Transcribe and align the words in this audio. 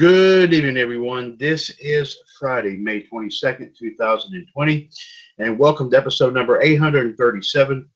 Good 0.00 0.54
evening, 0.54 0.78
everyone. 0.78 1.36
This 1.36 1.68
is 1.78 2.16
Friday, 2.38 2.78
May 2.78 3.02
22nd, 3.02 3.76
2020, 3.76 4.88
and 5.36 5.58
welcome 5.58 5.90
to 5.90 5.96
episode 5.98 6.32
number 6.32 6.58
837 6.62 7.86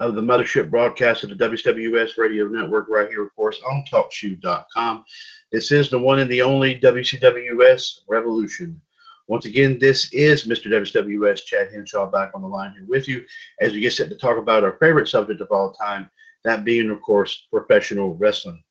of 0.00 0.14
the 0.14 0.22
Mothership 0.22 0.70
broadcast 0.70 1.22
of 1.22 1.28
the 1.28 1.48
WWS 1.50 2.16
Radio 2.16 2.46
Network, 2.46 2.86
right 2.88 3.10
here, 3.10 3.22
of 3.22 3.36
course, 3.36 3.60
on 3.70 3.84
TalkShoe.com. 3.92 5.04
This 5.52 5.70
is 5.70 5.90
the 5.90 5.98
one 5.98 6.20
and 6.20 6.30
the 6.30 6.40
only 6.40 6.80
WCWS 6.80 7.98
Revolution. 8.08 8.80
Once 9.26 9.44
again, 9.44 9.78
this 9.78 10.10
is 10.14 10.46
Mr. 10.46 10.68
WWS 10.68 11.44
Chad 11.44 11.70
Henshaw 11.70 12.10
back 12.10 12.30
on 12.34 12.40
the 12.40 12.48
line 12.48 12.72
here 12.72 12.86
with 12.88 13.06
you 13.06 13.26
as 13.60 13.74
we 13.74 13.80
get 13.80 13.92
set 13.92 14.08
to 14.08 14.16
talk 14.16 14.38
about 14.38 14.64
our 14.64 14.78
favorite 14.80 15.08
subject 15.08 15.42
of 15.42 15.48
all 15.50 15.74
time, 15.74 16.08
that 16.44 16.64
being, 16.64 16.88
of 16.88 17.02
course, 17.02 17.48
professional 17.52 18.14
wrestling. 18.14 18.64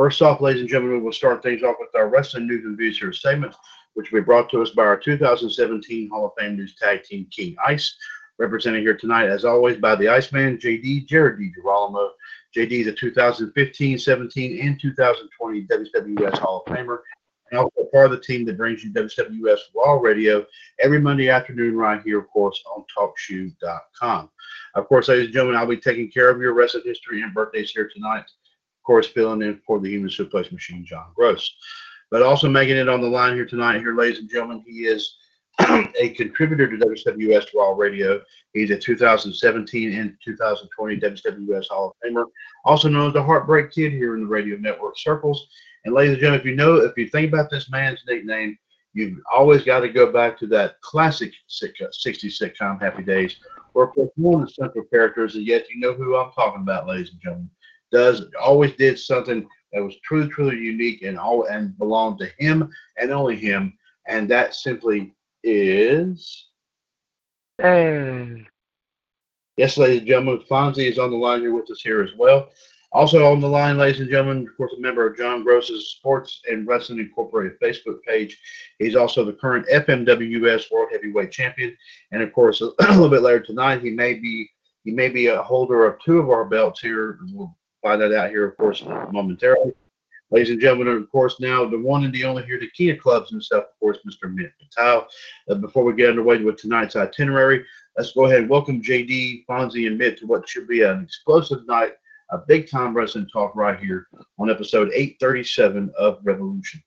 First 0.00 0.22
off, 0.22 0.40
ladies 0.40 0.62
and 0.62 0.70
gentlemen, 0.70 1.02
we'll 1.02 1.12
start 1.12 1.42
things 1.42 1.62
off 1.62 1.76
with 1.78 1.94
our 1.94 2.08
wrestling 2.08 2.46
news 2.46 2.64
and 2.64 2.74
views 2.74 2.98
here 2.98 3.12
segment, 3.12 3.54
which 3.92 4.10
will 4.10 4.22
be 4.22 4.24
brought 4.24 4.48
to 4.48 4.62
us 4.62 4.70
by 4.70 4.84
our 4.84 4.96
2017 4.98 6.08
Hall 6.08 6.24
of 6.24 6.32
Fame 6.38 6.56
News 6.56 6.74
Tag 6.74 7.04
Team 7.04 7.26
King 7.30 7.54
Ice, 7.66 7.98
represented 8.38 8.80
here 8.80 8.96
tonight, 8.96 9.28
as 9.28 9.44
always, 9.44 9.76
by 9.76 9.94
the 9.94 10.08
Iceman, 10.08 10.56
JD 10.56 11.06
Jared 11.06 11.38
DiGirolamo. 11.38 12.12
JD 12.56 12.70
is 12.80 12.86
a 12.86 12.92
2015, 12.92 13.98
17, 13.98 14.66
and 14.66 14.80
2020 14.80 15.66
WWS 15.66 16.38
Hall 16.38 16.64
of 16.66 16.74
Famer, 16.74 17.00
and 17.50 17.60
also 17.60 17.84
part 17.92 18.06
of 18.06 18.12
the 18.12 18.24
team 18.24 18.46
that 18.46 18.56
brings 18.56 18.82
you 18.82 18.90
WWS 18.94 19.58
Raw 19.76 19.98
Radio 20.00 20.46
every 20.78 20.98
Monday 20.98 21.28
afternoon 21.28 21.76
right 21.76 22.00
here, 22.02 22.20
of 22.20 22.28
course, 22.30 22.58
on 22.74 22.86
TalkShoe.com. 22.96 24.30
Of 24.76 24.88
course, 24.88 25.08
ladies 25.08 25.26
and 25.26 25.34
gentlemen, 25.34 25.60
I'll 25.60 25.66
be 25.66 25.76
taking 25.76 26.10
care 26.10 26.30
of 26.30 26.40
your 26.40 26.54
wrestling 26.54 26.84
history 26.86 27.20
and 27.20 27.34
birthdays 27.34 27.72
here 27.72 27.90
tonight 27.94 28.24
course, 28.90 29.06
filling 29.06 29.42
in 29.42 29.60
for 29.64 29.78
the 29.78 29.88
human 29.88 30.10
suplex 30.10 30.50
machine, 30.50 30.84
John 30.84 31.12
Gross. 31.14 31.54
But 32.10 32.22
also 32.22 32.48
making 32.48 32.76
it 32.76 32.88
on 32.88 33.00
the 33.00 33.06
line 33.06 33.36
here 33.36 33.46
tonight, 33.46 33.78
here, 33.78 33.94
ladies 33.94 34.18
and 34.18 34.28
gentlemen, 34.28 34.64
he 34.66 34.80
is 34.80 35.14
a 35.60 36.08
contributor 36.16 36.68
to 36.68 36.84
WWS 36.84 37.54
Raw 37.54 37.70
Radio. 37.76 38.20
He's 38.52 38.72
a 38.72 38.76
2017 38.76 39.94
and 39.94 40.16
2020 40.24 40.96
WWS 40.96 41.68
Hall 41.70 41.94
of 41.94 42.10
Famer, 42.10 42.24
also 42.64 42.88
known 42.88 43.06
as 43.06 43.12
the 43.12 43.22
Heartbreak 43.22 43.70
Kid 43.70 43.92
here 43.92 44.16
in 44.16 44.22
the 44.22 44.26
radio 44.26 44.56
network 44.56 44.98
circles. 44.98 45.46
And 45.84 45.94
ladies 45.94 46.14
and 46.14 46.20
gentlemen, 46.20 46.40
if 46.40 46.46
you 46.46 46.56
know, 46.56 46.78
if 46.78 46.98
you 46.98 47.08
think 47.10 47.32
about 47.32 47.48
this 47.48 47.70
man's 47.70 48.00
nickname, 48.08 48.58
you've 48.92 49.20
always 49.32 49.62
got 49.62 49.80
to 49.80 49.88
go 49.88 50.10
back 50.10 50.36
to 50.40 50.48
that 50.48 50.80
classic 50.80 51.32
60 51.46 51.86
sitcom 52.28 52.82
Happy 52.82 53.04
Days, 53.04 53.36
where 53.72 53.86
one 54.16 54.42
of 54.42 54.48
the 54.48 54.52
central 54.52 54.84
characters, 54.86 55.36
and 55.36 55.46
yet 55.46 55.70
you 55.70 55.78
know 55.78 55.92
who 55.92 56.16
I'm 56.16 56.32
talking 56.32 56.62
about, 56.62 56.88
ladies 56.88 57.12
and 57.12 57.20
gentlemen 57.20 57.50
does 57.90 58.24
always 58.40 58.74
did 58.76 58.98
something 58.98 59.48
that 59.72 59.82
was 59.82 59.96
truly, 60.04 60.28
truly 60.28 60.56
unique 60.56 61.02
and 61.02 61.18
all 61.18 61.44
and 61.44 61.76
belonged 61.78 62.18
to 62.18 62.30
him 62.38 62.70
and 62.96 63.10
only 63.10 63.36
him. 63.36 63.76
And 64.06 64.28
that 64.30 64.54
simply 64.54 65.14
is 65.44 66.50
Hey. 67.60 68.46
Yes, 69.58 69.76
ladies 69.76 69.98
and 69.98 70.06
gentlemen, 70.06 70.42
Fonzie 70.50 70.90
is 70.90 70.98
on 70.98 71.10
the 71.10 71.16
line 71.16 71.40
here 71.40 71.54
with 71.54 71.70
us 71.70 71.82
here 71.82 72.02
as 72.02 72.08
well. 72.16 72.48
Also 72.92 73.30
on 73.30 73.42
the 73.42 73.48
line, 73.48 73.76
ladies 73.76 74.00
and 74.00 74.08
gentlemen, 74.08 74.48
of 74.48 74.56
course, 74.56 74.72
a 74.78 74.80
member 74.80 75.06
of 75.06 75.18
John 75.18 75.44
Gross's 75.44 75.90
Sports 75.90 76.40
and 76.50 76.66
Wrestling 76.66 77.00
Incorporated 77.00 77.60
Facebook 77.60 78.02
page. 78.02 78.38
He's 78.78 78.96
also 78.96 79.26
the 79.26 79.34
current 79.34 79.66
FMWS 79.68 80.70
World 80.70 80.88
Heavyweight 80.90 81.32
Champion, 81.32 81.76
and 82.12 82.22
of 82.22 82.32
course, 82.32 82.60
a 82.62 82.72
little 82.78 83.10
bit 83.10 83.20
later 83.20 83.40
tonight, 83.40 83.82
he 83.82 83.90
may 83.90 84.14
be 84.14 84.48
he 84.84 84.90
may 84.90 85.10
be 85.10 85.26
a 85.26 85.42
holder 85.42 85.84
of 85.84 86.00
two 86.00 86.18
of 86.18 86.30
our 86.30 86.46
belts 86.46 86.80
here. 86.80 87.18
We'll 87.32 87.54
find 87.82 88.00
that 88.00 88.12
out 88.12 88.30
here, 88.30 88.46
of 88.46 88.56
course, 88.56 88.82
momentarily. 89.10 89.72
Ladies 90.30 90.50
and 90.50 90.60
gentlemen, 90.60 90.88
of 90.96 91.10
course, 91.10 91.40
now 91.40 91.64
the 91.68 91.78
one 91.78 92.04
and 92.04 92.14
the 92.14 92.24
only 92.24 92.44
here, 92.44 92.60
the 92.60 92.70
Kia 92.70 92.96
Clubs 92.96 93.30
himself, 93.30 93.64
of 93.64 93.80
course, 93.80 93.98
Mr. 94.06 94.32
Mitt 94.32 94.52
Patel. 94.60 95.08
Uh, 95.48 95.56
before 95.56 95.82
we 95.84 95.92
get 95.92 96.10
underway 96.10 96.38
with 96.38 96.56
tonight's 96.56 96.94
itinerary, 96.94 97.64
let's 97.96 98.12
go 98.12 98.26
ahead 98.26 98.38
and 98.40 98.48
welcome 98.48 98.80
JD, 98.80 99.44
Fonzie, 99.46 99.88
and 99.88 99.98
Mitt 99.98 100.18
to 100.18 100.26
what 100.26 100.48
should 100.48 100.68
be 100.68 100.82
an 100.82 101.02
explosive 101.02 101.66
night 101.66 101.94
a 102.32 102.38
big 102.38 102.70
time 102.70 102.94
wrestling 102.94 103.26
talk 103.32 103.56
right 103.56 103.80
here 103.80 104.06
on 104.38 104.48
episode 104.50 104.92
837 104.94 105.92
of 105.98 106.20
Revolution. 106.22 106.80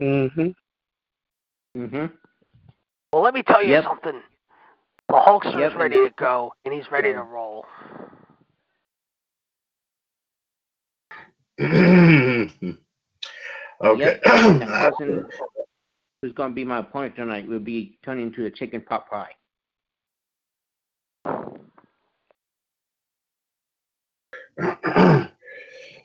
Mm-hmm. 0.00 0.48
Mm-hmm. 1.80 2.06
Well, 3.12 3.22
let 3.22 3.32
me 3.34 3.44
tell 3.44 3.62
you 3.62 3.70
Yep. 3.70 3.84
something. 3.84 4.20
The 5.08 5.14
Hulkster's 5.14 5.54
Yep. 5.54 5.76
ready 5.76 5.94
to 5.96 6.10
go, 6.16 6.52
and 6.64 6.74
he's 6.74 6.90
ready 6.90 7.12
to 7.12 7.22
roll. 7.22 7.64
okay. 11.60 12.50
Yep. 13.82 14.22
The 14.22 14.66
person 14.98 15.26
who's 16.20 16.32
going 16.32 16.50
to 16.50 16.54
be 16.54 16.64
my 16.64 16.78
opponent 16.78 17.14
tonight 17.14 17.46
will 17.46 17.60
be 17.60 17.98
turning 18.04 18.26
into 18.26 18.46
a 18.46 18.50
chicken 18.50 18.80
pot 18.80 19.08
pie. 19.08 19.30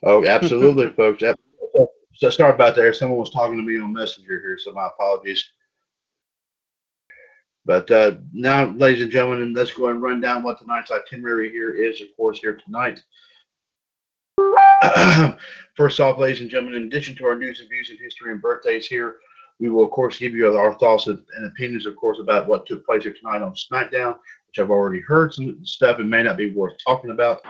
oh, 0.03 0.25
absolutely, 0.25 0.89
folks. 0.97 1.23
So 2.15 2.29
sorry 2.29 2.53
about 2.53 2.75
that. 2.75 2.95
Someone 2.95 3.19
was 3.19 3.31
talking 3.31 3.57
to 3.57 3.63
me 3.63 3.79
on 3.79 3.93
Messenger 3.93 4.39
here, 4.39 4.59
so 4.61 4.71
my 4.73 4.87
apologies. 4.87 5.43
But 7.65 7.89
uh, 7.91 8.15
now, 8.33 8.65
ladies 8.71 9.03
and 9.03 9.11
gentlemen, 9.11 9.53
let's 9.53 9.71
go 9.73 9.87
and 9.87 10.01
run 10.01 10.19
down 10.19 10.43
what 10.43 10.59
tonight's 10.59 10.91
itinerary 10.91 11.49
here 11.49 11.71
is, 11.71 12.01
of 12.01 12.07
course, 12.17 12.39
here 12.39 12.59
tonight. 12.65 13.01
First 15.75 15.99
off, 15.99 16.17
ladies 16.17 16.41
and 16.41 16.49
gentlemen, 16.49 16.81
in 16.81 16.87
addition 16.87 17.15
to 17.17 17.25
our 17.25 17.35
news 17.35 17.59
and 17.59 17.69
views 17.69 17.89
and 17.89 17.99
history 17.99 18.31
and 18.31 18.41
birthdays 18.41 18.85
here, 18.87 19.17
we 19.59 19.69
will, 19.69 19.83
of 19.83 19.91
course, 19.91 20.17
give 20.17 20.33
you 20.33 20.55
our 20.57 20.73
thoughts 20.77 21.07
and 21.07 21.21
opinions, 21.45 21.85
of 21.85 21.95
course, 21.95 22.19
about 22.19 22.47
what 22.47 22.65
took 22.65 22.85
place 22.85 23.03
here 23.03 23.13
tonight 23.13 23.41
on 23.41 23.53
SmackDown, 23.53 24.15
which 24.47 24.59
I've 24.59 24.71
already 24.71 25.01
heard 25.01 25.33
some 25.33 25.63
stuff 25.65 25.99
and 25.99 26.09
may 26.09 26.23
not 26.23 26.37
be 26.37 26.51
worth 26.51 26.73
talking 26.85 27.11
about, 27.11 27.41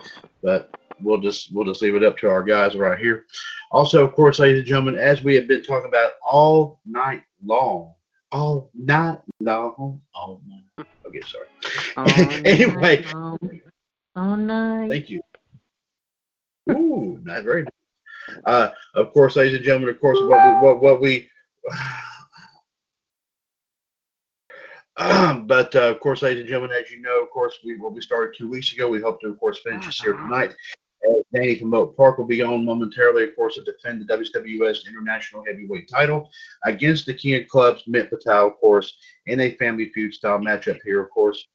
but 0.43 0.75
we'll 1.01 1.19
just 1.19 1.53
we'll 1.53 1.65
just 1.65 1.81
leave 1.81 1.95
it 1.95 2.03
up 2.03 2.17
to 2.19 2.29
our 2.29 2.43
guys 2.43 2.75
right 2.75 2.97
here. 2.97 3.25
Also, 3.71 4.03
of 4.03 4.13
course, 4.13 4.39
ladies 4.39 4.59
and 4.59 4.67
gentlemen, 4.67 4.95
as 4.95 5.23
we 5.23 5.35
have 5.35 5.47
been 5.47 5.63
talking 5.63 5.87
about 5.87 6.13
all 6.27 6.79
night 6.85 7.23
long, 7.45 7.93
all 8.31 8.69
night 8.73 9.19
long, 9.39 10.01
all 10.13 10.41
night. 10.47 10.87
Okay, 11.05 11.21
sorry. 11.21 11.47
Um, 11.97 12.41
Anyway. 12.45 13.05
Oh, 14.15 14.35
nice. 14.35 14.89
Thank 14.89 15.09
you. 15.09 15.21
Ooh, 16.69 17.19
not 17.23 17.43
very 17.43 17.63
nice. 17.63 17.71
Uh, 18.45 18.69
of 18.95 19.11
course, 19.13 19.35
ladies 19.35 19.55
and 19.55 19.65
gentlemen, 19.65 19.89
of 19.89 19.99
course, 19.99 20.19
what 20.21 20.61
we, 20.61 20.67
what, 20.67 20.81
what 20.81 21.01
we 21.01 21.29
but 25.45 25.73
uh, 25.75 25.91
of 25.91 25.99
course, 26.01 26.21
ladies 26.21 26.41
and 26.41 26.49
gentlemen, 26.49 26.75
as 26.77 26.91
you 26.91 27.01
know, 27.01 27.23
of 27.23 27.29
course, 27.29 27.55
we 27.63 27.77
what 27.77 27.93
we 27.93 28.01
started 28.01 28.35
two 28.37 28.49
weeks 28.49 28.73
ago. 28.73 28.89
We 28.89 28.99
hope 28.99 29.21
to, 29.21 29.27
of 29.27 29.39
course, 29.39 29.59
finish 29.63 29.85
this 29.85 30.01
here 30.01 30.13
tonight. 30.13 30.53
Uh, 31.07 31.13
Danny 31.33 31.55
from 31.55 31.73
Oak 31.73 31.95
Park 31.95 32.17
will 32.17 32.25
be 32.25 32.41
on 32.41 32.65
momentarily, 32.65 33.23
of 33.23 33.35
course, 33.35 33.55
to 33.55 33.63
defend 33.63 34.01
the 34.01 34.13
WWS 34.13 34.87
International 34.87 35.43
Heavyweight 35.47 35.89
title 35.89 36.29
against 36.65 37.05
the 37.05 37.13
King 37.13 37.41
of 37.41 37.47
Clubs, 37.47 37.83
Mint 37.87 38.09
Patel, 38.09 38.47
of 38.47 38.57
course, 38.57 38.97
in 39.25 39.39
a 39.39 39.55
family 39.55 39.89
feud 39.93 40.13
style 40.13 40.39
matchup 40.39 40.79
here, 40.83 41.01
of 41.01 41.09
course. 41.11 41.47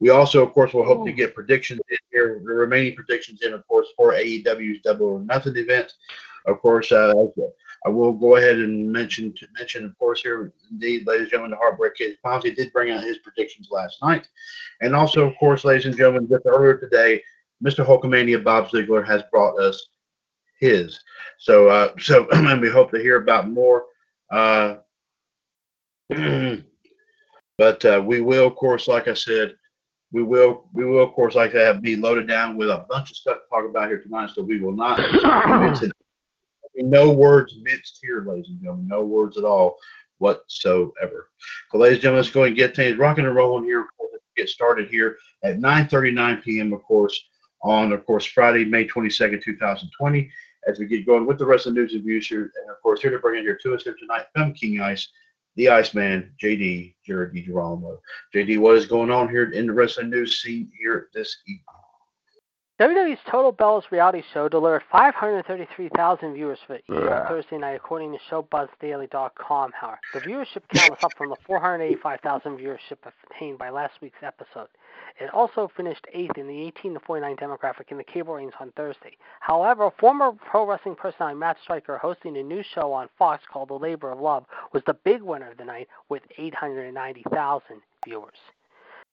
We 0.00 0.08
also, 0.08 0.44
of 0.44 0.52
course, 0.52 0.72
will 0.72 0.84
hope 0.84 1.04
to 1.06 1.12
get 1.12 1.34
predictions 1.34 1.80
in 1.90 1.98
here, 2.10 2.40
the 2.44 2.54
remaining 2.54 2.94
predictions 2.96 3.42
in, 3.42 3.52
of 3.52 3.66
course, 3.68 3.86
for 3.96 4.12
AEW's 4.12 4.80
Double 4.82 5.06
or 5.06 5.20
Nothing 5.20 5.56
event. 5.56 5.92
Of 6.46 6.60
course, 6.60 6.90
uh, 6.90 7.12
I 7.84 7.88
will 7.88 8.12
go 8.12 8.36
ahead 8.36 8.56
and 8.56 8.90
mention 8.90 9.34
to 9.34 9.46
mention, 9.58 9.84
of 9.84 9.98
course, 9.98 10.22
here 10.22 10.52
indeed, 10.70 11.06
ladies 11.06 11.22
and 11.22 11.30
gentlemen, 11.30 11.50
the 11.50 11.56
Heartbreak 11.58 11.96
Kid 11.96 12.16
Fonzie 12.24 12.56
did 12.56 12.72
bring 12.72 12.90
out 12.90 13.04
his 13.04 13.18
predictions 13.18 13.68
last 13.70 13.98
night, 14.02 14.26
and 14.80 14.94
also, 14.94 15.26
of 15.26 15.36
course, 15.38 15.64
ladies 15.64 15.86
and 15.86 15.96
gentlemen, 15.96 16.28
just 16.28 16.46
earlier 16.46 16.78
today, 16.78 17.22
Mr. 17.62 17.84
Hulkamania 17.84 18.42
Bob 18.42 18.70
Ziegler 18.70 19.02
has 19.02 19.22
brought 19.30 19.58
us 19.60 19.88
his. 20.60 21.00
So, 21.38 21.68
uh, 21.68 21.92
so 21.98 22.26
and 22.32 22.60
we 22.60 22.70
hope 22.70 22.90
to 22.92 22.98
hear 22.98 23.16
about 23.16 23.48
more. 23.48 23.84
Uh, 24.30 24.76
but 27.58 27.84
uh, 27.84 28.02
we 28.04 28.20
will, 28.20 28.46
of 28.46 28.56
course, 28.56 28.88
like 28.88 29.08
I 29.08 29.14
said, 29.14 29.54
we 30.12 30.22
will, 30.22 30.64
we 30.72 30.84
will, 30.84 31.02
of 31.02 31.12
course, 31.12 31.34
like 31.34 31.52
to 31.52 31.64
have 31.64 31.82
be 31.82 31.96
loaded 31.96 32.26
down 32.26 32.56
with 32.56 32.68
a 32.68 32.84
bunch 32.88 33.10
of 33.10 33.16
stuff 33.16 33.38
to 33.38 33.48
talk 33.48 33.68
about 33.68 33.88
here 33.88 34.00
tonight. 34.00 34.30
So 34.34 34.42
we 34.42 34.60
will 34.60 34.72
not 34.72 34.98
no 36.76 37.10
words 37.10 37.54
minced 37.62 37.98
here, 38.02 38.24
ladies 38.26 38.48
and 38.48 38.60
gentlemen. 38.60 38.88
No 38.88 39.04
words 39.04 39.36
at 39.36 39.44
all 39.44 39.76
whatsoever. 40.18 41.28
So, 41.70 41.78
ladies 41.78 41.96
and 41.96 42.02
gentlemen, 42.02 42.22
let's 42.22 42.34
go 42.34 42.44
and 42.44 42.56
get 42.56 42.74
things 42.74 42.98
rocking 42.98 43.26
and 43.26 43.34
rolling 43.34 43.64
here. 43.64 43.86
Get 44.36 44.48
started 44.48 44.88
here 44.88 45.16
at 45.44 45.58
9:39 45.58 46.42
p.m. 46.42 46.72
Of 46.72 46.82
course, 46.82 47.20
on 47.62 47.92
of 47.92 48.04
course 48.06 48.24
Friday, 48.24 48.64
May 48.64 48.86
22nd, 48.86 49.42
2020. 49.42 50.30
As 50.68 50.78
we 50.78 50.86
get 50.86 51.06
going 51.06 51.26
with 51.26 51.38
the 51.38 51.46
rest 51.46 51.66
of 51.66 51.74
the 51.74 51.80
news 51.80 51.94
and 51.94 52.02
views 52.02 52.26
here, 52.26 52.42
and 52.42 52.70
of 52.70 52.80
course 52.82 53.00
here 53.00 53.10
to 53.10 53.18
bring 53.18 53.38
in 53.38 53.44
here 53.44 53.58
to 53.62 53.74
us 53.74 53.82
here 53.82 53.96
tonight 53.98 54.26
from 54.34 54.52
King 54.52 54.80
Ice, 54.80 55.08
the 55.56 55.68
Iceman, 55.68 56.32
JD, 56.42 56.94
Jared 57.06 57.34
DiGirolamo. 57.34 57.98
JD, 58.34 58.58
what 58.58 58.76
is 58.76 58.86
going 58.86 59.10
on 59.10 59.28
here 59.28 59.50
in 59.50 59.66
the 59.66 59.72
wrestling 59.72 60.10
news 60.10 60.40
scene 60.40 60.70
here 60.80 61.08
this 61.14 61.36
evening? 61.46 61.79
WWE's 62.80 63.18
Total 63.30 63.52
Bellas 63.52 63.82
reality 63.90 64.22
show 64.32 64.48
delivered 64.48 64.82
533,000 64.90 66.32
viewers 66.32 66.58
for 66.66 66.78
Yeah. 66.88 67.28
Thursday 67.28 67.58
night, 67.58 67.74
according 67.74 68.12
to 68.12 68.18
ShowBuzzDaily.com. 68.30 69.72
However, 69.72 70.00
the 70.14 70.20
viewership 70.20 70.62
count 70.72 70.88
was 70.92 71.04
up 71.04 71.12
from 71.14 71.28
the 71.28 71.36
485,000 71.44 72.56
viewership 72.56 72.96
obtained 73.04 73.58
by 73.58 73.68
last 73.68 74.00
week's 74.00 74.22
episode. 74.22 74.68
It 75.18 75.28
also 75.34 75.68
finished 75.76 76.06
eighth 76.14 76.38
in 76.38 76.48
the 76.48 76.58
18 76.68 76.94
to 76.94 77.00
49 77.00 77.36
demographic 77.36 77.90
in 77.90 77.98
the 77.98 78.04
cable 78.04 78.32
ratings 78.32 78.54
on 78.58 78.72
Thursday. 78.72 79.18
However, 79.40 79.90
former 79.98 80.32
pro 80.32 80.64
wrestling 80.64 80.94
personality 80.96 81.38
Matt 81.38 81.58
Striker 81.62 81.98
hosting 81.98 82.38
a 82.38 82.42
new 82.42 82.62
show 82.62 82.94
on 82.94 83.10
Fox 83.18 83.44
called 83.52 83.68
The 83.68 83.74
Labor 83.74 84.10
of 84.12 84.20
Love 84.20 84.46
was 84.72 84.82
the 84.86 84.94
big 84.94 85.20
winner 85.20 85.50
of 85.50 85.58
the 85.58 85.66
night 85.66 85.88
with 86.08 86.22
890,000 86.38 87.82
viewers. 88.06 88.38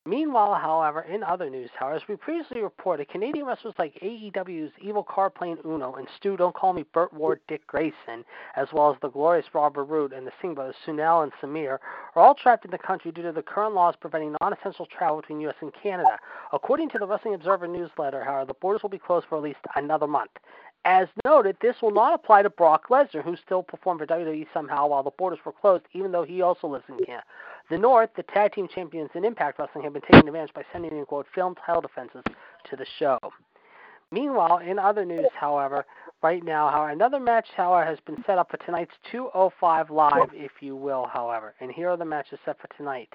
Meanwhile, 0.08 0.54
however, 0.54 1.02
in 1.02 1.22
other 1.22 1.50
news, 1.50 1.70
however, 1.78 1.98
as 1.98 2.08
we 2.08 2.16
previously 2.16 2.62
reported, 2.62 3.10
Canadian 3.10 3.46
wrestlers 3.46 3.74
like 3.78 3.94
AEW's 3.96 4.72
Evil 4.80 5.04
Playing 5.04 5.58
Uno 5.66 5.96
and 5.96 6.08
Stu 6.16 6.38
Don't 6.38 6.56
Call 6.56 6.72
Me 6.72 6.86
Burt 6.94 7.12
Ward 7.12 7.42
Dick 7.50 7.68
Grayson, 7.68 8.24
as 8.56 8.70
well 8.72 8.90
as 8.90 8.96
the 9.02 9.10
glorious 9.10 9.48
Robert 9.54 9.84
Roode 9.84 10.14
and 10.14 10.26
the 10.26 10.32
Singh 10.42 10.56
brothers 10.56 10.78
Sunil 10.86 11.24
and 11.24 11.34
Samir, 11.42 11.80
are 12.16 12.24
all 12.24 12.34
trapped 12.34 12.64
in 12.64 12.72
the 12.72 12.78
country 12.78 13.12
due 13.12 13.22
to 13.22 13.34
the 13.34 13.42
current 13.42 13.76
laws 13.76 13.96
preventing 14.00 14.34
non-essential 14.40 14.86
travel 14.86 15.20
between 15.20 15.42
U.S. 15.42 15.56
and 15.60 15.74
Canada. 15.74 16.18
According 16.54 16.90
to 16.92 17.00
the 17.00 17.06
Wrestling 17.06 17.34
Observer 17.34 17.68
newsletter, 17.68 18.24
however, 18.24 18.46
the 18.46 18.54
borders 18.54 18.84
will 18.84 18.90
be 18.90 18.98
closed 18.98 19.26
for 19.28 19.38
at 19.38 19.44
least 19.44 19.60
another 19.76 20.08
month. 20.08 20.32
As 20.86 21.10
noted, 21.26 21.58
this 21.62 21.76
will 21.82 21.92
not 21.92 22.14
apply 22.14 22.44
to 22.44 22.50
Brock 22.50 22.88
Lesnar, 22.90 23.22
who 23.22 23.36
still 23.36 23.62
performed 23.62 24.00
for 24.00 24.08
WWE 24.08 24.48
somehow 24.54 24.88
while 24.88 25.04
the 25.04 25.12
borders 25.12 25.40
were 25.44 25.52
closed, 25.52 25.84
even 25.92 26.14
though 26.14 26.24
he 26.24 26.42
also 26.42 26.68
lives 26.68 26.86
in 26.88 26.98
Canada. 27.04 27.26
The 27.70 27.78
North, 27.78 28.12
the 28.16 28.24
tag 28.24 28.54
team 28.54 28.70
champions 28.74 29.10
in 29.14 29.26
Impact 29.26 29.60
Wrestling, 29.60 29.84
have 29.84 29.92
been 29.92 30.02
taking 30.04 30.28
advantage 30.28 30.54
by 30.54 30.64
sending 30.72 30.98
in 30.98 31.06
quote 31.06 31.28
film 31.36 31.54
title 31.66 31.82
defenses 31.82 32.24
to 32.70 32.76
the 32.78 32.86
show. 32.98 33.20
Meanwhile, 34.10 34.60
in 34.60 34.80
other 34.80 35.04
news, 35.04 35.28
however, 35.38 35.86
right 36.24 36.42
now, 36.42 36.70
however, 36.70 36.92
another 36.92 37.20
match, 37.20 37.48
however, 37.58 37.86
has 37.86 38.00
been 38.06 38.24
set 38.26 38.38
up 38.38 38.50
for 38.50 38.56
tonight's 38.58 38.94
205 39.12 39.90
Live, 39.90 40.30
if 40.32 40.62
you 40.62 40.78
will, 40.78 41.08
however. 41.12 41.56
And 41.60 41.70
here 41.70 41.90
are 41.90 41.98
the 41.98 42.06
matches 42.06 42.40
set 42.46 42.58
for 42.62 42.70
tonight. 42.78 43.10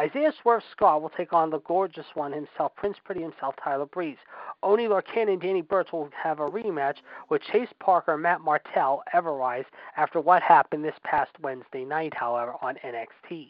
Isaiah 0.00 0.32
Swerve 0.40 0.62
Scott 0.72 1.02
will 1.02 1.10
take 1.10 1.34
on 1.34 1.50
the 1.50 1.60
gorgeous 1.60 2.06
one 2.14 2.32
himself, 2.32 2.74
Prince 2.76 2.96
Pretty 3.04 3.20
himself, 3.20 3.56
Tyler 3.62 3.84
Breeze. 3.84 4.16
Oni 4.62 4.86
Lorcan 4.86 5.28
and 5.28 5.40
Danny 5.40 5.60
Burch 5.60 5.92
will 5.92 6.08
have 6.16 6.40
a 6.40 6.48
rematch 6.48 6.96
with 7.28 7.42
Chase 7.42 7.68
Parker 7.78 8.14
and 8.14 8.22
Matt 8.22 8.40
Martel, 8.40 9.02
Everrise, 9.14 9.66
after 9.98 10.18
what 10.18 10.42
happened 10.42 10.82
this 10.82 10.98
past 11.04 11.32
Wednesday 11.42 11.84
night, 11.84 12.14
however, 12.14 12.54
on 12.62 12.76
NXT. 12.76 13.48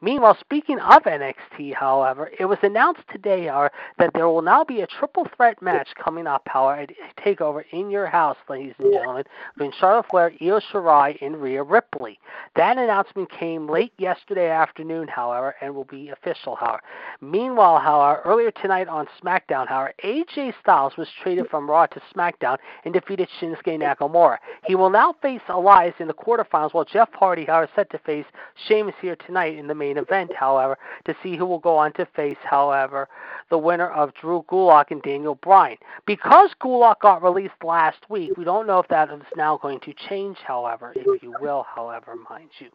Meanwhile, 0.00 0.36
speaking 0.40 0.78
of 0.80 1.02
NXT, 1.02 1.74
however, 1.74 2.30
it 2.38 2.44
was 2.44 2.58
announced 2.62 3.02
today, 3.10 3.46
however, 3.46 3.70
that 3.98 4.10
there 4.14 4.28
will 4.28 4.42
now 4.42 4.64
be 4.64 4.80
a 4.80 4.86
triple 4.86 5.26
threat 5.36 5.60
match 5.62 5.88
coming 6.02 6.26
up, 6.26 6.42
however, 6.46 6.82
at 6.82 7.16
TakeOver 7.24 7.64
in 7.70 7.90
your 7.90 8.06
house, 8.06 8.36
ladies 8.48 8.74
and 8.78 8.92
gentlemen, 8.92 9.24
between 9.54 9.72
Charlotte 9.78 10.06
Flair, 10.10 10.32
Io 10.40 10.60
Shirai, 10.60 11.20
and 11.22 11.40
Rhea 11.40 11.62
Ripley. 11.62 12.18
That 12.56 12.78
announcement 12.78 13.30
came 13.30 13.68
late 13.68 13.92
yesterday 13.98 14.50
afternoon, 14.50 15.08
however, 15.08 15.54
and 15.60 15.74
will 15.74 15.84
be 15.84 16.10
official, 16.10 16.56
however. 16.56 16.82
Meanwhile, 17.20 17.78
however, 17.80 18.20
earlier 18.24 18.50
tonight 18.50 18.88
on 18.88 19.06
SmackDown, 19.22 19.68
however, 19.68 19.92
AJ 20.04 20.54
Styles 20.60 20.96
was 20.96 21.08
traded 21.22 21.48
from 21.48 21.68
Raw 21.68 21.86
to 21.86 22.00
SmackDown 22.14 22.58
and 22.84 22.92
defeated 22.92 23.28
Shinsuke 23.40 23.78
Nakamura. 23.78 24.38
He 24.64 24.74
will 24.74 24.90
now 24.90 25.14
face 25.22 25.40
Elias 25.48 25.94
in 25.98 26.08
the 26.08 26.14
quarterfinals, 26.14 26.74
while 26.74 26.84
Jeff 26.84 27.12
Hardy, 27.12 27.44
however, 27.44 27.64
is 27.64 27.70
set 27.74 27.90
to 27.90 27.98
face 27.98 28.26
Sheamus 28.66 28.94
here 29.00 29.16
tonight 29.16 29.56
in 29.56 29.67
the 29.68 29.74
main 29.74 29.98
event, 29.98 30.32
however, 30.34 30.76
to 31.04 31.14
see 31.22 31.36
who 31.36 31.46
will 31.46 31.58
go 31.58 31.76
on 31.76 31.92
to 31.94 32.06
face, 32.16 32.36
however, 32.42 33.08
the 33.50 33.58
winner 33.58 33.90
of 33.90 34.12
Drew 34.14 34.44
Gulak 34.48 34.90
and 34.90 35.02
Daniel 35.02 35.36
Bryan. 35.36 35.76
Because 36.06 36.50
Gulak 36.62 37.00
got 37.00 37.22
released 37.22 37.54
last 37.62 37.98
week, 38.08 38.36
we 38.36 38.44
don't 38.44 38.66
know 38.66 38.80
if 38.80 38.88
that 38.88 39.10
is 39.10 39.22
now 39.36 39.58
going 39.58 39.80
to 39.80 39.94
change, 40.08 40.38
however, 40.46 40.92
if 40.96 41.22
you 41.22 41.34
will, 41.40 41.64
however, 41.74 42.14
mind 42.28 42.50
you. 42.58 42.68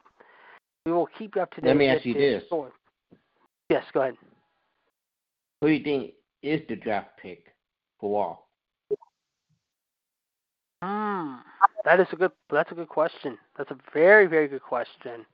We 0.85 0.91
will 0.91 1.09
keep 1.17 1.35
you 1.35 1.41
up 1.41 1.51
to 1.51 1.61
date. 1.61 1.67
Let 1.67 1.77
me 1.77 1.87
ask 1.87 2.05
you 2.05 2.13
this. 2.13 2.45
story. 2.47 2.71
Yes, 3.69 3.83
go 3.93 4.01
ahead. 4.01 4.17
Who 5.61 5.67
do 5.67 5.73
you 5.73 5.83
think 5.83 6.13
is 6.41 6.61
the 6.67 6.75
draft 6.75 7.11
pick 7.21 7.45
for 7.99 8.19
Raw? 8.19 8.37
Hmm. 10.83 11.35
That 11.85 12.01
is 12.01 12.07
a 12.11 12.15
good. 12.17 12.31
That's 12.49 12.71
a 12.71 12.75
good 12.75 12.89
question. 12.89 13.37
That's 13.57 13.71
a 13.71 13.77
very, 13.93 14.27
very 14.27 14.47
good 14.47 14.61
question. 14.61 15.25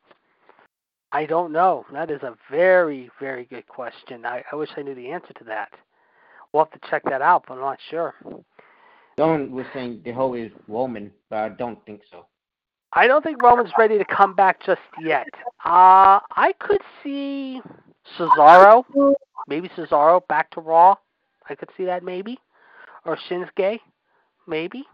I 1.11 1.25
don't 1.25 1.51
know. 1.51 1.85
That 1.91 2.11
is 2.11 2.21
a 2.21 2.35
very, 2.51 3.09
very 3.19 3.45
good 3.45 3.67
question. 3.67 4.25
I, 4.25 4.43
I 4.51 4.55
wish 4.55 4.69
I 4.77 4.81
knew 4.81 4.95
the 4.95 5.09
answer 5.09 5.33
to 5.39 5.43
that. 5.45 5.69
We'll 6.53 6.65
have 6.65 6.81
to 6.81 6.89
check 6.89 7.03
that 7.05 7.21
out, 7.21 7.45
but 7.47 7.55
I'm 7.55 7.61
not 7.61 7.79
sure. 7.89 8.15
Someone 9.17 9.51
was 9.51 9.65
saying 9.73 10.01
the 10.05 10.11
whole 10.11 10.33
is 10.33 10.51
Roman, 10.67 11.11
but 11.29 11.39
I 11.39 11.49
don't 11.49 11.83
think 11.85 12.01
so. 12.11 12.25
I 12.93 13.07
don't 13.07 13.23
think 13.23 13.41
Roman's 13.41 13.71
ready 13.77 13.97
to 13.97 14.05
come 14.05 14.33
back 14.33 14.63
just 14.65 14.81
yet. 15.01 15.27
Uh, 15.63 16.19
I 16.35 16.53
could 16.59 16.81
see 17.03 17.61
Cesaro, 18.17 18.83
maybe 19.47 19.69
Cesaro 19.69 20.25
back 20.27 20.49
to 20.51 20.61
Raw. 20.61 20.95
I 21.49 21.55
could 21.55 21.69
see 21.77 21.85
that 21.85 22.03
maybe, 22.03 22.39
or 23.05 23.17
Shinsuke, 23.29 23.79
maybe. 24.47 24.85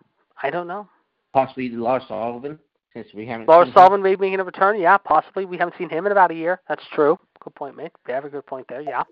I 0.42 0.50
don't 0.50 0.68
know. 0.68 0.90
Possibly 1.34 1.70
Lars 1.70 2.04
Sullivan, 2.08 2.60
since 2.96 3.08
we 3.14 3.28
haven't. 3.28 3.48
Lars. 3.48 3.70
Sullivan 3.74 4.02
maybe 4.02 4.22
making 4.22 4.40
a 4.40 4.44
return. 4.44 4.80
Yeah, 4.80 4.98
possibly. 4.98 5.46
We 5.46 5.58
haven't 5.58 5.76
seen 5.78 5.90
him 5.90 6.06
in 6.06 6.12
about 6.12 6.32
a 6.32 6.36
year. 6.36 6.62
That's 6.68 6.84
true. 6.94 7.20
Good 7.44 7.54
point, 7.54 7.76
mate. 7.76 7.92
You 8.08 8.14
have 8.14 8.26
a 8.26 8.30
good 8.30 8.46
point 8.46 8.66
there. 8.70 8.82
Yeah. 8.82 9.04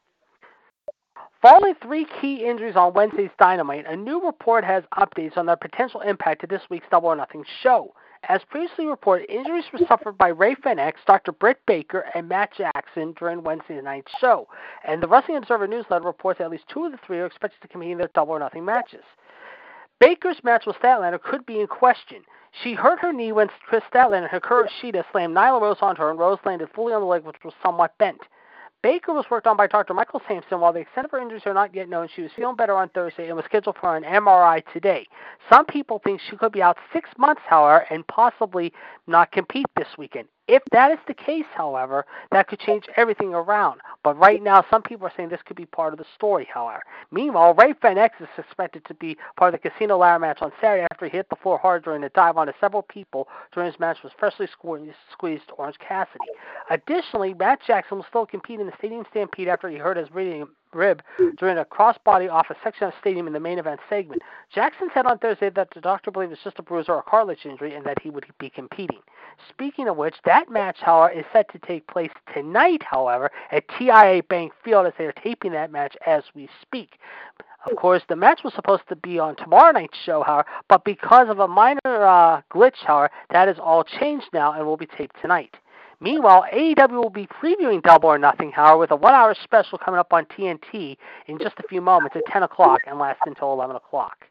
Following 1.42 1.76
three 1.84 2.08
key 2.22 2.46
injuries 2.46 2.78
on 2.78 2.94
Wednesday's 2.94 3.30
Dynamite, 3.38 3.86
a 3.86 3.96
new 3.96 4.26
report 4.26 4.64
has 4.64 4.84
updates 4.98 5.38
on 5.38 5.46
their 5.46 5.58
potential 5.58 6.00
impact 6.02 6.42
to 6.42 6.48
this 6.48 6.62
week's 6.70 6.88
Double 6.90 7.10
or 7.10 7.16
Nothing 7.18 7.44
show. 7.62 7.94
As 8.30 8.40
previously 8.50 8.86
reported, 8.86 9.30
injuries 9.30 9.66
were 9.74 9.86
suffered 9.86 10.18
by 10.18 10.30
Rey 10.30 10.56
Fenix, 10.64 11.02
Dr. 11.06 11.34
Britt 11.34 11.60
Baker, 11.68 12.06
and 12.16 12.30
Matt 12.30 12.52
Jackson 12.58 13.14
during 13.20 13.44
Wednesday 13.44 13.82
night's 13.82 14.14
show. 14.22 14.48
And 14.88 15.04
the 15.04 15.08
Wrestling 15.10 15.36
Observer 15.36 15.68
newsletter 15.68 16.06
reports 16.06 16.38
that 16.38 16.46
at 16.46 16.52
least 16.52 16.64
two 16.70 16.86
of 16.86 16.94
the 16.94 17.00
three 17.06 17.20
are 17.20 17.26
expected 17.26 17.62
to 17.62 17.68
compete 17.68 17.92
in 17.92 17.98
their 17.98 18.10
Double 18.16 18.32
or 18.32 18.40
Nothing 18.40 18.64
matches. 18.64 19.04
Baker's 20.00 20.42
match 20.44 20.66
with 20.66 20.78
Statlander 20.78 21.22
could 21.22 21.46
be 21.46 21.60
in 21.60 21.68
question. 21.68 22.24
She 22.62 22.74
hurt 22.76 23.00
her 23.00 23.12
knee 23.12 23.32
when 23.32 23.50
Kris 23.68 23.84
Statlander 23.92 24.30
and 24.32 24.42
Hikaru 24.42 24.70
Shida 24.80 25.04
slammed 25.12 25.36
Nyla 25.36 25.60
Rose 25.60 25.78
onto 25.82 26.02
her, 26.04 26.12
and 26.12 26.20
Rose 26.20 26.38
landed 26.46 26.70
fully 26.76 26.94
on 26.94 27.02
the 27.02 27.08
leg, 27.08 27.24
which 27.24 27.44
was 27.44 27.54
somewhat 27.64 27.98
bent. 27.98 28.22
Baker 28.84 29.14
was 29.14 29.26
worked 29.32 29.48
on 29.48 29.56
by 29.56 29.66
Dr. 29.66 29.94
Michael 29.94 30.22
Sampson. 30.28 30.60
While 30.60 30.74
the 30.74 30.82
extent 30.82 31.06
of 31.06 31.12
her 31.12 31.20
injuries 31.20 31.44
are 31.46 31.54
not 31.54 31.74
yet 31.74 31.88
known, 31.90 32.10
she 32.14 32.22
was 32.22 32.32
feeling 32.36 32.58
better 32.58 32.76
on 32.76 32.90
Thursday 32.90 33.28
and 33.28 33.36
was 33.36 33.46
scheduled 33.46 33.78
for 33.78 33.96
an 33.96 34.04
MRI 34.04 34.62
today. 34.74 35.08
Some 35.50 35.66
people 35.66 36.02
think 36.04 36.20
she 36.20 36.36
could 36.36 36.52
be 36.52 36.62
out 36.62 36.78
six 36.92 37.10
months, 37.18 37.42
however, 37.48 37.86
and 37.90 38.06
possibly 38.08 38.74
not 39.08 39.32
compete 39.32 39.68
this 39.78 39.88
weekend. 39.98 40.28
If 40.48 40.62
that 40.72 40.92
is 40.92 41.00
the 41.08 41.14
case, 41.14 41.46
however, 41.56 42.06
that 42.32 42.48
could 42.50 42.60
change 42.60 42.86
everything 42.98 43.34
around. 43.34 43.80
But 44.04 44.18
right 44.18 44.44
now, 44.44 44.66
some 44.70 44.82
people 44.82 45.08
are 45.08 45.14
saying 45.16 45.30
this 45.30 45.42
could 45.46 45.56
be 45.56 45.66
part 45.66 45.94
of 45.94 46.00
the 46.00 46.06
story, 46.16 46.48
however. 46.54 46.84
Meanwhile, 47.12 47.54
Rey 47.54 47.74
Fenix 47.82 48.16
is 48.20 48.28
suspected 48.36 48.84
to 48.86 48.94
be 48.96 49.18
part 49.38 49.54
of 49.54 49.62
the 49.62 49.70
casino 49.70 49.98
ladder 49.98 50.20
match 50.20 50.42
on 50.42 50.52
Saturday 50.60 50.86
after 50.92 51.06
he 51.06 51.12
hit 51.12 51.30
the 51.30 51.38
floor 51.38 51.58
hard 51.58 51.86
during 51.86 52.04
a 52.04 52.10
dive 52.10 52.36
onto 52.36 52.52
several 52.60 52.82
people 52.82 53.30
during 53.54 53.72
his 53.72 53.80
match 53.80 54.00
with 54.04 54.12
freshly 54.20 54.48
squeezed 54.52 55.52
Orange 55.58 55.78
Cassidy. 55.80 56.20
Additionally, 56.70 57.34
Matt 57.34 57.60
Jackson 57.66 57.98
will 57.98 58.06
still 58.10 58.26
compete 58.26 58.60
in 58.60 58.66
the 58.66 58.74
Stadium 58.78 59.06
Stampede 59.12 59.48
after 59.48 59.70
he 59.70 59.78
hurt 59.78 59.96
his 59.96 60.12
rib 60.74 61.02
during 61.38 61.58
a 61.58 61.66
crossbody 61.66 62.32
off 62.32 62.50
a 62.50 62.56
section 62.64 62.88
of 62.88 62.94
stadium 63.00 63.28
in 63.28 63.34
the 63.34 63.40
main 63.40 63.60
event 63.60 63.80
segment. 63.90 64.22
Jackson 64.54 64.90
said 64.94 65.06
on 65.06 65.18
Thursday 65.18 65.50
that 65.50 65.70
the 65.74 65.82
doctor 65.82 66.12
believed 66.12 66.32
it's 66.32 66.44
just 66.44 66.60
a 66.60 66.64
bruise 66.64 66.86
or 66.88 67.00
a 67.00 67.04
cartilage 67.04 67.46
injury 67.46 67.74
and 67.76 67.86
that 67.86 68.00
he 68.02 68.10
would 68.10 68.26
be 68.40 68.50
competing. 68.50 69.00
Speaking 69.50 69.88
of 69.88 69.98
which, 69.98 70.16
that 70.26 70.50
match, 70.50 70.78
however, 70.80 71.14
is 71.14 71.26
set 71.34 71.52
to 71.52 71.60
take 71.60 71.88
place 71.88 72.12
tonight, 72.34 72.84
however, 72.84 73.32
at 73.52 73.68
TIAA 73.70 74.28
Bank 74.28 74.54
Field 74.64 74.88
as 74.88 74.94
they 74.98 75.06
are 75.06 75.14
taping 75.14 75.52
that 75.54 75.72
match 75.72 75.96
as 76.06 76.24
we 76.36 76.48
speak. 76.62 77.00
Of 77.66 77.78
course, 77.78 78.04
the 78.10 78.16
match 78.16 78.42
was 78.44 78.54
supposed 78.54 78.84
to 78.90 78.96
be 78.96 79.20
on 79.20 79.38
tomorrow 79.38 79.72
night's 79.72 79.98
show, 80.06 80.22
however, 80.22 80.48
but 80.68 80.84
because 80.84 81.30
of 81.30 81.40
a 81.40 81.48
minor 81.48 81.80
uh, 81.86 82.42
glitch, 82.52 82.84
however, 82.86 83.10
that 83.32 83.48
is 83.48 83.58
all 83.58 83.84
changed 83.84 84.28
now 84.34 84.52
and 84.52 84.66
will 84.66 84.78
be 84.78 84.86
taped 84.86 85.16
tonight. 85.22 85.56
Meanwhile, 86.04 86.44
AEW 86.54 87.02
will 87.02 87.10
be 87.10 87.28
previewing 87.28 87.82
Double 87.82 88.10
or 88.10 88.18
Nothing, 88.18 88.52
however, 88.52 88.78
with 88.78 88.92
a 88.92 88.96
one-hour 88.98 89.38
special 89.42 89.78
coming 89.78 90.02
up 90.02 90.12
on 90.12 90.26
TNT 90.26 90.98
in 91.28 91.40
just 91.40 91.58
a 91.60 91.68
few 91.70 91.80
moments 91.80 92.18
at 92.18 92.26
10 92.26 92.44
o'clock 92.44 92.82
and 92.86 93.00
last 93.00 93.22
until 93.26 93.54
11 93.54 93.78
o'clock. 93.78 94.26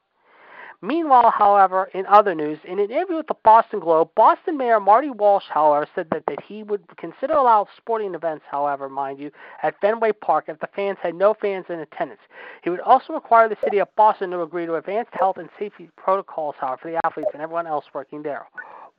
Meanwhile, 0.82 1.32
however, 1.34 1.88
in 1.94 2.04
other 2.04 2.34
news, 2.34 2.58
in 2.64 2.78
an 2.78 2.90
interview 2.90 3.16
with 3.16 3.28
the 3.28 3.36
Boston 3.42 3.80
Globe, 3.80 4.10
Boston 4.14 4.58
Mayor 4.58 4.80
Marty 4.80 5.08
Walsh, 5.08 5.44
however, 5.48 5.86
said 5.94 6.08
that, 6.10 6.24
that 6.26 6.42
he 6.46 6.62
would 6.62 6.82
consider 6.98 7.32
allowing 7.32 7.68
sporting 7.78 8.14
events, 8.14 8.44
however, 8.50 8.90
mind 8.90 9.18
you, 9.18 9.30
at 9.62 9.80
Fenway 9.80 10.12
Park 10.12 10.46
if 10.48 10.58
the 10.58 10.68
fans 10.76 10.98
had 11.02 11.14
no 11.14 11.32
fans 11.40 11.64
in 11.70 11.78
attendance. 11.78 12.20
He 12.64 12.68
would 12.68 12.80
also 12.80 13.14
require 13.14 13.48
the 13.48 13.56
city 13.64 13.78
of 13.78 13.88
Boston 13.96 14.30
to 14.32 14.42
agree 14.42 14.66
to 14.66 14.74
advanced 14.74 15.12
health 15.14 15.38
and 15.38 15.48
safety 15.58 15.88
protocols, 15.96 16.56
however, 16.60 16.80
for 16.82 16.90
the 16.90 17.00
athletes 17.06 17.30
and 17.32 17.40
everyone 17.40 17.66
else 17.66 17.86
working 17.94 18.22
there. 18.22 18.44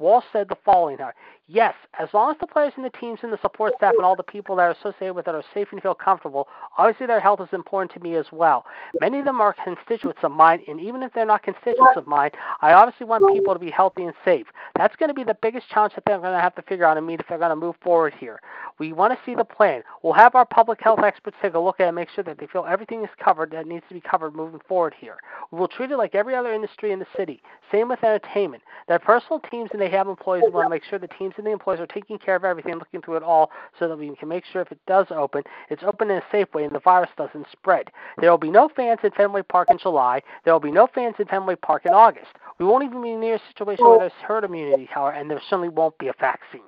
Walsh 0.04 0.26
said 0.34 0.50
the 0.50 0.58
following 0.66 0.98
here. 0.98 1.14
Yes, 1.48 1.76
as 2.00 2.10
long 2.14 2.32
as 2.32 2.38
the 2.40 2.48
players 2.48 2.74
and 2.78 2.86
the 2.86 2.90
teams 2.90 3.20
and 3.22 3.32
the 3.32 3.40
support 3.42 3.74
staff 3.78 3.94
and 3.98 4.06
all 4.06 4.16
the 4.16 4.24
people 4.24 4.56
that 4.56 4.64
are 4.64 4.72
associated 4.72 5.14
with 5.14 5.28
it 5.28 5.36
are 5.36 5.44
safe 5.54 5.68
and 5.72 5.82
feel 5.82 5.94
comfortable, 5.94 6.48
obviously 6.78 7.06
their 7.06 7.20
health 7.20 7.42
is 7.42 7.50
important 7.52 7.92
to 7.94 8.00
me 8.00 8.16
as 8.16 8.26
well. 8.32 8.66
Many 9.02 9.20
of 9.20 9.26
them 9.26 9.42
are 9.42 9.54
constituents 9.64 10.20
of 10.24 10.32
mine, 10.32 10.62
and 10.68 10.80
even 10.80 11.04
if 11.04 11.14
they're 11.14 11.26
not 11.26 11.44
constituents 11.44 11.98
of 11.98 12.08
mine, 12.08 12.32
I 12.62 12.72
obviously 12.74 13.06
want 13.06 13.34
people 13.34 13.54
to 13.54 13.60
be 13.60 13.70
healthy 13.70 14.04
and 14.04 14.14
safe. 14.24 14.48
That's 14.78 14.96
going 14.96 15.10
to 15.10 15.14
be 15.14 15.26
the 15.26 15.38
biggest 15.42 15.70
challenge 15.70 15.96
that 15.96 16.04
they're 16.06 16.20
going 16.20 16.34
to 16.34 16.40
have 16.40 16.56
to 16.56 16.62
figure 16.62 16.86
out 16.86 16.98
and 16.98 17.06
meet 17.06 17.20
if 17.20 17.28
they're 17.28 17.38
going 17.38 17.50
to 17.50 17.56
move 17.56 17.76
forward 17.84 18.14
here. 18.18 18.40
We 18.80 18.94
want 18.94 19.14
to 19.14 19.20
see 19.26 19.36
the 19.36 19.44
plan. 19.44 19.84
We'll 20.02 20.14
have 20.14 20.36
our 20.36 20.46
public 20.46 20.80
health 20.82 21.00
experts 21.04 21.38
take 21.42 21.54
a 21.54 21.60
look 21.60 21.80
at 21.80 21.86
it 21.86 21.88
and 21.88 21.96
make 21.96 22.10
sure 22.10 22.24
that 22.24 22.40
they 22.40 22.48
feel 22.48 22.66
everything 22.68 23.04
is 23.04 23.10
covered 23.24 23.52
that 23.52 23.68
needs 23.68 23.86
to 23.90 23.94
be 23.94 24.02
covered 24.02 24.34
moving 24.34 24.62
forward 24.68 24.96
here. 24.98 25.18
We 25.52 25.60
will 25.60 25.68
treat 25.68 25.92
it 25.92 25.98
like 25.98 26.16
every 26.16 26.36
other 26.36 26.54
industry 26.54 26.92
in 26.92 27.00
the 27.00 27.06
city. 27.16 27.44
Same 27.72 27.90
with 27.90 28.04
entertainment. 28.04 28.64
Their 28.88 29.00
personal 29.00 29.40
teams 29.40 29.70
and 29.74 29.82
they 29.82 29.90
have 29.94 30.08
employees. 30.08 30.44
We 30.46 30.52
want 30.52 30.66
to 30.66 30.70
make 30.70 30.84
sure 30.84 31.00
the 31.00 31.08
teams 31.08 31.34
and 31.38 31.46
the 31.46 31.52
employees 31.52 31.80
are 31.80 31.88
taking 31.88 32.18
care 32.18 32.36
of 32.36 32.44
everything, 32.44 32.76
looking 32.76 33.02
through 33.02 33.18
it 33.18 33.24
all, 33.24 33.52
so 33.80 33.88
that 33.88 33.98
we 33.98 34.16
can 34.16 34.30
make 34.30 34.44
sure 34.52 34.62
if 34.62 34.72
it 34.72 34.80
does 34.88 35.08
open, 35.10 35.44
it's 35.70 35.84
open 35.84 36.10
in 36.12 36.18
a 36.18 36.24
safe 36.32 36.54
way 36.54 36.64
and 36.64 36.74
the 36.74 36.80
virus 36.80 37.10
doesn't 37.18 37.48
spread. 37.52 37.90
There 38.20 38.30
will 38.30 38.38
be 38.38 38.52
no 38.52 38.70
fans 38.76 39.00
in 39.04 39.12
Fenway 39.12 39.44
Park 39.44 39.70
in 39.72 39.78
July. 39.78 40.22
There 40.46 40.54
will 40.54 40.60
be 40.60 40.72
no 40.72 40.88
fans 40.94 41.16
in 41.20 41.26
Fenway 41.26 41.56
Park 41.56 41.86
in 41.86 41.94
August. 41.94 42.32
We 42.60 42.66
won't 42.66 42.84
even 42.84 43.02
be 43.02 43.16
near 43.16 43.36
a 43.36 43.42
situation 43.48 43.86
where 43.86 44.00
there's 44.00 44.12
herd 44.26 44.44
immunity, 44.44 44.88
however, 44.92 45.18
and 45.18 45.30
there 45.30 45.42
certainly 45.50 45.70
won't 45.70 45.98
be 45.98 46.08
a 46.08 46.14
vaccine. 46.20 46.62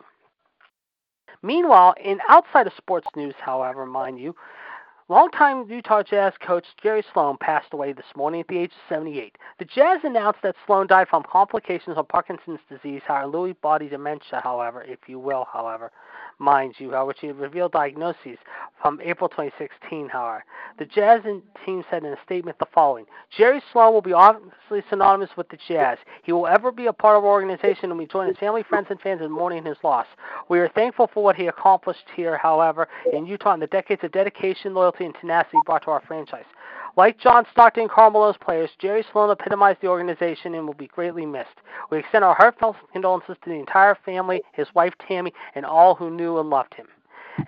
Meanwhile, 1.44 1.94
in 2.03 2.20
outside 2.27 2.65
of 2.65 2.74
sports 2.75 3.08
news, 3.15 3.36
however, 3.39 3.86
mind 3.86 4.20
you, 4.20 4.36
Longtime 5.08 5.70
Utah 5.70 6.02
Jazz 6.02 6.34
coach 6.42 6.66
Jerry 6.82 7.04
Sloan 7.14 7.38
passed 7.40 7.72
away 7.74 7.94
this 7.94 8.06
morning 8.16 8.42
at 8.42 8.48
the 8.48 8.58
age 8.58 8.72
of 8.72 8.90
78. 8.90 9.38
The 9.60 9.66
Jazz 9.66 10.00
announced 10.04 10.40
that 10.42 10.56
Sloan 10.66 10.88
died 10.88 11.08
from 11.08 11.22
complications 11.32 11.96
of 11.96 12.08
Parkinson's 12.08 12.60
disease, 12.68 13.04
or 13.08 13.22
Lewy 13.26 13.56
body 13.62 13.88
dementia, 13.88 14.42
however, 14.44 14.82
if 14.82 14.98
you 15.08 15.20
will, 15.20 15.46
however 15.54 15.92
mind 16.39 16.75
you, 16.77 16.92
which 17.06 17.20
he 17.22 17.32
revealed 17.32 17.72
diagnoses 17.72 18.38
from 18.82 19.00
April 19.01 19.30
2016, 19.30 20.10
however. 20.10 20.44
The 20.77 20.86
Jazz 20.86 21.22
team 21.65 21.84
said 21.89 22.04
in 22.04 22.12
a 22.12 22.18
statement 22.25 22.60
the 22.60 22.68
following 22.74 23.06
Jerry 23.36 23.62
Sloan 23.72 23.94
will 23.94 24.01
be 24.01 24.13
obviously 24.13 24.84
synonymous 24.89 25.30
with 25.38 25.48
the 25.50 25.58
Jazz. 25.68 25.98
He 26.24 26.32
will 26.32 26.48
ever 26.48 26.72
be 26.72 26.88
a 26.88 26.94
part 26.94 27.18
of 27.18 27.24
our 27.24 27.32
organization 27.32 27.92
and 27.92 27.98
we 27.98 28.06
join 28.06 28.27
his 28.27 28.38
family, 28.38 28.63
friends, 28.63 28.88
and 28.89 29.00
fans 29.00 29.22
in 29.22 29.32
mourning 29.32 29.65
his 29.65 29.77
loss. 29.84 30.08
We 30.50 30.60
are 30.60 30.70
thankful 30.70 31.10
for 31.13 31.24
what 31.24 31.36
he 31.36 31.48
accomplished 31.48 32.06
here, 32.15 32.38
however, 32.38 32.88
in 33.13 33.25
Utah 33.25 33.54
and 33.54 33.62
the 33.62 33.68
decades 33.68 34.04
of 34.04 34.12
dedication, 34.12 34.74
loyalty, 34.74 35.06
and 35.06 35.15
tenacity 35.20 35.58
brought 35.65 35.84
to 35.84 35.92
our 35.92 36.04
franchise. 36.06 36.46
Like 36.98 37.20
John 37.20 37.46
Stockton 37.52 37.84
and 37.84 37.92
Karl 37.92 38.10
Malone's 38.10 38.38
players, 38.38 38.70
Jerry 38.80 39.04
Sloan 39.12 39.30
epitomized 39.30 39.82
the 39.82 39.88
organization 39.88 40.56
and 40.56 40.66
will 40.66 40.74
be 40.74 40.88
greatly 40.88 41.25
missed. 41.25 41.50
We 41.92 42.00
extend 42.00 42.24
our 42.24 42.36
heartfelt 42.36 42.78
condolences 42.94 43.36
to 43.44 43.50
the 43.50 43.56
entire 43.56 43.98
family, 44.06 44.42
his 44.54 44.68
wife 44.74 44.94
Tammy, 45.06 45.34
and 45.56 45.66
all 45.66 45.96
who 45.96 46.10
knew 46.10 46.40
and 46.40 46.50
loved 46.50 46.74
him. 46.74 46.88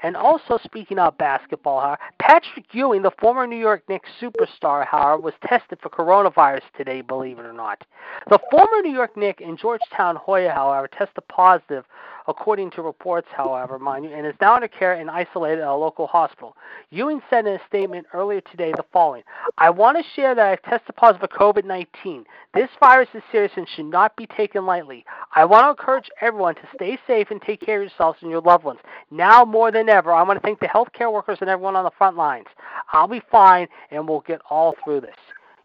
And 0.04 0.18
also, 0.18 0.60
speaking 0.66 1.00
of 1.00 1.18
basketball, 1.18 1.80
however, 1.80 2.02
Patrick 2.20 2.66
Ewing, 2.74 3.04
the 3.04 3.12
former 3.22 3.48
New 3.48 3.58
York 3.58 3.84
Knicks 3.88 4.10
superstar, 4.22 4.86
however, 4.86 5.22
was 5.22 5.34
tested 5.46 5.80
for 5.82 5.90
coronavirus 5.90 6.64
today, 6.76 7.00
believe 7.00 7.40
it 7.40 7.46
or 7.46 7.54
not. 7.54 7.86
The 8.30 8.40
former 8.52 8.82
New 8.82 8.94
York 8.94 9.16
Knick 9.16 9.40
and 9.40 9.58
Georgetown, 9.58 10.18
Hoya, 10.18 10.52
however, 10.52 10.90
tested 10.90 11.26
positive 11.30 11.86
according 12.28 12.72
to 12.72 12.82
reports, 12.82 13.28
however, 13.36 13.80
mind 13.80 14.06
you, 14.06 14.12
and 14.12 14.26
is 14.26 14.34
now 14.42 14.56
under 14.56 14.68
care 14.68 14.94
and 14.94 15.10
isolated 15.10 15.62
at 15.62 15.68
a 15.68 15.76
local 15.76 16.08
hospital. 16.08 16.56
Ewing 16.90 17.22
said 17.30 17.46
in 17.48 17.54
a 17.54 17.60
statement 17.68 18.06
earlier 18.14 18.42
today 18.42 18.72
the 18.72 18.86
following 18.92 19.24
I 19.58 19.70
want 19.70 19.98
to 19.98 20.04
share 20.16 20.36
that 20.36 20.46
I've 20.46 20.62
tested 20.64 20.96
positive 20.96 21.30
for 21.30 21.38
COVID 21.54 21.66
19. 21.66 22.26
This 22.54 22.70
virus 22.80 23.10
is 23.14 23.24
serious 23.32 23.52
and 23.56 23.68
should 23.76 23.86
not 23.86 24.16
be 24.16 24.28
taken 24.28 24.66
lightly. 24.66 25.06
I 25.36 25.46
want 25.46 25.66
to 25.66 25.70
encourage 25.70 26.10
everyone 26.22 26.56
to 26.56 26.68
stay 26.76 26.98
safe 27.08 27.32
and 27.32 27.42
take 27.42 27.62
care 27.62 27.82
of 27.82 27.90
yourselves 27.90 28.20
and 28.22 28.32
your 28.32 28.42
loved 28.42 28.64
ones. 28.64 28.80
Now 29.12 29.46
more 29.46 29.72
than 29.72 29.90
ever, 29.90 30.12
I 30.12 30.24
want 30.24 30.40
to 30.40 30.46
thank 30.46 30.60
the 30.60 30.68
healthcare 30.68 31.12
workers 31.12 31.38
and 31.42 31.50
everyone 31.50 31.76
on 31.76 31.84
the 31.84 31.92
front 31.98 32.18
lines. 32.18 32.48
I'll 32.92 33.08
be 33.08 33.22
fine 33.32 33.68
and 33.92 34.08
we'll 34.08 34.22
get 34.22 34.42
all 34.50 34.76
through 34.84 35.02
this. 35.02 35.16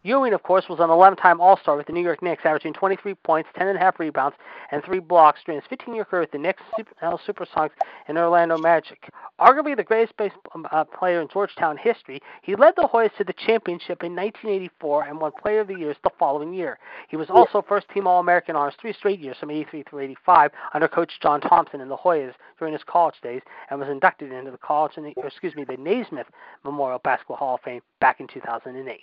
Ewing, 0.05 0.33
of 0.33 0.43
course, 0.43 0.65
was 0.67 0.79
an 0.79 0.89
11-time 0.89 1.39
All-Star 1.39 1.77
with 1.77 1.87
the 1.87 1.93
New 1.93 2.01
York 2.01 2.21
Knicks, 2.21 2.43
averaging 2.45 2.73
23 2.73 3.13
points, 3.15 3.49
10.5 3.57 3.99
rebounds, 3.99 4.35
and 4.71 4.83
3 4.83 4.99
blocks 4.99 5.39
during 5.45 5.61
his 5.61 5.79
15-year 5.79 6.03
career 6.03 6.21
with 6.21 6.31
the 6.31 6.37
Knicks, 6.37 6.61
Super, 6.75 7.17
Supersonics, 7.25 7.71
and 8.09 8.17
Orlando 8.17 8.57
Magic. 8.57 9.09
Arguably 9.39 9.77
the 9.77 9.83
greatest 9.83 10.17
base, 10.17 10.33
um, 10.53 10.67
uh, 10.71 10.83
player 10.83 11.21
in 11.21 11.29
Georgetown 11.29 11.77
history, 11.77 12.21
he 12.41 12.57
led 12.57 12.73
the 12.75 12.89
Hoyas 12.93 13.15
to 13.17 13.23
the 13.23 13.31
championship 13.31 14.03
in 14.03 14.13
1984 14.13 15.03
and 15.05 15.21
won 15.21 15.31
Player 15.41 15.61
of 15.61 15.67
the 15.69 15.75
Year 15.75 15.95
the 16.03 16.09
following 16.19 16.53
year. 16.53 16.79
He 17.07 17.15
was 17.15 17.29
also 17.29 17.63
first-team 17.65 18.05
All-American 18.05 18.57
honors 18.57 18.75
three 18.81 18.91
straight 18.91 19.21
years, 19.21 19.37
from 19.39 19.51
83 19.51 19.83
through 19.83 19.99
85, 19.99 20.51
under 20.73 20.89
Coach 20.89 21.13
John 21.21 21.39
Thompson 21.39 21.79
in 21.79 21.87
the 21.87 21.95
Hoyas 21.95 22.33
during 22.59 22.73
his 22.73 22.83
college 22.83 23.15
days, 23.23 23.41
and 23.69 23.79
was 23.79 23.87
inducted 23.87 24.33
into 24.33 24.51
the 24.51 24.57
college, 24.57 24.91
excuse 25.23 25.55
me, 25.55 25.63
the 25.63 25.77
Naismith 25.77 26.27
Memorial 26.65 26.99
Basketball 26.99 27.37
Hall 27.37 27.55
of 27.55 27.61
Fame 27.61 27.81
back 28.01 28.19
in 28.19 28.27
2008. 28.27 29.01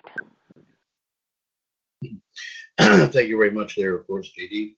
Thank 2.78 3.28
you 3.28 3.37
very 3.37 3.50
much 3.50 3.76
there, 3.76 3.95
of 3.95 4.07
course, 4.07 4.30
JD. 4.38 4.75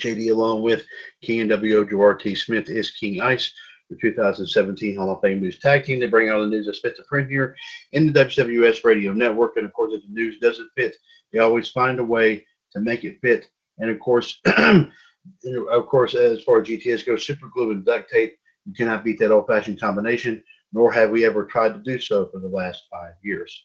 JD, 0.00 0.30
along 0.30 0.62
with 0.62 0.84
King 1.22 1.42
and 1.42 1.50
WO 1.50 2.14
T. 2.14 2.34
Smith, 2.34 2.68
is 2.68 2.90
King 2.90 3.20
Ice, 3.20 3.52
the 3.90 3.96
2017 3.96 4.96
Hall 4.96 5.10
of 5.10 5.20
Fame 5.20 5.40
News 5.40 5.58
Tag 5.58 5.84
Team. 5.84 6.00
They 6.00 6.06
bring 6.06 6.28
out 6.28 6.40
the 6.40 6.46
news 6.46 6.66
that's 6.66 6.80
fit 6.80 6.96
to 6.96 7.04
print 7.04 7.30
here 7.30 7.54
in 7.92 8.12
the 8.12 8.24
WWS 8.24 8.84
Radio 8.84 9.12
Network. 9.12 9.56
And 9.56 9.64
of 9.64 9.72
course, 9.72 9.92
if 9.92 10.02
the 10.02 10.12
news 10.12 10.38
doesn't 10.40 10.70
fit, 10.76 10.96
they 11.32 11.38
always 11.38 11.68
find 11.68 12.00
a 12.00 12.04
way 12.04 12.44
to 12.72 12.80
make 12.80 13.04
it 13.04 13.20
fit. 13.20 13.48
And 13.78 13.90
of 13.90 14.00
course, 14.00 14.40
of 14.46 15.86
course, 15.86 16.14
as 16.14 16.42
far 16.42 16.60
as 16.60 16.68
GTS 16.68 17.06
goes, 17.06 17.24
super 17.24 17.48
glue 17.48 17.70
and 17.70 17.84
duct 17.84 18.10
tape, 18.10 18.36
you 18.66 18.72
cannot 18.72 19.04
beat 19.04 19.18
that 19.20 19.30
old-fashioned 19.30 19.80
combination 19.80 20.42
nor 20.74 20.92
have 20.92 21.10
we 21.10 21.24
ever 21.24 21.44
tried 21.44 21.72
to 21.72 21.78
do 21.78 21.98
so 22.00 22.26
for 22.26 22.40
the 22.40 22.48
last 22.48 22.82
five 22.90 23.14
years. 23.22 23.64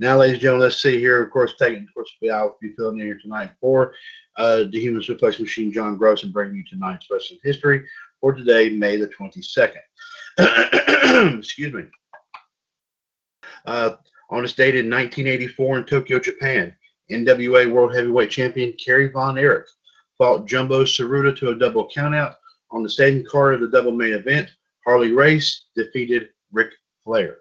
Now, 0.00 0.18
ladies 0.18 0.34
and 0.34 0.42
gentlemen, 0.42 0.64
let's 0.64 0.82
see 0.82 0.98
here. 0.98 1.22
Of 1.22 1.30
course, 1.30 1.54
taking, 1.58 1.84
of 1.84 1.94
course, 1.94 2.10
I 2.22 2.42
will 2.42 2.56
be 2.60 2.72
filling 2.76 2.98
in 2.98 3.06
here 3.06 3.18
tonight 3.22 3.52
for 3.60 3.94
uh, 4.36 4.64
the 4.70 4.80
Human 4.80 5.00
Suplex 5.00 5.38
Machine, 5.38 5.72
John 5.72 5.96
Gross, 5.96 6.24
and 6.24 6.32
bringing 6.32 6.56
you 6.56 6.64
tonight's 6.68 7.06
wrestling 7.08 7.38
history 7.44 7.86
for 8.20 8.32
today, 8.32 8.70
May 8.70 8.96
the 8.96 9.08
22nd. 9.08 9.78
Excuse 11.38 11.72
me. 11.72 11.84
Uh, 13.64 13.92
on 14.30 14.42
this 14.42 14.52
date 14.52 14.74
in 14.74 14.90
1984 14.90 15.78
in 15.78 15.84
Tokyo, 15.84 16.18
Japan, 16.18 16.74
NWA 17.10 17.70
World 17.70 17.94
Heavyweight 17.94 18.30
Champion 18.30 18.72
Kerry 18.84 19.08
Von 19.08 19.38
Erich 19.38 19.66
fought 20.18 20.46
Jumbo 20.46 20.84
Tsuruta 20.84 21.36
to 21.36 21.50
a 21.50 21.54
double 21.54 21.88
countout 21.94 22.34
on 22.70 22.82
the 22.82 22.90
second 22.90 23.28
card 23.28 23.54
of 23.54 23.60
the 23.60 23.68
double 23.68 23.92
main 23.92 24.14
event. 24.14 24.50
Harley 24.86 25.12
Race 25.12 25.66
defeated 25.76 26.28
Ric 26.52 26.70
Flair. 27.04 27.38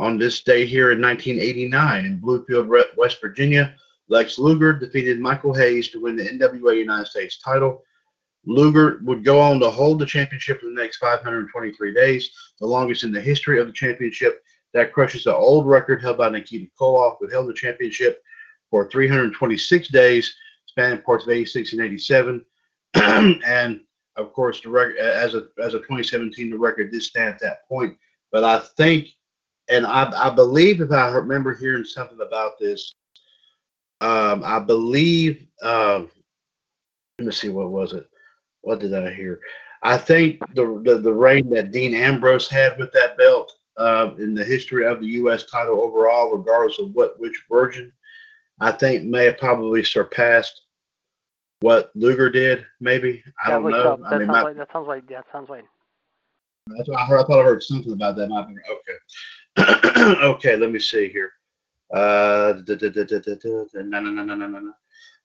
On 0.00 0.18
this 0.18 0.42
day 0.42 0.66
here 0.66 0.90
in 0.92 1.00
1989 1.00 2.04
in 2.04 2.20
Bluefield, 2.20 2.68
West 2.96 3.20
Virginia, 3.20 3.74
Lex 4.08 4.38
Luger 4.38 4.72
defeated 4.72 5.20
Michael 5.20 5.54
Hayes 5.54 5.88
to 5.90 6.00
win 6.00 6.16
the 6.16 6.24
NWA 6.24 6.76
United 6.76 7.06
States 7.06 7.38
title. 7.38 7.82
Luger 8.44 9.00
would 9.04 9.24
go 9.24 9.40
on 9.40 9.60
to 9.60 9.70
hold 9.70 10.00
the 10.00 10.06
championship 10.06 10.60
for 10.60 10.66
the 10.66 10.74
next 10.74 10.96
523 10.96 11.94
days, 11.94 12.30
the 12.60 12.66
longest 12.66 13.04
in 13.04 13.12
the 13.12 13.20
history 13.20 13.60
of 13.60 13.66
the 13.66 13.72
championship. 13.72 14.42
That 14.74 14.92
crushes 14.92 15.24
the 15.24 15.34
old 15.34 15.66
record 15.66 16.02
held 16.02 16.18
by 16.18 16.30
Nikita 16.30 16.70
Koloff, 16.80 17.16
who 17.20 17.28
held 17.28 17.48
the 17.48 17.54
championship 17.54 18.22
for 18.70 18.90
326 18.90 19.88
days, 19.88 20.34
spanning 20.66 21.02
parts 21.02 21.24
of 21.24 21.30
86 21.30 21.74
and 21.74 21.82
87. 21.82 22.44
and 22.94 23.80
of 24.16 24.32
course, 24.32 24.60
the 24.60 24.68
record 24.68 24.96
as 24.96 25.34
a 25.34 25.46
as 25.62 25.74
of 25.74 25.82
2017, 25.82 26.50
the 26.50 26.58
record 26.58 26.90
did 26.90 27.02
stand 27.02 27.34
at 27.34 27.40
that 27.40 27.68
point. 27.68 27.96
But 28.30 28.44
I 28.44 28.60
think, 28.76 29.08
and 29.68 29.86
I, 29.86 30.28
I 30.28 30.30
believe, 30.30 30.80
if 30.80 30.90
I 30.90 31.08
remember 31.08 31.54
hearing 31.54 31.84
something 31.84 32.20
about 32.20 32.58
this, 32.58 32.94
um, 34.00 34.42
I 34.44 34.58
believe. 34.58 35.46
Um, 35.62 36.10
let 37.18 37.26
me 37.26 37.32
see, 37.32 37.50
what 37.50 37.70
was 37.70 37.92
it? 37.92 38.06
What 38.62 38.80
did 38.80 38.94
I 38.94 39.12
hear? 39.12 39.40
I 39.82 39.96
think 39.96 40.40
the 40.54 40.80
the, 40.84 40.98
the 40.98 41.12
reign 41.12 41.50
that 41.50 41.72
Dean 41.72 41.94
Ambrose 41.94 42.48
had 42.48 42.78
with 42.78 42.92
that 42.92 43.16
belt 43.16 43.52
uh, 43.76 44.10
in 44.18 44.34
the 44.34 44.44
history 44.44 44.86
of 44.86 45.00
the 45.00 45.06
U.S. 45.06 45.44
title 45.44 45.80
overall, 45.80 46.36
regardless 46.36 46.78
of 46.78 46.92
what 46.92 47.18
which 47.18 47.44
version, 47.50 47.92
I 48.60 48.72
think 48.72 49.04
may 49.04 49.24
have 49.24 49.38
probably 49.38 49.82
surpassed 49.82 50.61
what 51.62 51.90
Luger 51.94 52.30
did. 52.30 52.66
Maybe 52.80 53.22
I 53.44 53.50
don't 53.50 53.70
know. 53.70 53.96
That, 53.96 54.06
I 54.06 54.18
mean, 54.18 54.26
sounds 54.26 54.28
my, 54.28 54.42
like, 54.42 54.56
that 54.56 54.72
sounds 54.72 54.88
like 54.88 55.08
that 55.08 55.24
sounds 55.32 55.48
like. 55.48 55.64
That's 56.66 56.88
what 56.88 56.98
I 56.98 57.06
heard. 57.06 57.20
I 57.20 57.24
thought 57.24 57.40
I 57.40 57.44
heard 57.44 57.62
something 57.62 57.92
about 57.92 58.16
that. 58.16 58.30
Okay. 59.56 60.14
okay. 60.24 60.56
Let 60.56 60.70
me 60.70 60.78
see 60.78 61.08
here. 61.08 61.32
Uh, 61.92 62.54
no, 62.66 62.74
no, 62.74 64.10
no, 64.10 64.22
no, 64.22 64.34
no, 64.34 64.46
no. 64.46 64.72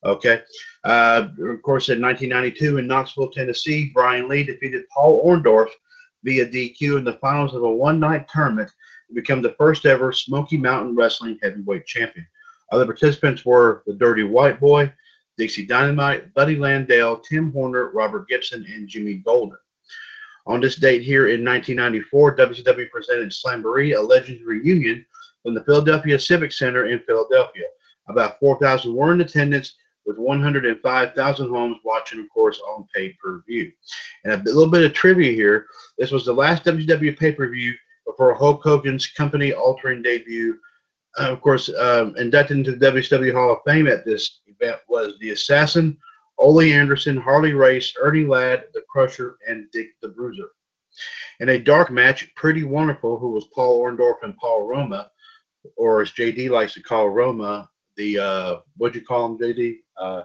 Okay. 0.05 0.41
Uh, 0.83 1.27
of 1.39 1.61
course, 1.61 1.89
in 1.89 2.01
1992 2.01 2.77
in 2.77 2.87
Knoxville, 2.87 3.31
Tennessee, 3.31 3.91
Brian 3.93 4.27
Lee 4.27 4.43
defeated 4.43 4.83
Paul 4.93 5.23
Orndorff 5.25 5.69
via 6.23 6.45
DQ 6.45 6.97
in 6.97 7.03
the 7.03 7.17
finals 7.21 7.53
of 7.53 7.63
a 7.63 7.69
one-night 7.69 8.27
tournament 8.29 8.69
to 9.07 9.15
become 9.15 9.41
the 9.41 9.55
first 9.57 9.85
ever 9.85 10.11
Smoky 10.11 10.57
Mountain 10.57 10.95
Wrestling 10.95 11.39
heavyweight 11.41 11.85
champion. 11.85 12.27
Other 12.71 12.85
participants 12.85 13.45
were 13.45 13.83
the 13.85 13.93
Dirty 13.93 14.23
White 14.23 14.59
Boy, 14.59 14.91
Dixie 15.37 15.65
Dynamite, 15.65 16.33
Buddy 16.33 16.55
Landel, 16.55 17.23
Tim 17.23 17.51
Horner, 17.51 17.91
Robert 17.91 18.27
Gibson, 18.27 18.65
and 18.73 18.87
Jimmy 18.87 19.15
Golden. 19.15 19.57
On 20.45 20.61
this 20.61 20.77
date 20.77 21.01
here 21.01 21.27
in 21.27 21.43
1994, 21.43 22.35
WCW 22.37 22.89
presented 22.89 23.29
Slamboree, 23.29 23.97
a 23.97 24.01
Legends 24.01 24.43
reunion 24.43 25.05
from 25.43 25.53
the 25.53 25.63
Philadelphia 25.63 26.17
Civic 26.17 26.51
Center 26.51 26.87
in 26.87 26.99
Philadelphia. 26.99 27.65
About 28.07 28.39
4,000 28.39 28.93
were 28.93 29.13
in 29.13 29.21
attendance, 29.21 29.73
with 30.05 30.17
105,000 30.17 31.49
homes 31.49 31.77
watching, 31.83 32.19
of 32.21 32.29
course, 32.29 32.59
on 32.61 32.87
pay 32.95 33.09
per 33.21 33.43
view. 33.45 33.71
And 34.23 34.33
a 34.33 34.43
little 34.45 34.71
bit 34.71 34.85
of 34.85 34.93
trivia 34.93 35.33
here 35.33 35.67
this 35.97 36.11
was 36.11 36.25
the 36.25 36.33
last 36.33 36.63
WCW 36.63 37.17
pay 37.17 37.31
per 37.33 37.49
view 37.49 37.73
before 38.05 38.33
Hulk 38.33 38.63
Hogan's 38.63 39.07
company 39.07 39.51
altering 39.51 40.01
debut. 40.01 40.57
Uh, 41.17 41.31
of 41.31 41.41
course, 41.41 41.69
um, 41.77 42.15
inducted 42.17 42.57
into 42.57 42.75
the 42.75 42.91
WCW 42.91 43.33
Hall 43.33 43.51
of 43.51 43.59
Fame 43.65 43.87
at 43.87 44.05
this 44.05 44.41
event 44.47 44.79
was 44.87 45.17
the 45.19 45.31
Assassin, 45.31 45.97
Ole 46.37 46.61
Anderson, 46.61 47.17
Harley 47.17 47.53
Race, 47.53 47.93
Ernie 47.99 48.25
Ladd, 48.25 48.65
The 48.73 48.83
Crusher, 48.89 49.37
and 49.47 49.69
Dick 49.71 49.87
the 50.01 50.09
Bruiser. 50.09 50.49
In 51.39 51.49
a 51.49 51.59
dark 51.59 51.91
match, 51.91 52.33
Pretty 52.35 52.63
Wonderful, 52.63 53.17
who 53.17 53.31
was 53.31 53.45
Paul 53.53 53.79
Orndorff 53.81 54.23
and 54.23 54.37
Paul 54.37 54.67
Roma, 54.67 55.09
or 55.75 56.01
as 56.01 56.11
JD 56.11 56.49
likes 56.49 56.73
to 56.75 56.83
call 56.83 57.09
Roma, 57.09 57.69
the 57.95 58.19
uh, 58.19 58.55
what'd 58.77 58.95
you 58.95 59.05
call 59.05 59.25
him, 59.25 59.37
JD? 59.37 59.77
Uh, 59.99 60.23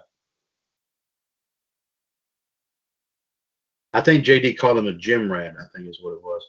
I 3.94 4.00
think 4.00 4.24
JD 4.24 4.58
called 4.58 4.78
him 4.78 4.86
a 4.86 4.92
gym 4.92 5.30
rat. 5.30 5.54
I 5.58 5.64
think 5.74 5.88
is 5.88 6.00
what 6.02 6.12
it 6.12 6.22
was. 6.22 6.42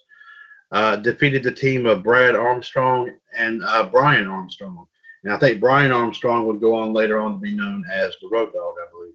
Uh, 0.73 0.95
defeated 0.95 1.43
the 1.43 1.51
team 1.51 1.85
of 1.85 2.01
Brad 2.01 2.35
Armstrong 2.35 3.11
and 3.37 3.63
uh, 3.63 3.83
Brian 3.83 4.27
Armstrong, 4.27 4.87
and 5.23 5.31
I 5.31 5.37
think 5.37 5.59
Brian 5.59 5.91
Armstrong 5.91 6.47
would 6.47 6.59
go 6.59 6.73
on 6.73 6.93
later 6.93 7.19
on 7.19 7.33
to 7.33 7.37
be 7.37 7.53
known 7.53 7.85
as 7.93 8.15
the 8.19 8.27
Road 8.27 8.51
Dog, 8.53 8.73
I 8.81 8.89
believe. 8.91 9.13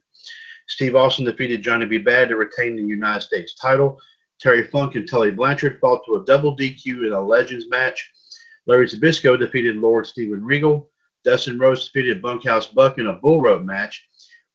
Steve 0.69 0.95
Austin 0.95 1.25
defeated 1.25 1.63
Johnny 1.63 1.85
B. 1.85 1.99
Bad 1.99 2.29
to 2.29 2.37
retain 2.37 2.77
the 2.77 2.83
United 2.83 3.23
States 3.23 3.55
title. 3.55 3.99
Terry 4.39 4.69
Funk 4.69 4.95
and 4.95 5.09
Tully 5.09 5.33
Blanchard 5.33 5.81
fought 5.81 6.07
to 6.07 6.15
a 6.15 6.25
double 6.25 6.57
DQ 6.57 7.09
in 7.09 7.13
a 7.13 7.21
Legends 7.21 7.67
match. 7.69 8.09
Larry 8.67 8.87
Zbyszko 8.87 9.37
defeated 9.37 9.77
Lord 9.77 10.07
Steven 10.07 10.45
Regal. 10.45 10.89
Dustin 11.25 11.59
Rhodes 11.59 11.87
defeated 11.87 12.23
Bunkhouse 12.23 12.69
Buck 12.69 12.99
in 12.99 13.09
a 13.09 13.15
bull 13.15 13.41
rope 13.41 13.65
match. 13.65 14.07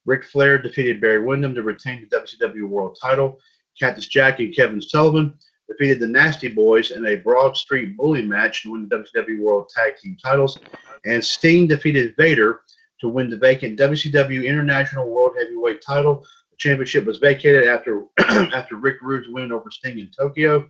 Ric 0.05 0.23
Flair 0.23 0.57
defeated 0.57 1.01
Barry 1.01 1.21
Windham 1.21 1.53
to 1.55 1.63
retain 1.63 2.07
the 2.09 2.17
WCW 2.17 2.67
World 2.67 2.97
title. 3.01 3.39
Cactus 3.77 4.07
Jack 4.07 4.39
and 4.39 4.55
Kevin 4.55 4.81
Sullivan 4.81 5.33
defeated 5.67 5.99
the 5.99 6.07
Nasty 6.07 6.47
Boys 6.47 6.91
in 6.91 7.05
a 7.05 7.15
Broad 7.15 7.55
Street 7.55 7.95
Bully 7.97 8.21
match 8.21 8.63
to 8.63 8.71
win 8.71 8.87
the 8.87 8.97
WCW 8.97 9.39
World 9.39 9.69
Tag 9.69 9.97
Team 9.97 10.17
titles. 10.23 10.59
And 11.05 11.23
Sting 11.23 11.67
defeated 11.67 12.15
Vader 12.17 12.61
to 13.01 13.09
win 13.09 13.29
the 13.29 13.37
vacant 13.37 13.79
WCW 13.79 14.45
International 14.45 15.09
World 15.09 15.35
Heavyweight 15.37 15.81
title. 15.81 16.23
The 16.51 16.57
championship 16.57 17.05
was 17.05 17.17
vacated 17.17 17.67
after 17.67 18.05
after 18.19 18.75
Rick 18.75 18.97
Rude's 19.01 19.27
win 19.29 19.51
over 19.51 19.69
Sting 19.71 19.99
in 19.99 20.09
Tokyo. 20.17 20.69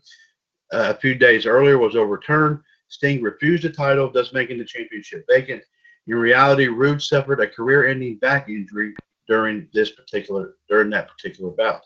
Uh, 0.73 0.93
a 0.95 0.99
few 0.99 1.13
days 1.13 1.45
earlier 1.45 1.77
was 1.77 1.95
overturned. 1.95 2.59
Sting 2.87 3.21
refused 3.21 3.63
the 3.63 3.69
title, 3.69 4.11
thus 4.11 4.33
making 4.33 4.57
the 4.57 4.65
championship 4.65 5.25
vacant. 5.29 5.63
In 6.07 6.15
reality, 6.15 6.67
Rude 6.67 7.01
suffered 7.01 7.39
a 7.39 7.47
career-ending 7.47 8.17
back 8.17 8.49
injury 8.49 8.93
during 9.27 9.67
this 9.73 9.91
particular 9.91 10.55
during 10.69 10.89
that 10.89 11.09
particular 11.09 11.51
bout. 11.51 11.81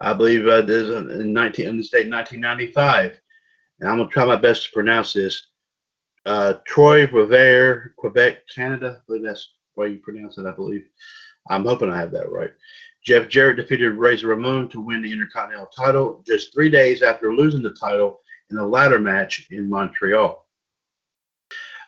I 0.00 0.12
believe 0.12 0.46
uh, 0.46 0.62
this 0.62 0.88
in 0.88 1.32
19 1.32 1.68
in 1.68 1.76
the 1.78 1.84
state 1.84 2.10
1995, 2.10 3.20
and 3.80 3.88
I'm 3.88 3.98
gonna 3.98 4.10
try 4.10 4.24
my 4.24 4.36
best 4.36 4.64
to 4.64 4.72
pronounce 4.72 5.12
this. 5.12 5.46
Uh, 6.26 6.54
Troy 6.66 7.06
Revere, 7.06 7.94
Quebec, 7.96 8.48
Canada. 8.48 8.98
I 8.98 9.02
believe 9.06 9.24
that's 9.24 9.50
way 9.76 9.90
you 9.90 9.98
pronounce 9.98 10.38
it. 10.38 10.46
I 10.46 10.52
believe. 10.52 10.86
I'm 11.50 11.64
hoping 11.64 11.90
I 11.90 11.98
have 11.98 12.10
that 12.12 12.30
right. 12.30 12.52
Jeff 13.04 13.28
Jarrett 13.28 13.56
defeated 13.56 13.90
Razor 13.90 14.28
Ramon 14.28 14.70
to 14.70 14.80
win 14.80 15.02
the 15.02 15.12
Intercontinental 15.12 15.68
title 15.76 16.22
just 16.26 16.54
three 16.54 16.70
days 16.70 17.02
after 17.02 17.34
losing 17.34 17.62
the 17.62 17.74
title 17.74 18.20
in 18.50 18.56
a 18.56 18.66
ladder 18.66 18.98
match 18.98 19.46
in 19.50 19.68
Montreal. 19.68 20.46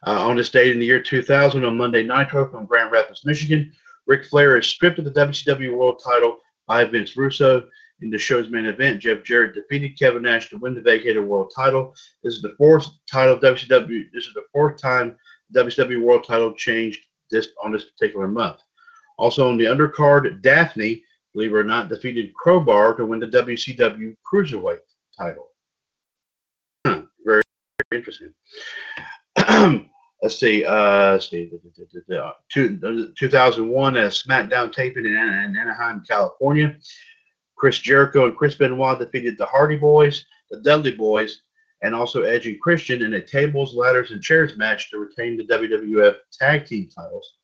Uh, 0.07 0.29
on 0.29 0.37
this 0.37 0.51
date 0.51 0.73
in 0.73 0.79
the 0.79 0.85
year 0.85 1.03
2000, 1.03 1.65
on 1.65 1.77
Monday 1.77 2.03
Nitro 2.03 2.51
from 2.51 2.67
Grand 2.67 2.93
Rapids, 2.93 3.25
Michigan, 3.25 3.73
Ric 4.07 4.27
Flair 4.27 4.59
is 4.59 4.67
stripped 4.67 4.99
of 4.99 5.07
the 5.07 5.11
WCW 5.11 5.75
World 5.75 6.03
title 6.05 6.39
by 6.67 6.85
Vince 6.85 7.17
Russo. 7.17 7.69
In 8.03 8.11
the 8.11 8.19
show's 8.19 8.51
main 8.51 8.67
event, 8.67 9.01
Jeff 9.01 9.23
Jarrett 9.25 9.55
defeated 9.55 9.99
Kevin 9.99 10.23
Nash 10.23 10.51
to 10.51 10.59
win 10.59 10.75
the 10.75 10.83
vacated 10.83 11.25
world 11.25 11.51
title. 11.55 11.95
This 12.23 12.35
is 12.35 12.43
the 12.43 12.55
fourth 12.59 12.87
title 13.11 13.39
WCW. 13.39 14.05
This 14.13 14.27
is 14.27 14.35
the 14.35 14.45
fourth 14.53 14.81
time 14.81 15.17
WCW 15.55 16.03
World 16.03 16.25
title 16.25 16.53
changed 16.53 17.01
this 17.31 17.49
on 17.63 17.73
this 17.73 17.85
particular 17.85 18.29
month. 18.29 18.59
Also 19.19 19.49
on 19.49 19.57
the 19.57 19.65
undercard, 19.65 20.43
Daffney, 20.43 21.03
believe 21.33 21.53
it 21.53 21.57
or 21.57 21.65
not, 21.65 21.89
defeated 21.89 22.35
Crowbar 22.35 22.95
to 22.97 23.07
win 23.07 23.21
the 23.21 23.29
WCW 23.29 24.15
Cruiserweight 24.31 24.79
title. 25.17 25.49
Huh, 26.87 27.03
very, 27.25 27.43
very 27.91 28.01
interesting. 28.01 28.35
let's 30.23 30.39
see, 30.39 30.65
uh, 30.65 31.13
let's 31.13 31.31
see, 31.31 31.51
two, 32.53 33.13
2001 33.19 33.97
a 33.97 34.01
SmackDown 34.03 34.73
taping 34.73 35.07
in 35.07 35.17
Anaheim, 35.17 36.03
California. 36.09 36.77
Chris 37.57 37.79
Jericho 37.79 38.27
and 38.27 38.37
Chris 38.37 38.55
Benoit 38.55 38.99
defeated 38.99 39.39
the 39.39 39.47
Hardy 39.47 39.77
Boys, 39.77 40.27
the 40.51 40.61
Dudley 40.61 40.93
Boys, 40.93 41.41
and 41.83 41.95
also 41.95 42.23
Edge 42.23 42.47
and 42.47 42.61
Christian 42.61 43.03
in 43.03 43.15
a 43.15 43.21
tables, 43.21 43.75
ladders, 43.75 44.11
and 44.11 44.23
chairs 44.23 44.57
match 44.57 44.91
to 44.91 44.99
retain 44.99 45.37
the 45.37 45.45
WWF 45.45 46.17
Tag 46.33 46.67
Team 46.67 46.89
titles. 46.95 47.35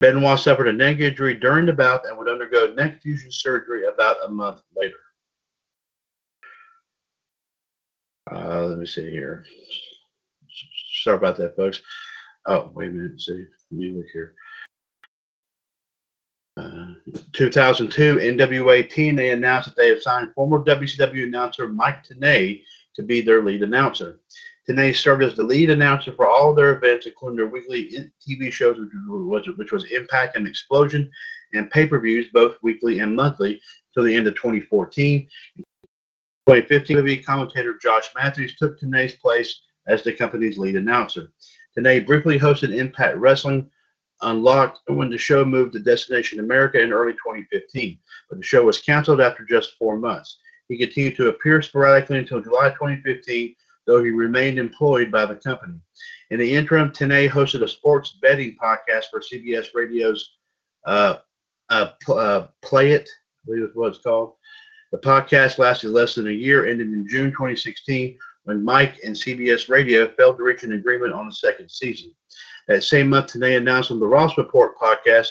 Benoit 0.00 0.38
suffered 0.38 0.68
a 0.68 0.72
neck 0.72 0.98
injury 0.98 1.34
during 1.34 1.64
the 1.64 1.72
bout 1.72 2.06
and 2.06 2.18
would 2.18 2.28
undergo 2.28 2.72
neck 2.74 3.00
fusion 3.00 3.30
surgery 3.30 3.86
about 3.86 4.16
a 4.24 4.28
month 4.28 4.60
later. 4.76 4.96
Uh, 8.30 8.66
let 8.66 8.78
me 8.78 8.86
see 8.86 9.10
here. 9.10 9.44
Sorry 11.02 11.16
about 11.16 11.36
that, 11.38 11.56
folks. 11.56 11.80
Oh, 12.46 12.70
wait 12.74 12.88
a 12.88 12.92
minute. 12.92 13.20
See, 13.20 13.44
let 13.70 13.80
me 13.80 13.90
look 13.90 14.06
here. 14.12 14.34
Uh, 16.56 16.92
2002, 17.32 18.16
NWA 18.16 18.90
TNA 18.90 19.32
announced 19.32 19.68
that 19.68 19.76
they 19.76 19.88
have 19.88 20.02
signed 20.02 20.32
former 20.34 20.62
WCW 20.62 21.24
announcer 21.24 21.68
Mike 21.68 22.06
Tenay 22.06 22.62
to 22.94 23.02
be 23.02 23.20
their 23.20 23.42
lead 23.42 23.62
announcer. 23.62 24.20
Tenay 24.68 24.94
served 24.94 25.22
as 25.22 25.34
the 25.34 25.42
lead 25.42 25.70
announcer 25.70 26.12
for 26.12 26.28
all 26.28 26.50
of 26.50 26.56
their 26.56 26.76
events, 26.76 27.06
including 27.06 27.36
their 27.36 27.46
weekly 27.46 28.10
TV 28.28 28.52
shows, 28.52 28.78
which 29.56 29.72
was, 29.72 29.90
Impact 29.90 30.36
and 30.36 30.46
Explosion, 30.46 31.10
and 31.54 31.70
pay-per-views, 31.70 32.28
both 32.32 32.56
weekly 32.62 33.00
and 33.00 33.16
monthly, 33.16 33.60
till 33.94 34.04
the 34.04 34.14
end 34.14 34.26
of 34.26 34.34
2014. 34.34 35.28
2015 36.46 36.96
WWE 36.96 37.24
commentator 37.24 37.78
Josh 37.78 38.10
Matthews 38.14 38.56
took 38.56 38.78
Tenay's 38.78 39.14
place 39.14 39.60
as 39.86 40.02
the 40.02 40.12
company's 40.12 40.58
lead 40.58 40.76
announcer. 40.76 41.32
Tenay 41.76 42.06
briefly 42.06 42.38
hosted 42.38 42.74
Impact 42.74 43.16
Wrestling 43.16 43.70
Unlocked 44.22 44.80
when 44.86 45.10
the 45.10 45.18
show 45.18 45.44
moved 45.44 45.72
to 45.72 45.80
Destination 45.80 46.38
America 46.38 46.80
in 46.80 46.92
early 46.92 47.12
2015, 47.14 47.98
but 48.28 48.38
the 48.38 48.44
show 48.44 48.64
was 48.64 48.80
canceled 48.80 49.20
after 49.20 49.44
just 49.44 49.76
four 49.78 49.96
months. 49.96 50.38
He 50.68 50.78
continued 50.78 51.16
to 51.16 51.28
appear 51.28 51.60
sporadically 51.60 52.18
until 52.18 52.40
July 52.40 52.70
2015, 52.70 53.56
though 53.86 54.02
he 54.02 54.10
remained 54.10 54.58
employed 54.58 55.10
by 55.10 55.26
the 55.26 55.34
company. 55.34 55.74
In 56.30 56.38
the 56.38 56.54
interim, 56.54 56.90
Tenay 56.90 57.28
hosted 57.28 57.62
a 57.62 57.68
sports 57.68 58.16
betting 58.22 58.56
podcast 58.62 59.06
for 59.10 59.20
CBS 59.20 59.66
Radio's 59.74 60.36
uh, 60.86 61.16
uh, 61.68 61.88
uh, 62.08 62.46
Play 62.62 62.92
It, 62.92 63.08
I 63.08 63.46
believe 63.46 63.64
is 63.64 63.74
what 63.74 63.88
it's 63.88 63.98
called. 63.98 64.34
The 64.92 64.98
podcast 64.98 65.58
lasted 65.58 65.90
less 65.90 66.14
than 66.14 66.28
a 66.28 66.30
year, 66.30 66.66
ended 66.66 66.88
in 66.88 67.08
June 67.08 67.30
2016, 67.32 68.16
when 68.44 68.64
Mike 68.64 68.98
and 69.04 69.14
CBS 69.14 69.68
Radio 69.68 70.08
failed 70.08 70.36
to 70.38 70.42
reach 70.42 70.62
an 70.62 70.72
agreement 70.72 71.12
on 71.12 71.26
the 71.26 71.32
second 71.32 71.70
season. 71.70 72.12
That 72.68 72.84
same 72.84 73.10
month, 73.10 73.32
Tenay 73.32 73.56
announced 73.56 73.90
on 73.90 74.00
the 74.00 74.06
Ross 74.06 74.36
Report 74.38 74.78
podcast 74.78 75.28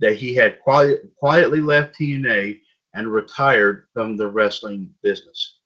that 0.00 0.16
he 0.16 0.34
had 0.34 0.60
quiet, 0.60 1.02
quietly 1.16 1.60
left 1.60 1.98
TNA 1.98 2.60
and 2.94 3.12
retired 3.12 3.86
from 3.92 4.16
the 4.16 4.26
wrestling 4.26 4.92
business. 5.02 5.58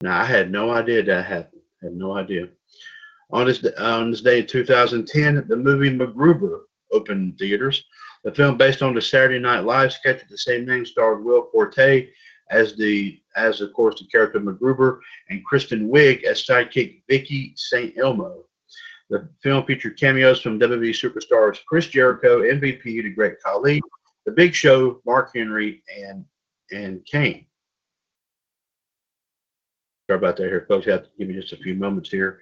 Now, 0.00 0.20
I 0.20 0.24
had 0.24 0.50
no 0.50 0.70
idea 0.70 1.02
that 1.02 1.26
happened. 1.26 1.62
I 1.82 1.86
had 1.86 1.94
no 1.94 2.16
idea. 2.16 2.48
On 3.30 3.46
this, 3.46 3.64
on 3.78 4.10
this 4.10 4.22
day 4.22 4.40
in 4.40 4.46
2010, 4.46 5.46
the 5.48 5.56
movie 5.56 5.90
MacGruber 5.90 6.60
opened 6.92 7.38
theaters. 7.38 7.84
The 8.24 8.32
film, 8.32 8.56
based 8.56 8.82
on 8.82 8.94
the 8.94 9.02
Saturday 9.02 9.38
Night 9.38 9.60
Live 9.60 9.92
sketch 9.92 10.22
of 10.22 10.28
the 10.28 10.38
same 10.38 10.64
name, 10.64 10.86
starred 10.86 11.24
Will 11.24 11.48
Forte 11.52 12.08
as 12.50 12.74
the, 12.76 13.20
as 13.38 13.60
of 13.60 13.72
course, 13.72 14.00
the 14.00 14.06
character 14.06 14.40
MacGruber, 14.40 14.98
and 15.30 15.44
Kristen 15.44 15.88
Wiig 15.88 16.24
as 16.24 16.44
sidekick 16.44 17.02
Vicky 17.08 17.52
St. 17.56 17.96
Elmo. 17.98 18.44
The 19.10 19.28
film 19.42 19.64
featured 19.64 19.98
cameos 19.98 20.40
from 20.40 20.60
WWE 20.60 20.90
superstars 20.90 21.58
Chris 21.66 21.86
Jericho, 21.86 22.40
MVP, 22.40 22.82
the 22.84 23.10
Great 23.10 23.40
Khali, 23.42 23.80
The 24.26 24.32
Big 24.32 24.54
Show, 24.54 25.00
Mark 25.06 25.30
Henry, 25.34 25.82
and 26.04 26.24
and 26.70 27.04
Kane. 27.06 27.46
Sorry 30.08 30.18
about 30.18 30.36
that 30.36 30.48
here, 30.48 30.66
folks. 30.68 30.86
You 30.86 30.92
have 30.92 31.04
to 31.04 31.10
give 31.18 31.28
me 31.28 31.34
just 31.34 31.52
a 31.52 31.56
few 31.56 31.74
moments 31.74 32.10
here. 32.10 32.40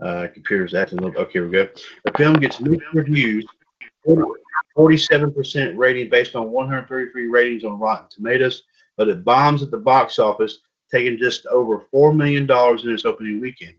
Uh, 0.00 0.28
computer's 0.32 0.74
acting 0.74 0.98
a 0.98 1.02
little. 1.02 1.20
Okay, 1.22 1.40
we 1.40 1.50
go. 1.50 1.68
The 2.04 2.12
film 2.12 2.34
gets 2.34 2.60
mixed 2.60 2.86
reviews. 2.94 3.44
47% 4.76 5.76
rating 5.76 6.08
based 6.08 6.36
on 6.36 6.50
133 6.50 7.26
ratings 7.26 7.64
on 7.64 7.78
Rotten 7.78 8.06
Tomatoes, 8.08 8.62
but 8.98 9.08
it 9.08 9.24
bombs 9.24 9.62
at 9.62 9.70
the 9.70 9.78
box 9.78 10.18
office, 10.18 10.58
taking 10.90 11.16
just 11.16 11.46
over 11.46 11.86
$4 11.94 12.14
million 12.14 12.42
in 12.42 12.92
its 12.92 13.04
opening 13.06 13.40
weekend. 13.40 13.74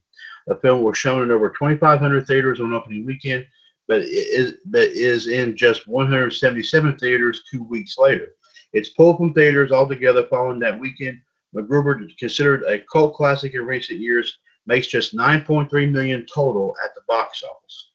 The 0.48 0.56
film 0.56 0.82
was 0.82 0.98
shown 0.98 1.22
in 1.22 1.30
over 1.30 1.50
2,500 1.50 2.26
theaters 2.26 2.60
on 2.60 2.74
opening 2.74 3.06
weekend, 3.06 3.46
but 3.88 4.02
is, 4.02 4.56
but 4.66 4.88
is 4.88 5.28
in 5.28 5.56
just 5.56 5.88
177 5.88 6.98
theaters 6.98 7.44
two 7.52 7.64
weeks 7.64 7.98
later. 8.00 8.30
It's 8.72 8.90
pulled 8.90 9.18
from 9.18 9.34
theaters 9.34 9.72
altogether 9.72 10.26
following 10.28 10.60
that 10.60 10.80
weekend. 10.80 11.20
MacGruber, 11.56 12.16
considered 12.18 12.64
a 12.64 12.80
cult 12.92 13.16
classic 13.16 13.54
in 13.56 13.66
recent 13.66 14.00
years, 14.00 14.38
makes 14.66 14.88
just 14.88 15.16
9.3 15.16 15.92
million 15.92 16.26
total 16.32 16.76
at 16.84 16.94
the 16.96 17.02
box 17.08 17.44
office. 17.44 17.90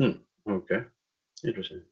Hmm. 0.00 0.50
Okay. 0.50 0.82
Interesting. 1.44 1.82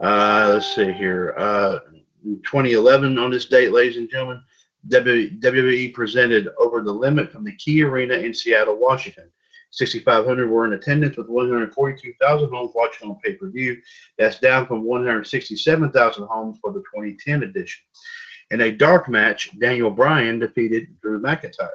Uh, 0.00 0.50
let's 0.54 0.74
see 0.74 0.92
here. 0.92 1.34
Uh, 1.36 1.78
2011, 2.24 3.18
on 3.18 3.30
this 3.30 3.46
date, 3.46 3.72
ladies 3.72 3.96
and 3.96 4.10
gentlemen, 4.10 4.42
WWE 4.88 5.94
presented 5.94 6.48
Over 6.58 6.82
the 6.82 6.92
Limit 6.92 7.30
from 7.30 7.44
the 7.44 7.54
Key 7.56 7.82
Arena 7.82 8.14
in 8.14 8.34
Seattle, 8.34 8.78
Washington. 8.78 9.30
6,500 9.70 10.50
were 10.50 10.66
in 10.66 10.74
attendance 10.74 11.16
with 11.16 11.28
142,000 11.28 12.50
homes 12.50 12.72
watching 12.74 13.08
on 13.08 13.18
pay 13.24 13.34
per 13.34 13.48
view. 13.48 13.80
That's 14.18 14.38
down 14.38 14.66
from 14.66 14.84
167,000 14.84 16.24
homes 16.24 16.58
for 16.60 16.72
the 16.72 16.80
2010 16.80 17.42
edition. 17.42 17.82
In 18.50 18.60
a 18.62 18.70
dark 18.70 19.08
match, 19.08 19.50
Daniel 19.58 19.90
Bryan 19.90 20.38
defeated 20.38 20.88
Drew 21.00 21.20
McIntyre. 21.20 21.70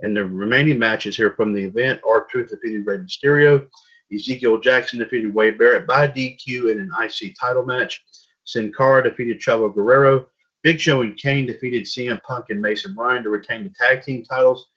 And 0.00 0.16
the 0.16 0.24
remaining 0.24 0.78
matches 0.78 1.16
here 1.16 1.32
from 1.32 1.52
the 1.52 1.64
event 1.64 2.00
are 2.08 2.26
Truth 2.30 2.50
defeated 2.50 2.86
Rey 2.86 2.98
Mysterio. 2.98 3.66
Ezekiel 4.14 4.60
Jackson 4.60 5.00
defeated 5.00 5.34
Wade 5.34 5.58
Barrett 5.58 5.88
by 5.88 6.06
DQ 6.06 6.70
in 6.70 6.78
an 6.78 6.92
IC 7.02 7.34
title 7.38 7.66
match. 7.66 8.00
Sin 8.48 8.72
Cara 8.72 9.02
defeated 9.02 9.40
Chavo 9.40 9.74
Guerrero. 9.74 10.26
Big 10.62 10.80
Show 10.80 11.02
and 11.02 11.18
Kane 11.18 11.44
defeated 11.44 11.84
CM 11.84 12.18
Punk 12.22 12.46
and 12.48 12.62
Mason 12.62 12.96
Ryan 12.96 13.22
to 13.24 13.28
retain 13.28 13.62
the 13.62 13.70
tag 13.78 14.02
team 14.02 14.24
titles. 14.24 14.68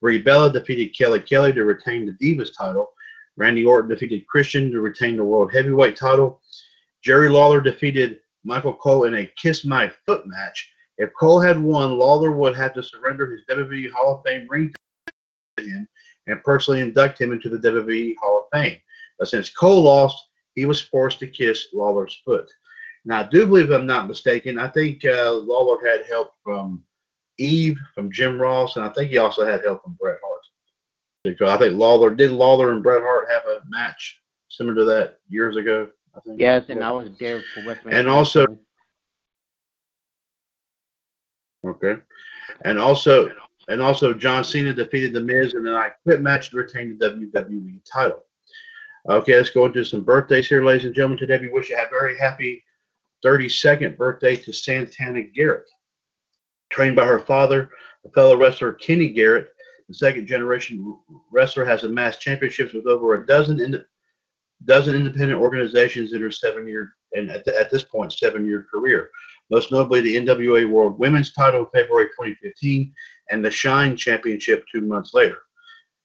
Brie 0.00 0.20
Bella 0.20 0.52
defeated 0.52 0.98
Kelly 0.98 1.20
Kelly 1.20 1.52
to 1.52 1.64
retain 1.64 2.06
the 2.06 2.12
Divas 2.14 2.52
title. 2.52 2.90
Randy 3.36 3.64
Orton 3.64 3.88
defeated 3.88 4.26
Christian 4.26 4.72
to 4.72 4.80
retain 4.80 5.16
the 5.16 5.22
World 5.22 5.52
Heavyweight 5.52 5.94
title. 5.94 6.40
Jerry 7.04 7.28
Lawler 7.28 7.60
defeated 7.60 8.18
Michael 8.42 8.74
Cole 8.74 9.04
in 9.04 9.14
a 9.14 9.30
Kiss 9.40 9.64
My 9.64 9.92
Foot 10.06 10.26
match. 10.26 10.68
If 10.98 11.12
Cole 11.14 11.40
had 11.40 11.62
won, 11.62 11.98
Lawler 11.98 12.32
would 12.32 12.56
have 12.56 12.74
to 12.74 12.82
surrender 12.82 13.30
his 13.30 13.42
WWE 13.48 13.92
Hall 13.92 14.16
of 14.16 14.24
Fame 14.26 14.48
ring 14.50 14.74
to 15.56 15.64
him 15.64 15.86
and 16.26 16.42
personally 16.42 16.80
induct 16.80 17.20
him 17.20 17.30
into 17.30 17.48
the 17.48 17.58
WWE 17.58 18.16
Hall 18.20 18.40
of 18.40 18.58
Fame. 18.58 18.78
But 19.20 19.28
since 19.28 19.50
Cole 19.50 19.82
lost, 19.82 20.20
he 20.56 20.66
was 20.66 20.80
forced 20.80 21.20
to 21.20 21.28
kiss 21.28 21.68
Lawler's 21.72 22.20
foot. 22.24 22.50
Now, 23.04 23.20
I 23.20 23.22
do 23.24 23.46
believe, 23.46 23.70
if 23.70 23.78
I'm 23.78 23.86
not 23.86 24.08
mistaken, 24.08 24.58
I 24.58 24.68
think 24.68 25.04
uh, 25.04 25.32
Lawler 25.32 25.78
had 25.86 26.06
help 26.06 26.32
from 26.44 26.82
Eve 27.38 27.78
from 27.94 28.12
Jim 28.12 28.40
Ross, 28.40 28.76
and 28.76 28.84
I 28.84 28.90
think 28.90 29.10
he 29.10 29.18
also 29.18 29.46
had 29.46 29.64
help 29.64 29.82
from 29.82 29.96
Bret 29.98 30.18
Hart. 30.22 30.40
Because 31.24 31.50
I 31.50 31.58
think 31.58 31.76
Lawler 31.76 32.14
did 32.14 32.30
Lawler 32.30 32.72
and 32.72 32.82
Bret 32.82 33.02
Hart 33.02 33.28
have 33.30 33.42
a 33.44 33.62
match 33.68 34.18
similar 34.48 34.74
to 34.76 34.84
that 34.84 35.18
years 35.28 35.56
ago. 35.56 35.88
I 36.14 36.20
think. 36.20 36.40
Yes, 36.40 36.64
and 36.68 36.84
I 36.84 36.90
was 36.90 37.10
there 37.18 37.42
for 37.54 37.64
West. 37.64 37.80
And 37.90 38.08
also, 38.08 38.46
okay, 41.66 41.96
and 42.64 42.78
also, 42.78 43.30
and 43.68 43.80
also, 43.80 44.12
John 44.12 44.44
Cena 44.44 44.74
defeated 44.74 45.12
The 45.12 45.20
Miz 45.20 45.54
in 45.54 45.66
an 45.66 45.74
I 45.74 45.90
Quit 46.02 46.20
match 46.20 46.50
to 46.50 46.56
retain 46.56 46.98
the 46.98 47.10
WWE 47.10 47.80
title. 47.90 48.24
Okay, 49.08 49.36
let's 49.36 49.50
go 49.50 49.64
into 49.64 49.84
some 49.84 50.02
birthdays 50.02 50.48
here, 50.48 50.64
ladies 50.64 50.84
and 50.84 50.94
gentlemen. 50.94 51.18
Today, 51.18 51.38
we 51.38 51.48
wish 51.48 51.70
you 51.70 51.76
a 51.76 51.88
very 51.88 52.18
happy 52.18 52.62
32nd 53.24 53.96
birthday 53.96 54.36
to 54.36 54.52
Santana 54.52 55.22
Garrett 55.22 55.66
trained 56.70 56.96
by 56.96 57.04
her 57.04 57.20
father, 57.20 57.70
a 58.06 58.10
fellow 58.10 58.36
wrestler 58.36 58.72
Kenny 58.72 59.08
Garrett. 59.08 59.48
The 59.88 59.94
second 59.94 60.26
generation 60.26 60.96
wrestler 61.32 61.64
has 61.64 61.82
amassed 61.82 62.20
championships 62.20 62.72
with 62.72 62.86
over 62.86 63.14
a 63.14 63.26
dozen 63.26 63.84
dozen 64.64 64.94
independent 64.94 65.40
organizations 65.40 66.12
in 66.12 66.20
her 66.20 66.30
seven 66.30 66.68
year 66.68 66.92
and 67.12 67.30
at, 67.30 67.44
the, 67.44 67.58
at 67.58 67.70
this 67.70 67.82
point 67.82 68.12
seven 68.12 68.46
year 68.46 68.66
career. 68.70 69.10
Most 69.50 69.72
notably, 69.72 70.00
the 70.00 70.16
NWA 70.16 70.70
World 70.70 70.98
Women's 70.98 71.32
Title 71.32 71.60
in 71.60 71.66
February 71.74 72.06
2015 72.06 72.92
and 73.30 73.44
the 73.44 73.50
Shine 73.50 73.96
Championship 73.96 74.64
two 74.70 74.80
months 74.80 75.12
later. 75.12 75.38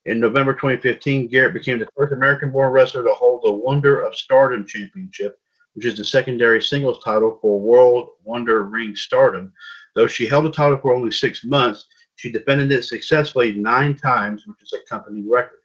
In 0.06 0.20
November 0.20 0.54
2015, 0.54 1.28
Garrett 1.28 1.54
became 1.54 1.78
the 1.78 1.88
first 1.96 2.14
American-born 2.14 2.72
wrestler 2.72 3.04
to 3.04 3.14
hold 3.14 3.42
the 3.44 3.52
Wonder 3.52 4.02
of 4.02 4.16
Stardom 4.16 4.66
Championship, 4.66 5.38
which 5.76 5.86
is 5.86 5.98
the 5.98 6.04
secondary 6.04 6.62
singles 6.62 7.04
title 7.04 7.38
for 7.42 7.60
World 7.60 8.10
Wonder 8.24 8.64
Ring 8.64 8.96
Stardom, 8.96 9.54
Though 9.96 10.08
she 10.08 10.28
held 10.28 10.46
the 10.46 10.52
title 10.52 10.78
for 10.78 10.94
only 10.94 11.12
six 11.12 11.44
months, 11.44 11.86
she 12.18 12.32
defended 12.32 12.72
it 12.72 12.84
successfully 12.84 13.54
nine 13.54 13.96
times, 13.96 14.46
which 14.46 14.62
is 14.62 14.74
a 14.74 14.90
company 14.90 15.24
record. 15.26 15.60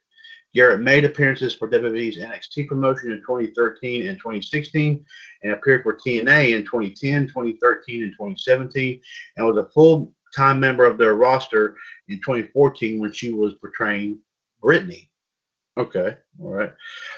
Garrett 0.53 0.81
made 0.81 1.05
appearances 1.05 1.53
for 1.53 1.69
WWE's 1.69 2.17
NXT 2.17 2.67
promotion 2.67 3.11
in 3.11 3.19
2013 3.19 4.07
and 4.07 4.17
2016 4.17 5.05
and 5.43 5.53
appeared 5.53 5.83
for 5.83 5.93
TNA 5.93 6.55
in 6.55 6.63
2010, 6.63 7.27
2013, 7.27 8.03
and 8.03 8.11
2017 8.13 9.01
and 9.37 9.45
was 9.45 9.57
a 9.57 9.69
full 9.69 10.13
time 10.35 10.59
member 10.59 10.85
of 10.85 10.97
their 10.97 11.15
roster 11.15 11.75
in 12.09 12.17
2014 12.17 12.99
when 12.99 13.13
she 13.13 13.31
was 13.33 13.53
portraying 13.55 14.19
Brittany. 14.61 15.09
Okay, 15.77 16.17
all 16.41 16.49
right. 16.49 16.73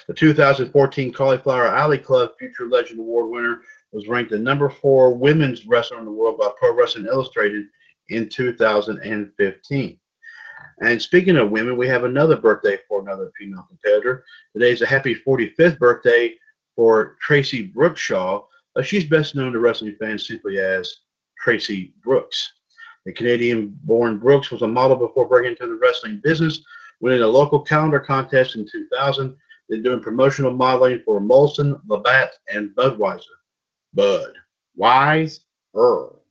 The 0.08 0.14
2014 0.14 1.12
Cauliflower 1.12 1.68
Alley 1.68 1.98
Club 1.98 2.32
Future 2.38 2.68
Legend 2.68 3.00
Award 3.00 3.32
winner 3.32 3.62
was 3.92 4.08
ranked 4.08 4.32
the 4.32 4.38
number 4.38 4.70
four 4.70 5.14
women's 5.14 5.66
wrestler 5.66 6.00
in 6.00 6.06
the 6.06 6.12
world 6.12 6.38
by 6.38 6.52
Pro 6.60 6.74
Wrestling 6.76 7.08
Illustrated 7.08 7.66
in 8.10 8.30
2015. 8.30 10.00
And 10.82 11.02
speaking 11.02 11.38
of 11.38 11.50
women, 11.50 11.78
we 11.78 11.88
have 11.88 12.04
another 12.04 12.38
birthday 12.38 12.78
for 12.88 13.02
another 13.02 13.32
female 13.38 13.66
competitor. 13.68 14.24
Today 14.54 14.72
is 14.72 14.82
a 14.82 14.88
happy 14.88 15.16
45th 15.16 15.80
birthday 15.80 16.34
for 16.76 17.18
Traci 17.26 17.74
Brookshaw. 17.74 18.44
She's 18.84 19.06
best 19.06 19.36
known 19.36 19.54
to 19.54 19.60
wrestling 19.60 19.96
fans 20.00 20.28
simply 20.28 20.60
as 20.60 20.98
Traci 21.44 21.92
Brooks. 22.04 22.54
The 23.06 23.14
Canadian 23.14 23.78
born 23.84 24.18
Brooks 24.18 24.52
was 24.52 24.62
a 24.62 24.68
model 24.68 24.96
before 24.96 25.28
breaking 25.28 25.52
into 25.52 25.68
the 25.68 25.80
wrestling 25.80 26.22
business, 26.24 26.64
winning 27.04 27.22
a 27.22 27.28
local 27.28 27.60
calendar 27.60 28.00
contest 28.00 28.56
in 28.56 28.66
2000, 28.66 29.36
then 29.68 29.84
doing 29.84 30.00
promotional 30.00 30.54
modeling 30.54 31.02
for 31.04 31.20
Molson, 31.20 31.78
Labatt, 31.90 32.32
and 32.48 32.70
Budweiser. 32.78 33.26
Bud. 33.94 34.32
Wise 34.78 35.42
Earl. 35.76 36.22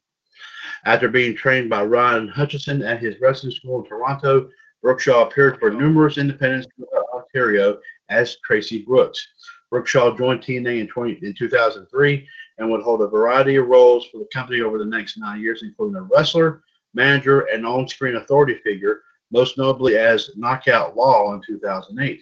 After 0.87 1.09
being 1.09 1.37
trained 1.37 1.69
by 1.69 1.85
Ron 1.85 2.27
Hutchison 2.27 2.81
at 2.83 3.03
his 3.03 3.21
wrestling 3.21 3.53
school 3.53 3.83
in 3.83 3.87
Toronto, 3.87 4.49
Brookshaw 4.83 5.27
appeared 5.27 5.59
for 5.59 5.71
numerous 5.71 6.17
independents 6.17 6.67
in 6.79 6.87
Ontario 7.15 7.79
as 8.09 8.39
Traci 8.49 8.83
Brooks. 8.85 9.29
Brookshaw 9.71 10.17
joined 10.17 10.41
TNA 10.41 10.81
in, 10.81 10.89
20, 10.89 11.19
in 11.21 11.35
2003 11.35 12.27
and 12.57 12.71
would 12.71 12.83
hold 12.83 13.03
a 13.03 13.09
variety 13.09 13.57
of 13.57 13.67
roles 13.67 14.07
for 14.07 14.17
the 14.19 14.29
company 14.33 14.63
over 14.63 14.79
the 14.79 14.87
next 14.87 15.19
nine 15.19 15.43
years, 15.43 15.63
including 15.63 15.97
a 15.97 16.03
wrestler, 16.03 16.63
manager, 16.95 17.41
and 17.53 17.67
on-screen 17.67 18.17
authority 18.17 18.55
figure, 18.65 19.03
most 19.33 19.59
notably 19.59 19.97
as 19.97 20.31
Knockout 20.37 20.97
Law 20.97 21.35
in 21.35 21.43
2008. 21.47 22.21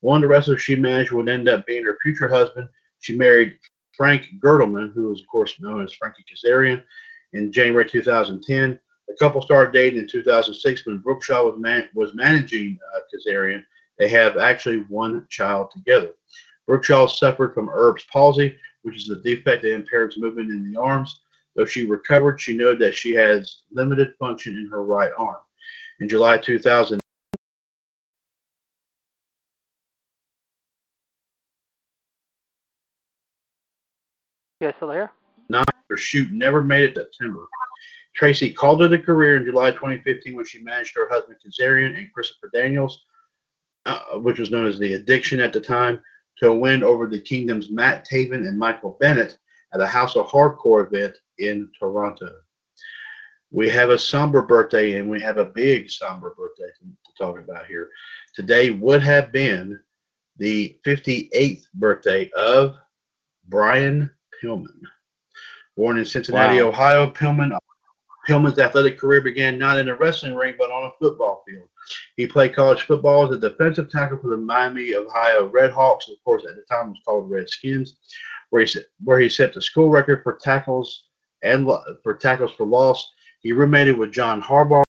One 0.00 0.16
of 0.16 0.22
the 0.22 0.28
wrestlers 0.28 0.62
she 0.62 0.76
managed 0.76 1.12
would 1.12 1.28
end 1.28 1.48
up 1.48 1.66
being 1.66 1.84
her 1.84 1.98
future 2.02 2.28
husband. 2.28 2.68
She 3.00 3.16
married 3.16 3.58
Frank 3.96 4.26
Gerdelman, 4.40 4.92
who 4.94 5.08
was, 5.08 5.20
of 5.20 5.26
course, 5.26 5.54
known 5.60 5.84
as 5.84 5.92
Frankie 5.92 6.24
Kazarian, 6.24 6.82
in 7.32 7.52
January 7.52 7.88
2010. 7.88 8.78
The 9.08 9.14
couple 9.18 9.42
started 9.42 9.72
dating 9.72 10.00
in 10.00 10.08
2006 10.08 10.86
when 10.86 10.98
Brookshaw 10.98 11.44
was, 11.44 11.58
man- 11.58 11.88
was 11.94 12.14
managing 12.14 12.78
uh, 12.94 13.00
Kazarian. 13.12 13.64
They 13.98 14.08
have 14.08 14.36
actually 14.38 14.78
one 14.88 15.26
child 15.28 15.70
together. 15.70 16.12
Brookshaw 16.68 17.08
suffered 17.10 17.54
from 17.54 17.68
Erb's 17.68 18.04
palsy, 18.04 18.56
which 18.82 18.96
is 18.96 19.10
a 19.10 19.16
defect 19.16 19.62
that 19.62 19.74
impairs 19.74 20.16
movement 20.16 20.50
in 20.50 20.72
the 20.72 20.80
arms. 20.80 21.20
Though 21.54 21.66
she 21.66 21.84
recovered, 21.84 22.40
she 22.40 22.54
noted 22.54 22.78
that 22.80 22.94
she 22.94 23.12
has 23.12 23.58
limited 23.70 24.14
function 24.18 24.56
in 24.56 24.68
her 24.68 24.82
right 24.82 25.12
arm. 25.18 25.36
In 26.02 26.08
July 26.08 26.36
2000, 26.36 27.00
You 34.60 34.66
guys 34.66 34.74
still 34.78 34.88
there? 34.88 35.12
her 35.88 35.96
shoot 35.96 36.32
never 36.32 36.60
made 36.60 36.82
it 36.82 36.94
to 36.96 37.02
September. 37.02 37.46
Traci 38.20 38.52
called 38.52 38.82
it 38.82 38.92
a 38.92 38.98
career 38.98 39.36
in 39.36 39.44
July 39.44 39.70
2015 39.70 40.34
when 40.34 40.44
she 40.44 40.60
managed 40.60 40.92
her 40.96 41.08
husband 41.08 41.38
Kazarian 41.38 41.96
and 41.96 42.12
Christopher 42.12 42.50
Daniels, 42.52 43.04
uh, 43.86 44.18
which 44.18 44.40
was 44.40 44.50
known 44.50 44.66
as 44.66 44.80
the 44.80 44.94
Addiction 44.94 45.38
at 45.38 45.52
the 45.52 45.60
time, 45.60 46.00
to 46.38 46.48
a 46.48 46.52
win 46.52 46.82
over 46.82 47.06
the 47.06 47.20
Kingdom's 47.20 47.70
Matt 47.70 48.04
Taven 48.08 48.48
and 48.48 48.58
Michael 48.58 48.96
Bennett 48.98 49.38
at 49.72 49.80
a 49.80 49.86
House 49.86 50.16
of 50.16 50.26
Hardcore 50.26 50.84
event 50.84 51.16
in 51.38 51.70
Toronto. 51.78 52.41
We 53.52 53.68
have 53.68 53.90
a 53.90 53.98
somber 53.98 54.40
birthday 54.40 54.98
and 54.98 55.08
we 55.10 55.20
have 55.20 55.36
a 55.36 55.44
big 55.44 55.90
somber 55.90 56.34
birthday 56.36 56.72
to, 56.78 56.84
to 56.84 57.18
talk 57.18 57.38
about 57.38 57.66
here. 57.66 57.90
Today 58.34 58.70
would 58.70 59.02
have 59.02 59.30
been 59.30 59.78
the 60.38 60.76
58th 60.86 61.64
birthday 61.74 62.30
of 62.30 62.76
Brian 63.48 64.10
Pillman. 64.42 64.80
Born 65.76 65.98
in 65.98 66.06
Cincinnati, 66.06 66.62
Wow. 66.62 66.68
Ohio, 66.68 67.10
Pillman 67.10 67.56
Pillman's 68.26 68.58
athletic 68.58 68.98
career 68.98 69.20
began 69.20 69.58
not 69.58 69.78
in 69.78 69.88
a 69.88 69.96
wrestling 69.96 70.34
ring 70.34 70.54
but 70.56 70.70
on 70.70 70.84
a 70.84 70.92
football 70.98 71.42
field. 71.46 71.68
He 72.16 72.26
played 72.26 72.54
college 72.54 72.82
football 72.82 73.26
as 73.26 73.36
a 73.36 73.40
defensive 73.40 73.90
tackle 73.90 74.18
for 74.18 74.28
the 74.28 74.36
Miami, 74.36 74.94
Ohio 74.94 75.48
Redhawks, 75.48 76.08
of 76.08 76.22
course 76.24 76.44
at 76.48 76.54
the 76.56 76.62
time 76.70 76.86
it 76.86 76.90
was 76.90 77.00
called 77.04 77.30
Redskins, 77.30 77.96
where 78.50 78.60
he 78.62 78.66
set, 78.66 78.84
where 79.02 79.20
he 79.20 79.28
set 79.28 79.52
the 79.52 79.60
school 79.60 79.90
record 79.90 80.22
for 80.22 80.38
tackles 80.40 81.04
and 81.42 81.68
for 82.02 82.14
tackles 82.14 82.52
for 82.56 82.64
loss. 82.64 83.10
He 83.42 83.52
roommated 83.52 83.96
with 83.96 84.12
John 84.12 84.40
Harbaugh, 84.40 84.84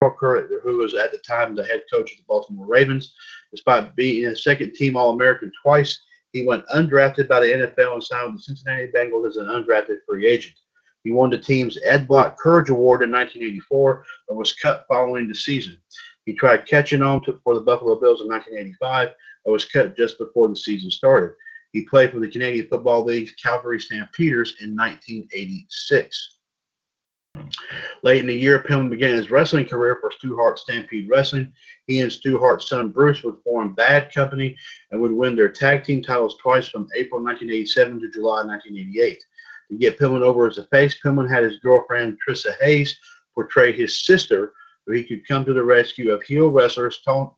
who 0.00 0.78
was 0.78 0.94
at 0.94 1.12
the 1.12 1.18
time 1.18 1.54
the 1.54 1.64
head 1.64 1.82
coach 1.92 2.12
of 2.12 2.18
the 2.18 2.24
Baltimore 2.26 2.66
Ravens. 2.66 3.12
Despite 3.50 3.94
being 3.94 4.26
a 4.26 4.36
second 4.36 4.72
team 4.72 4.96
All 4.96 5.10
American 5.12 5.52
twice, 5.62 6.00
he 6.32 6.46
went 6.46 6.66
undrafted 6.68 7.28
by 7.28 7.40
the 7.40 7.46
NFL 7.46 7.94
and 7.94 8.02
signed 8.02 8.32
with 8.32 8.40
the 8.40 8.44
Cincinnati 8.44 8.86
Bengals 8.86 9.28
as 9.28 9.36
an 9.36 9.46
undrafted 9.46 9.98
free 10.08 10.26
agent. 10.26 10.54
He 11.04 11.12
won 11.12 11.30
the 11.30 11.38
team's 11.38 11.78
Ed 11.84 12.06
Block 12.08 12.38
Courage 12.38 12.70
Award 12.70 13.02
in 13.02 13.10
1984, 13.10 14.04
but 14.28 14.36
was 14.36 14.54
cut 14.54 14.86
following 14.88 15.28
the 15.28 15.34
season. 15.34 15.76
He 16.24 16.34
tried 16.34 16.66
catching 16.66 17.02
on 17.02 17.22
to, 17.24 17.40
for 17.42 17.54
the 17.54 17.60
Buffalo 17.60 17.98
Bills 17.98 18.20
in 18.20 18.28
1985, 18.28 19.10
but 19.44 19.52
was 19.52 19.64
cut 19.64 19.96
just 19.96 20.18
before 20.18 20.48
the 20.48 20.56
season 20.56 20.90
started. 20.90 21.34
He 21.72 21.82
played 21.82 22.12
for 22.12 22.20
the 22.20 22.30
Canadian 22.30 22.68
Football 22.68 23.04
League's 23.04 23.32
Calgary 23.32 23.80
Stampeders 23.80 24.56
in 24.60 24.76
1986. 24.76 26.36
Late 28.02 28.20
in 28.20 28.26
the 28.26 28.34
year, 28.34 28.62
Pillman 28.62 28.90
began 28.90 29.14
his 29.14 29.30
wrestling 29.30 29.66
career 29.66 29.98
for 30.00 30.10
Stu 30.10 30.36
Hart 30.36 30.58
Stampede 30.58 31.08
Wrestling. 31.08 31.52
He 31.86 32.00
and 32.00 32.12
Stu 32.12 32.38
Hart's 32.38 32.68
son 32.68 32.88
Bruce 32.88 33.22
would 33.22 33.36
form 33.44 33.74
Bad 33.74 34.12
Company 34.12 34.56
and 34.90 35.00
would 35.00 35.12
win 35.12 35.36
their 35.36 35.48
tag 35.48 35.84
team 35.84 36.02
titles 36.02 36.36
twice 36.40 36.68
from 36.68 36.88
April 36.96 37.22
1987 37.22 38.00
to 38.00 38.10
July 38.10 38.44
1988. 38.44 39.22
To 39.70 39.76
get 39.76 39.98
Pillman 39.98 40.22
over 40.22 40.48
as 40.48 40.58
a 40.58 40.64
face, 40.66 40.96
Pillman 41.04 41.30
had 41.30 41.44
his 41.44 41.58
girlfriend 41.58 42.18
Trisa 42.26 42.54
Hayes 42.60 42.98
portray 43.34 43.72
his 43.72 44.04
sister, 44.04 44.52
so 44.84 44.92
he 44.92 45.04
could 45.04 45.26
come 45.28 45.44
to 45.44 45.52
the 45.52 45.62
rescue 45.62 46.12
of 46.12 46.22
heel 46.22 46.50
wrestlers 46.50 47.00
taunt, 47.04 47.32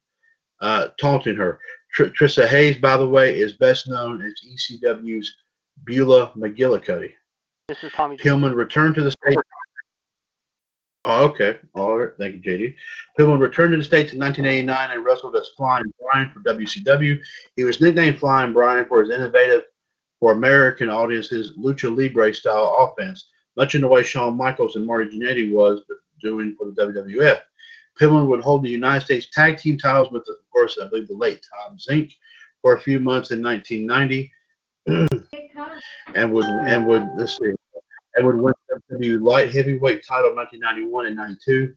uh, 0.60 0.88
taunting 0.98 1.36
her. 1.36 1.58
Tr- 1.92 2.04
Trisa 2.04 2.46
Hayes, 2.46 2.78
by 2.78 2.96
the 2.96 3.08
way, 3.08 3.38
is 3.38 3.54
best 3.54 3.88
known 3.88 4.22
as 4.22 4.32
ECW's 4.48 5.34
Beulah 5.84 6.32
McGillicutty. 6.36 7.12
This 7.68 7.82
is 7.82 7.92
Tommy. 7.92 8.16
Pillman 8.16 8.54
returned 8.54 8.94
to 8.94 9.02
the 9.02 9.10
States. 9.10 9.42
Oh, 11.04 11.24
okay. 11.24 11.58
All 11.74 11.98
right. 11.98 12.10
Thank 12.16 12.44
you, 12.44 12.52
JD. 12.58 12.74
Pillman 13.18 13.40
returned 13.40 13.72
to 13.72 13.78
the 13.78 13.84
States 13.84 14.12
in 14.12 14.20
1989 14.20 14.90
and 14.92 15.04
wrestled 15.04 15.34
as 15.34 15.50
Flying 15.56 15.92
Brian 16.00 16.30
for 16.30 16.40
WCW. 16.40 17.18
He 17.56 17.64
was 17.64 17.80
nicknamed 17.80 18.20
Flying 18.20 18.52
Brian 18.52 18.84
for 18.86 19.00
his 19.00 19.10
innovative, 19.10 19.62
for 20.20 20.32
American 20.32 20.88
audiences, 20.88 21.52
lucha 21.58 21.94
libre 21.94 22.32
style 22.32 22.76
offense, 22.78 23.30
much 23.56 23.74
in 23.74 23.80
the 23.80 23.88
way 23.88 24.04
Shawn 24.04 24.36
Michaels 24.36 24.76
and 24.76 24.86
Marty 24.86 25.18
Jannetty 25.18 25.50
was 25.52 25.82
doing 26.22 26.54
for 26.56 26.70
the 26.70 26.86
WWF. 26.86 27.40
Pillman 28.00 28.28
would 28.28 28.40
hold 28.40 28.62
the 28.62 28.70
United 28.70 29.04
States 29.04 29.26
Tag 29.32 29.58
Team 29.58 29.76
titles 29.76 30.12
with, 30.12 30.22
of 30.28 30.36
course, 30.52 30.78
I 30.80 30.86
believe 30.86 31.08
the 31.08 31.14
late 31.14 31.44
Tom 31.66 31.76
Zenk 31.76 32.12
for 32.62 32.76
a 32.76 32.80
few 32.80 33.00
months 33.00 33.32
in 33.32 33.42
1990, 33.42 34.32
and 36.14 36.32
would 36.32 36.44
and 36.44 36.86
would 36.86 37.06
let's 37.16 37.36
see, 37.36 37.52
and 38.14 38.26
would 38.26 38.36
win 38.36 38.54
the 38.90 39.16
light 39.18 39.54
heavyweight 39.54 40.06
title 40.06 40.30
in 40.30 40.36
1991 40.36 41.06
and 41.06 41.16
92. 41.16 41.74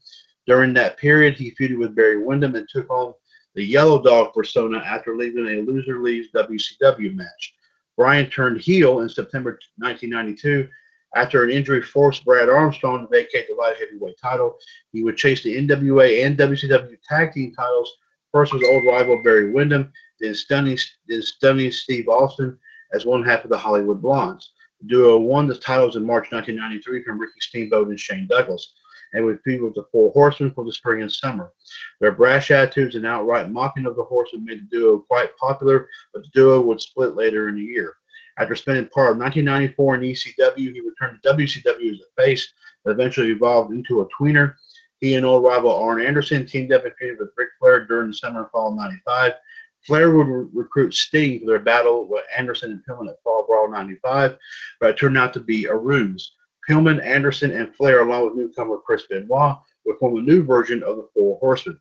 During 0.48 0.74
that 0.74 0.98
period, 0.98 1.36
he 1.36 1.52
feuded 1.52 1.80
with 1.80 1.95
Barry 1.95 2.24
Windham 2.24 2.56
and 2.56 2.67
took 2.69 2.89
on 2.89 3.13
the 3.56 3.63
Yellow 3.63 4.02
Dog 4.02 4.34
persona 4.34 4.80
after 4.80 5.15
leaving 5.15 5.48
a 5.48 5.62
loser 5.62 6.02
leaves 6.02 6.28
WCW 6.36 7.15
match. 7.15 7.56
Brian 7.98 8.30
turned 8.30 8.60
heel 8.60 9.00
in 9.00 9.10
September 9.10 9.58
1992 9.78 10.67
after 11.15 11.43
an 11.43 11.50
injury 11.50 11.82
forced 11.82 12.26
Brad 12.26 12.50
Armstrong 12.50 13.02
to 13.02 13.08
vacate 13.08 13.48
the 13.48 13.56
light 13.56 13.78
heavyweight 13.80 14.19
title. 14.21 14.58
He 14.91 15.04
would 15.04 15.17
chase 15.17 15.41
the 15.41 15.56
NWA 15.56 16.26
and 16.26 16.38
WCW 16.38 16.98
tag 17.08 17.32
team 17.34 17.54
titles 17.54 17.91
first 18.32 18.54
with 18.54 18.65
old 18.65 18.86
rival 18.86 19.24
Barry 19.24 19.52
Windham, 19.52 19.93
then 20.19 20.36
stunning, 20.36 20.78
then 21.08 21.21
stunning 21.21 21.71
Steve 21.71 22.10
Austin 22.10 22.60
as 22.93 23.06
one 23.06 23.24
half 23.24 23.45
of 23.45 23.50
the 23.50 23.58
Hollywood 23.58 24.02
Blondes. 24.02 24.52
Duo 24.88 25.17
won 25.17 25.48
the 25.48 25.56
titles 25.56 25.95
in 25.95 26.06
March 26.06 26.32
1993 26.32 27.04
from 27.04 27.19
Ricky 27.19 27.39
Steamboat 27.39 27.88
and 27.88 28.00
Shane 28.00 28.28
Douglas, 28.28 28.74
and 29.13 29.26
would 29.26 29.41
feud 29.43 29.62
with 29.62 29.76
the 29.76 29.86
Four 29.91 30.12
Horsemen 30.12 30.52
for 30.52 30.65
the 30.65 30.74
spring 30.74 31.02
and 31.02 31.12
summer. 31.12 31.52
Their 32.00 32.12
brash 32.12 32.52
attitudes 32.52 32.95
and 32.95 33.06
outright 33.06 33.50
mocking 33.50 33.86
of 33.86 33.95
the 33.95 34.04
Horsemen 34.04 34.45
made 34.45 34.60
the 34.60 34.78
duo 34.78 35.00
quite 35.00 35.36
popular, 35.38 35.88
but 36.13 36.24
the 36.24 36.30
duo 36.34 36.62
would 36.62 36.82
split 36.82 37.15
later 37.15 37.48
in 37.48 37.56
the 37.56 37.62
year. 37.62 37.95
After 38.38 38.56
spending 38.56 38.88
part 38.89 39.12
of 39.12 39.17
1994 39.17 39.95
in 39.95 40.02
ECW, 40.02 40.74
he 40.74 40.82
returned 40.82 41.19
to 41.24 41.34
WCW 41.34 41.93
as 41.93 42.00
a 42.02 42.21
face, 42.21 42.52
but 42.84 42.91
eventually 42.91 43.32
evolved 43.32 43.74
into 43.74 44.02
a 44.02 44.10
tweener. 44.10 44.56
He 45.00 45.15
and 45.15 45.26
old 45.26 45.43
rival 45.43 45.74
Arn 45.74 46.02
Anderson 46.02 46.45
teamed 46.45 46.74
up 46.74 46.84
and 46.84 46.93
feuded 47.02 47.19
with 47.19 47.30
Ric 47.38 47.50
Flair 47.60 47.86
during 47.86 48.10
the 48.10 48.13
summer 48.13 48.41
and 48.41 48.52
fall 48.52 48.71
of 48.71 48.76
95. 48.76 49.34
Flair 49.86 50.12
would 50.12 50.28
re- 50.28 50.48
recruit 50.54 50.93
Sting 50.93 51.39
for 51.39 51.45
their 51.45 51.60
battle 51.60 52.08
with 52.08 52.24
Anderson 52.36 52.71
and 52.71 52.84
Pillman 52.86 53.10
at 53.10 53.21
Fall 53.24 53.45
Brawl 53.48 53.69
95, 53.69 54.38
but 54.80 54.89
it 54.89 54.98
turned 54.98 55.17
out 55.17 55.34
to 55.34 55.39
be 55.39 55.65
a 55.65 55.76
ruse. 55.76 56.34
Pillman, 56.67 57.04
Anderson, 57.04 57.52
and 57.52 57.74
Flair, 57.76 58.02
along 58.02 58.26
with 58.26 58.36
newcomer 58.36 58.78
Chris 58.78 59.04
Benoit, 59.08 59.58
would 59.86 59.98
form 60.00 60.17
a 60.17 60.21
new 60.21 60.43
version 60.43 60.82
of 60.82 60.98
the 60.98 61.08
Four 61.13 61.38
Horsemen. 61.39 61.80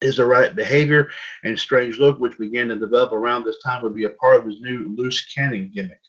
His 0.00 0.18
erratic 0.18 0.54
behavior 0.54 1.08
and 1.44 1.58
strange 1.58 1.98
look, 1.98 2.18
which 2.18 2.36
began 2.36 2.68
to 2.68 2.76
develop 2.76 3.12
around 3.12 3.44
this 3.44 3.58
time, 3.64 3.82
would 3.82 3.94
be 3.94 4.04
a 4.04 4.10
part 4.10 4.36
of 4.36 4.46
his 4.46 4.60
new 4.60 4.94
loose 4.94 5.24
cannon 5.34 5.70
gimmick. 5.74 6.00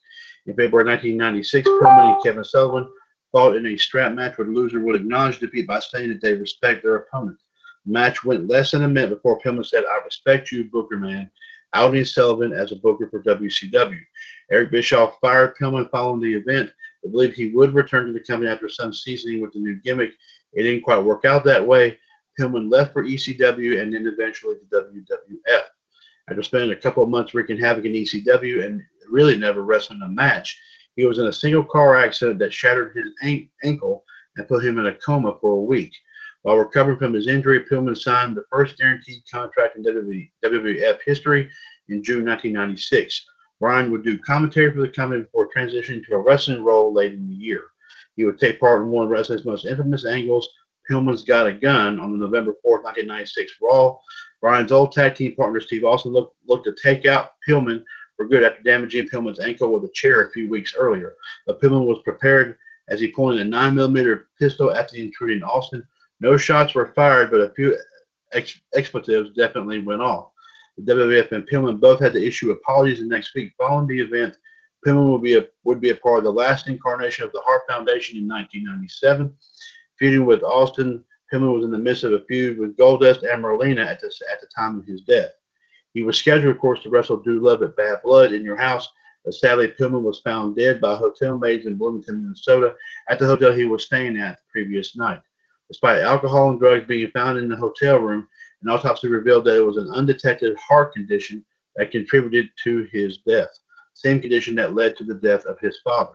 In 0.47 0.54
February 0.54 0.86
1996, 0.86 1.67
Pillman 1.67 2.15
and 2.15 2.23
Kevin 2.23 2.43
Sullivan 2.43 2.89
fought 3.32 3.56
in 3.56 3.65
a 3.67 3.78
strap 3.78 4.12
match 4.12 4.38
where 4.38 4.45
the 4.45 4.54
loser 4.54 4.82
would 4.82 4.95
acknowledge 4.95 5.39
defeat 5.39 5.67
by 5.67 5.80
saying 5.80 6.10
that 6.10 6.21
they 6.21 6.34
respect 6.34 6.84
their 6.84 6.97
opponent. 6.97 7.38
The 7.85 7.91
match 7.91 8.23
went 8.23 8.47
less 8.47 8.71
than 8.71 8.83
a 8.83 8.87
minute 8.87 9.11
before 9.11 9.39
Pillman 9.39 9.65
said, 9.65 9.83
I 9.85 10.03
respect 10.03 10.51
you, 10.51 10.65
Booker 10.65 10.97
Man, 10.97 11.29
outing 11.73 12.05
Sullivan 12.05 12.53
as 12.53 12.71
a 12.71 12.77
booker 12.77 13.07
for 13.09 13.21
WCW. 13.21 13.99
Eric 14.51 14.71
Bischoff 14.71 15.17
fired 15.21 15.55
Pillman 15.55 15.89
following 15.91 16.21
the 16.21 16.33
event, 16.33 16.71
but 17.03 17.11
believed 17.11 17.35
he 17.35 17.49
would 17.49 17.73
return 17.73 18.07
to 18.07 18.13
the 18.13 18.19
company 18.19 18.49
after 18.49 18.69
some 18.69 18.93
seasoning 18.93 19.41
with 19.41 19.53
the 19.53 19.59
new 19.59 19.75
gimmick. 19.75 20.11
It 20.53 20.63
didn't 20.63 20.83
quite 20.83 21.03
work 21.03 21.25
out 21.25 21.43
that 21.45 21.65
way. 21.65 21.97
Pillman 22.39 22.71
left 22.71 22.93
for 22.93 23.03
ECW 23.03 23.81
and 23.81 23.93
then 23.93 24.07
eventually 24.07 24.55
to 24.55 24.65
WWF. 24.75 25.63
After 26.27 26.43
spending 26.43 26.71
a 26.71 26.75
couple 26.75 27.03
of 27.03 27.09
months 27.09 27.33
wreaking 27.33 27.59
havoc 27.59 27.85
in 27.85 27.93
ECW 27.93 28.65
and 28.65 28.81
really 29.09 29.37
never 29.37 29.63
wrestling 29.63 30.01
a 30.01 30.07
match, 30.07 30.57
he 30.95 31.05
was 31.05 31.19
in 31.19 31.27
a 31.27 31.33
single 31.33 31.63
car 31.63 31.95
accident 31.95 32.39
that 32.39 32.53
shattered 32.53 32.95
his 32.95 33.13
an- 33.21 33.49
ankle 33.63 34.03
and 34.37 34.47
put 34.47 34.65
him 34.65 34.79
in 34.79 34.87
a 34.87 34.95
coma 34.95 35.37
for 35.39 35.51
a 35.51 35.61
week. 35.61 35.93
While 36.45 36.58
recovering 36.58 36.99
from 36.99 37.12
his 37.12 37.25
injury, 37.25 37.62
Pillman 37.62 37.97
signed 37.97 38.38
the 38.38 38.45
first 38.51 38.77
guaranteed 38.77 39.23
contract 39.31 39.77
in 39.77 39.84
WWF 39.84 40.99
history 41.03 41.49
in 41.89 42.03
June 42.03 42.23
1996. 42.23 43.25
Brian 43.60 43.89
would 43.89 44.03
do 44.03 44.19
commentary 44.19 44.71
for 44.71 44.81
the 44.81 44.89
company 44.89 45.23
before 45.23 45.49
transitioning 45.49 46.05
to 46.05 46.13
a 46.13 46.19
wrestling 46.19 46.63
role 46.63 46.93
late 46.93 47.13
in 47.13 47.27
the 47.27 47.34
year. 47.34 47.63
He 48.15 48.25
would 48.25 48.39
take 48.39 48.60
part 48.60 48.84
in 48.84 48.89
one 48.89 49.05
of 49.05 49.10
wrestling's 49.10 49.43
most 49.43 49.65
infamous 49.65 50.05
angles, 50.05 50.47
Pillman's 50.88 51.23
Got 51.23 51.47
a 51.47 51.51
Gun, 51.51 51.99
on 51.99 52.12
the 52.12 52.17
November 52.19 52.53
4, 52.62 52.73
1996 52.73 53.53
Raw. 53.60 53.97
Brian's 54.39 54.71
old 54.71 54.91
tag 54.91 55.15
team 55.15 55.36
partner 55.36 55.60
Steve 55.60 55.84
Austin 55.84 56.12
looked, 56.12 56.36
looked 56.47 56.65
to 56.65 56.75
take 56.79 57.08
out 57.08 57.31
Pillman 57.49 57.84
for 58.15 58.27
good 58.27 58.43
after 58.43 58.62
damaging 58.62 59.10
Pillman's 59.10 59.39
ankle 59.39 59.71
with 59.71 59.84
a 59.84 59.93
chair 59.95 60.21
a 60.21 60.31
few 60.31 60.47
weeks 60.47 60.75
earlier. 60.77 61.15
But 61.47 61.60
Pillman 61.60 61.88
was 61.88 62.03
prepared 62.03 62.55
as 62.88 62.99
he 62.99 63.12
pointed 63.12 63.47
a 63.47 63.49
9mm 63.49 64.25
pistol 64.38 64.71
after 64.75 64.95
intruding 64.95 65.41
Austin. 65.41 65.84
No 66.19 66.38
shots 66.38 66.73
were 66.73 66.93
fired, 66.95 67.32
but 67.32 67.41
a 67.41 67.49
few 67.49 67.78
ex- 68.32 68.60
expletives 68.73 69.32
definitely 69.36 69.80
went 69.80 70.01
off. 70.01 70.30
The 70.78 70.93
WWF 70.93 71.32
and 71.32 71.47
Pillman 71.47 71.80
both 71.80 71.99
had 71.99 72.13
to 72.13 72.25
issue 72.25 72.51
apologies 72.51 72.99
the 72.99 73.06
next 73.06 73.34
week 73.34 73.54
following 73.58 73.88
the 73.88 74.01
event. 74.01 74.38
Pillman 74.86 75.12
would 75.12 75.23
be 75.23 75.38
a 75.38 75.47
would 75.63 75.82
be 75.82 75.89
a 75.89 75.95
part 75.95 76.19
of 76.19 76.23
the 76.25 76.32
last 76.32 76.67
incarnation 76.67 77.23
of 77.23 77.32
the 77.32 77.41
Hart 77.45 77.63
Foundation 77.67 78.17
in 78.17 78.28
1997. 78.28 79.34
Feuding 79.97 80.25
with 80.25 80.43
Austin, 80.43 81.04
Pillman 81.32 81.54
was 81.54 81.63
in 81.63 81.71
the 81.71 81.78
midst 81.78 82.04
of 82.04 82.13
a 82.13 82.19
feud 82.25 82.60
with 82.60 82.78
Goldust 82.78 83.23
and 83.23 83.43
Marlena 83.43 83.86
at 83.86 83.99
the, 83.99 84.12
at 84.32 84.41
the 84.41 84.47
time 84.56 84.78
of 84.78 84.86
his 84.86 85.01
death. 85.01 85.32
He 85.93 86.04
was 86.04 86.17
scheduled, 86.17 86.54
of 86.54 86.62
course, 86.62 86.84
to 86.84 86.89
wrestle 86.89 87.17
Dude 87.17 87.41
Love 87.41 87.63
at 87.63 87.78
Bad 87.78 88.01
Blood 88.04 88.34
in 88.34 88.43
your 88.43 88.58
house, 88.58 88.89
but 89.23 89.34
sadly, 89.34 89.69
Pillman 89.69 90.01
was 90.01 90.19
found 90.19 90.56
dead 90.56 90.82
by 90.82 90.95
hotel 90.95 91.38
maids 91.38 91.65
in 91.65 91.75
Bloomington, 91.75 92.21
Minnesota, 92.21 92.75
at 93.10 93.17
the 93.17 93.25
hotel 93.25 93.54
he 93.54 93.65
was 93.65 93.86
staying 93.86 94.17
at 94.17 94.38
the 94.38 94.43
previous 94.51 94.95
night. 94.95 95.21
Despite 95.67 96.01
alcohol 96.01 96.51
and 96.51 96.60
drugs 96.60 96.86
being 96.86 97.10
found 97.12 97.38
in 97.38 97.49
the 97.49 97.56
hotel 97.56 97.97
room, 97.97 98.28
an 98.62 98.69
autopsy 98.69 99.08
revealed 99.08 99.45
that 99.45 99.58
it 99.58 99.65
was 99.65 99.78
an 99.78 99.89
undetected 99.91 100.58
heart 100.58 100.93
condition 100.93 101.43
that 101.75 101.91
contributed 101.91 102.49
to 102.63 102.88
his 102.91 103.17
death, 103.19 103.49
same 103.93 104.21
condition 104.21 104.56
that 104.56 104.75
led 104.75 104.95
to 104.97 105.04
the 105.04 105.15
death 105.15 105.45
of 105.45 105.60
his 105.60 105.80
father. 105.84 106.13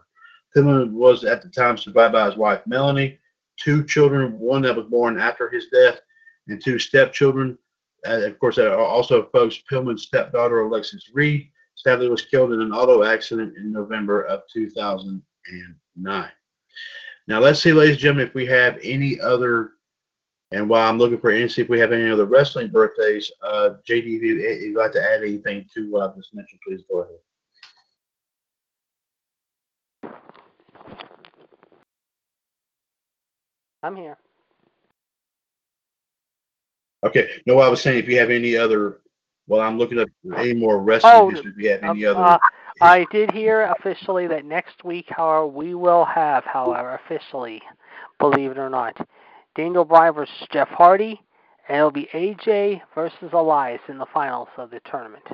Pillman 0.55 0.93
was 0.93 1.25
at 1.25 1.43
the 1.43 1.49
time 1.49 1.77
survived 1.77 2.13
by 2.13 2.27
his 2.27 2.37
wife 2.37 2.61
Melanie, 2.67 3.19
two 3.57 3.85
children, 3.85 4.39
one 4.39 4.63
that 4.63 4.77
was 4.77 4.87
born 4.87 5.19
after 5.19 5.49
his 5.49 5.67
death, 5.67 6.01
and 6.49 6.63
two 6.63 6.79
stepchildren. 6.79 7.59
Uh, 8.07 8.23
of 8.23 8.39
course, 8.39 8.59
uh, 8.59 8.77
also 8.77 9.29
folks, 9.33 9.61
Pillman's 9.71 10.03
stepdaughter 10.03 10.61
Alexis 10.61 11.11
Reed 11.13 11.51
sadly 11.77 12.09
was 12.09 12.23
killed 12.23 12.53
in 12.53 12.61
an 12.61 12.73
auto 12.73 13.05
accident 13.05 13.57
in 13.57 13.73
November 13.73 14.23
of 14.23 14.43
2009. 14.53 16.31
Now 17.31 17.39
let's 17.39 17.63
see, 17.63 17.73
ladies 17.73 17.93
and 17.95 18.01
gentlemen, 18.01 18.27
if 18.27 18.35
we 18.35 18.45
have 18.47 18.77
any 18.83 19.21
other, 19.21 19.75
and 20.51 20.69
while 20.69 20.91
I'm 20.91 20.99
looking 20.99 21.21
for 21.21 21.31
any, 21.31 21.49
see 21.49 21.63
if 21.63 21.69
we 21.69 21.79
have 21.79 21.93
any 21.93 22.11
other 22.11 22.25
wrestling 22.25 22.73
birthdays. 22.73 23.31
Uh, 23.41 23.75
JD, 23.89 24.17
if, 24.17 24.23
you, 24.23 24.41
if 24.41 24.63
you'd 24.63 24.77
like 24.77 24.91
to 24.95 25.01
add 25.01 25.23
anything 25.23 25.65
to 25.75 25.97
uh, 25.97 26.13
this 26.17 26.31
mention, 26.33 26.59
please 26.67 26.83
go 26.91 27.07
ahead. 30.03 30.13
I'm 33.85 33.95
here. 33.95 34.19
Okay. 37.07 37.31
No, 37.47 37.61
I 37.61 37.69
was 37.69 37.81
saying 37.81 38.01
if 38.01 38.09
you 38.09 38.19
have 38.19 38.31
any 38.31 38.57
other, 38.57 39.03
well, 39.47 39.61
I'm 39.61 39.79
looking 39.79 40.01
up 40.01 40.09
any 40.37 40.55
more 40.55 40.83
wrestling 40.83 41.13
Oh. 41.15 41.31
If 41.31 41.45
you 41.57 41.71
have 41.71 41.85
any 41.85 42.07
Um, 42.07 42.17
other, 42.17 42.25
uh, 42.27 42.39
I 42.81 43.07
did 43.11 43.31
hear 43.33 43.63
officially 43.79 44.27
that 44.29 44.45
next 44.45 44.85
week, 44.85 45.07
however, 45.09 45.47
we 45.47 45.75
will 45.75 46.05
have, 46.05 46.45
however, 46.45 46.99
officially, 47.05 47.61
believe 48.19 48.53
it 48.53 48.59
or 48.59 48.71
not, 48.71 48.97
Daniel 49.55 49.85
Bryan 49.85 50.15
versus 50.15 50.47
Jeff 50.53 50.69
Hardy, 50.69 51.21
and 51.69 51.79
it'll 51.79 51.91
be 51.91 52.09
AJ 52.15 52.81
versus 52.95 53.31
Elias 53.33 53.81
in 53.89 53.99
the 53.99 54.07
finals 54.13 54.49
of 54.57 54.71
the 54.71 54.81
tournament. 54.91 55.25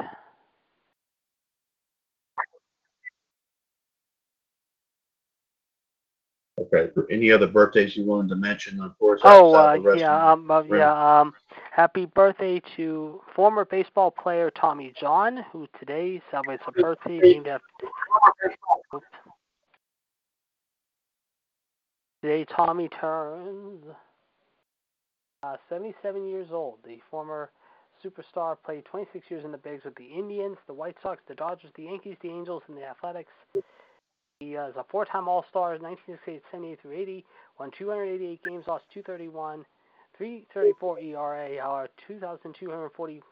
okay. 6.73 6.91
Any 7.11 7.31
other 7.31 7.47
birthdays 7.47 7.97
you 7.97 8.05
wanted 8.05 8.29
to 8.31 8.37
mention, 8.37 8.81
of 8.81 8.99
course. 8.99 9.21
Oh, 9.25 9.55
uh, 9.55 9.77
the 9.79 9.99
yeah, 9.99 10.33
um, 10.33 10.51
uh, 10.51 10.63
yeah. 10.63 11.21
Um, 11.21 11.35
happy 11.77 12.07
birthday 12.07 12.59
to 12.75 13.21
former 13.35 13.67
baseball 13.67 14.11
player 14.11 14.51
Tommy 14.51 14.95
John, 14.99 15.45
who 15.53 15.69
today 15.79 16.23
celebrates 16.31 16.63
a 16.67 16.73
birthday 16.73 17.19
named 17.19 17.47
after. 17.47 17.67
Today, 22.23 22.47
Tommy 22.47 22.89
turns 22.89 23.85
uh, 25.43 25.57
77 25.69 26.27
years 26.27 26.49
old. 26.51 26.79
The 26.83 26.97
former 27.11 27.51
superstar 28.03 28.57
played 28.65 28.87
26 28.87 29.27
years 29.29 29.45
in 29.45 29.53
the 29.53 29.59
bigs 29.59 29.85
with 29.85 29.97
the 29.97 30.07
Indians, 30.07 30.57
the 30.67 30.73
White 30.73 30.97
Sox, 31.03 31.21
the 31.29 31.35
Dodgers, 31.35 31.71
the 31.77 31.83
Yankees, 31.83 32.17
the 32.23 32.31
Angels, 32.31 32.63
and 32.69 32.77
the 32.79 32.87
Athletics. 32.87 33.33
He 34.41 34.57
uh, 34.57 34.69
is 34.69 34.77
a 34.77 34.85
four-time 34.91 35.29
All-Star, 35.29 35.73
1968, 35.79 36.43
78 36.51 36.81
through 36.81 36.93
80, 36.93 37.25
won 37.61 37.71
288 37.77 38.43
games, 38.45 38.65
lost 38.67 38.85
231, 38.95 39.67
334 40.19 41.01
ERA, 41.01 41.61
however, 41.61 41.89
2,240 42.07 43.23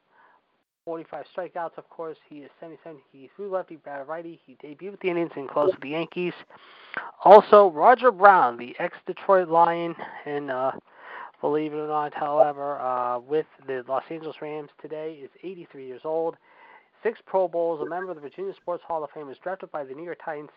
45 0.84 1.24
strikeouts. 1.34 1.78
Of 1.78 1.88
course, 1.88 2.18
he 2.28 2.40
is 2.40 2.50
77. 2.60 3.00
He 3.10 3.30
threw 3.34 3.50
lefty, 3.50 3.76
batted 3.76 4.06
righty. 4.06 4.40
He 4.44 4.56
debuted 4.62 4.92
with 4.92 5.00
the 5.00 5.08
Indians 5.08 5.32
and 5.36 5.48
closed 5.48 5.74
with 5.74 5.82
the 5.82 5.90
Yankees. 5.90 6.34
Also, 7.24 7.70
Roger 7.70 8.10
Brown, 8.10 8.58
the 8.58 8.76
ex-Detroit 8.78 9.48
Lion, 9.48 9.94
and 10.26 10.50
uh, 10.50 10.72
believe 11.40 11.72
it 11.72 11.76
or 11.76 11.88
not, 11.88 12.12
however, 12.14 12.78
uh, 12.80 13.18
with 13.18 13.46
the 13.66 13.82
Los 13.88 14.02
Angeles 14.10 14.36
Rams 14.42 14.70
today, 14.80 15.18
is 15.22 15.30
83 15.42 15.86
years 15.86 16.02
old. 16.04 16.36
Six 17.02 17.18
Pro 17.26 17.48
Bowls, 17.48 17.80
a 17.80 17.88
member 17.88 18.10
of 18.10 18.16
the 18.16 18.22
Virginia 18.22 18.52
Sports 18.54 18.84
Hall 18.86 19.04
of 19.04 19.10
Fame, 19.10 19.26
was 19.26 19.36
drafted 19.42 19.70
by 19.70 19.84
the 19.84 19.94
New 19.94 20.04
York 20.04 20.18
Titans. 20.24 20.50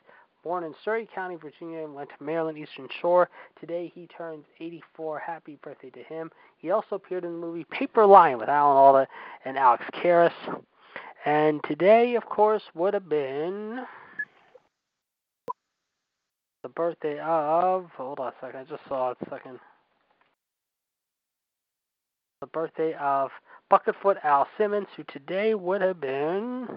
Born 0.48 0.64
in 0.64 0.74
Surry 0.86 1.10
County, 1.14 1.36
Virginia, 1.36 1.84
and 1.84 1.94
went 1.94 2.08
to 2.08 2.24
Maryland 2.24 2.58
Eastern 2.58 2.88
Shore. 3.02 3.28
Today 3.60 3.92
he 3.94 4.08
turns 4.08 4.46
84. 4.62 5.20
Happy 5.20 5.58
birthday 5.62 5.90
to 5.90 6.02
him. 6.04 6.32
He 6.58 6.72
also 6.72 6.96
appeared 6.96 7.26
in 7.26 7.34
the 7.34 7.38
movie 7.38 7.66
Paper 7.70 8.06
Lion 8.06 8.40
with 8.40 8.48
Alan 8.48 8.78
Alda 8.78 9.08
and 9.44 9.58
Alex 9.58 9.84
Karras. 9.94 10.32
And 11.26 11.62
today, 11.66 12.16
of 12.16 12.28
course, 12.28 12.64
would 12.76 12.94
have 12.94 13.10
been 13.10 13.82
the 16.64 16.70
birthday 16.70 17.20
of. 17.20 17.90
Hold 17.98 18.22
on 18.22 18.28
a 18.28 18.34
second. 18.40 18.60
I 18.62 18.64
just 18.64 18.88
saw 18.88 19.12
it 19.12 19.18
a 19.26 19.30
second. 19.30 19.60
The 22.40 22.48
birthday 22.48 22.94
of 23.02 23.32
Bucketfoot 23.70 24.16
Al 24.24 24.48
Simmons, 24.58 24.88
who 24.96 25.04
today 25.12 25.56
would 25.56 25.82
have 25.82 26.00
been 26.00 26.70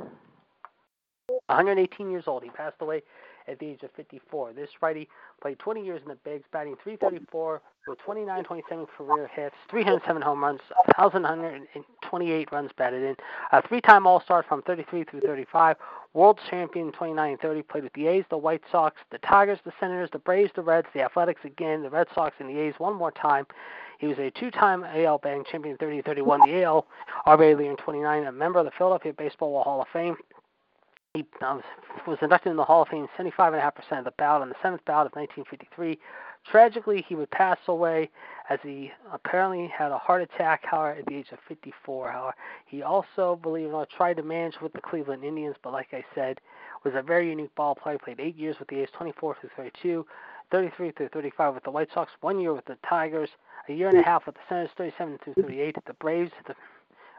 118 1.46 2.10
years 2.10 2.24
old. 2.26 2.42
He 2.42 2.50
passed 2.50 2.76
away 2.80 3.02
at 3.48 3.58
the 3.58 3.66
age 3.66 3.82
of 3.82 3.90
54. 3.92 4.52
This 4.52 4.70
righty 4.80 5.08
played 5.40 5.58
20 5.58 5.84
years 5.84 6.00
in 6.02 6.08
the 6.08 6.16
bigs, 6.16 6.44
batting 6.52 6.76
334 6.82 7.62
with 7.88 7.98
29 7.98 8.44
27 8.44 8.86
career 8.86 9.30
hits, 9.34 9.54
307 9.70 10.22
home 10.22 10.42
runs, 10.42 10.60
1,128 10.96 12.52
runs 12.52 12.70
batted 12.76 13.02
in, 13.02 13.16
a 13.52 13.66
three 13.66 13.80
time 13.80 14.06
All 14.06 14.20
Star 14.20 14.42
from 14.42 14.62
33 14.62 15.04
through 15.04 15.20
35, 15.20 15.76
world 16.12 16.38
champion 16.48 16.92
29 16.92 17.30
and 17.30 17.40
30, 17.40 17.62
played 17.62 17.84
with 17.84 17.92
the 17.94 18.06
A's, 18.06 18.24
the 18.30 18.36
White 18.36 18.62
Sox, 18.70 18.96
the 19.10 19.18
Tigers, 19.18 19.58
the 19.64 19.72
Senators, 19.80 20.10
the 20.12 20.18
Braves, 20.18 20.52
the 20.54 20.62
Reds, 20.62 20.88
the 20.94 21.02
Athletics 21.02 21.40
again, 21.44 21.82
the 21.82 21.90
Red 21.90 22.08
Sox, 22.14 22.34
and 22.38 22.48
the 22.48 22.58
A's 22.58 22.74
one 22.78 22.94
more 22.94 23.12
time. 23.12 23.46
He 23.98 24.06
was 24.06 24.18
a 24.18 24.30
two-time 24.30 24.84
AL 24.84 25.18
batting 25.18 25.44
champion 25.50 25.76
30 25.76 26.02
31, 26.02 26.40
the 26.46 26.62
AL 26.62 26.86
RBA 27.26 27.56
leader 27.58 27.70
in 27.70 27.76
29, 27.76 28.24
a 28.24 28.32
member 28.32 28.58
of 28.58 28.64
the 28.64 28.70
Philadelphia 28.76 29.12
Baseball 29.12 29.62
Hall 29.62 29.82
of 29.82 29.88
Fame. 29.92 30.16
He 31.14 31.26
um, 31.42 31.60
was 32.06 32.18
inducted 32.22 32.52
in 32.52 32.56
the 32.56 32.64
Hall 32.64 32.82
of 32.82 32.88
Fame 32.88 33.08
75.5% 33.18 33.98
of 33.98 34.04
the 34.04 34.12
ballot 34.12 34.42
on 34.42 34.48
the 34.48 34.54
seventh 34.62 34.84
ballot 34.84 35.06
of 35.06 35.16
1953. 35.16 35.98
Tragically, 36.48 37.02
he 37.02 37.16
would 37.16 37.30
pass 37.32 37.58
away 37.66 38.08
as 38.48 38.60
he 38.62 38.92
apparently 39.12 39.66
had 39.66 39.90
a 39.90 39.98
heart 39.98 40.22
attack, 40.22 40.64
however, 40.64 41.00
at 41.00 41.06
the 41.06 41.16
age 41.16 41.32
of 41.32 41.40
54. 41.48 42.12
However, 42.12 42.34
he 42.64 42.82
also, 42.82 43.34
believe 43.42 43.64
it 43.64 43.68
or 43.70 43.80
not, 43.80 43.90
tried 43.90 44.18
to 44.18 44.22
manage 44.22 44.60
with 44.62 44.72
the 44.72 44.80
Cleveland 44.80 45.24
Indians, 45.24 45.56
but 45.64 45.72
like 45.72 45.88
I 45.92 46.04
said, 46.14 46.40
was 46.84 46.94
a 46.94 47.02
very 47.02 47.28
unique 47.28 47.56
ball 47.56 47.74
player. 47.74 47.98
Played 47.98 48.20
eight 48.20 48.36
years 48.36 48.60
with 48.60 48.68
the 48.68 48.78
A's, 48.78 48.88
24 48.96 49.36
through 49.40 49.50
32, 49.56 50.06
33 50.52 50.92
through 50.92 51.08
35 51.08 51.54
with 51.54 51.64
the 51.64 51.72
White 51.72 51.88
Sox, 51.92 52.12
one 52.20 52.38
year 52.38 52.54
with 52.54 52.66
the 52.66 52.78
Tigers, 52.88 53.30
a 53.68 53.72
year 53.72 53.88
and 53.88 53.98
a 53.98 54.02
half 54.04 54.26
with 54.26 54.36
the 54.36 54.42
Senators, 54.48 54.70
37 54.76 55.18
through 55.24 55.42
38, 55.42 55.76
the 55.86 55.92
Braves, 55.94 56.30
the 56.46 56.54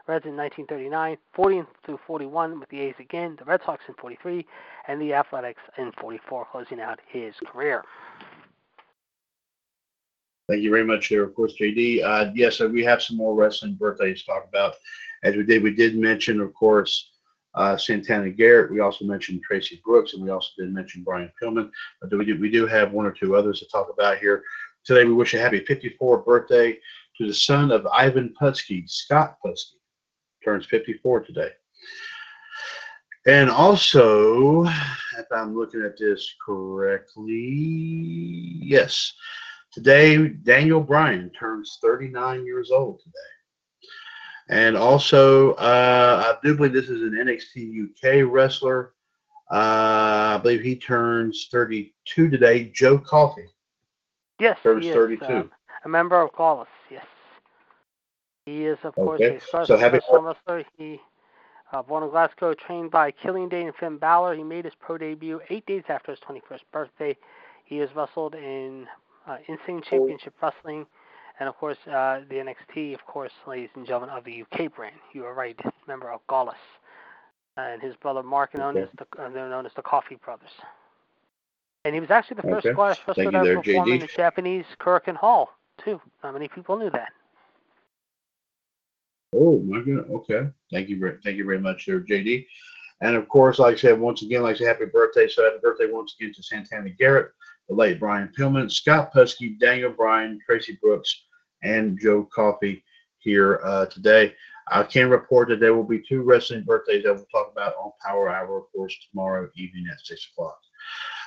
Reds 0.08 0.26
in 0.26 0.36
1939, 0.36 1.16
40 1.32 1.62
through 1.84 2.00
41 2.06 2.58
with 2.58 2.68
the 2.70 2.80
A's 2.80 2.94
again, 2.98 3.36
the 3.38 3.44
Red 3.44 3.60
Sox 3.64 3.82
in 3.88 3.94
43, 3.94 4.44
and 4.88 5.00
the 5.00 5.14
Athletics 5.14 5.60
in 5.78 5.92
44, 6.00 6.46
closing 6.50 6.80
out 6.80 6.98
his 7.06 7.34
career. 7.46 7.84
Thank 10.48 10.62
you 10.62 10.70
very 10.70 10.84
much 10.84 11.08
there, 11.08 11.22
of 11.22 11.34
course, 11.34 11.54
JD. 11.58 12.02
Uh, 12.04 12.32
yes, 12.34 12.56
so 12.56 12.68
we 12.68 12.82
have 12.84 13.00
some 13.00 13.16
more 13.16 13.34
wrestling 13.34 13.74
birthdays 13.74 14.20
to 14.20 14.26
talk 14.26 14.44
about. 14.48 14.74
As 15.22 15.36
we 15.36 15.44
did, 15.44 15.62
we 15.62 15.72
did 15.72 15.96
mention, 15.96 16.40
of 16.40 16.52
course, 16.52 17.10
uh, 17.54 17.76
Santana 17.76 18.28
Garrett. 18.30 18.72
We 18.72 18.80
also 18.80 19.04
mentioned 19.04 19.42
Traci 19.48 19.80
Brooks, 19.82 20.14
and 20.14 20.22
we 20.22 20.30
also 20.30 20.48
did 20.58 20.74
mention 20.74 21.04
Brian 21.04 21.30
Pillman. 21.40 21.70
But 22.00 22.16
we 22.18 22.24
do, 22.24 22.40
we 22.40 22.50
do 22.50 22.66
have 22.66 22.92
one 22.92 23.06
or 23.06 23.12
two 23.12 23.36
others 23.36 23.60
to 23.60 23.68
talk 23.68 23.88
about 23.88 24.18
here. 24.18 24.42
Today 24.84 25.04
we 25.04 25.12
wish 25.12 25.32
a 25.34 25.38
happy 25.38 25.60
54th 25.60 26.26
birthday 26.26 26.76
to 27.18 27.26
the 27.26 27.34
son 27.34 27.70
of 27.70 27.86
Ivan 27.86 28.34
Putski, 28.40 28.90
Scott 28.90 29.36
Putski. 29.44 29.76
Turns 30.44 30.66
54 30.66 31.20
today. 31.20 31.50
And 33.26 33.48
also, 33.48 34.64
if 34.64 35.26
I'm 35.32 35.56
looking 35.56 35.82
at 35.82 35.96
this 35.98 36.34
correctly, 36.44 37.30
yes, 38.62 39.12
today 39.72 40.28
Daniel 40.28 40.80
Bryan 40.80 41.30
turns 41.30 41.78
39 41.80 42.44
years 42.44 42.70
old 42.72 42.98
today. 43.00 43.12
And 44.48 44.76
also, 44.76 45.52
uh, 45.54 46.34
I 46.34 46.46
do 46.46 46.56
believe 46.56 46.72
this 46.72 46.88
is 46.90 47.02
an 47.02 47.12
NXT 47.12 47.84
UK 48.24 48.28
wrestler. 48.30 48.92
Uh, 49.50 50.36
I 50.36 50.40
believe 50.42 50.62
he 50.62 50.74
turns 50.76 51.48
32 51.52 52.28
today. 52.28 52.64
Joe 52.74 52.98
Coffey 52.98 53.46
Yes, 54.40 54.58
turns 54.62 54.84
he 54.84 54.90
is. 54.90 54.94
32. 54.94 55.24
uh, 55.24 55.42
a 55.84 55.88
member 55.88 56.20
of 56.20 56.30
Gallus, 56.36 56.68
yes. 56.68 56.81
He 58.46 58.66
is, 58.66 58.78
of 58.84 58.94
course, 58.94 59.20
a 59.20 59.40
Scottish 59.40 60.04
so 60.10 60.20
wrestler. 60.22 60.64
He 60.76 61.00
uh, 61.72 61.82
born 61.82 62.02
in 62.04 62.10
Glasgow, 62.10 62.54
trained 62.54 62.90
by 62.90 63.10
Killian 63.10 63.48
Dain 63.48 63.66
and 63.68 63.76
Finn 63.76 63.96
Balor. 63.98 64.34
He 64.34 64.42
made 64.42 64.64
his 64.64 64.74
pro 64.74 64.98
debut 64.98 65.40
eight 65.50 65.64
days 65.66 65.84
after 65.88 66.12
his 66.12 66.20
21st 66.20 66.60
birthday. 66.72 67.16
He 67.64 67.78
has 67.78 67.88
wrestled 67.94 68.34
in 68.34 68.86
uh, 69.26 69.38
Insane 69.48 69.82
Championship 69.82 70.34
Wrestling, 70.42 70.86
and 71.40 71.48
of 71.48 71.56
course 71.56 71.78
uh, 71.86 72.20
the 72.28 72.36
NXT, 72.36 72.94
of 72.94 73.04
course, 73.06 73.32
ladies 73.46 73.70
and 73.74 73.86
gentlemen, 73.86 74.10
of 74.10 74.24
the 74.24 74.42
UK 74.42 74.74
brand. 74.74 74.96
You 75.14 75.24
are 75.24 75.34
right, 75.34 75.58
member 75.88 76.10
of 76.10 76.20
Gallus, 76.28 76.56
and 77.56 77.80
his 77.80 77.94
brother 77.96 78.22
Mark, 78.22 78.54
known 78.54 78.76
Okay. 78.76 78.82
as 78.82 78.88
the 78.98 79.22
uh, 79.22 79.28
they're 79.30 79.48
known 79.48 79.66
as 79.66 79.72
the 79.74 79.82
Coffey 79.82 80.16
Brothers. 80.16 80.50
And 81.84 81.94
he 81.94 82.00
was 82.00 82.10
actually 82.10 82.36
the 82.36 82.42
first 82.42 82.66
Okay. 82.66 82.74
Scottish 82.74 82.98
wrestler 83.06 83.32
to 83.32 83.62
perform 83.62 83.92
in 83.92 84.00
the 84.00 84.06
Japanese 84.08 84.66
Korakuen 84.78 85.16
Hall, 85.16 85.50
too. 85.82 86.00
Not 86.22 86.34
many 86.34 86.48
people 86.48 86.76
knew 86.76 86.90
that. 86.90 87.12
Oh 89.34 89.60
my 89.60 89.80
goodness. 89.80 90.06
Okay. 90.10 90.48
Thank 90.70 90.88
you 90.88 90.98
very 90.98 91.18
thank 91.24 91.36
you 91.36 91.44
very 91.44 91.60
much 91.60 91.86
there, 91.86 92.00
JD. 92.00 92.46
And 93.00 93.16
of 93.16 93.28
course, 93.28 93.58
like 93.58 93.74
I 93.74 93.78
said, 93.78 93.98
once 93.98 94.22
again, 94.22 94.42
like 94.42 94.56
I 94.56 94.58
said, 94.58 94.68
happy 94.68 94.84
birthday. 94.86 95.28
So 95.28 95.44
happy 95.44 95.58
birthday 95.62 95.90
once 95.90 96.14
again 96.18 96.32
to 96.34 96.42
Santana 96.42 96.90
Garrett, 96.90 97.32
the 97.68 97.74
late 97.74 97.98
Brian 97.98 98.30
Pillman, 98.38 98.70
Scott 98.70 99.12
Putski, 99.12 99.58
Daniel 99.58 99.90
Bryan, 99.90 100.38
Traci 100.48 100.80
Brooks, 100.80 101.24
and 101.62 101.98
Joe 102.00 102.28
Coffey 102.32 102.84
here 103.18 103.60
uh, 103.64 103.86
today. 103.86 104.34
I 104.70 104.84
can 104.84 105.10
report 105.10 105.48
that 105.48 105.58
there 105.58 105.74
will 105.74 105.82
be 105.82 106.00
two 106.00 106.22
wrestling 106.22 106.62
birthdays 106.62 107.02
that 107.02 107.14
we'll 107.14 107.26
talk 107.26 107.50
about 107.50 107.74
on 107.82 107.90
Power 108.04 108.30
Hour, 108.30 108.58
of 108.58 108.72
course, 108.72 108.94
tomorrow 109.10 109.48
evening 109.56 109.86
at 109.90 110.04
six 110.04 110.28
o'clock. 110.32 110.58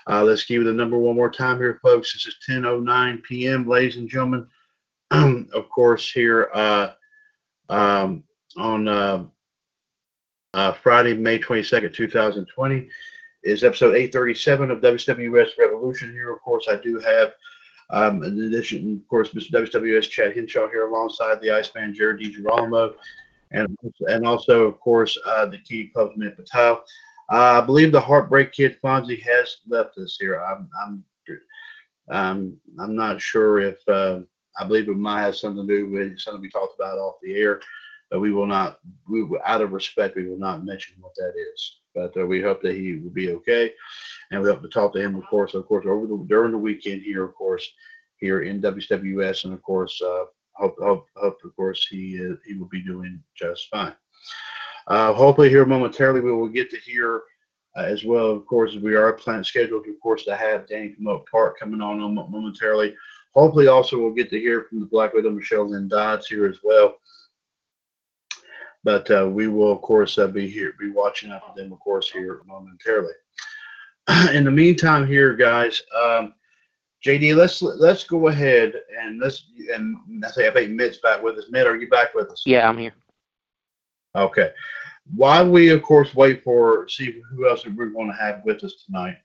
Uh, 0.08 0.24
let's 0.24 0.46
give 0.46 0.62
you 0.62 0.64
the 0.64 0.74
number 0.74 0.98
one 0.98 1.16
more 1.16 1.30
time 1.30 1.58
here, 1.58 1.80
folks. 1.82 2.14
This 2.14 2.28
is 2.28 2.38
10:09 2.48 3.24
p.m., 3.24 3.68
ladies 3.68 3.98
and 3.98 4.10
gentlemen. 4.10 4.48
of 5.12 5.70
course, 5.70 6.10
here 6.12 6.50
uh, 6.54 6.92
um, 7.70 8.24
on 8.58 8.88
uh, 8.88 9.24
uh, 10.54 10.74
Friday, 10.74 11.14
May 11.14 11.40
22nd, 11.40 11.94
2020, 11.94 12.90
is 13.44 13.64
episode 13.64 13.96
837 13.96 14.72
of 14.72 14.80
WWS 14.80 15.50
Revolution. 15.60 16.12
Here, 16.12 16.32
of 16.32 16.42
course, 16.42 16.68
I 16.70 16.78
do 16.78 17.00
have, 17.00 17.34
um, 17.92 18.24
in 18.24 18.42
addition, 18.44 19.02
of 19.02 19.08
course, 19.08 19.30
Mr. 19.30 19.52
WWS 19.52 20.10
Chad 20.10 20.34
Hinshaw 20.34 20.70
here 20.70 20.88
alongside 20.88 21.42
the 21.42 21.52
Iceman 21.52 21.94
Jared 21.94 22.20
DiGirolamo, 22.20 22.94
and 23.52 23.78
and 24.08 24.26
also, 24.26 24.64
of 24.64 24.80
course, 24.80 25.18
uh, 25.26 25.46
the 25.46 25.60
Key 25.60 25.88
Club's 25.88 26.18
Mint 26.18 26.36
Patel. 26.36 26.84
Uh, 27.32 27.62
I 27.62 27.62
believe 27.62 27.92
the 27.92 28.02
Heartbreak 28.02 28.52
Kid 28.52 28.78
Fonzie 28.84 29.22
has 29.24 29.58
left 29.68 29.98
us 29.98 30.18
here. 30.20 30.42
I'm 30.42 30.70
I'm 30.84 31.04
um, 32.10 32.58
I'm 32.80 32.96
not 32.96 33.22
sure 33.22 33.60
if 33.60 33.78
uh, 33.88 34.20
I 34.58 34.66
believe 34.66 34.88
it 34.88 34.98
might 34.98 35.22
have 35.22 35.36
something 35.36 35.68
to 35.68 35.74
do 35.74 35.90
with 35.90 36.20
something 36.20 36.42
we 36.42 36.50
talked 36.50 36.76
about 36.76 36.98
off 36.98 37.16
the 37.22 37.36
air, 37.36 37.62
but 38.10 38.20
we 38.20 38.32
will 38.32 38.46
not. 38.46 38.80
We 39.10 39.28
out 39.46 39.62
of 39.62 39.74
respect, 39.74 40.16
we 40.16 40.28
will 40.28 40.40
not 40.40 40.66
mention 40.66 40.96
what 41.00 41.16
that 41.16 41.34
is. 41.54 41.78
But 41.94 42.16
uh, 42.18 42.26
we 42.26 42.42
hope 42.42 42.62
that 42.62 42.76
he 42.76 42.98
will 42.98 43.12
be 43.12 43.32
okay, 43.32 43.72
and 44.32 44.42
we 44.42 44.50
hope 44.50 44.62
to 44.62 44.68
talk 44.68 44.94
to 44.94 45.02
him, 45.02 45.16
of 45.16 45.26
course, 45.28 45.54
of 45.54 45.66
course, 45.66 45.86
over 45.88 46.06
the 46.08 46.26
during 46.28 46.52
the 46.52 46.58
weekend 46.58 47.02
here, 47.02 47.24
of 47.24 47.34
course, 47.36 47.68
here 48.18 48.42
in 48.42 48.62
WWS, 48.62 49.46
and 49.46 49.54
of 49.54 49.62
course, 49.62 50.02
uh, 50.02 50.26
hope 50.54 50.76
hope 50.80 51.08
hope 51.16 51.38
of 51.44 51.56
course 51.56 51.86
he 51.90 52.20
uh, 52.20 52.36
he 52.46 52.56
will 52.56 52.68
be 52.68 52.82
doing 52.82 53.22
just 53.36 53.70
fine. 53.70 53.96
Uh, 54.88 55.14
hopefully, 55.14 55.50
here 55.50 55.66
momentarily 55.66 56.22
we 56.22 56.32
will 56.32 56.48
get 56.48 56.70
to 56.70 56.78
hear 56.78 57.24
uh, 57.76 57.82
as 57.84 58.04
well. 58.04 58.32
Of 58.32 58.46
course, 58.46 58.76
we 58.76 58.96
are 58.96 59.14
planning 59.14 59.44
scheduled, 59.44 59.88
of 59.88 60.00
course, 60.02 60.24
to 60.26 60.36
have 60.36 60.68
Danny 60.68 60.94
from 60.94 61.08
Oak 61.08 61.30
Park 61.30 61.60
coming 61.60 61.82
on 61.82 62.00
momentarily. 62.14 62.96
Hopefully, 63.36 63.68
also 63.68 64.00
we'll 64.00 64.14
get 64.14 64.30
to 64.30 64.40
hear 64.40 64.64
from 64.64 64.80
the 64.80 64.86
Black 64.86 65.14
Widow 65.14 65.32
Michelle 65.32 65.70
Lynn 65.70 65.88
Dodds 65.88 66.28
here 66.28 66.46
as 66.46 66.58
well. 66.64 66.96
But 68.84 69.10
uh, 69.12 69.28
we 69.28 69.48
will, 69.48 69.72
of 69.72 69.82
course, 69.82 70.18
uh, 70.18 70.28
be 70.28 70.48
here, 70.48 70.76
be 70.80 70.92
watching 70.92 71.32
out 71.32 71.42
for 71.48 71.60
them, 71.60 71.74
of 71.74 71.80
course, 71.80 72.10
here 72.10 72.42
momentarily. 72.46 73.14
In 74.34 74.44
the 74.44 74.52
meantime, 74.52 75.08
here, 75.08 75.34
guys, 75.34 75.82
um, 75.96 76.34
JD, 77.06 77.36
let's 77.36 77.62
let's 77.62 78.04
go 78.04 78.30
ahead 78.30 78.74
and 79.00 79.20
let's 79.20 79.46
and 79.74 79.98
I 80.26 80.32
say 80.32 80.48
I 80.48 80.52
think 80.52 80.72
Mitt's 80.72 80.98
back 80.98 81.22
with 81.22 81.38
us. 81.38 81.46
Mitt, 81.50 81.68
are 81.68 81.76
you 81.76 81.90
back 81.90 82.16
with 82.16 82.30
us? 82.32 82.44
Yeah, 82.46 82.68
I'm 82.68 82.78
here. 82.78 82.94
Okay. 84.16 84.52
While 85.16 85.50
we, 85.50 85.70
of 85.70 85.84
course, 85.84 86.16
wait 86.16 86.44
for 86.44 86.88
see 86.88 87.22
who 87.32 87.48
else 87.48 87.66
we're 87.66 87.88
going 87.88 88.08
to 88.08 88.18
have 88.18 88.42
with 88.44 88.64
us 88.64 88.84
tonight, 88.86 89.18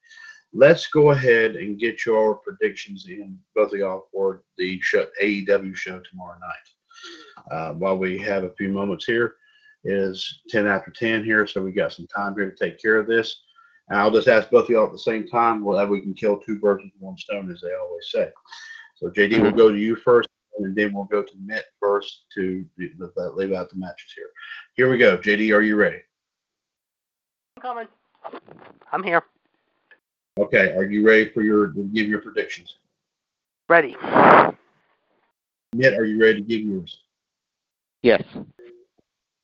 let's 0.53 0.87
go 0.89 1.13
ahead 1.13 1.57
and 1.57 1.79
get 1.79 2.05
your 2.05 2.37
predictions 2.37 3.07
in 3.09 3.39
both 3.55 3.73
of 3.73 3.79
y'all 3.79 4.09
for 4.13 4.43
the 4.59 4.81
show, 4.81 5.07
AEW 5.23 5.77
show 5.77 6.01
tomorrow 6.01 6.39
night. 6.39 7.53
Uh, 7.53 7.73
while 7.75 7.97
we 7.97 8.19
have 8.19 8.45
a 8.45 8.55
few 8.55 8.69
moments 8.69 9.05
here, 9.05 9.37
it 9.85 9.93
is 9.93 10.41
ten 10.49 10.67
after 10.67 10.91
ten 10.91 11.25
here, 11.25 11.47
so 11.47 11.63
we 11.63 11.73
got 11.73 11.93
some 11.93 12.07
time 12.07 12.35
here 12.35 12.51
to 12.51 12.57
take 12.57 12.81
care 12.81 12.97
of 12.97 13.07
this. 13.07 13.43
And 13.89 13.99
I'll 13.99 14.11
just 14.11 14.29
ask 14.29 14.51
both 14.51 14.65
of 14.65 14.71
y'all 14.71 14.87
at 14.87 14.93
the 14.93 14.99
same 14.99 15.27
time, 15.27 15.65
well, 15.65 15.79
that 15.79 15.89
we 15.89 16.01
can 16.01 16.15
kill 16.15 16.39
two 16.39 16.59
birds 16.59 16.85
with 16.85 16.93
one 16.99 17.17
stone, 17.17 17.51
as 17.51 17.61
they 17.61 17.75
always 17.75 18.11
say. 18.11 18.31
So 18.97 19.09
JD 19.09 19.41
we'll 19.41 19.53
go 19.53 19.71
to 19.71 19.79
you 19.79 19.97
first, 19.97 20.29
and 20.59 20.77
then 20.77 20.93
we'll 20.93 21.05
go 21.05 21.23
to 21.23 21.33
Mitt 21.43 21.65
first 21.81 22.25
to 22.35 22.65
leave 22.77 23.53
out 23.53 23.71
the 23.71 23.77
matches 23.77 24.13
here. 24.15 24.29
Here 24.75 24.91
we 24.91 24.99
go. 24.99 25.17
JD, 25.17 25.55
are 25.55 25.63
you 25.63 25.77
ready? 25.77 26.03
I'm 27.57 27.63
coming. 27.63 27.89
I'm 28.93 29.03
here. 29.03 29.25
Okay. 30.41 30.73
Are 30.73 30.85
you 30.85 31.07
ready 31.07 31.31
for 31.31 31.43
your 31.43 31.69
to 31.69 31.83
give 31.93 32.09
your 32.09 32.21
predictions? 32.21 32.77
Ready. 33.69 33.97
Mitt, 35.73 35.95
are 35.95 36.05
you 36.05 36.21
ready 36.21 36.41
to 36.41 36.47
give 36.47 36.63
yours? 36.63 36.99
Yes. 38.03 38.23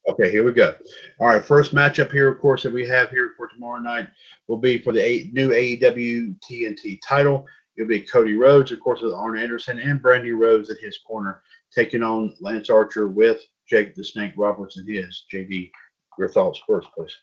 Okay, 0.08 0.30
here 0.30 0.44
we 0.44 0.52
go. 0.52 0.74
All 1.20 1.26
right, 1.28 1.44
first 1.44 1.74
matchup 1.74 2.10
here, 2.12 2.28
of 2.28 2.40
course, 2.40 2.62
that 2.62 2.72
we 2.72 2.86
have 2.88 3.10
here 3.10 3.32
for 3.36 3.48
tomorrow 3.48 3.80
night 3.80 4.08
will 4.48 4.56
be 4.56 4.78
for 4.78 4.92
the 4.92 5.04
A- 5.04 5.30
new 5.32 5.50
AEW 5.50 6.36
TNT 6.48 6.98
title. 7.06 7.44
It'll 7.76 7.88
be 7.88 8.00
Cody 8.00 8.34
Rhodes, 8.34 8.72
of 8.72 8.80
course, 8.80 9.02
with 9.02 9.12
Arn 9.12 9.38
Anderson 9.38 9.78
and 9.78 10.00
Brandi 10.02 10.36
Rhodes 10.36 10.70
at 10.70 10.78
his 10.78 10.98
corner, 11.06 11.42
taking 11.74 12.02
on 12.02 12.34
Lance 12.40 12.70
Archer 12.70 13.08
with 13.08 13.40
Jake 13.68 13.94
the 13.94 14.04
Snake 14.04 14.32
Roberts 14.36 14.76
and 14.78 14.88
his. 14.88 15.24
JD, 15.32 15.70
your 16.18 16.28
thoughts 16.28 16.60
first, 16.66 16.88
please. 16.96 17.14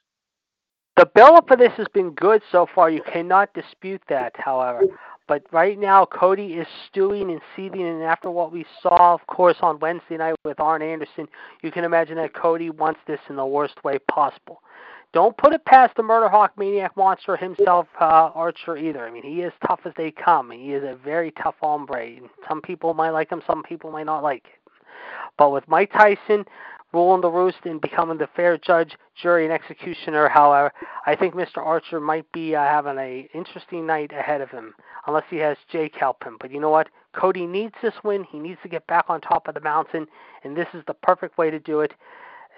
The 0.95 1.07
build 1.07 1.47
for 1.47 1.57
this 1.57 1.71
has 1.77 1.87
been 1.93 2.11
good 2.11 2.41
so 2.51 2.67
far. 2.73 2.89
You 2.89 3.01
cannot 3.01 3.53
dispute 3.53 4.01
that, 4.09 4.33
however. 4.37 4.83
But 5.27 5.43
right 5.51 5.79
now, 5.79 6.05
Cody 6.05 6.53
is 6.53 6.67
stewing 6.87 7.31
and 7.31 7.41
seething, 7.55 7.81
and 7.81 8.03
after 8.03 8.29
what 8.29 8.51
we 8.51 8.65
saw, 8.81 9.13
of 9.13 9.25
course, 9.27 9.57
on 9.61 9.79
Wednesday 9.79 10.17
night 10.17 10.35
with 10.43 10.59
Arn 10.59 10.81
Anderson, 10.81 11.27
you 11.61 11.71
can 11.71 11.83
imagine 11.83 12.17
that 12.17 12.33
Cody 12.33 12.69
wants 12.69 12.99
this 13.07 13.19
in 13.29 13.37
the 13.37 13.45
worst 13.45 13.83
way 13.83 13.97
possible. 14.11 14.61
Don't 15.13 15.37
put 15.37 15.53
it 15.53 15.63
past 15.65 15.95
the 15.95 16.03
Murder 16.03 16.27
Hawk 16.27 16.57
Maniac 16.57 16.95
Monster 16.97 17.37
himself, 17.37 17.87
uh, 17.99 18.31
Archer, 18.35 18.77
either. 18.77 19.07
I 19.07 19.11
mean, 19.11 19.23
he 19.23 19.41
is 19.41 19.53
tough 19.67 19.79
as 19.85 19.93
they 19.95 20.11
come. 20.11 20.51
He 20.51 20.73
is 20.73 20.83
a 20.83 20.95
very 20.95 21.31
tough 21.31 21.55
hombre. 21.61 22.17
Some 22.47 22.61
people 22.61 22.93
might 22.93 23.11
like 23.11 23.31
him, 23.31 23.41
some 23.47 23.63
people 23.63 23.91
might 23.91 24.05
not 24.05 24.23
like 24.23 24.43
it. 24.45 24.71
But 25.37 25.51
with 25.51 25.67
Mike 25.67 25.91
Tyson 25.91 26.45
ruling 26.93 27.21
the 27.21 27.29
roost 27.29 27.57
and 27.65 27.81
becoming 27.81 28.17
the 28.17 28.27
fair 28.35 28.57
judge, 28.57 28.95
jury, 29.21 29.45
and 29.45 29.53
executioner, 29.53 30.29
however, 30.29 30.71
I 31.05 31.15
think 31.15 31.33
Mr. 31.33 31.57
Archer 31.57 31.99
might 31.99 32.31
be 32.31 32.55
uh, 32.55 32.63
having 32.63 32.97
a 32.97 33.27
interesting 33.33 33.85
night 33.85 34.11
ahead 34.11 34.41
of 34.41 34.49
him, 34.49 34.73
unless 35.07 35.25
he 35.29 35.37
has 35.37 35.57
Jake 35.71 35.95
help 35.95 36.23
him. 36.23 36.37
But 36.39 36.51
you 36.51 36.59
know 36.59 36.69
what? 36.69 36.89
Cody 37.13 37.45
needs 37.45 37.75
this 37.81 37.93
win. 38.03 38.23
He 38.23 38.39
needs 38.39 38.59
to 38.63 38.69
get 38.69 38.87
back 38.87 39.05
on 39.09 39.21
top 39.21 39.47
of 39.47 39.55
the 39.55 39.61
mountain, 39.61 40.07
and 40.43 40.55
this 40.55 40.67
is 40.73 40.83
the 40.87 40.93
perfect 40.93 41.37
way 41.37 41.49
to 41.49 41.59
do 41.59 41.81
it. 41.81 41.93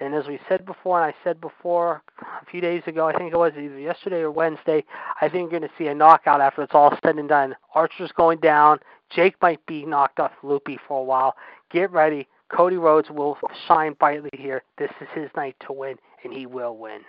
And 0.02 0.14
as 0.14 0.28
we 0.28 0.40
said 0.50 0.66
before, 0.66 1.02
and 1.02 1.14
I 1.14 1.16
said 1.24 1.40
before 1.40 2.04
a 2.20 2.46
few 2.46 2.60
days 2.60 2.84
ago, 2.86 3.08
I 3.08 3.18
think 3.18 3.34
it 3.34 3.38
was 3.38 3.54
either 3.58 3.80
yesterday 3.80 4.20
or 4.20 4.32
Wednesday, 4.32 4.84
I 5.22 5.30
think 5.30 5.50
you're 5.52 5.60
going 5.60 5.70
to 5.70 5.76
see 5.78 5.88
a 5.88 5.96
knockout 5.96 6.42
after 6.42 6.64
it's 6.64 6.74
all 6.76 6.98
said 7.04 7.16
and 7.16 7.30
done. 7.30 7.56
Archer's 7.74 8.12
going 8.12 8.40
down. 8.40 8.80
Jake 9.10 9.36
might 9.42 9.66
be 9.66 9.86
knocked 9.86 10.20
off 10.20 10.32
loopy 10.44 10.78
for 10.86 11.00
a 11.00 11.04
while. 11.04 11.36
Get 11.72 11.92
ready. 11.92 12.28
Cody 12.54 12.78
Rhodes 12.78 13.10
will 13.10 13.38
shine 13.68 13.94
brightly 13.94 14.30
here. 14.34 14.64
This 14.78 14.92
is 15.02 15.08
his 15.14 15.30
night 15.36 15.56
to 15.68 15.74
win, 15.74 15.96
and 16.24 16.34
he 16.34 16.46
will 16.46 16.78
win. 16.78 17.02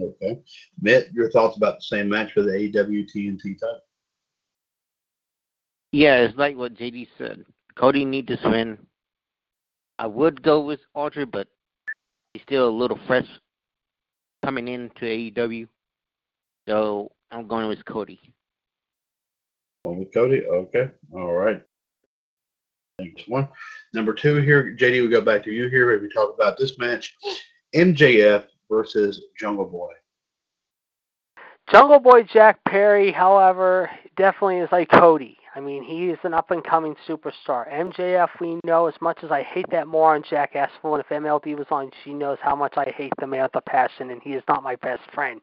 Okay. 0.00 0.40
Mitt, 0.80 1.10
your 1.12 1.30
thoughts 1.30 1.56
about 1.56 1.76
the 1.76 1.82
same 1.82 2.08
match 2.08 2.32
for 2.32 2.42
the 2.42 2.50
AEW 2.50 3.06
TNT 3.14 3.58
title? 3.58 3.80
Yeah, 5.92 6.16
it's 6.16 6.36
like 6.36 6.56
what 6.56 6.74
JD 6.74 7.08
said. 7.16 7.44
Cody 7.76 8.04
needs 8.04 8.28
to 8.28 8.48
win. 8.48 8.78
I 9.98 10.06
would 10.06 10.42
go 10.42 10.60
with 10.60 10.80
Archer, 10.94 11.26
but 11.26 11.48
he's 12.32 12.42
still 12.42 12.68
a 12.68 12.70
little 12.70 12.98
fresh 13.06 13.26
coming 14.44 14.68
into 14.68 15.04
AEW. 15.04 15.68
So 16.68 17.12
I'm 17.30 17.46
going 17.46 17.68
with 17.68 17.84
Cody. 17.86 18.20
Going 19.84 20.00
with 20.00 20.12
Cody? 20.12 20.42
Okay. 20.44 20.90
All 21.14 21.32
right. 21.32 21.62
One. 23.26 23.48
Number 23.92 24.14
two 24.14 24.36
here, 24.36 24.74
JD, 24.78 25.02
we 25.02 25.08
go 25.08 25.20
back 25.20 25.44
to 25.44 25.50
you 25.50 25.68
here. 25.68 25.92
If 25.92 26.02
We 26.02 26.08
talk 26.08 26.34
about 26.34 26.56
this 26.58 26.78
match 26.78 27.14
MJF 27.74 28.44
versus 28.70 29.20
Jungle 29.38 29.66
Boy. 29.66 29.92
Jungle 31.70 31.98
Boy 31.98 32.22
Jack 32.22 32.58
Perry, 32.64 33.12
however, 33.12 33.90
definitely 34.16 34.58
is 34.58 34.68
like 34.72 34.88
Cody. 34.88 35.36
I 35.54 35.60
mean, 35.60 35.82
he 35.82 36.06
is 36.06 36.18
an 36.22 36.32
up 36.32 36.50
and 36.50 36.64
coming 36.64 36.94
superstar. 37.06 37.70
MJF, 37.70 38.28
we 38.40 38.60
know 38.64 38.86
as 38.86 38.94
much 39.00 39.18
as 39.22 39.30
I 39.30 39.42
hate 39.42 39.66
that 39.70 39.86
moron 39.86 40.22
Jackass 40.28 40.70
and 40.82 41.00
if 41.00 41.08
MLD 41.08 41.56
was 41.56 41.66
on, 41.70 41.90
she 42.02 42.14
knows 42.14 42.38
how 42.40 42.56
much 42.56 42.74
I 42.76 42.92
hate 42.96 43.12
the 43.18 43.26
man 43.26 43.42
with 43.42 43.52
the 43.52 43.60
passion, 43.62 44.10
and 44.10 44.22
he 44.22 44.30
is 44.30 44.42
not 44.48 44.62
my 44.62 44.76
best 44.76 45.02
friend. 45.12 45.42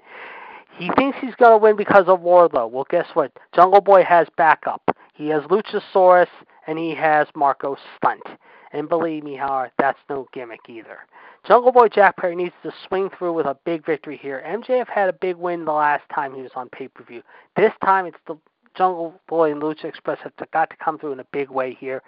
He 0.77 0.89
thinks 0.97 1.17
he's 1.19 1.35
going 1.35 1.51
to 1.51 1.57
win 1.57 1.75
because 1.75 2.05
of 2.07 2.21
Wardlow. 2.21 2.69
Well, 2.69 2.87
guess 2.89 3.07
what? 3.13 3.31
Jungle 3.55 3.81
Boy 3.81 4.03
has 4.03 4.27
backup. 4.37 4.81
He 5.13 5.27
has 5.27 5.43
Luchasaurus, 5.43 6.27
and 6.67 6.77
he 6.77 6.93
has 6.95 7.27
Marko 7.35 7.77
Stunt. 7.97 8.23
And 8.71 8.89
believe 8.89 9.23
me, 9.23 9.35
Howard, 9.35 9.71
that's 9.77 9.99
no 10.09 10.27
gimmick 10.33 10.61
either. 10.67 10.99
Jungle 11.47 11.71
Boy 11.71 11.89
Jack 11.89 12.17
Perry 12.17 12.35
needs 12.35 12.55
to 12.63 12.71
swing 12.87 13.09
through 13.17 13.33
with 13.33 13.45
a 13.45 13.57
big 13.65 13.85
victory 13.85 14.17
here. 14.17 14.43
MJF 14.47 14.87
had 14.87 15.09
a 15.09 15.13
big 15.13 15.35
win 15.35 15.65
the 15.65 15.73
last 15.73 16.03
time 16.13 16.33
he 16.33 16.41
was 16.41 16.51
on 16.55 16.69
pay 16.69 16.87
per 16.87 17.03
view. 17.03 17.21
This 17.55 17.73
time 17.83 18.05
it's 18.05 18.17
the 18.27 18.37
Jungle 18.75 19.13
Boy 19.27 19.51
and 19.51 19.61
Lucha 19.61 19.85
Express 19.85 20.19
have 20.23 20.33
got 20.51 20.69
to 20.69 20.75
come 20.77 20.97
through 20.97 21.11
in 21.11 21.19
a 21.19 21.25
big 21.31 21.49
way 21.49 21.77
here. 21.79 22.01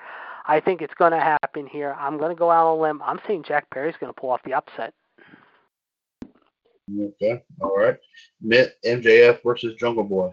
I 0.48 0.60
think 0.60 0.82
it's 0.82 0.94
going 0.94 1.12
to 1.12 1.20
happen 1.20 1.68
here. 1.68 1.96
I'm 2.00 2.18
going 2.18 2.30
to 2.30 2.40
go 2.40 2.52
out 2.52 2.68
on 2.68 2.78
a 2.78 2.82
limb. 2.82 3.02
I'm 3.04 3.20
saying 3.28 3.44
Jack 3.48 3.70
Perry's 3.72 3.96
going 4.00 4.14
to 4.14 4.20
pull 4.20 4.30
off 4.30 4.42
the 4.44 4.54
upset. 4.54 4.94
Okay, 7.00 7.44
all 7.62 7.76
right. 7.76 7.98
MJF 8.44 9.40
versus 9.44 9.76
Jungle 9.80 10.04
Boy. 10.04 10.32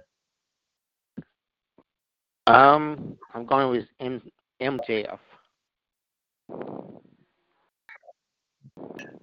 Um, 2.46 3.16
I'm 3.34 3.46
going 3.46 3.70
with 3.70 3.86
M- 4.00 4.22
MJF. 4.60 5.18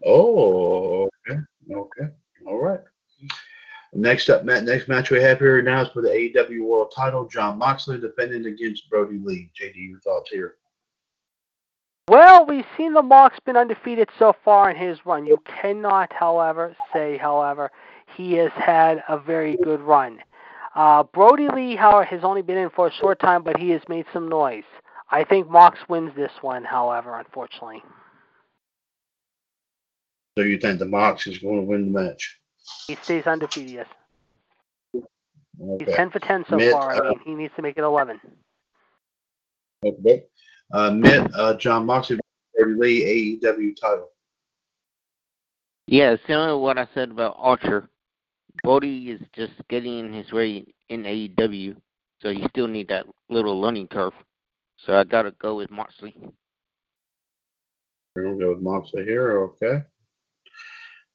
Oh, 0.06 1.10
okay, 1.30 1.40
okay, 1.72 2.14
all 2.48 2.58
right. 2.62 2.80
Next 3.94 4.30
up, 4.30 4.46
next 4.46 4.88
match 4.88 5.10
we 5.10 5.22
have 5.22 5.40
here 5.40 5.62
now 5.62 5.82
is 5.82 5.90
for 5.90 6.02
the 6.02 6.10
AEW 6.10 6.64
World 6.64 6.94
Title. 6.96 7.28
Jon 7.28 7.58
Moxley 7.58 8.00
defending 8.00 8.46
against 8.46 8.90
Brodie 8.90 9.18
Lee. 9.18 9.50
JD, 9.60 9.90
your 9.90 10.00
thoughts 10.00 10.30
here? 10.30 10.56
Well, 12.08 12.46
we've 12.46 12.66
seen 12.78 12.94
the 12.94 13.02
Mox 13.02 13.38
been 13.46 13.58
undefeated 13.58 14.10
so 14.18 14.34
far 14.46 14.72
in 14.72 14.78
his 14.78 15.06
run. 15.06 15.26
You 15.26 15.38
cannot, 15.46 16.14
however, 16.14 16.76
say, 16.94 17.18
however, 17.18 17.72
he 18.16 18.34
has 18.34 18.52
had 18.54 19.04
a 19.08 19.18
very 19.18 19.58
good 19.58 19.82
run. 19.82 20.20
Uh, 20.80 21.04
Brodie 21.04 21.50
Lee, 21.54 21.76
however, 21.76 22.06
has 22.06 22.24
only 22.24 22.42
been 22.42 22.56
in 22.56 22.70
for 22.70 22.88
a 22.88 22.94
short 22.94 23.20
time, 23.20 23.44
but 23.44 23.58
he 23.58 23.70
has 23.72 23.82
made 23.90 24.06
some 24.14 24.30
noise. 24.30 24.64
I 25.12 25.26
think 25.26 25.50
Mox 25.50 25.78
wins 25.90 26.16
this 26.16 26.32
one, 26.40 26.64
however, 26.64 27.20
unfortunately. 27.20 27.84
So 30.38 30.46
you 30.46 30.58
think 30.58 30.80
the 30.80 30.86
Mox 30.86 31.28
is 31.28 31.38
going 31.40 31.58
to 31.58 31.64
win 31.64 31.92
the 31.92 32.00
match? 32.00 32.40
He 32.88 32.96
stays 32.96 33.28
undefeated, 33.28 33.72
yes. 33.72 33.88
Okay. 34.96 35.84
He's 35.84 35.96
10 35.96 36.12
for 36.12 36.20
10 36.20 36.46
so 36.50 36.56
Mitt, 36.56 36.72
far. 36.72 36.94
I 36.94 37.00
uh, 37.00 37.10
mean, 37.10 37.20
he 37.26 37.36
needs 37.36 37.54
to 37.58 37.62
make 37.62 37.78
it 37.78 37.84
11. 37.84 38.22
Okay. 39.86 40.24
Uh, 40.72 40.92
Mitt, 40.92 41.30
uh, 41.36 41.56
Jon 41.56 41.88
Moxley, 41.88 42.22
Brodie 42.56 42.80
Lee, 42.80 43.40
AEW 43.44 43.76
title. 43.76 44.12
Yeah, 45.88 46.16
similar 46.26 46.52
to 46.52 46.58
what 46.58 46.78
I 46.78 46.88
said 46.94 47.12
about 47.12 47.36
Archer. 47.38 47.90
Brodie 48.64 49.12
is 49.12 49.22
just 49.34 49.54
getting 49.70 50.00
in 50.00 50.14
his 50.14 50.32
way 50.32 50.66
in 50.90 51.04
AEW, 51.04 51.76
so 52.22 52.30
you 52.30 52.48
still 52.50 52.68
need 52.68 52.88
that 52.90 53.06
little 53.30 53.60
learning 53.60 53.88
curve. 53.88 54.14
So 54.78 54.98
I 54.98 55.04
gotta 55.04 55.32
go 55.40 55.56
with 55.56 55.70
Moxley. 55.72 56.16
We're 58.16 58.24
gonna 58.24 58.38
go 58.38 58.50
with 58.50 58.62
Moxley 58.62 59.04
here. 59.04 59.42
Okay. 59.42 59.84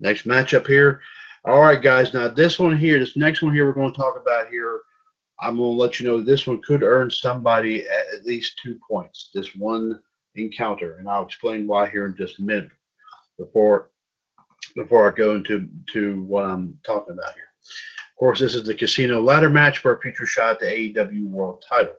Next 0.01 0.26
matchup 0.26 0.66
here. 0.66 1.01
All 1.45 1.61
right, 1.61 1.80
guys. 1.80 2.14
Now 2.14 2.28
this 2.28 2.59
one 2.59 2.76
here, 2.76 2.99
this 2.99 3.16
next 3.16 3.42
one 3.42 3.55
here, 3.55 3.66
we're 3.66 3.90
to 3.92 3.97
talk 3.97 4.20
about 4.20 4.49
here. 4.49 4.80
I'm 5.40 5.57
to 5.57 5.62
let 5.62 5.99
you 5.99 6.07
know 6.07 6.20
this 6.20 6.47
one 6.47 6.62
could 6.62 6.82
earn 6.82 7.11
somebody 7.11 7.86
at 7.88 8.24
least 8.24 8.61
two 8.62 8.78
points. 8.88 9.30
This 9.34 9.55
one 9.57 10.01
encounter, 10.36 10.97
and 10.97 11.09
I'll 11.09 11.24
explain 11.24 11.66
why 11.66 11.88
here 11.88 12.07
in 12.07 12.16
just 12.16 12.38
a 12.38 12.42
minute. 12.42 12.70
Before 13.38 13.90
before 14.74 15.10
I 15.10 15.14
go 15.14 15.34
into 15.34 15.68
to 15.92 16.22
what 16.22 16.44
I'm 16.44 16.78
talking 16.84 17.14
about 17.14 17.34
here. 17.34 17.48
Of 17.62 18.18
course, 18.18 18.40
this 18.40 18.54
is 18.54 18.64
the 18.64 18.74
casino 18.74 19.20
ladder 19.20 19.50
match 19.50 19.78
for 19.78 19.94
a 19.94 20.00
future 20.00 20.26
shot 20.26 20.54
at 20.54 20.60
the 20.60 20.66
AEW 20.66 21.26
World 21.28 21.64
Title. 21.68 21.94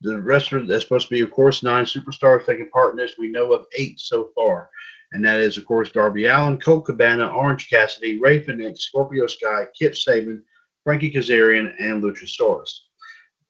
The 0.00 0.20
rest 0.20 0.52
of 0.52 0.66
that's 0.66 0.84
supposed 0.84 1.08
to 1.08 1.14
be, 1.14 1.20
of 1.20 1.30
course, 1.30 1.62
nine 1.62 1.84
superstars 1.84 2.44
taking 2.46 2.70
part 2.70 2.92
in 2.92 2.96
this. 2.96 3.12
We 3.18 3.28
know 3.28 3.52
of 3.52 3.66
eight 3.76 4.00
so 4.00 4.30
far 4.34 4.68
and 5.14 5.24
that 5.24 5.40
is, 5.40 5.56
of 5.56 5.64
course, 5.64 5.90
Darby 5.90 6.26
Allin, 6.26 6.58
Colt 6.58 6.86
Cabana, 6.86 7.28
Orange 7.28 7.70
Cassidy, 7.70 8.18
Rey 8.18 8.40
Fenix, 8.40 8.80
Scorpio 8.80 9.28
Sky, 9.28 9.64
Kip 9.78 9.92
Sabian, 9.92 10.42
Frankie 10.82 11.12
Kazarian, 11.12 11.72
and 11.78 12.02
Luchasaurus. 12.02 12.80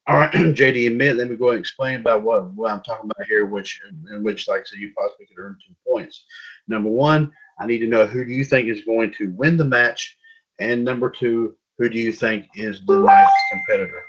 All 0.06 0.18
right, 0.18 0.30
JD, 0.32 0.88
admit, 0.88 1.16
let 1.16 1.30
me 1.30 1.36
go 1.36 1.46
ahead 1.46 1.56
and 1.56 1.64
explain 1.64 2.00
about 2.00 2.22
what, 2.22 2.52
what 2.52 2.70
I'm 2.70 2.82
talking 2.82 3.10
about 3.10 3.26
here, 3.26 3.46
which 3.46 3.80
in 4.12 4.22
which, 4.22 4.46
like 4.46 4.60
I 4.60 4.64
said, 4.64 4.78
you 4.78 4.92
possibly 4.96 5.24
could 5.24 5.38
earn 5.38 5.56
two 5.66 5.74
points. 5.90 6.24
Number 6.68 6.90
one, 6.90 7.32
I 7.58 7.66
need 7.66 7.78
to 7.78 7.86
know 7.86 8.06
who 8.06 8.24
do 8.24 8.32
you 8.32 8.44
think 8.44 8.68
is 8.68 8.84
going 8.84 9.14
to 9.18 9.32
win 9.36 9.56
the 9.56 9.64
match, 9.64 10.16
and 10.58 10.84
number 10.84 11.10
two, 11.10 11.54
who 11.78 11.88
do 11.88 11.98
you 11.98 12.12
think 12.12 12.46
is 12.54 12.80
the 12.86 13.00
next 13.00 13.32
competitor? 13.50 14.02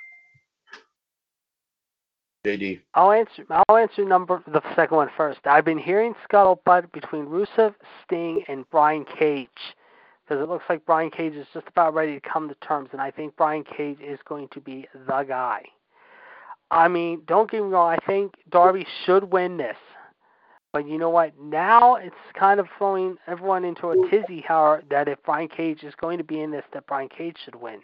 JD. 2.45 2.81
I'll 2.93 3.11
answer. 3.11 3.43
I'll 3.49 3.77
answer 3.77 4.05
number 4.05 4.43
the 4.45 4.61
second 4.75 4.97
one 4.97 5.09
first. 5.17 5.39
I've 5.45 5.65
been 5.65 5.79
hearing 5.79 6.13
scuttlebutt 6.29 6.91
between 6.91 7.25
Rusev, 7.25 7.73
Sting, 8.03 8.43
and 8.47 8.69
Brian 8.69 9.03
Cage 9.03 9.49
because 10.25 10.41
it 10.41 10.49
looks 10.49 10.65
like 10.69 10.85
Brian 10.85 11.11
Cage 11.11 11.33
is 11.33 11.47
just 11.53 11.67
about 11.67 11.93
ready 11.93 12.19
to 12.19 12.29
come 12.29 12.49
to 12.49 12.55
terms, 12.55 12.89
and 12.91 13.01
I 13.01 13.11
think 13.11 13.35
Brian 13.35 13.63
Cage 13.63 13.99
is 14.01 14.19
going 14.25 14.47
to 14.49 14.59
be 14.59 14.87
the 15.07 15.23
guy. 15.23 15.63
I 16.71 16.87
mean, 16.87 17.21
don't 17.27 17.49
get 17.49 17.61
me 17.61 17.69
wrong. 17.69 17.91
I 17.91 18.05
think 18.05 18.33
Darby 18.49 18.87
should 19.05 19.31
win 19.31 19.57
this, 19.57 19.77
but 20.75 20.89
you 20.89 20.97
know 20.97 21.09
what? 21.09 21.31
Now 21.41 21.95
it's 21.95 22.13
kind 22.37 22.59
of 22.59 22.67
throwing 22.77 23.15
everyone 23.27 23.63
into 23.63 23.91
a 23.91 24.09
tizzy. 24.09 24.43
How 24.45 24.79
that 24.89 25.07
if 25.07 25.17
Brian 25.23 25.47
Cage 25.47 25.83
is 25.83 25.93
going 26.01 26.17
to 26.17 26.23
be 26.25 26.41
in 26.41 26.51
this, 26.51 26.65
that 26.73 26.85
Brian 26.85 27.07
Cage 27.07 27.37
should 27.45 27.55
win. 27.55 27.79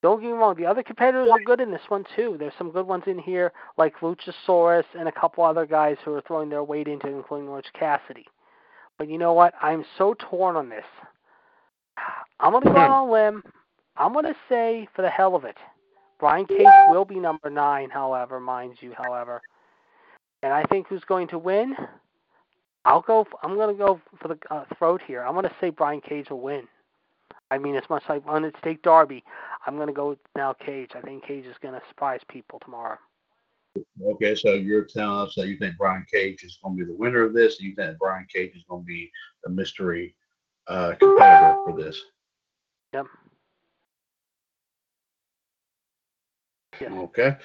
Don't 0.00 0.20
get 0.20 0.28
me 0.28 0.32
wrong, 0.34 0.54
the 0.56 0.64
other 0.64 0.84
competitors 0.84 1.28
are 1.28 1.40
good 1.44 1.60
in 1.60 1.72
this 1.72 1.80
one 1.88 2.04
too. 2.14 2.36
There's 2.38 2.52
some 2.56 2.70
good 2.70 2.86
ones 2.86 3.02
in 3.08 3.18
here, 3.18 3.52
like 3.78 3.96
Luchasaurus 3.96 4.84
and 4.96 5.08
a 5.08 5.12
couple 5.12 5.42
other 5.42 5.66
guys 5.66 5.96
who 6.04 6.14
are 6.14 6.20
throwing 6.20 6.48
their 6.48 6.62
weight 6.62 6.86
into 6.86 7.08
including 7.08 7.48
Orange 7.48 7.66
Cassidy. 7.76 8.26
But 8.96 9.08
you 9.08 9.18
know 9.18 9.32
what? 9.32 9.54
I'm 9.60 9.84
so 9.98 10.14
torn 10.20 10.54
on 10.54 10.68
this. 10.68 10.86
I'm 12.38 12.52
gonna 12.52 12.64
go 12.64 12.70
hmm. 12.74 12.78
on 12.78 13.08
a 13.08 13.10
limb. 13.10 13.42
I'm 13.96 14.12
gonna 14.12 14.36
say, 14.48 14.86
for 14.94 15.02
the 15.02 15.10
hell 15.10 15.34
of 15.34 15.44
it, 15.44 15.56
Brian 16.20 16.46
Cage 16.46 16.64
will 16.90 17.04
be 17.04 17.16
number 17.16 17.50
nine. 17.50 17.90
However, 17.90 18.38
mind 18.38 18.76
you, 18.78 18.94
however, 18.96 19.42
and 20.42 20.52
I 20.52 20.62
think 20.64 20.88
who's 20.88 21.04
going 21.04 21.28
to 21.28 21.38
win? 21.38 21.76
I'll 22.84 23.02
go. 23.02 23.26
I'm 23.42 23.56
gonna 23.56 23.74
go 23.74 24.00
for 24.20 24.28
the 24.28 24.38
uh, 24.50 24.64
throat 24.78 25.02
here. 25.06 25.22
I'm 25.22 25.34
gonna 25.34 25.52
say 25.60 25.70
Brian 25.70 26.00
Cage 26.00 26.30
will 26.30 26.40
win. 26.40 26.66
I 27.50 27.58
mean, 27.58 27.76
as 27.76 27.88
much 27.88 28.04
as 28.04 28.10
I 28.10 28.18
wanted 28.18 28.54
to 28.54 28.60
take 28.60 28.82
Darby, 28.82 29.24
I'm 29.66 29.76
going 29.76 29.86
to 29.86 29.92
go 29.92 30.10
with 30.10 30.18
now 30.36 30.52
Cage. 30.52 30.90
I 30.94 31.00
think 31.00 31.24
Cage 31.24 31.46
is 31.46 31.56
going 31.62 31.74
to 31.74 31.80
surprise 31.88 32.20
people 32.28 32.60
tomorrow. 32.62 32.98
Okay, 34.04 34.34
so 34.34 34.54
you're 34.54 34.84
telling 34.84 35.26
us 35.26 35.34
that 35.36 35.46
you 35.46 35.56
think 35.56 35.76
Brian 35.78 36.04
Cage 36.12 36.42
is 36.42 36.58
going 36.62 36.76
to 36.76 36.84
be 36.84 36.90
the 36.90 36.96
winner 36.96 37.22
of 37.22 37.32
this, 37.32 37.58
and 37.58 37.68
you 37.68 37.74
think 37.74 37.96
Brian 37.98 38.26
Cage 38.32 38.54
is 38.54 38.64
going 38.68 38.82
to 38.82 38.86
be 38.86 39.10
the 39.44 39.50
mystery 39.50 40.14
uh, 40.66 40.94
competitor 40.98 41.56
for 41.64 41.74
this. 41.76 42.00
Yep. 42.92 43.06
Yes. 46.80 46.90
Okay, 46.92 47.36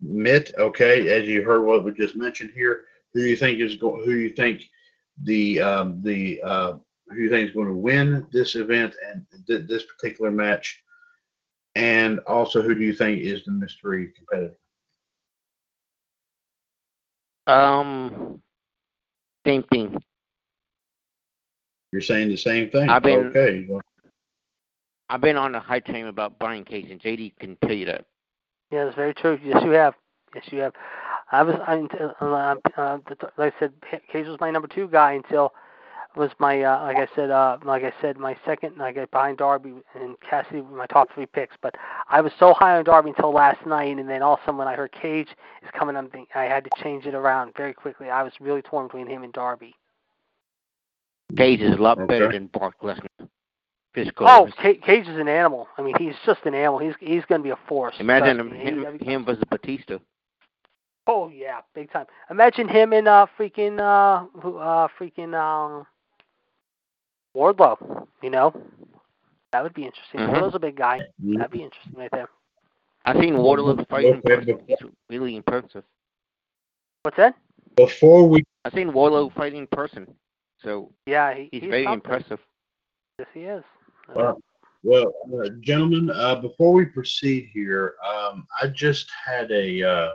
Mitt. 0.00 0.52
Okay, 0.58 1.08
as 1.08 1.26
you 1.28 1.42
heard 1.42 1.62
what 1.62 1.84
we 1.84 1.92
just 1.92 2.16
mentioned 2.16 2.50
here, 2.54 2.84
who 3.14 3.20
do 3.22 3.28
you 3.28 3.36
think 3.36 3.60
is 3.60 3.76
going? 3.76 4.04
Who 4.04 4.12
do 4.12 4.18
you 4.20 4.30
think 4.30 4.62
the 5.22 5.60
um, 5.60 6.02
the 6.02 6.40
uh, 6.42 6.72
who 7.08 7.16
you 7.16 7.30
think 7.30 7.48
is 7.48 7.54
going 7.54 7.68
to 7.68 7.74
win 7.74 8.26
this 8.32 8.54
event 8.54 8.94
and 9.06 9.24
th- 9.46 9.66
this 9.68 9.84
particular 9.84 10.30
match? 10.30 10.80
And 11.74 12.18
also, 12.20 12.60
who 12.60 12.74
do 12.74 12.82
you 12.82 12.92
think 12.94 13.20
is 13.20 13.44
the 13.44 13.52
mystery 13.52 14.12
competitor? 14.16 14.56
Um, 17.46 18.40
same 19.46 19.62
thing. 19.64 19.96
You're 21.92 22.02
saying 22.02 22.28
the 22.28 22.36
same 22.36 22.70
thing. 22.70 22.88
I've 22.88 23.02
been- 23.02 23.26
okay. 23.26 23.68
I've 25.08 25.20
been 25.20 25.36
on 25.36 25.54
a 25.54 25.60
high 25.60 25.80
train 25.80 26.06
about 26.06 26.38
Brian 26.38 26.64
Cage, 26.64 26.90
and 26.90 26.98
JD 27.00 27.34
can 27.38 27.56
tell 27.56 27.74
you 27.74 27.84
that. 27.86 28.06
Yeah, 28.72 28.84
that's 28.84 28.96
very 28.96 29.12
true. 29.12 29.38
Yes, 29.44 29.62
you 29.62 29.70
have. 29.72 29.94
Yes, 30.34 30.44
you 30.50 30.60
have. 30.60 30.72
I 31.30 31.42
was, 31.42 31.56
I, 31.66 31.76
uh, 32.24 32.56
uh, 32.76 32.98
like 33.36 33.54
I 33.54 33.58
said, 33.60 33.72
Cage 34.10 34.26
was 34.26 34.40
my 34.40 34.50
number 34.50 34.66
two 34.66 34.88
guy 34.88 35.12
until 35.12 35.52
was 36.16 36.30
my, 36.38 36.62
uh, 36.62 36.82
like 36.82 36.96
I 36.96 37.06
said, 37.14 37.30
uh, 37.30 37.58
like 37.64 37.84
I 37.84 37.92
said, 38.00 38.18
my 38.18 38.36
second, 38.44 38.76
like 38.76 38.98
I 38.98 39.04
behind 39.06 39.38
Darby 39.38 39.74
and 39.94 40.16
Cassidy 40.20 40.60
were 40.60 40.76
my 40.76 40.86
top 40.86 41.08
three 41.14 41.26
picks. 41.26 41.54
But 41.62 41.74
I 42.08 42.20
was 42.20 42.32
so 42.38 42.54
high 42.54 42.76
on 42.76 42.84
Darby 42.84 43.10
until 43.10 43.32
last 43.32 43.64
night, 43.66 43.96
and 43.96 44.08
then 44.08 44.22
all 44.22 44.34
of 44.34 44.40
a 44.40 44.42
sudden 44.44 44.58
when 44.58 44.68
I 44.68 44.74
heard 44.74 44.92
Cage 44.92 45.28
is 45.62 45.70
coming, 45.78 45.96
I'm 45.96 46.08
thinking 46.08 46.26
I 46.34 46.44
had 46.44 46.64
to 46.64 46.70
change 46.82 47.06
it 47.06 47.14
around 47.14 47.52
very 47.56 47.74
quickly. 47.74 48.08
I 48.10 48.22
was 48.22 48.32
really 48.40 48.62
torn 48.62 48.86
between 48.86 49.06
him 49.06 49.22
and 49.22 49.32
Darby. 49.32 49.74
Cage 51.36 51.60
is 51.60 51.72
a 51.72 51.82
lot 51.82 51.98
Okay. 51.98 52.06
better 52.06 52.32
than 52.32 52.46
Brock 52.46 52.74
Lesnar. 52.82 53.06
Physical. 53.94 54.26
Oh, 54.26 54.48
Ca- 54.60 54.80
Cage 54.80 55.06
is 55.06 55.18
an 55.18 55.28
animal. 55.28 55.68
I 55.76 55.82
mean, 55.82 55.94
he's 55.98 56.14
just 56.24 56.40
an 56.46 56.54
animal. 56.54 56.78
He's 56.78 56.94
he's 56.98 57.24
going 57.26 57.40
to 57.40 57.44
be 57.44 57.50
a 57.50 57.58
force. 57.68 57.96
Imagine 58.00 58.40
him, 58.40 58.50
him, 58.52 58.98
him 58.98 59.24
versus 59.24 59.44
Batista. 59.50 59.98
Oh 61.06 61.28
yeah, 61.28 61.60
big 61.74 61.92
time. 61.92 62.06
Imagine 62.30 62.68
him 62.68 62.92
in 62.92 63.06
uh 63.06 63.26
freaking 63.38 63.78
uh 63.80 64.24
uh 64.58 64.88
freaking 64.98 65.34
um 65.34 65.84
Wardlow. 67.36 68.06
You 68.22 68.30
know, 68.30 68.54
that 69.52 69.62
would 69.62 69.74
be 69.74 69.84
interesting. 69.84 70.20
Mhm. 70.20 70.30
Wardlow's 70.32 70.54
a 70.54 70.58
big 70.60 70.76
guy. 70.76 71.00
Mhm. 71.22 71.38
That'd 71.38 71.50
be 71.50 71.62
interesting 71.62 71.94
right 71.96 72.10
there. 72.12 72.28
I've 73.04 73.20
seen 73.20 73.34
Wardlow 73.34 73.86
fight 73.88 74.04
in 74.06 74.22
person. 74.22 74.60
He's 74.68 74.78
really 75.10 75.36
impressive. 75.36 75.82
What's 77.02 77.16
that? 77.16 77.34
Before 77.76 78.28
we 78.28 78.44
I've 78.64 78.72
seen 78.72 78.92
Wardlow 78.92 79.34
fight 79.34 79.54
in 79.54 79.66
person, 79.66 80.06
so 80.62 80.92
Yeah, 81.06 81.34
he, 81.34 81.48
he's, 81.50 81.62
he's 81.62 81.70
very 81.70 81.84
something. 81.84 81.94
impressive. 82.12 82.38
Yes, 83.18 83.28
he 83.34 83.40
is. 83.40 83.64
Uh, 84.14 84.34
well, 84.82 85.14
uh, 85.34 85.48
gentlemen, 85.60 86.10
uh, 86.10 86.36
before 86.36 86.72
we 86.72 86.84
proceed 86.84 87.48
here, 87.52 87.94
um, 88.06 88.46
I 88.60 88.66
just 88.68 89.08
had 89.24 89.50
a 89.50 89.82
uh, 89.82 90.14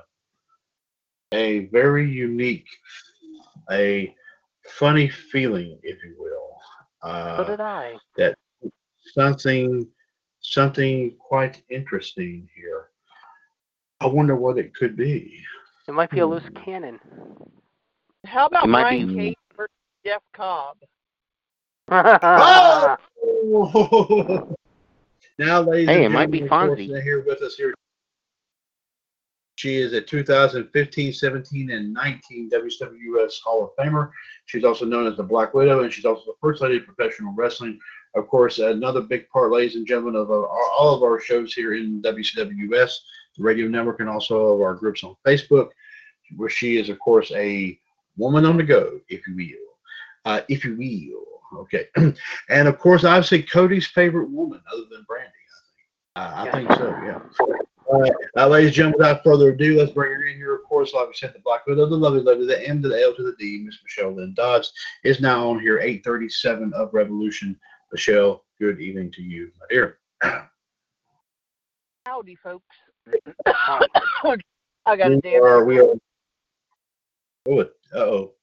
a 1.34 1.66
very 1.68 2.10
unique, 2.10 2.68
a 3.72 4.14
funny 4.70 5.10
feeling, 5.10 5.80
if 5.84 6.04
you 6.04 6.16
will. 6.18 6.58
so 7.04 7.10
Uh, 7.10 7.44
did 7.46 7.62
I. 7.62 7.96
That 8.18 8.36
something 9.14 9.88
something 10.42 11.16
quite 11.20 11.64
interesting 11.70 12.48
here. 12.56 12.90
I 14.00 14.08
wonder 14.08 14.36
what 14.36 14.58
it 14.58 14.76
could 14.76 14.96
be. 14.96 15.42
It 15.88 15.94
might 15.94 16.12
be 16.12 16.20
a 16.20 16.28
loose 16.28 16.44
hmm. 16.44 16.64
cannon. 16.64 17.00
How 18.26 18.48
about 18.48 18.66
It 18.66 18.68
might 18.68 18.82
Brian 18.82 19.08
be- 19.08 19.16
Cage 19.16 19.38
versus 19.56 19.72
Jeff 20.06 20.22
Cobb? 20.34 20.78
Oh! 21.90 22.98
now, 25.40 25.62
ladies 25.62 25.88
Hey, 25.88 26.06
and 26.06 26.06
it 26.06 26.10
might 26.10 26.32
be 26.32 26.40
gentlemen, 26.40 26.70
of 26.70 26.78
course, 26.78 26.80
Fonzie. 26.80 27.04
Here 27.04 27.24
with 27.26 27.42
us 27.42 27.56
here. 27.56 27.74
She 29.56 29.78
is 29.78 29.94
a 29.94 30.02
2015, 30.02 31.14
17, 31.14 31.72
and 31.72 31.94
19 31.94 32.50
WWS 32.52 33.42
Hall 33.44 33.64
of 33.64 33.72
Famer. 33.76 34.12
She's 34.46 34.64
also 34.64 34.86
known 34.86 35.08
as 35.08 35.18
the 35.18 35.24
Black 35.24 35.56
Widow, 35.56 35.82
and 35.84 35.92
she's 35.92 36.06
also 36.06 36.26
the 36.26 36.36
first 36.40 36.62
lady 36.62 36.78
of 36.78 36.86
professional 36.86 37.34
wrestling. 37.34 37.80
Of 38.16 38.28
course, 38.28 38.60
another 38.60 39.02
big 39.02 39.28
part, 39.30 39.52
ladies 39.52 39.76
and 39.76 39.88
gentlemen, 39.88 40.16
of 40.16 40.30
our, 40.30 40.48
all 40.48 40.94
of 40.94 41.02
our 41.02 41.20
shows 41.20 41.54
here 41.54 41.74
in 41.74 42.04
WCWS, 42.04 42.92
the 43.38 43.44
radio 43.44 43.68
network, 43.68 44.00
and 44.00 44.10
also 44.10 44.54
of 44.54 44.62
our 44.62 44.76
groups 44.76 45.04
on 45.04 45.16
Facebook, 45.26 45.70
where 46.36 46.50
she 46.50 46.78
is, 46.78 46.90
of 46.90 47.00
course, 47.00 47.32
a 47.32 47.80
woman 48.16 48.46
on 48.46 48.58
the 48.58 48.64
go, 48.64 49.00
if 49.10 49.26
you 49.28 49.36
will. 49.36 49.68
Uh, 50.26 50.42
if 50.50 50.64
you 50.66 50.76
will. 50.78 51.37
Okay. 51.58 51.88
and 52.49 52.68
of 52.68 52.80
course, 52.80 53.03
obviously, 53.03 53.43
Cody's 53.43 53.88
favorite 53.88 54.30
woman, 54.30 54.62
other 54.72 54.84
than 54.91 55.05
Brandi, 55.10 55.32
I 56.16 56.45
think. 56.45 56.45
Uh, 56.45 56.45
I 56.45 56.51
think 56.51 56.72
so, 56.80 56.89
yeah. 57.03 57.20
All 57.88 58.01
right. 58.01 58.12
Now, 58.36 58.47
ladies 58.47 58.68
and 58.70 58.76
gentlemen, 58.76 58.99
without 58.99 59.24
further 59.24 59.49
ado, 59.49 59.78
let's 59.78 59.91
bring 59.91 60.12
her 60.12 60.26
in 60.26 60.36
here. 60.36 60.55
Of 60.55 60.64
course, 60.64 60.93
like 60.93 61.08
we 61.08 61.14
said, 61.14 61.34
the 61.34 61.39
Black 61.39 61.66
Widow, 61.66 61.88
the 61.88 61.95
lovely 61.95 62.20
lady, 62.22 62.45
the 62.45 62.68
M 62.68 62.82
to 62.82 62.89
the 62.89 63.01
L 63.01 63.16
to 63.16 63.24
the 63.24 63.36
D, 63.39 63.62
Miss 63.64 63.78
Michelle 63.82 64.12
Lynn 64.12 64.34
Dodds, 64.34 64.74
is 65.03 65.22
now 65.22 65.49
on 65.49 65.60
here, 65.60 65.80
837 65.80 66.74
of 66.74 66.93
Revolution. 66.93 67.58
Michelle, 67.93 68.43
good 68.60 68.82
evening 68.82 69.12
to 69.14 69.22
you, 69.22 69.51
my 69.60 69.66
dear. 69.70 69.99
Howdy, 72.05 72.36
folks. 72.36 72.66
I 73.45 74.95
got 74.95 75.12
a 75.12 75.16
We 75.16 75.22
damn. 75.22 75.43
are, 75.43 75.64
we 75.64 75.80
are. 75.80 75.93
Oh, 77.47 77.62
uh-oh. 77.62 78.34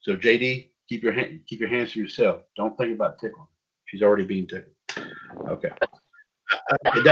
So, 0.00 0.16
JD, 0.16 0.68
keep 0.88 1.02
your 1.02 1.12
hand, 1.12 1.40
keep 1.46 1.60
your 1.60 1.68
hands 1.68 1.92
to 1.92 2.00
yourself. 2.00 2.42
Don't 2.56 2.76
think 2.78 2.94
about 2.94 3.18
tickling. 3.18 3.46
She's 3.86 4.02
already 4.02 4.24
being 4.24 4.46
tickled. 4.46 4.74
Okay. 5.48 5.70
Uh. 6.70 7.02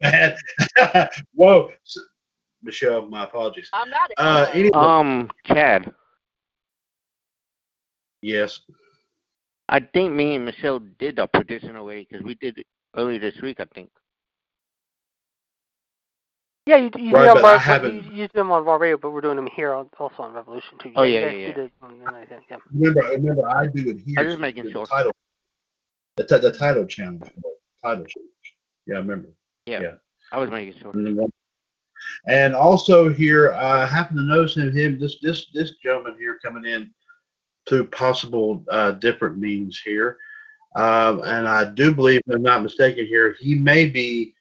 Bad. 0.00 0.38
Whoa. 1.34 1.70
So- 1.84 2.00
Michelle, 2.62 3.06
my 3.08 3.24
apologies. 3.24 3.68
I'm 3.74 3.90
not. 3.90 4.10
Uh, 4.16 4.46
anyway, 4.54 4.70
Um, 4.72 5.30
Chad, 5.46 5.92
yes. 8.22 8.58
I 9.68 9.80
think 9.80 10.14
me 10.14 10.36
and 10.36 10.46
Michelle 10.46 10.78
did 10.98 11.18
a 11.18 11.26
prediction 11.26 11.76
already 11.76 12.06
because 12.10 12.24
we 12.24 12.36
did 12.36 12.56
it 12.56 12.66
earlier 12.96 13.18
this 13.18 13.38
week, 13.42 13.60
I 13.60 13.66
think. 13.74 13.90
Yeah, 16.66 16.76
you, 16.76 16.90
you 16.98 17.12
Right, 17.12 17.34
did 17.34 17.44
on 17.44 17.44
I 17.44 17.58
haven't- 17.58 17.94
you, 17.94 18.10
you 18.10 18.16
did 18.28 18.32
them 18.32 18.50
on 18.50 18.64
Raw 18.64 18.76
Radio, 18.76 18.96
but 18.96 19.10
we're 19.10 19.20
doing 19.20 19.36
them 19.36 19.48
here 19.54 19.74
on, 19.74 19.88
also 19.98 20.22
on 20.22 20.32
Revolution 20.32 20.78
too. 20.78 20.92
Oh, 20.96 21.02
you 21.02 21.14
yeah, 21.14 21.28
guys 21.28 21.38
yeah, 21.38 21.46
did 21.48 21.58
it 21.58 21.72
on- 21.82 22.14
I 22.14 22.24
think, 22.24 22.42
yeah. 22.50 22.56
Remember, 22.72 23.00
remember, 23.10 23.48
I 23.48 23.66
do 23.66 23.90
it 23.90 24.00
here. 24.04 24.18
I'm 24.18 24.26
just 24.26 24.38
making 24.38 24.64
the 24.64 24.70
sure. 24.72 24.86
Title, 24.86 25.12
the, 26.16 26.24
ti- 26.24 26.38
the 26.38 26.52
title 26.52 26.86
challenge. 26.86 27.22
Title 27.82 28.04
challenge. 28.04 28.30
Yeah, 28.86 28.94
I 28.94 28.98
remember. 28.98 29.28
Yeah. 29.66 29.92
I 30.32 30.38
was 30.38 30.50
making 30.50 30.74
sure. 30.80 30.92
And 32.26 32.54
also 32.54 33.08
here, 33.08 33.52
I 33.54 33.86
happen 33.86 34.16
to 34.16 34.22
notice 34.22 34.56
him, 34.56 34.70
him 34.76 34.98
this 34.98 35.16
this 35.22 35.46
this 35.54 35.72
gentleman 35.82 36.16
here 36.18 36.38
coming 36.44 36.64
in 36.70 36.90
to 37.66 37.84
possible 37.84 38.62
uh, 38.70 38.90
different 38.92 39.38
means 39.38 39.80
here, 39.82 40.18
um, 40.76 41.22
and 41.24 41.48
I 41.48 41.64
do 41.64 41.94
believe, 41.94 42.20
if 42.26 42.34
I'm 42.34 42.42
not 42.42 42.62
mistaken, 42.62 43.06
here 43.06 43.36
he 43.40 43.54
may 43.54 43.86
be. 43.88 44.33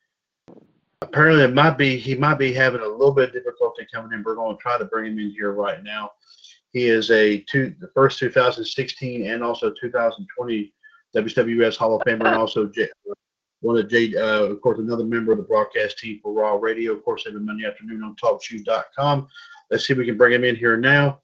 Apparently, 1.04 1.44
it 1.44 1.54
might 1.54 1.78
be 1.78 1.98
he 1.98 2.16
might 2.16 2.40
be 2.40 2.54
having 2.54 2.82
a 2.82 2.88
little 2.88 3.12
bit 3.12 3.30
of 3.30 3.34
difficulty 3.34 3.86
coming 3.94 4.14
in. 4.14 4.24
We're 4.24 4.36
going 4.36 4.56
to 4.56 4.62
try 4.62 4.78
to 4.78 4.86
bring 4.86 5.12
him 5.12 5.20
in 5.20 5.32
here 5.32 5.52
right 5.52 5.84
now. 5.84 6.12
He 6.72 6.88
is 6.88 7.12
a 7.12 7.40
two 7.42 7.76
the 7.80 7.90
first 7.94 8.20
2016 8.20 9.28
and 9.28 9.44
also 9.44 9.74
2020 9.82 10.74
WWS 11.16 11.76
Hall 11.76 11.96
of 11.96 12.02
Famer 12.04 12.26
and 12.26 12.36
also 12.36 12.68
J, 12.68 12.88
one 13.60 13.78
of 13.78 13.90
J, 13.90 14.16
uh, 14.16 14.44
of 14.44 14.62
course, 14.62 14.80
another 14.80 15.04
member 15.04 15.34
of 15.34 15.40
the 15.40 15.44
broadcast 15.44 16.00
team 16.00 16.20
for 16.24 16.34
Raw 16.34 16.56
Radio, 16.56 16.94
of 16.94 17.04
course, 17.04 17.26
every 17.28 17.42
Monday 17.42 17.68
afternoon 17.68 18.02
on 18.04 18.16
TalkShoe.com. 18.16 19.28
Let's 19.70 19.86
see 19.86 19.94
if 19.94 20.00
we 20.00 20.06
can 20.06 20.18
bring 20.18 20.34
him 20.34 20.46
in 20.46 20.56
here 20.56 20.78
now. 20.78 21.20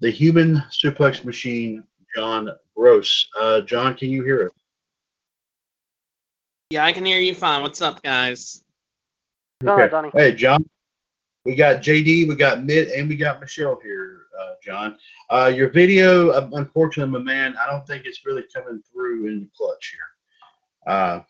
The 0.00 0.10
human 0.10 0.62
suplex 0.70 1.24
machine, 1.24 1.82
John 2.14 2.50
Gross. 2.76 3.26
Uh, 3.40 3.62
John, 3.62 3.94
can 3.94 4.10
you 4.10 4.22
hear 4.22 4.46
us? 4.46 4.52
Yeah, 6.70 6.84
I 6.84 6.92
can 6.92 7.04
hear 7.04 7.20
you 7.20 7.34
fine. 7.34 7.62
What's 7.62 7.80
up, 7.80 8.02
guys? 8.02 8.63
Go 9.62 9.76
ahead, 9.76 9.90
Donnie. 9.90 10.10
Hey, 10.12 10.34
John. 10.34 10.68
We 11.44 11.54
got 11.54 11.82
JD, 11.82 12.26
we 12.26 12.36
got 12.36 12.64
Mitt, 12.64 12.90
and 12.92 13.06
we 13.06 13.16
got 13.16 13.38
Michelle 13.38 13.78
here, 13.82 14.22
uh, 14.40 14.54
John. 14.64 14.96
Uh, 15.28 15.52
your 15.54 15.68
video, 15.68 16.30
uh, 16.30 16.48
unfortunately, 16.54 17.12
my 17.12 17.22
man, 17.22 17.54
I 17.60 17.70
don't 17.70 17.86
think 17.86 18.06
it's 18.06 18.24
really 18.24 18.44
coming 18.54 18.82
through 18.90 19.26
in 19.26 19.40
the 19.40 19.48
clutch 19.54 19.94
here. 19.94 20.94
Uh, 20.94 21.20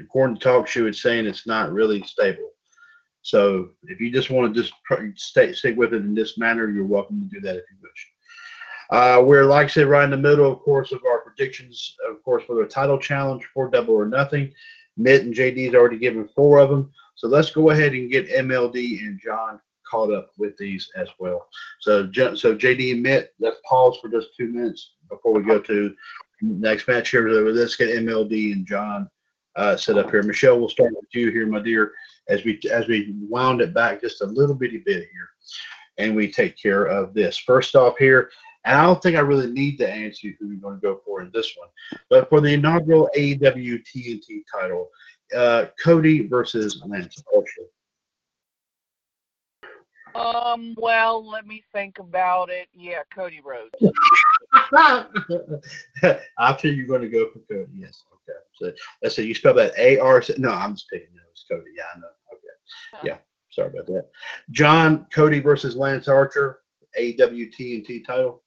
according 0.00 0.38
to 0.38 0.48
TalkShoe, 0.48 0.88
it's 0.88 1.02
saying 1.02 1.26
it's 1.26 1.46
not 1.46 1.72
really 1.72 2.02
stable. 2.04 2.52
So 3.20 3.70
if 3.84 4.00
you 4.00 4.10
just 4.10 4.30
want 4.30 4.54
to 4.54 4.60
just 4.62 4.72
stay 5.16 5.52
stick 5.52 5.76
with 5.76 5.92
it 5.92 5.98
in 6.02 6.14
this 6.14 6.38
manner, 6.38 6.70
you're 6.70 6.86
welcome 6.86 7.28
to 7.28 7.34
do 7.34 7.40
that 7.42 7.56
if 7.56 7.64
you 7.70 7.76
wish. 7.82 8.08
Uh, 8.90 9.22
we're 9.22 9.44
like 9.44 9.66
I 9.66 9.68
said, 9.68 9.86
right 9.86 10.04
in 10.04 10.10
the 10.10 10.16
middle, 10.16 10.50
of 10.50 10.60
course, 10.60 10.92
of 10.92 11.00
our 11.06 11.20
predictions, 11.20 11.96
of 12.10 12.22
course, 12.22 12.44
for 12.44 12.56
the 12.56 12.68
title 12.68 12.98
challenge 12.98 13.46
for 13.54 13.68
Double 13.68 13.94
or 13.94 14.06
Nothing. 14.06 14.52
Mitt 14.96 15.22
and 15.22 15.34
JD's 15.34 15.74
already 15.74 15.98
given 15.98 16.28
four 16.34 16.58
of 16.58 16.70
them. 16.70 16.92
So 17.14 17.28
let's 17.28 17.50
go 17.50 17.70
ahead 17.70 17.92
and 17.92 18.10
get 18.10 18.28
MLD 18.28 19.00
and 19.00 19.20
John 19.22 19.60
caught 19.88 20.12
up 20.12 20.30
with 20.38 20.56
these 20.56 20.90
as 20.96 21.08
well. 21.18 21.48
So, 21.80 22.10
so 22.12 22.56
JD 22.56 22.92
and 22.92 23.02
Mitt, 23.02 23.34
let's 23.38 23.58
pause 23.68 23.98
for 24.00 24.08
just 24.08 24.28
two 24.36 24.48
minutes 24.48 24.92
before 25.08 25.32
we 25.32 25.42
go 25.42 25.60
to 25.60 25.94
next 26.40 26.88
match 26.88 27.10
here. 27.10 27.28
Let's 27.28 27.76
get 27.76 27.90
MLD 27.90 28.52
and 28.52 28.66
John 28.66 29.08
uh, 29.56 29.76
set 29.76 29.98
up 29.98 30.10
here. 30.10 30.22
Michelle, 30.22 30.58
we'll 30.58 30.68
start 30.68 30.92
with 30.94 31.04
you 31.12 31.30
here, 31.30 31.46
my 31.46 31.60
dear, 31.60 31.92
as 32.28 32.44
we 32.44 32.58
as 32.70 32.86
we 32.88 33.14
wound 33.28 33.60
it 33.60 33.74
back 33.74 34.00
just 34.00 34.22
a 34.22 34.26
little 34.26 34.54
bitty 34.54 34.78
bit 34.78 35.08
here, 35.12 35.30
and 35.98 36.16
we 36.16 36.30
take 36.30 36.56
care 36.60 36.84
of 36.84 37.14
this. 37.14 37.36
First 37.36 37.76
off 37.76 37.98
here, 37.98 38.30
and 38.64 38.78
I 38.78 38.84
don't 38.84 39.02
think 39.02 39.16
I 39.16 39.20
really 39.20 39.50
need 39.50 39.76
to 39.78 39.90
answer 39.90 40.28
who 40.38 40.48
you're 40.48 40.60
going 40.60 40.76
to 40.76 40.80
go 40.80 41.00
for 41.04 41.20
in 41.20 41.30
this 41.32 41.54
one, 41.56 41.68
but 42.10 42.28
for 42.28 42.40
the 42.40 42.52
inaugural 42.52 43.10
AEW 43.16 43.82
TNT 43.84 44.42
title, 44.52 44.88
uh, 45.36 45.66
Cody 45.82 46.26
versus 46.26 46.82
Lance 46.86 47.22
Archer. 47.34 47.68
Um. 50.14 50.74
Well, 50.76 51.26
let 51.26 51.46
me 51.46 51.64
think 51.72 51.98
about 51.98 52.50
it. 52.50 52.68
Yeah, 52.74 53.00
Cody 53.14 53.40
Rhodes. 53.42 53.74
After 56.38 56.68
you're 56.68 56.86
going 56.86 57.00
to 57.00 57.08
go 57.08 57.30
for 57.30 57.38
Cody, 57.50 57.72
yes. 57.74 58.02
Okay. 58.12 58.38
So 58.56 58.72
let's 59.02 59.16
say 59.16 59.22
you 59.22 59.34
spell 59.34 59.54
that 59.54 59.72
A 59.78 59.98
R. 59.98 60.22
No, 60.36 60.50
I'm 60.50 60.74
just 60.74 60.88
taking 60.92 61.14
notes 61.14 61.22
it's 61.32 61.44
Cody. 61.50 61.70
Yeah, 61.74 61.84
I 61.94 61.98
know. 61.98 62.06
Okay. 62.34 63.08
Yeah. 63.08 63.16
Sorry 63.50 63.68
about 63.68 63.86
that. 63.86 64.08
John 64.50 65.06
Cody 65.12 65.40
versus 65.40 65.76
Lance 65.76 66.08
Archer, 66.08 66.60
AW 66.98 67.48
TNT 67.58 68.04
title. 68.06 68.42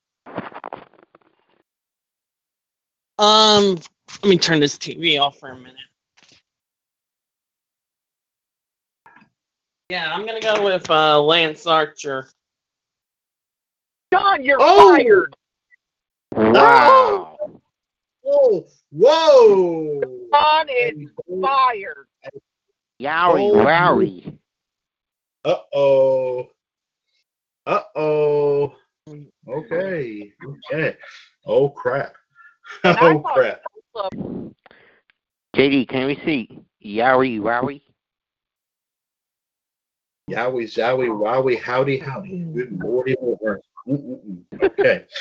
Um, 3.17 3.79
let 4.23 4.29
me 4.29 4.37
turn 4.37 4.59
this 4.59 4.77
TV 4.77 5.19
off 5.19 5.37
for 5.39 5.49
a 5.49 5.55
minute. 5.57 5.73
Yeah, 9.89 10.11
I'm 10.13 10.25
gonna 10.25 10.41
go 10.41 10.63
with 10.63 10.89
uh, 10.89 11.21
Lance 11.21 11.65
Archer. 11.67 12.27
John, 14.11 14.43
you're 14.43 14.57
Oh! 14.59 14.95
fired. 14.97 15.33
Wow. 16.35 17.37
Whoa! 18.21 18.65
Whoa! 18.91 20.01
John 20.33 20.67
is 20.69 21.09
fired. 21.41 22.07
Yowie, 23.01 23.51
Oh. 23.51 23.65
wowie. 23.65 24.37
Uh 25.45 25.57
oh. 25.73 26.49
Uh 27.67 27.81
oh. 27.95 28.75
Okay. 29.07 30.33
Okay. 30.43 30.97
Oh 31.45 31.69
crap. 31.69 32.15
And 32.83 32.97
Oh 32.99 33.19
crap. 33.19 33.61
JD, 35.55 35.87
can 35.87 36.07
we 36.07 36.15
see 36.25 36.59
Yowie, 36.83 37.39
wowie? 37.39 37.81
Yowie, 40.29 40.65
zowie, 40.65 41.09
wowie, 41.09 41.61
howdy, 41.61 41.99
howdy. 41.99 42.39
Good 42.53 42.79
morning. 42.79 43.15
Lord. 43.21 43.61
Mm, 43.87 44.01
mm, 44.01 44.43
mm. 44.53 44.63
Okay. 44.63 45.05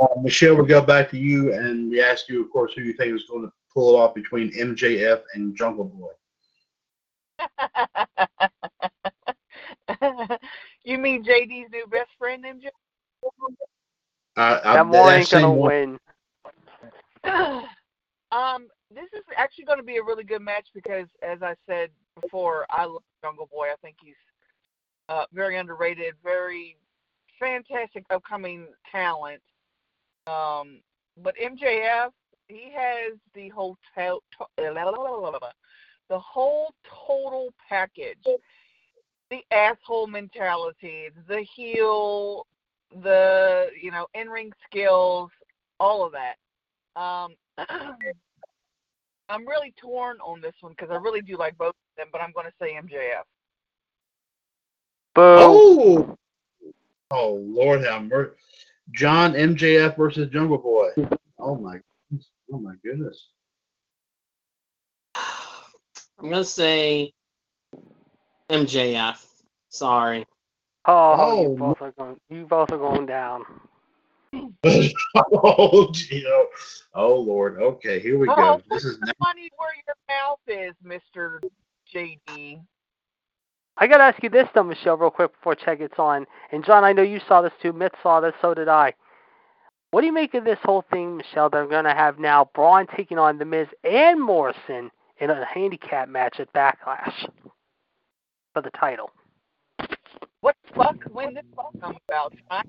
Uh, 0.00 0.08
Michelle, 0.20 0.56
we'll 0.56 0.66
go 0.66 0.82
back 0.82 1.08
to 1.08 1.16
you 1.16 1.54
and 1.54 1.88
we 1.88 2.02
ask 2.02 2.28
you, 2.28 2.44
of 2.44 2.50
course, 2.50 2.72
who 2.74 2.82
you 2.82 2.92
think 2.94 3.14
is 3.14 3.22
going 3.30 3.44
to 3.44 3.52
pull 3.72 3.94
it 3.94 3.98
off 3.98 4.12
between 4.12 4.50
MJF 4.52 5.22
and 5.34 5.56
Jungle 5.56 5.84
Boy. 5.84 6.10
you 10.84 10.98
mean 10.98 11.22
JD's 11.22 11.70
new 11.70 11.86
best 11.86 12.10
friend, 12.18 12.44
MJ? 12.44 12.70
Uh, 14.36 14.60
I, 14.64 14.74
That 14.74 14.86
more 14.86 15.10
that 15.10 15.20
ain't 15.20 15.30
gonna 15.30 15.52
win. 15.52 15.98
um, 18.32 18.68
this 18.94 19.08
is 19.12 19.24
actually 19.36 19.64
going 19.64 19.78
to 19.78 19.84
be 19.84 19.96
a 19.96 20.02
really 20.02 20.24
good 20.24 20.42
match 20.42 20.66
because, 20.74 21.06
as 21.22 21.42
I 21.42 21.54
said 21.68 21.90
before, 22.20 22.66
I 22.70 22.84
love 22.84 23.02
Jungle 23.22 23.48
Boy. 23.50 23.66
I 23.72 23.76
think 23.82 23.96
he's 24.02 24.14
uh, 25.08 25.24
very 25.32 25.56
underrated, 25.56 26.14
very 26.22 26.76
fantastic 27.38 28.04
upcoming 28.10 28.66
talent. 28.90 29.40
Um, 30.26 30.80
but 31.22 31.34
MJF, 31.36 32.10
he 32.48 32.72
has 32.74 33.14
the 33.34 33.48
whole 33.50 33.76
to- 33.96 34.20
to- 34.38 34.46
the 36.08 36.18
whole 36.18 36.74
total 36.84 37.52
package. 37.68 38.18
The 39.30 39.42
asshole 39.50 40.06
mentality, 40.06 41.10
the 41.26 41.42
heel, 41.42 42.46
the 43.02 43.68
you 43.80 43.90
know 43.90 44.06
in 44.14 44.28
ring 44.28 44.52
skills, 44.66 45.30
all 45.80 46.04
of 46.04 46.12
that. 46.12 46.36
Um, 47.00 47.34
I'm 49.28 49.46
really 49.46 49.72
torn 49.80 50.18
on 50.20 50.40
this 50.40 50.54
one 50.60 50.72
because 50.76 50.90
I 50.90 50.96
really 50.96 51.22
do 51.22 51.36
like 51.36 51.56
both 51.56 51.70
of 51.70 51.96
them, 51.96 52.08
but 52.12 52.20
I'm 52.20 52.32
going 52.32 52.46
to 52.46 52.52
say 52.60 52.74
MJF. 52.74 53.22
Boom. 55.14 55.38
Oh! 55.38 56.16
Oh, 57.10 57.34
Lord 57.34 57.82
have 57.84 58.04
mercy. 58.04 58.32
John 58.92 59.32
MJF 59.32 59.96
versus 59.96 60.28
Jungle 60.30 60.58
Boy. 60.58 60.90
Oh, 61.38 61.56
my. 61.56 61.78
Oh, 62.52 62.58
my 62.58 62.74
goodness. 62.84 63.28
I'm 65.14 66.30
gonna 66.30 66.44
say 66.44 67.12
MJF. 68.50 69.24
Sorry. 69.68 70.26
Oh, 70.86 71.16
Oh, 71.18 71.42
you 71.42 71.56
both 71.56 71.80
are 71.80 71.92
going. 71.92 72.16
You 72.28 72.46
both 72.46 72.70
are 72.70 72.78
going 72.78 73.06
down. 73.06 73.44
oh, 74.64 75.90
gee, 75.92 76.24
oh, 76.26 76.46
oh, 76.94 77.14
Lord. 77.20 77.60
Okay, 77.60 78.00
here 78.00 78.18
we 78.18 78.26
go. 78.26 78.34
Oh, 78.36 78.62
This 78.70 78.84
is 78.84 78.98
Funny 79.18 79.50
where 79.56 79.70
your 79.86 79.96
mouth 80.08 80.40
is, 80.46 80.74
Mister 80.82 81.40
JD. 81.94 82.60
I 83.76 83.86
gotta 83.86 84.04
ask 84.04 84.22
you 84.22 84.30
this 84.30 84.48
though, 84.54 84.62
Michelle, 84.62 84.96
real 84.96 85.10
quick 85.10 85.32
before 85.32 85.54
Chet 85.54 85.78
gets 85.78 85.98
on. 85.98 86.26
And 86.52 86.64
John, 86.64 86.84
I 86.84 86.92
know 86.92 87.02
you 87.02 87.20
saw 87.26 87.42
this 87.42 87.52
too. 87.60 87.72
Mitch 87.72 87.94
saw 88.02 88.20
this, 88.20 88.34
so 88.40 88.54
did 88.54 88.68
I. 88.68 88.94
What 89.90 90.00
do 90.00 90.06
you 90.06 90.12
make 90.12 90.34
of 90.34 90.44
this 90.44 90.58
whole 90.62 90.84
thing, 90.92 91.16
Michelle? 91.16 91.50
They're 91.50 91.66
gonna 91.66 91.94
have 91.94 92.18
now 92.18 92.50
Braun 92.54 92.86
taking 92.96 93.18
on 93.18 93.38
The 93.38 93.44
Miz 93.44 93.68
and 93.84 94.20
Morrison 94.20 94.90
in 95.20 95.30
a 95.30 95.44
handicap 95.44 96.08
match 96.08 96.40
at 96.40 96.52
Backlash 96.52 97.28
for 98.52 98.62
the 98.62 98.70
title. 98.70 99.10
What 100.44 100.56
the 100.68 100.74
fuck? 100.74 100.96
When 101.10 101.32
this 101.32 101.44
all 101.56 101.72
come 101.80 101.96
about? 102.06 102.34
John? 102.50 102.64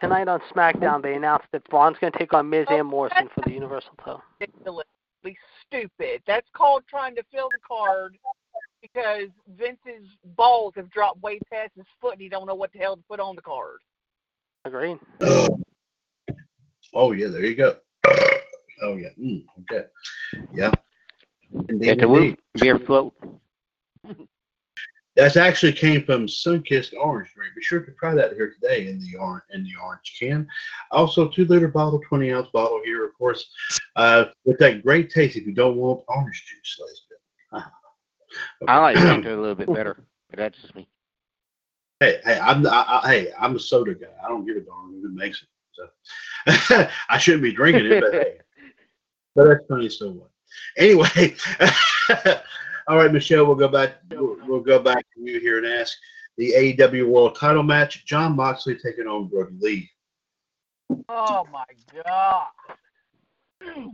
Tonight 0.00 0.28
on 0.28 0.40
SmackDown, 0.54 1.02
they 1.02 1.14
announced 1.14 1.46
that 1.50 1.68
Braun's 1.68 1.96
gonna 2.00 2.16
take 2.16 2.32
on 2.32 2.48
Miz 2.48 2.66
and 2.70 2.86
Morrison 2.86 3.28
for 3.34 3.40
the 3.40 3.50
Universal 3.50 3.90
title. 3.98 4.22
ridiculously 4.38 5.36
stupid. 5.66 6.22
That's 6.24 6.46
called 6.52 6.84
trying 6.88 7.16
to 7.16 7.24
fill 7.32 7.48
the 7.50 7.58
card 7.66 8.16
because 8.80 9.28
Vince's 9.58 10.06
balls 10.36 10.74
have 10.76 10.88
dropped 10.90 11.20
way 11.20 11.40
past 11.52 11.72
his 11.74 11.84
foot 12.00 12.12
and 12.12 12.20
he 12.20 12.28
don't 12.28 12.46
know 12.46 12.54
what 12.54 12.72
the 12.72 12.78
hell 12.78 12.94
to 12.94 13.02
put 13.10 13.18
on 13.18 13.34
the 13.34 13.42
card. 13.42 13.78
Agreed. 14.64 15.00
Oh, 16.94 17.10
yeah, 17.10 17.26
there 17.26 17.44
you 17.44 17.56
go. 17.56 17.74
Oh, 18.82 18.94
yeah. 18.94 19.08
Mm, 19.20 19.44
okay. 19.62 19.86
Yeah. 20.52 20.70
Indeed, 21.68 21.88
It's 21.88 22.02
a 22.04 22.06
woo. 22.08 22.18
indeed. 22.18 22.38
Beer 22.60 22.78
float. 22.78 23.14
That's 25.16 25.36
actually 25.36 25.72
came 25.72 26.04
from 26.04 26.26
Sunkissed 26.26 26.92
Orange 26.98 27.32
Drink. 27.34 27.54
Be 27.54 27.62
sure 27.62 27.80
to 27.80 27.92
try 27.92 28.14
that 28.14 28.32
here 28.32 28.52
today 28.60 28.88
in 28.88 28.98
the 28.98 29.16
orange 29.18 29.44
in 29.52 29.62
the 29.62 29.72
orange 29.82 30.16
can. 30.18 30.46
Also, 30.90 31.28
two 31.28 31.44
liter 31.44 31.68
bottle, 31.68 32.00
twenty 32.08 32.32
ounce 32.32 32.48
bottle 32.52 32.80
here, 32.84 33.04
of 33.04 33.16
course, 33.16 33.48
uh, 33.96 34.26
with 34.44 34.58
that 34.58 34.82
great 34.82 35.10
taste. 35.10 35.36
If 35.36 35.46
you 35.46 35.52
don't 35.52 35.76
want 35.76 36.02
orange 36.08 36.44
juice, 36.46 36.80
gentlemen. 37.52 37.70
I 38.68 38.78
like 38.78 38.96
Fanta 38.96 39.26
a 39.26 39.40
little 39.40 39.54
bit 39.54 39.72
better, 39.72 40.04
but 40.30 40.38
that's 40.38 40.60
just 40.60 40.74
me. 40.74 40.88
Hey, 42.00 42.20
hey, 42.24 42.38
I'm 42.40 42.66
I, 42.66 43.00
I, 43.04 43.08
hey, 43.08 43.32
I'm 43.38 43.54
a 43.54 43.60
soda 43.60 43.94
guy. 43.94 44.08
I 44.24 44.28
don't 44.28 44.44
give 44.44 44.56
a 44.56 44.60
darn 44.60 45.00
who 45.00 45.08
makes 45.10 45.42
it. 45.42 45.48
So 45.72 46.88
I 47.08 47.18
shouldn't 47.18 47.42
be 47.42 47.52
drinking 47.52 47.86
it, 47.86 48.00
but 48.00 48.12
hey, 48.12 48.38
but 49.36 49.44
that's 49.44 49.66
funny 49.68 49.88
so 49.88 50.10
what. 50.10 50.30
Anyway, 50.76 51.36
all 52.88 52.96
right, 52.98 53.12
Michelle, 53.12 53.46
we'll 53.46 53.54
go 53.54 53.68
back. 53.68 53.96
We'll, 54.10 54.36
we'll 54.46 54.60
go 54.60 54.78
back 54.78 55.04
to 55.14 55.20
you 55.20 55.40
here 55.40 55.58
and 55.58 55.66
ask 55.66 55.96
the 56.36 56.52
AEW 56.52 57.08
World 57.08 57.36
Title 57.38 57.62
match. 57.62 58.04
Jon 58.04 58.36
Moxley 58.36 58.76
taking 58.76 59.06
on 59.06 59.28
Brodie 59.28 59.56
Lee. 59.60 59.90
Oh 61.08 61.46
my 61.52 61.64
god. 62.04 62.46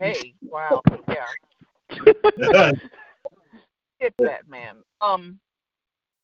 Hey, 0.00 0.34
wow. 0.42 0.80
Yeah. 1.08 1.26
It's 4.00 4.16
that 4.18 4.48
man. 4.48 4.78
Um 5.00 5.38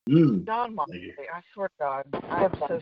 Mm. 0.09 0.47
Jon 0.47 0.74
Moxley, 0.74 1.12
I 1.32 1.41
swear 1.53 1.68
to 1.68 1.74
God, 1.78 2.05
I 2.30 2.45
am 2.45 2.55
so. 2.66 2.80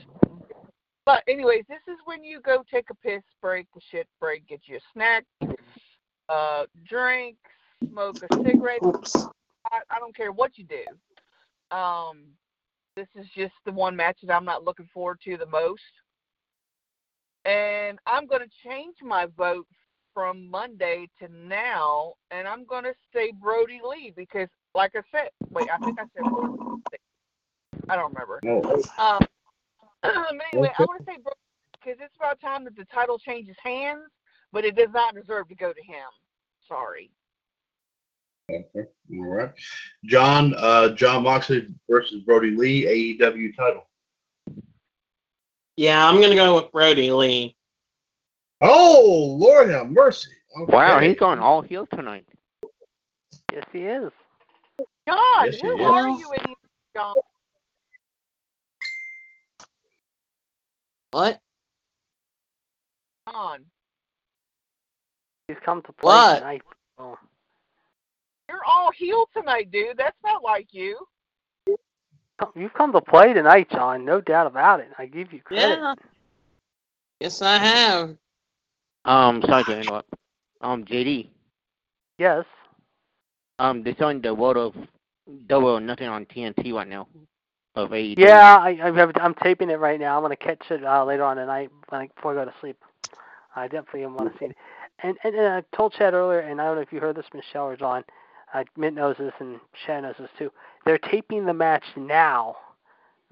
But 1.07 1.23
anyways, 1.29 1.65
this 1.69 1.81
is 1.87 1.99
when 2.05 2.25
you 2.25 2.41
go 2.41 2.65
take 2.69 2.91
a 2.91 2.95
piss 2.95 3.23
break, 3.41 3.67
a 3.77 3.81
shit 3.93 4.09
break, 4.21 4.47
get 4.49 4.63
you 4.67 4.77
a 4.77 4.81
snack, 4.93 5.25
uh, 6.29 6.65
drink, 6.85 7.37
smoke 7.89 8.17
a 8.29 8.35
cigarette. 8.35 8.81
I, 9.71 9.79
I 9.89 9.99
don't 10.01 10.17
care 10.17 10.33
what 10.33 10.59
you 10.59 10.65
do. 10.65 11.77
Um, 11.77 12.25
this 12.97 13.07
is 13.15 13.27
just 13.37 13.55
the 13.65 13.73
one 13.73 13.95
match 13.95 14.19
that 14.25 14.35
I'm 14.35 14.45
not 14.45 14.65
looking 14.65 14.89
forward 14.93 15.21
to 15.25 15.37
the 15.37 15.47
most. 15.47 15.81
And 17.45 18.01
I'm 18.07 18.27
going 18.27 18.43
to 18.43 18.69
change 18.69 18.97
my 19.01 19.27
vote 19.37 19.69
from 20.13 20.51
Monday 20.51 21.09
to 21.21 21.29
now, 21.29 22.15
and 22.33 22.49
I'm 22.49 22.65
going 22.65 22.83
to 22.83 22.95
say 23.15 23.33
Brodie 23.41 23.81
Lee 23.89 24.13
because, 24.17 24.49
like 24.75 24.93
I 24.97 25.03
said, 25.13 25.29
wait, 25.51 25.69
I 25.71 25.79
think 25.79 26.01
I 26.01 26.05
said 26.15 26.29
Brodie. 26.33 26.83
I 27.89 27.95
don't 27.95 28.13
remember. 28.13 28.41
Oh, 28.99 29.21
Um, 30.03 30.13
anyway, 30.53 30.71
I 30.79 30.83
want 30.85 31.01
to 31.01 31.05
say 31.05 31.17
Brodie 31.23 31.37
because 31.73 32.01
it's 32.01 32.17
about 32.17 32.41
time 32.41 32.65
that 32.65 32.77
the 32.77 32.85
title 32.87 33.19
changes 33.19 33.57
hands, 33.63 34.11
but 34.53 34.65
it 34.65 34.77
does 34.77 34.91
not 34.93 35.15
deserve 35.15 35.49
to 35.49 35.55
go 35.55 35.73
to 35.73 35.83
him. 35.83 36.07
Sorry. 36.69 37.11
okay. 38.51 38.89
All 39.13 39.25
right. 39.25 39.53
John, 40.05 40.55
uh, 40.57 40.91
Jon 40.91 41.23
Moxley 41.23 41.69
versus 41.89 42.23
Brodie 42.23 42.57
Lee, 42.57 43.19
AEW 43.21 43.55
title. 43.57 43.87
Yeah, 45.77 46.09
I'm 46.09 46.21
gonna 46.21 46.35
go 46.35 46.57
with 46.57 46.73
Brodie 46.73 47.13
Lee. 47.13 47.55
Oh, 48.63 49.37
Lord 49.39 49.69
have 49.69 49.91
mercy. 49.91 50.31
Okay. 50.59 50.73
Wow, 50.73 51.01
he's 51.01 51.17
going 51.17 51.39
all 51.39 51.61
heel 51.61 51.87
tonight. 51.95 52.27
Yes, 53.53 53.65
he 53.73 53.81
is. 53.81 54.11
God, 55.07 55.47
Yes, 55.47 55.61
who 55.61 55.83
are 55.83 56.09
is. 56.09 56.19
you, 56.19 56.33
idiot, 56.33 56.59
John? 56.97 57.15
What? 61.11 61.41
John. 63.31 63.61
He's 65.49 65.57
come 65.65 65.83
to 65.83 65.93
play 65.93 66.15
What? 66.15 66.39
tonight. 66.39 66.63
Oh. 66.99 67.19
You're 68.49 68.65
all 68.65 68.91
healed 68.93 69.29
tonight, 69.37 69.71
dude. 69.71 69.97
That's 69.97 70.17
not 70.25 70.43
like 70.43 70.69
you. 70.73 70.99
You've 72.55 72.75
come 72.75 72.93
to 72.93 73.01
play 73.01 73.33
tonight, 73.33 73.71
John. 73.71 74.05
No 74.05 74.21
doubt 74.21 74.47
about 74.47 74.81
it. 74.81 74.89
I 74.99 75.07
give 75.07 75.33
you 75.33 75.41
credit. 75.41 75.79
Yeah. 75.79 75.95
Yes, 77.21 77.41
I 77.41 77.57
have. 77.57 78.17
Um, 79.07 79.43
sorry 79.43 79.65
to 79.65 79.79
interrupt. 79.81 80.13
Um, 80.61 80.85
JD. 80.85 81.29
Yes. 82.19 82.45
Um, 83.59 83.83
they're 83.83 83.97
showing 83.99 84.21
the 84.21 84.35
world 84.35 84.59
of 84.59 84.75
double 85.47 85.69
or 85.69 85.81
nothing 85.81 86.09
on 86.09 86.27
TNT 86.27 86.75
right 86.75 86.87
now. 86.87 87.09
Of 87.77 87.91
AEW. 87.91 88.17
Yeah, 88.17 88.59
I, 88.59 88.71
I 88.83 88.93
have, 88.93 89.13
I'm 89.17 89.35
taping 89.37 89.71
it 89.71 89.81
right 89.81 90.01
now. 90.01 90.17
I'm 90.17 90.23
gonna 90.25 90.37
catch 90.37 90.71
it 90.71 90.85
uh, 90.85 91.05
later 91.05 91.25
on 91.25 91.39
tonight 91.39 91.71
when 91.89 92.03
I, 92.03 92.09
before 92.17 92.33
I 92.33 92.45
go 92.45 92.47
to 92.51 92.55
sleep. 92.61 92.79
I 93.57 93.69
definitely 93.69 94.07
want 94.07 94.33
to 94.33 94.39
see 94.39 94.47
it. 94.47 94.57
And, 95.03 95.17
and 95.25 95.35
and 95.35 95.47
I 95.49 95.77
told 95.77 95.95
Chad 95.95 96.15
earlier, 96.15 96.41
and 96.41 96.61
I 96.61 96.67
don't 96.67 96.77
know 96.77 96.83
if 96.83 96.93
you 96.93 97.01
heard 97.01 97.17
this, 97.17 97.27
Michelle 97.35 97.67
or 97.67 97.77
John. 97.77 98.05
Uh, 98.55 98.65
Mint 98.77 98.97
knows 98.97 99.17
this, 99.19 99.33
and 99.41 99.61
Chad 99.87 100.05
knows 100.05 100.17
this 100.19 100.31
too. 100.39 100.53
They're 100.87 100.99
taping 100.99 101.47
the 101.47 101.55
match 101.55 101.85
now, 101.97 102.57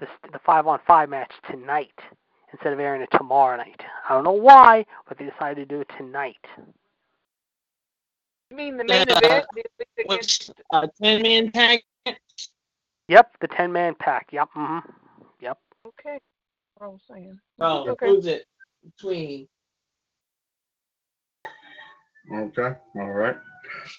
the 0.01 0.07
the 0.33 0.41
five 0.47 0.67
on 0.67 0.81
five 0.87 1.09
match 1.11 1.33
tonight 1.51 1.93
instead 2.53 2.73
of 2.73 2.81
airing 2.81 3.03
it 3.03 3.11
tomorrow 3.17 3.57
night. 3.57 3.81
I 4.09 4.15
don't 4.15 4.25
know 4.25 4.33
why, 4.33 4.87
but 5.09 5.19
they 5.19 5.27
decided 5.27 5.69
to 5.69 5.75
do 5.77 5.81
it 5.83 5.91
tonight. 5.99 6.37
You 8.51 8.57
mean 8.57 8.77
the 8.79 8.85
main 8.85 9.09
Yeah. 9.09 9.21
event? 9.21 9.47
The 9.55 9.65
Elite 9.99 10.09
Which 10.09 10.51
uh, 10.73 10.87
ten 11.03 11.23
man 11.23 11.53
tag? 11.53 11.81
Yep, 13.09 13.37
the 13.41 13.49
ten 13.49 13.73
man 13.73 13.95
pack. 13.99 14.29
Yep. 14.33 14.49
hmm 14.55 14.79
Yep. 15.41 15.59
Okay. 15.87 16.19
What 16.77 16.87
I 16.87 16.91
was 16.91 17.01
saying. 17.11 17.39
Oh, 17.61 17.89
Okay. 17.91 18.09
who's 18.09 18.27
it 18.27 18.47
between? 18.85 19.47
Okay. 22.33 22.75
All 22.97 23.11
right. 23.11 23.37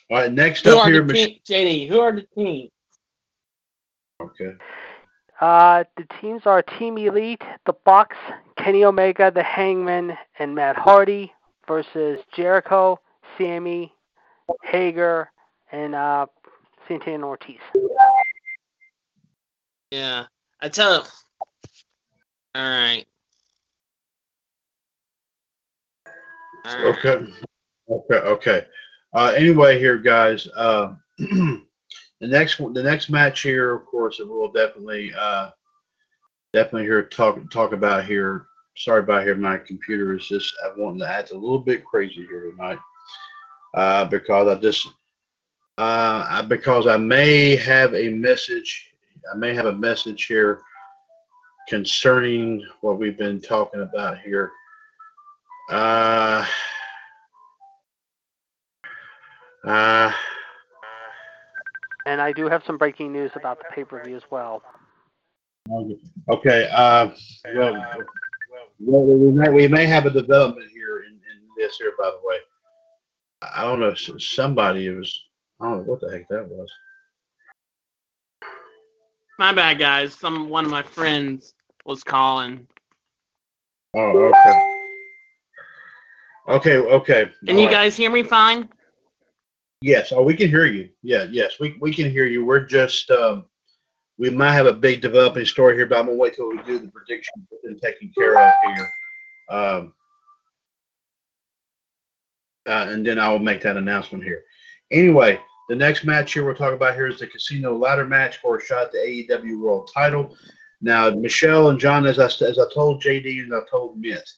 All 0.09 0.17
right. 0.17 0.31
Next 0.31 0.63
Who 0.65 0.77
up 0.77 0.87
here, 0.87 1.03
the 1.03 1.13
Mich- 1.13 1.43
JD? 1.47 1.87
Who 1.89 1.99
are 1.99 2.11
the 2.11 2.23
teams? 2.35 2.71
Okay. 4.21 4.51
Uh, 5.41 5.83
the 5.97 6.05
teams 6.21 6.43
are 6.45 6.61
Team 6.61 6.97
Elite, 6.97 7.43
the 7.65 7.73
Bucks, 7.83 8.15
Kenny 8.57 8.85
Omega, 8.85 9.29
the 9.29 9.43
Hangman, 9.43 10.17
and 10.39 10.55
Matt 10.55 10.77
Hardy 10.77 11.33
versus 11.67 12.19
Jericho, 12.33 12.99
Sammy, 13.37 13.93
Hager, 14.63 15.29
and 15.73 15.93
uh, 15.93 16.25
Santana 16.87 17.15
and 17.15 17.23
Ortiz. 17.25 17.57
Yeah, 19.95 20.25
I 20.61 20.67
tell 20.67 21.03
him. 21.03 21.11
All 22.53 22.69
right. 22.69 23.05
Okay. 26.67 27.25
Okay. 27.89 28.15
Okay. 28.15 28.65
Uh, 29.13 29.31
anyway, 29.37 29.79
here, 29.79 29.97
guys. 29.97 30.49
Uh, 30.53 30.95
the 31.17 31.61
next 32.19 32.59
one, 32.59 32.73
the 32.73 32.83
next 32.83 33.09
match 33.09 33.41
here, 33.41 33.73
of 33.73 33.85
course, 33.85 34.17
that 34.17 34.27
we'll 34.27 34.51
definitely, 34.51 35.13
uh, 35.17 35.51
definitely 36.51 36.83
here 36.83 37.03
talk 37.03 37.49
talk 37.49 37.71
about 37.71 38.03
here. 38.03 38.47
Sorry 38.75 38.99
about 38.99 39.23
here. 39.23 39.35
My 39.35 39.57
computer 39.59 40.17
is 40.17 40.27
just 40.27 40.53
I 40.65 40.77
wanting 40.77 40.99
to 40.99 41.09
act 41.09 41.31
a 41.31 41.35
little 41.35 41.59
bit 41.59 41.85
crazy 41.85 42.27
here 42.29 42.51
tonight, 42.51 42.79
uh, 43.75 44.03
because 44.03 44.49
I 44.49 44.59
just, 44.59 44.89
uh, 45.77 46.43
because 46.43 46.85
I 46.85 46.97
may 46.97 47.55
have 47.55 47.95
a 47.95 48.09
message. 48.09 48.91
I 49.31 49.35
may 49.35 49.53
have 49.53 49.65
a 49.65 49.73
message 49.73 50.25
here 50.25 50.61
concerning 51.67 52.65
what 52.81 52.99
we've 52.99 53.17
been 53.17 53.41
talking 53.41 53.81
about 53.81 54.19
here. 54.19 54.51
Uh, 55.71 56.45
uh, 59.65 60.11
And 62.05 62.21
I 62.21 62.31
do 62.31 62.47
have 62.47 62.63
some 62.65 62.77
breaking 62.77 63.11
news 63.11 63.31
about 63.35 63.57
the 63.57 63.65
pay 63.73 63.83
per 63.83 64.03
view 64.03 64.15
as 64.15 64.23
well. 64.29 64.61
okay. 66.29 66.69
Uh, 66.71 67.09
well, 67.55 67.73
well, 68.79 69.05
we 69.05 69.31
may, 69.31 69.49
we 69.49 69.67
may 69.67 69.85
have 69.85 70.05
a 70.05 70.11
development 70.11 70.69
here 70.71 71.03
in, 71.07 71.13
in 71.13 71.47
this 71.57 71.77
here, 71.77 71.93
by 71.97 72.11
the 72.11 72.19
way. 72.23 72.37
I 73.41 73.63
don't 73.63 73.79
know. 73.79 73.95
Somebody 73.95 74.89
was. 74.89 75.19
I 75.59 75.65
don't 75.65 75.77
know 75.77 75.83
what 75.93 76.01
the 76.01 76.11
heck 76.11 76.27
that 76.29 76.47
was. 76.47 76.69
My 79.37 79.51
bad, 79.51 79.79
guys. 79.79 80.13
Some 80.13 80.49
one 80.49 80.65
of 80.65 80.71
my 80.71 80.83
friends 80.83 81.53
was 81.85 82.03
calling. 82.03 82.67
Oh, 83.95 84.31
okay. 84.31 84.71
Okay. 86.47 86.77
Okay. 86.77 87.31
Can 87.45 87.55
All 87.55 87.61
you 87.61 87.67
right. 87.67 87.73
guys 87.73 87.97
hear 87.97 88.11
me 88.11 88.23
fine? 88.23 88.69
Yes. 89.81 90.11
Oh, 90.11 90.23
we 90.23 90.35
can 90.35 90.49
hear 90.49 90.65
you. 90.65 90.89
Yeah. 91.01 91.25
Yes. 91.29 91.59
We 91.59 91.77
we 91.81 91.93
can 91.93 92.09
hear 92.09 92.25
you. 92.25 92.45
We're 92.45 92.65
just. 92.65 93.09
Um, 93.11 93.45
we 94.17 94.29
might 94.29 94.53
have 94.53 94.65
a 94.65 94.73
big 94.73 95.01
developing 95.01 95.45
story 95.45 95.75
here, 95.75 95.85
but 95.85 95.99
I'm 95.99 96.05
gonna 96.05 96.17
wait 96.17 96.35
till 96.35 96.49
we 96.49 96.61
do 96.63 96.79
the 96.79 96.87
prediction 96.87 97.45
and 97.63 97.81
taken 97.81 98.11
care 98.17 98.39
of 98.39 98.53
here. 98.63 98.89
Um, 99.49 99.93
uh, 102.67 102.87
and 102.89 103.05
then 103.05 103.19
I 103.19 103.29
will 103.29 103.39
make 103.39 103.61
that 103.61 103.75
announcement 103.77 104.23
here. 104.23 104.43
Anyway, 104.91 105.39
the 105.67 105.75
next 105.75 106.03
match 106.03 106.33
here 106.33 106.45
we'll 106.45 106.55
talk 106.55 106.73
about 106.73 106.95
here 106.95 107.07
is 107.07 107.19
the 107.19 107.27
Casino 107.27 107.77
Ladder 107.77 108.05
match 108.05 108.37
for 108.37 108.57
a 108.57 108.63
shot 108.63 108.85
at 108.85 108.91
the 108.91 108.97
AEW 108.99 109.59
World 109.59 109.89
Title. 109.93 110.35
Now, 110.81 111.09
Michelle 111.09 111.69
and 111.69 111.79
John, 111.79 112.05
as 112.05 112.19
I 112.19 112.25
as 112.25 112.59
I 112.59 112.65
told 112.73 113.01
JD 113.01 113.41
and 113.41 113.53
I 113.53 113.61
told 113.69 113.99
Mint, 113.99 114.29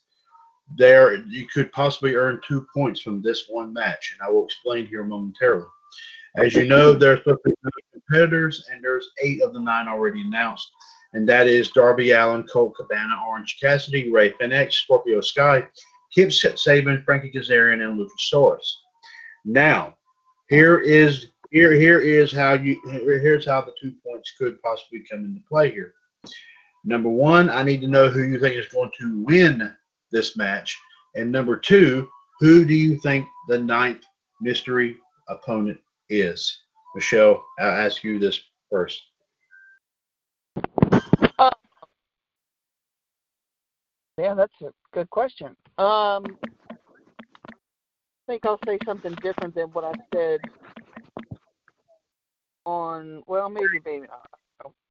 there 0.78 1.16
you 1.16 1.48
could 1.48 1.72
possibly 1.72 2.16
earn 2.16 2.40
two 2.48 2.66
points 2.74 3.02
from 3.02 3.22
this 3.22 3.46
one 3.50 3.74
match, 3.74 4.14
and 4.14 4.28
I 4.28 4.32
will 4.32 4.46
explain 4.46 4.86
here 4.86 5.04
momentarily. 5.04 5.66
As 6.38 6.54
you 6.54 6.66
know, 6.66 6.94
there's 6.94 7.22
competitors, 7.92 8.68
and 8.72 8.84
there's 8.84 9.10
eight 9.24 9.42
of 9.42 9.54
the 9.54 9.60
nine 9.60 9.88
already 9.88 10.22
announced, 10.22 10.70
and 11.14 11.28
that 11.28 11.48
is 11.48 11.72
Darby 11.72 12.12
Allin, 12.12 12.44
Colt 12.44 12.76
Cabana, 12.76 13.20
Orange 13.28 13.58
Cassidy, 13.60 14.12
Rey 14.12 14.34
Fenix, 14.40 14.76
Scorpio 14.76 15.20
Sky, 15.22 15.68
Kip 16.14 16.30
Sabian, 16.30 17.04
Frankie 17.04 17.32
Kazarian, 17.32 17.84
and 17.84 18.00
Luchasaurus. 18.00 18.68
Now, 19.46 19.96
here 20.50 20.80
is 20.80 21.28
here 21.52 21.72
here 21.72 22.00
is 22.00 22.32
how 22.32 22.54
you 22.54 22.80
here- 22.90 23.20
here's 23.20 23.46
how 23.46 23.62
the 23.62 23.74
two 23.80 23.94
points 24.06 24.34
could 24.38 24.62
possibly 24.62 25.00
come 25.10 25.24
into 25.24 25.42
play 25.48 25.72
here. 25.72 25.94
Number 26.84 27.10
one, 27.10 27.50
I 27.50 27.64
need 27.64 27.82
to 27.82 27.88
know 27.88 28.10
who 28.10 28.24
you 28.24 28.40
think 28.40 28.56
is 28.56 28.68
going 28.68 28.92
to 29.00 29.24
win 29.24 29.76
this 30.12 30.38
match, 30.38 30.78
and 31.16 31.32
number 31.32 31.58
two, 31.58 32.10
who 32.40 32.66
do 32.66 32.74
you 32.74 32.98
think 33.00 33.28
the 33.48 33.58
ninth 33.58 34.04
mystery 34.42 34.98
opponent 35.28 35.80
is? 36.10 36.62
Michelle, 36.96 37.44
I'll 37.60 37.86
ask 37.86 38.04
you 38.04 38.20
this 38.20 38.40
first. 38.70 39.02
Yeah, 44.20 44.34
that's 44.34 44.54
a 44.64 44.72
good 44.94 45.10
question. 45.12 45.56
Um, 45.78 46.26
think 48.28 48.46
I'll 48.46 48.60
say 48.66 48.78
something 48.86 49.16
different 49.24 49.56
than 49.56 49.68
what 49.70 49.86
I 49.86 49.94
said 50.14 50.42
on. 52.66 53.24
Well, 53.26 53.50
maybe, 53.50 53.80
maybe 53.86 54.06
not. 54.08 54.30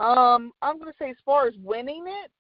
Um, 0.01 0.53
I'm 0.63 0.79
gonna 0.79 0.93
say 0.99 1.11
as 1.11 1.17
far 1.25 1.47
as 1.47 1.55
winning 1.63 2.07
it, 2.07 2.31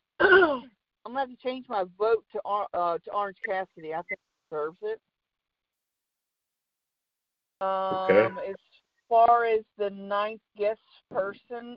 I'm 0.20 0.62
gonna 1.06 1.20
have 1.20 1.28
to 1.28 1.36
change 1.42 1.66
my 1.68 1.84
vote 1.98 2.24
to 2.32 2.40
uh, 2.48 2.98
to 2.98 3.12
Orange 3.12 3.38
Cassidy. 3.46 3.92
I 3.94 4.02
think 4.02 4.18
he 4.20 4.50
deserves 4.50 4.78
it. 4.82 5.00
Um, 7.60 8.38
as 8.48 8.56
far 9.08 9.44
as 9.44 9.60
the 9.76 9.90
ninth 9.90 10.40
guest 10.56 10.80
person, 11.10 11.76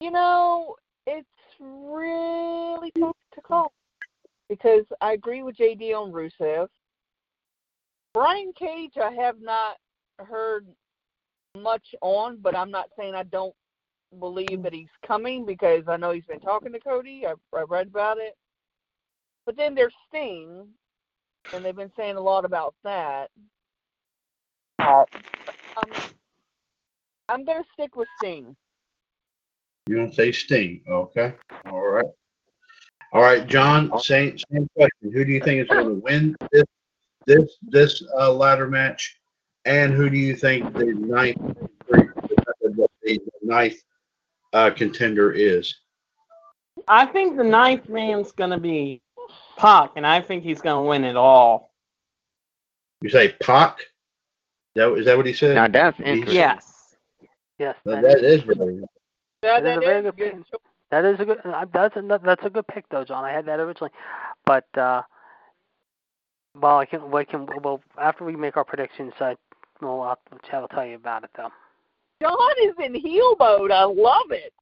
you 0.00 0.10
know, 0.10 0.76
it's 1.06 1.26
really 1.60 2.90
tough 2.98 3.16
to 3.34 3.40
call 3.42 3.72
because 4.48 4.84
I 5.00 5.12
agree 5.12 5.42
with 5.42 5.56
JD 5.56 5.94
on 5.94 6.12
Rusev. 6.12 6.68
Brian 8.14 8.52
Cage, 8.58 8.94
I 9.02 9.12
have 9.12 9.40
not 9.40 9.76
heard 10.18 10.66
much 11.56 11.94
on, 12.00 12.38
but 12.40 12.56
I'm 12.56 12.70
not 12.70 12.88
saying 12.98 13.14
I 13.14 13.24
don't 13.24 13.54
believe 14.18 14.62
that 14.62 14.72
he's 14.72 14.88
coming 15.06 15.44
because 15.44 15.84
I 15.86 15.96
know 15.96 16.12
he's 16.12 16.24
been 16.24 16.40
talking 16.40 16.72
to 16.72 16.80
Cody. 16.80 17.26
I've, 17.26 17.38
I've 17.56 17.70
read 17.70 17.88
about 17.88 18.18
it. 18.18 18.34
But 19.44 19.56
then 19.56 19.74
there's 19.74 19.94
Sting, 20.08 20.66
and 21.52 21.64
they've 21.64 21.76
been 21.76 21.92
saying 21.96 22.16
a 22.16 22.20
lot 22.20 22.44
about 22.44 22.74
that. 22.84 23.30
Um, 24.78 25.04
I'm 27.28 27.44
going 27.44 27.62
to 27.62 27.68
stick 27.72 27.96
with 27.96 28.08
Sting. 28.18 28.56
You 29.86 29.96
don't 29.96 30.14
say 30.14 30.32
Sting, 30.32 30.82
okay? 30.88 31.34
All 31.66 31.80
right. 31.80 32.04
All 33.12 33.22
right, 33.22 33.46
John. 33.46 33.98
Same 34.00 34.36
same 34.52 34.68
question. 34.76 35.12
Who 35.12 35.24
do 35.24 35.32
you 35.32 35.40
think 35.40 35.62
is 35.62 35.68
going 35.68 35.86
to 35.86 35.94
win 35.94 36.36
this 36.52 36.64
this 37.26 37.56
this 37.62 38.02
uh, 38.18 38.32
ladder 38.32 38.68
match? 38.68 39.16
And 39.64 39.92
who 39.92 40.08
do 40.10 40.16
you 40.16 40.34
think 40.36 40.72
the 40.74 40.86
ninth 40.86 41.38
the 41.88 43.18
ninth 43.42 43.82
uh, 44.52 44.70
contender 44.70 45.32
is? 45.32 45.74
I 46.86 47.06
think 47.06 47.36
the 47.36 47.44
ninth 47.44 47.88
man's 47.88 48.32
gonna 48.32 48.58
be 48.58 49.02
Pac, 49.56 49.92
and 49.96 50.06
I 50.06 50.20
think 50.20 50.42
he's 50.42 50.60
gonna 50.60 50.82
win 50.82 51.04
it 51.04 51.16
all. 51.16 51.72
You 53.02 53.10
say 53.10 53.32
Pac? 53.40 53.78
That 54.74 54.92
is 54.94 55.06
that 55.06 55.16
what 55.16 55.26
he 55.26 55.32
said? 55.32 55.54
Now 55.54 55.68
that's 55.68 55.98
interesting. 56.00 56.34
Yes. 56.34 56.96
Yes, 57.58 57.76
that 57.84 58.02
that 58.02 58.22
is 58.22 58.46
really. 58.46 58.76
Yeah, 58.76 58.86
That 59.42 59.58
is 59.58 59.64
that 59.64 59.80
very 59.80 59.98
is 59.98 60.04
good 60.04 60.16
good. 60.16 60.44
pick. 60.50 60.60
That 60.90 61.04
is 61.04 61.20
a 61.20 61.24
good. 61.24 61.38
uh, 61.44 61.66
That's 61.72 61.96
a 61.96 62.18
that's 62.24 62.44
a 62.44 62.50
good 62.50 62.66
pick 62.66 62.84
though, 62.90 63.04
John. 63.04 63.24
I 63.24 63.32
had 63.32 63.46
that 63.46 63.60
originally, 63.60 63.90
but 64.46 64.66
uh, 64.76 65.02
well, 66.58 66.78
I 66.78 66.86
can 66.86 67.10
we 67.10 67.24
can 67.24 67.46
well 67.62 67.82
after 68.00 68.24
we 68.24 68.36
make 68.36 68.56
our 68.56 68.64
predictions, 68.64 69.12
uh, 69.20 69.34
we'll 69.82 70.00
I'll, 70.00 70.18
I'll 70.52 70.68
tell 70.68 70.86
you 70.86 70.94
about 70.96 71.24
it 71.24 71.30
though. 71.36 71.50
John 72.22 72.50
is 72.64 72.74
in 72.82 72.94
heel 72.94 73.36
mode. 73.38 73.70
I 73.70 73.84
love 73.84 74.30
it. 74.30 74.52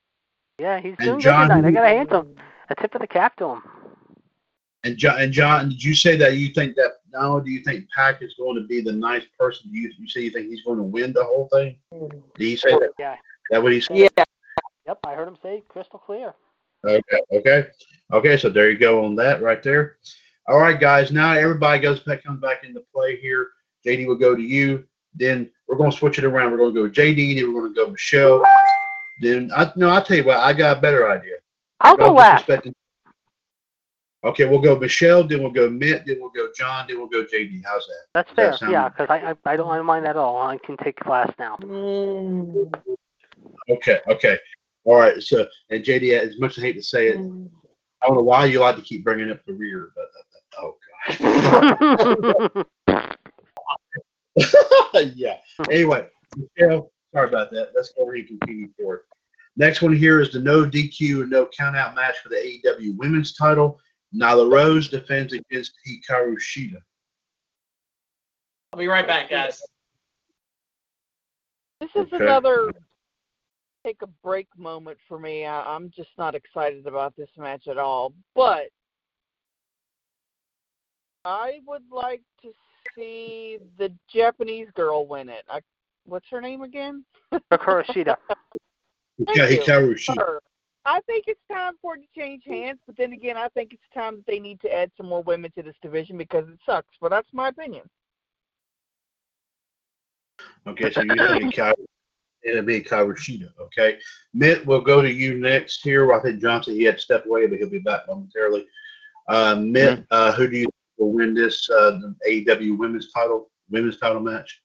Yeah, 0.59 0.81
he's 0.81 0.97
doing 0.99 1.21
John- 1.21 1.49
good 1.49 1.55
tonight. 1.55 1.69
I 1.69 1.71
gotta 1.71 1.89
hand 1.89 2.11
him 2.11 2.35
a 2.71 2.75
tip 2.75 2.95
of 2.95 3.01
the 3.03 3.07
cap 3.07 3.37
to 3.37 3.45
him. 3.51 3.63
And 4.85 4.97
John, 4.97 5.21
and 5.21 5.33
John, 5.33 5.69
did 5.71 5.83
you 5.83 5.95
say 5.95 6.17
that 6.17 6.35
you 6.37 6.53
think 6.55 6.77
that 6.77 6.93
not 7.13 7.25
only 7.25 7.45
do 7.45 7.51
you 7.51 7.61
think 7.65 7.87
Pac 7.95 8.23
is 8.23 8.35
going 8.39 8.55
to 8.57 8.67
be 8.69 8.81
the 8.81 8.93
nice 8.93 9.25
person, 9.39 9.71
do 9.73 9.79
you 9.79 9.91
you 9.99 10.09
say 10.09 10.21
you 10.21 10.31
think 10.31 10.49
he's 10.49 10.63
going 10.63 10.79
to 10.79 10.85
win 10.85 11.13
the 11.13 11.25
whole 11.25 11.49
thing? 11.53 11.77
Did 11.93 12.13
he 12.37 12.57
say 12.57 12.71
that? 12.71 12.91
Yeah. 12.99 13.17
That 13.51 13.63
what 13.63 13.73
he 13.73 13.81
said? 13.81 13.97
Yeah. 13.97 14.25
Yep, 14.87 14.99
I 15.05 15.15
heard 15.15 15.29
him 15.29 15.37
say 15.43 15.63
crystal 15.69 15.99
clear. 15.99 16.35
Okay, 16.85 17.21
okay, 17.33 17.67
okay. 18.13 18.37
So 18.37 18.49
there 18.49 18.71
you 18.71 18.79
go 18.79 19.05
on 19.05 19.17
that 19.17 19.43
right 19.43 19.63
there. 19.63 19.97
All 20.49 20.59
right, 20.61 20.79
guys. 20.79 21.11
Now 21.11 21.33
everybody 21.33 21.81
goes 21.81 22.01
back 22.01 22.23
comes 22.23 22.41
back 22.41 22.63
into 22.65 22.83
play 22.95 23.17
here. 23.17 23.49
JD 23.85 24.07
will 24.07 24.15
go 24.17 24.37
to 24.37 24.43
you. 24.43 24.85
Then 25.15 25.51
we're 25.67 25.77
going 25.77 25.91
to 25.91 25.97
switch 25.97 26.19
it 26.19 26.25
around. 26.25 26.53
We're 26.53 26.59
going 26.59 26.75
to 26.75 26.89
go 26.89 26.89
JD. 26.89 27.37
Then 27.37 27.53
we're 27.53 27.63
going 27.63 27.75
to 27.75 27.85
go 27.87 27.91
Michelle. 27.91 28.45
Then 29.21 29.51
I 29.57 29.73
no, 29.77 29.89
I'll 29.89 30.05
tell 30.05 30.17
you 30.19 30.25
what. 30.25 30.39
I 30.39 30.53
got 30.53 30.79
a 30.79 30.81
better 30.81 31.11
idea. 31.11 31.37
I'll 31.81 31.97
go 31.97 32.13
last. 32.13 32.49
Okay, 34.25 34.45
we'll 34.45 34.61
go 34.61 34.79
Michelle. 34.79 35.25
Then 35.27 35.41
we'll 35.43 35.51
go 35.53 35.69
Mitt. 35.69 36.05
Then 36.07 36.19
we'll 36.21 36.31
go 36.31 36.49
John. 36.57 36.87
Then 36.89 36.99
we'll 36.99 37.09
go 37.09 37.25
JD. 37.25 37.63
How's 37.65 37.87
that? 37.87 37.95
That's 38.15 38.29
Does 38.31 38.37
that 38.37 38.43
fair. 38.51 38.57
sound- 38.59 38.73
Yeah, 38.73 38.89
because 38.89 39.07
I, 39.09 39.31
I 39.31 39.53
I 39.53 39.57
don't 39.57 39.85
mind 39.87 40.05
that 40.05 40.11
at 40.11 40.17
all. 40.17 40.41
I 40.43 40.59
can 40.59 40.77
take 40.77 41.05
last 41.07 41.33
now. 41.39 41.57
Mm. 41.61 42.73
Okay, 43.69 43.99
okay. 44.09 44.39
All 44.87 44.95
right. 44.97 45.21
So, 45.23 45.47
and 45.71 45.85
JD, 45.85 46.19
as 46.19 46.39
much 46.39 46.57
as 46.57 46.63
I 46.65 46.69
hate 46.69 46.77
to 46.77 46.83
say 46.83 47.09
it, 47.09 47.17
I 47.19 48.07
don't 48.07 48.17
know 48.17 48.23
why 48.23 48.45
you 48.47 48.61
like 48.61 48.77
to 48.77 48.83
keep 48.83 49.03
bringing 49.05 49.31
up 49.33 49.45
the 49.45 49.53
rear, 49.53 49.91
but 49.97 50.09
uh, 50.59 50.61
oh 50.63 50.77
god. 54.95 55.07
yeah. 55.17 55.39
Anyway, 55.71 56.07
Michelle, 56.37 56.93
sorry 57.13 57.29
about 57.29 57.51
that. 57.51 57.71
Let's 57.75 57.93
go 57.97 58.09
ahead 58.11 58.27
and 58.31 58.41
continue 58.41 58.69
forward. 58.79 59.01
Next 59.57 59.83
one 59.83 59.97
here 59.97 60.21
is 60.21 60.31
the 60.31 60.39
no 60.41 60.65
DQ 60.65 61.23
and 61.23 61.31
no 61.31 61.47
countout 61.47 61.95
match 61.97 62.17
for 62.23 62.29
the 62.29 62.37
AEW 62.37 62.97
Women's 62.97 63.35
Title. 63.35 63.81
Nyla 64.15 64.53
Rose 64.53 64.89
defends 64.89 65.33
against 65.33 65.73
Hikaru 65.89 66.37
Shida. 66.39 66.77
I'll 68.73 68.79
be 68.79 68.87
right 68.87 69.07
back, 69.07 69.31
guys. 69.31 69.61
This 71.81 71.91
is 71.97 72.13
Okay. 72.13 72.23
another 72.25 72.73
take 73.87 74.03
a 74.03 74.07
break 74.25 74.49
moment 74.57 74.99
for 75.09 75.19
me. 75.19 75.47
I, 75.47 75.63
I'm 75.63 75.91
just 75.95 76.11
not 76.19 76.35
excited 76.35 76.87
about 76.87 77.15
this 77.17 77.29
match 77.39 77.69
at 77.69 77.79
all. 77.79 78.13
But 78.35 78.69
I 81.25 81.61
would 81.67 81.83
like 81.91 82.23
to 82.43 82.51
see 82.97 83.59
the 83.79 83.93
Japanese 84.13 84.69
girl 84.75 85.07
win 85.07 85.29
it. 85.29 85.45
I, 85.49 85.61
what's 86.05 86.27
her 86.31 86.41
name 86.41 86.63
again? 86.63 87.05
Sakura 87.53 87.85
Shida. 87.85 88.17
Thank 89.27 89.39
Hika- 89.39 89.65
Hikaru 89.65 89.95
Shida. 89.95 90.39
I 90.85 91.01
think 91.07 91.25
it's 91.27 91.41
time 91.51 91.75
for 91.83 91.97
it 91.97 92.03
to 92.03 92.21
change 92.21 92.43
hands, 92.47 92.79
but 92.87 92.97
then 92.97 93.13
again, 93.13 93.37
I 93.37 93.49
think 93.49 93.73
it's 93.73 93.83
time 93.93 94.17
that 94.17 94.27
they 94.27 94.39
need 94.39 94.61
to 94.61 94.73
add 94.73 94.91
some 94.97 95.07
more 95.07 95.23
women 95.23 95.51
to 95.57 95.63
this 95.63 95.75
division 95.83 96.17
because 96.17 96.49
it 96.49 96.59
sucks. 96.65 96.95
But 97.01 97.11
that's 97.11 97.29
my 97.33 97.49
opinion. 97.49 97.83
Okay, 100.69 100.93
so 100.93 101.03
you 101.03 101.17
think 101.17 101.55
Hikaru, 101.55 101.75
it'll 102.47 102.63
be 102.63 102.81
Hikaru 102.81 103.17
Shida. 103.17 103.51
Okay. 103.61 103.99
Mitt, 104.33 104.65
we'll 104.67 104.81
go 104.81 105.03
to 105.03 105.11
you 105.11 105.39
next 105.39 105.83
here. 105.83 106.13
I 106.13 106.21
think 106.21 106.41
Johnson, 106.41 106.75
he 106.75 106.85
had 106.85 106.97
to 106.97 107.03
step 107.03 107.27
away, 107.27 107.47
but 107.47 107.59
he'll 107.59 107.71
be 107.71 107.79
back 107.79 108.03
momentarily. 108.07 108.67
Uh, 109.29 109.57
Mitt, 109.57 110.05
uh, 110.11 110.33
who 110.33 110.49
do 110.49 110.57
you 110.57 110.65
think 110.65 110.75
will 110.99 111.13
win 111.13 111.35
this 111.35 111.69
uh, 111.71 111.99
the 111.99 112.15
AEW 112.29 112.79
women's 112.79 113.11
title 113.13 113.51
women's 113.71 113.99
title 113.99 114.21
match? 114.21 114.61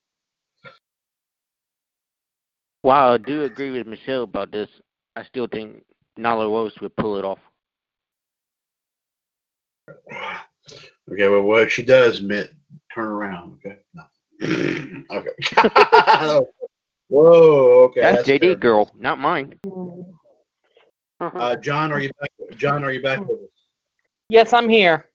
While 2.84 3.13
I 3.13 3.17
do 3.17 3.43
agree 3.43 3.71
with 3.71 3.88
Michelle 3.88 4.23
about 4.23 4.51
this, 4.51 4.69
I 5.15 5.23
still 5.23 5.47
think 5.47 5.84
Nyla 6.17 6.47
Rose 6.47 6.73
would 6.82 6.95
pull 6.95 7.17
it 7.17 7.25
off. 7.25 7.39
Okay, 11.11 11.27
well, 11.27 11.41
what 11.41 11.71
she 11.71 11.84
does, 11.84 12.21
Mitt, 12.21 12.53
turn 12.93 13.05
around. 13.05 13.59
Okay. 13.65 13.77
No. 13.93 14.03
okay. 15.17 16.45
Whoa. 17.12 17.84
Okay. 17.84 17.99
that's, 17.99 18.26
JD 18.26 18.39
fair. 18.39 18.55
girl, 18.55 18.89
not 18.97 19.20
mine. 19.20 19.59
Uh, 21.20 21.57
John, 21.57 21.91
are 21.91 21.99
you 21.99 22.09
back? 22.22 22.32
John, 22.55 22.86
are 22.86 22.91
you 22.93 23.01
back 23.01 23.20
with 23.20 23.32
us? 23.32 23.49
Yes, 24.30 24.53
I'm 24.53 24.70
here. 24.70 25.09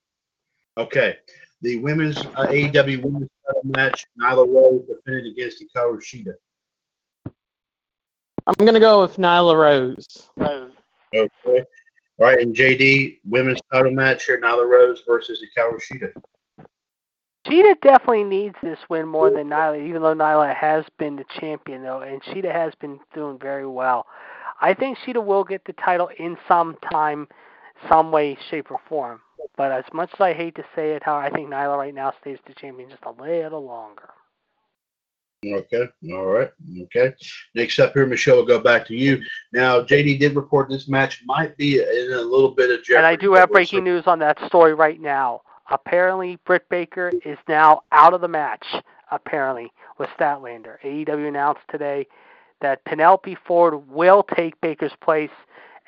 Okay. 0.77 1.17
The 1.63 1.79
women's 1.79 2.19
uh, 2.19 2.49
AEW 2.49 3.03
women's 3.03 3.31
title 3.47 3.63
match, 3.65 4.05
Nyla 4.21 4.47
Rose 4.47 4.83
defended 4.87 5.33
against 5.33 5.65
Hikaru 5.65 5.97
Shida. 6.03 6.35
I'm 8.47 8.67
gonna 8.67 8.79
go 8.79 9.01
with 9.01 9.17
Nyla 9.17 9.57
Rose. 9.59 10.29
Okay. 10.39 11.65
All 12.19 12.27
right, 12.27 12.41
and 12.41 12.55
JD, 12.55 13.21
women's 13.25 13.61
title 13.73 13.91
match 13.91 14.27
here, 14.27 14.39
Nyla 14.39 14.69
Rose 14.69 15.03
versus 15.07 15.43
Hikaru 15.43 15.81
Shida. 15.81 16.13
Shida 17.47 17.81
definitely 17.81 18.25
needs 18.25 18.57
this 18.63 18.79
win 18.89 19.07
more 19.07 19.31
than 19.31 19.49
Nyla, 19.49 19.87
even 19.87 20.03
though 20.03 20.15
Nyla 20.15 20.55
has 20.55 20.85
been 20.99 21.17
the 21.17 21.25
champion 21.41 21.83
though, 21.83 22.01
and 22.01 22.23
Shida 22.23 22.53
has 22.53 22.75
been 22.81 22.99
doing 23.15 23.39
very 23.39 23.67
well. 23.67 24.07
I 24.61 24.75
think 24.75 24.99
Shida 24.99 25.25
will 25.25 25.45
get 25.45 25.65
the 25.65 25.75
title 25.75 26.11
in 26.19 26.37
some 26.49 26.77
time, 26.91 27.29
some 27.89 28.11
way, 28.11 28.37
shape, 28.51 28.71
or 28.71 28.81
form. 28.89 29.21
But 29.57 29.71
as 29.71 29.85
much 29.93 30.11
as 30.15 30.21
I 30.21 30.33
hate 30.33 30.55
to 30.57 30.65
say 30.75 30.93
it, 30.93 31.03
how 31.03 31.17
I 31.17 31.31
think 31.31 31.51
Nyla 31.51 31.77
right 31.77 31.95
now 31.95 32.13
stays 32.21 32.39
the 32.47 32.55
champion 32.55 32.91
just 32.91 33.03
a 33.05 33.23
little 33.23 33.65
longer. 33.65 34.11
Okay. 35.45 35.85
All 36.13 36.27
right. 36.27 36.51
Okay. 36.83 37.15
Next 37.55 37.79
up 37.79 37.93
here, 37.93 38.07
Michelle, 38.07 38.37
will 38.37 38.47
go 38.47 38.59
back 38.59 38.87
to 38.87 38.95
you. 38.95 39.21
Now, 39.53 39.83
JD 39.83 40.19
did 40.19 40.35
report 40.35 40.69
this 40.69 40.89
match 40.89 41.23
might 41.25 41.57
be 41.57 41.79
in 41.79 42.13
a 42.13 42.21
little 42.21 42.51
bit 42.51 42.71
of 42.71 42.85
jeopardy. 42.85 42.97
And 42.97 43.07
I 43.07 43.17
do 43.17 43.35
have 43.35 43.51
breaking 43.51 43.85
news 43.85 44.05
on 44.07 44.19
that 44.21 44.39
story 44.47 44.75
right 44.75 45.01
now. 45.01 45.43
Apparently, 45.71 46.39
Britt 46.45 46.69
Baker 46.69 47.13
is 47.25 47.39
now 47.49 47.83
out 47.93 48.15
of 48.15 48.21
the 48.21 48.29
match. 48.29 48.65
Apparently, 49.11 49.73
with 49.99 50.09
Statlander, 50.19 50.77
AEW 50.85 51.29
announced 51.29 51.63
today 51.71 52.07
that 52.61 52.85
Penelope 52.85 53.37
Ford 53.47 53.89
will 53.89 54.25
take 54.35 54.61
Baker's 54.61 54.93
place, 55.01 55.31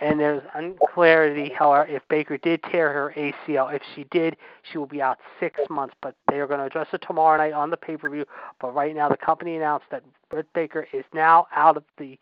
and 0.01 0.20
there's 0.20 0.43
unclarity, 0.55 1.53
however, 1.53 1.91
if 1.91 2.07
Baker 2.09 2.39
did 2.39 2.62
tear 2.62 2.93
her 2.93 3.12
ACL. 3.16 3.74
If 3.74 3.83
she 3.95 4.05
did, 4.05 4.37
she 4.62 4.79
will 4.79 4.87
be 4.87 5.03
out 5.03 5.18
six 5.41 5.59
months. 5.68 5.95
But 6.01 6.14
they 6.31 6.39
are 6.39 6.47
going 6.47 6.61
to 6.61 6.66
address 6.66 6.89
it 6.93 7.03
tomorrow 7.07 7.37
night 7.37 7.53
on 7.53 7.70
the 7.70 7.76
pay-per-view. 7.76 8.24
But 8.61 8.74
right 8.74 8.95
now, 8.95 9.09
the 9.09 9.16
company 9.16 9.57
announced 9.57 9.87
that 9.91 10.05
Britt 10.31 10.47
Baker 10.53 10.87
is 10.93 11.05
now 11.12 11.49
out 11.55 11.76
of 11.76 11.85
the 11.99 12.16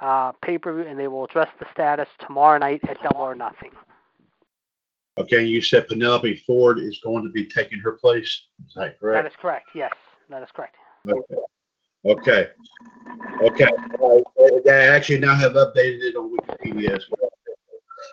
uh, 0.00 0.32
pay-per-view, 0.42 0.84
and 0.84 0.98
they 0.98 1.06
will 1.06 1.24
address 1.24 1.48
the 1.60 1.66
status 1.72 2.08
tomorrow 2.18 2.58
night 2.58 2.80
at 2.88 3.00
Double 3.02 3.20
or 3.20 3.36
Nothing. 3.36 3.70
Okay, 5.18 5.44
you 5.44 5.60
said 5.60 5.88
Penelope 5.88 6.42
Ford 6.46 6.78
is 6.78 6.98
going 7.04 7.22
to 7.24 7.30
be 7.30 7.44
taking 7.44 7.78
her 7.80 7.92
place. 7.92 8.46
Is 8.66 8.74
that 8.74 8.80
That 8.80 8.98
correct? 9.00 9.26
is 9.28 9.34
correct. 9.40 9.66
Yes, 9.74 9.92
that 10.30 10.42
is 10.42 10.48
correct. 10.54 10.76
Okay. 11.08 11.34
Okay. 12.04 12.48
Okay. 13.42 13.68
They 14.64 14.88
actually 14.88 15.18
now 15.20 15.34
have 15.34 15.52
updated 15.52 16.00
it 16.02 16.16
on 16.16 16.34
Wikipedia 16.36 16.96
as 16.96 17.04
well. 17.10 17.30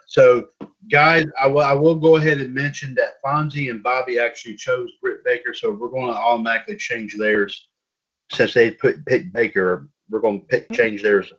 So, 0.08 0.50
guys, 0.92 1.26
I 1.42 1.48
will, 1.48 1.62
I 1.62 1.74
will 1.74 1.96
go 1.96 2.18
ahead 2.18 2.40
and 2.42 2.54
mention 2.54 2.94
that 2.96 3.22
Fonzie 3.26 3.70
and 3.70 3.82
Bobby 3.82 4.20
actually 4.20 4.56
chose 4.56 4.90
Britt 5.02 5.24
Baker, 5.24 5.54
so 5.54 5.72
we're 5.72 5.90
going 5.90 6.08
to 6.08 6.14
automatically 6.18 6.76
change 6.76 7.16
theirs 7.18 7.68
since 8.32 8.54
they 8.54 8.72
put 8.72 9.06
pick 9.06 9.32
Baker. 9.32 9.88
We're 10.10 10.20
going 10.20 10.42
to 10.42 10.48
pick 10.48 10.72
change 10.72 11.02
theirs 11.02 11.32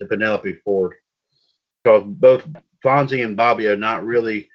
to 0.00 0.06
Penelope 0.06 0.52
Ford 0.64 0.94
because 1.82 2.04
both 2.06 2.44
Fonzie 2.84 3.24
and 3.24 3.36
Bobby 3.36 3.66
are 3.68 3.76
not 3.76 4.04
really 4.04 4.48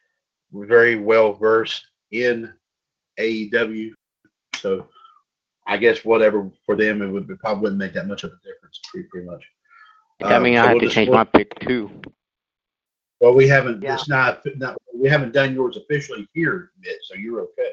very 0.53 0.95
well 0.97 1.33
versed 1.33 1.85
in 2.11 2.53
AEW, 3.19 3.91
so 4.55 4.87
I 5.67 5.77
guess 5.77 6.03
whatever 6.05 6.49
for 6.65 6.75
them 6.75 7.01
it 7.01 7.07
would 7.07 7.29
it 7.29 7.39
probably 7.39 7.61
wouldn't 7.63 7.79
make 7.79 7.93
that 7.93 8.07
much 8.07 8.23
of 8.23 8.31
a 8.31 8.35
difference. 8.47 8.79
Pretty, 8.91 9.07
pretty 9.09 9.27
much. 9.27 9.43
I 10.23 10.35
Um, 10.35 10.43
mean, 10.43 10.55
so 10.55 10.61
I 10.61 10.67
have 10.67 10.73
we'll 10.75 10.81
to 10.89 10.89
change 10.89 11.09
work- 11.09 11.15
my 11.33 11.37
pick 11.39 11.59
too. 11.59 11.89
Well, 13.19 13.33
we 13.33 13.47
haven't. 13.47 13.81
Yeah. 13.81 13.93
It's 13.93 14.09
not, 14.09 14.41
not. 14.57 14.77
We 14.93 15.07
haven't 15.09 15.31
done 15.33 15.53
yours 15.53 15.77
officially 15.77 16.27
here 16.33 16.71
yet, 16.83 16.95
so 17.03 17.15
you're 17.15 17.39
okay. 17.41 17.71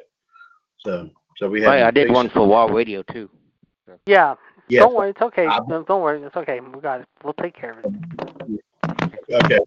So, 0.78 1.10
so 1.38 1.48
we 1.48 1.60
have. 1.62 1.70
Right, 1.70 1.82
I 1.82 1.90
did 1.90 2.10
one 2.10 2.28
for 2.30 2.46
Wall 2.46 2.68
Radio 2.70 3.02
too. 3.02 3.28
Yeah. 4.06 4.36
Yeah. 4.68 4.80
Don't 4.80 4.94
worry. 4.94 5.10
It's 5.10 5.20
okay. 5.20 5.46
No, 5.66 5.82
Don't 5.82 6.02
worry. 6.02 6.22
It's 6.22 6.36
okay. 6.36 6.60
We 6.60 6.80
got 6.80 7.00
it. 7.00 7.08
We'll 7.24 7.32
take 7.34 7.54
care 7.56 7.76
of 7.80 7.84
it. 7.84 8.60
Okay. 9.32 9.58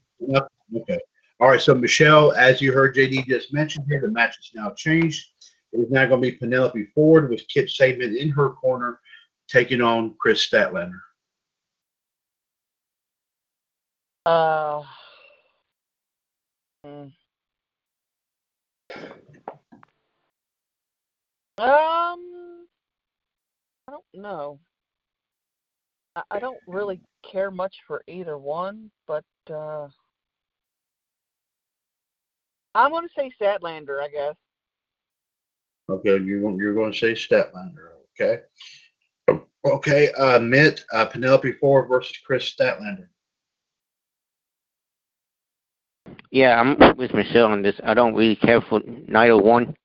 Okay. 0.76 1.00
All 1.44 1.50
right. 1.50 1.62
So 1.62 1.76
Michelle, 1.76 2.32
as 2.32 2.62
you 2.62 2.72
heard 2.72 2.96
JD 2.96 3.28
just 3.28 3.52
mentioned 3.52 3.84
here, 3.90 4.00
the 4.00 4.08
match 4.08 4.38
is 4.40 4.52
now 4.56 4.72
changed. 4.78 5.28
It 5.74 5.82
is 5.82 5.92
now 5.92 6.06
going 6.06 6.22
to 6.22 6.32
be 6.32 6.38
Penelope 6.38 6.86
Ford 6.96 7.30
with 7.30 7.46
Kip 7.50 7.68
Sabian 7.68 8.16
in 8.16 8.30
her 8.30 8.52
corner, 8.52 9.02
taking 9.50 9.82
on 9.82 10.16
Kris 10.22 10.50
Statlander. 10.50 11.02
Uh. 14.26 14.84
Um, 16.86 17.12
I 21.58 22.16
don't 23.92 24.04
know. 24.14 24.60
I, 26.16 26.22
I 26.32 26.40
don't 26.40 26.60
really 26.68 27.02
care 27.30 27.52
much 27.52 27.76
for 27.86 28.02
either 28.08 28.38
one, 28.38 28.90
but 29.08 29.26
uh, 29.54 29.90
I'm 32.76 32.92
going 32.92 33.08
to 33.08 33.14
say 33.18 33.32
Statlander, 33.40 34.02
I 34.02 34.10
guess. 34.10 34.36
Okay, 35.90 36.18
you 36.24 36.58
you're 36.60 36.74
going 36.74 36.94
to 36.94 36.98
say 36.98 37.14
Statlander. 37.14 37.90
Okay. 38.20 38.42
Okay, 39.66 40.12
uh, 40.14 40.40
Mitt, 40.40 40.84
uh, 40.92 41.06
Penelope 41.06 41.54
Ford 41.54 41.88
versus 41.88 42.18
Kris 42.26 42.54
Statlander. 42.54 43.08
Yeah, 46.32 46.60
I'm 46.60 46.98
with 46.98 47.14
Michelle 47.14 47.48
on 47.48 47.62
this. 47.62 47.80
I 47.84 47.94
don't 47.94 48.16
really 48.16 48.36
care 48.36 48.60
for 48.60 48.82
neither 49.08 49.38
one, 49.38 49.76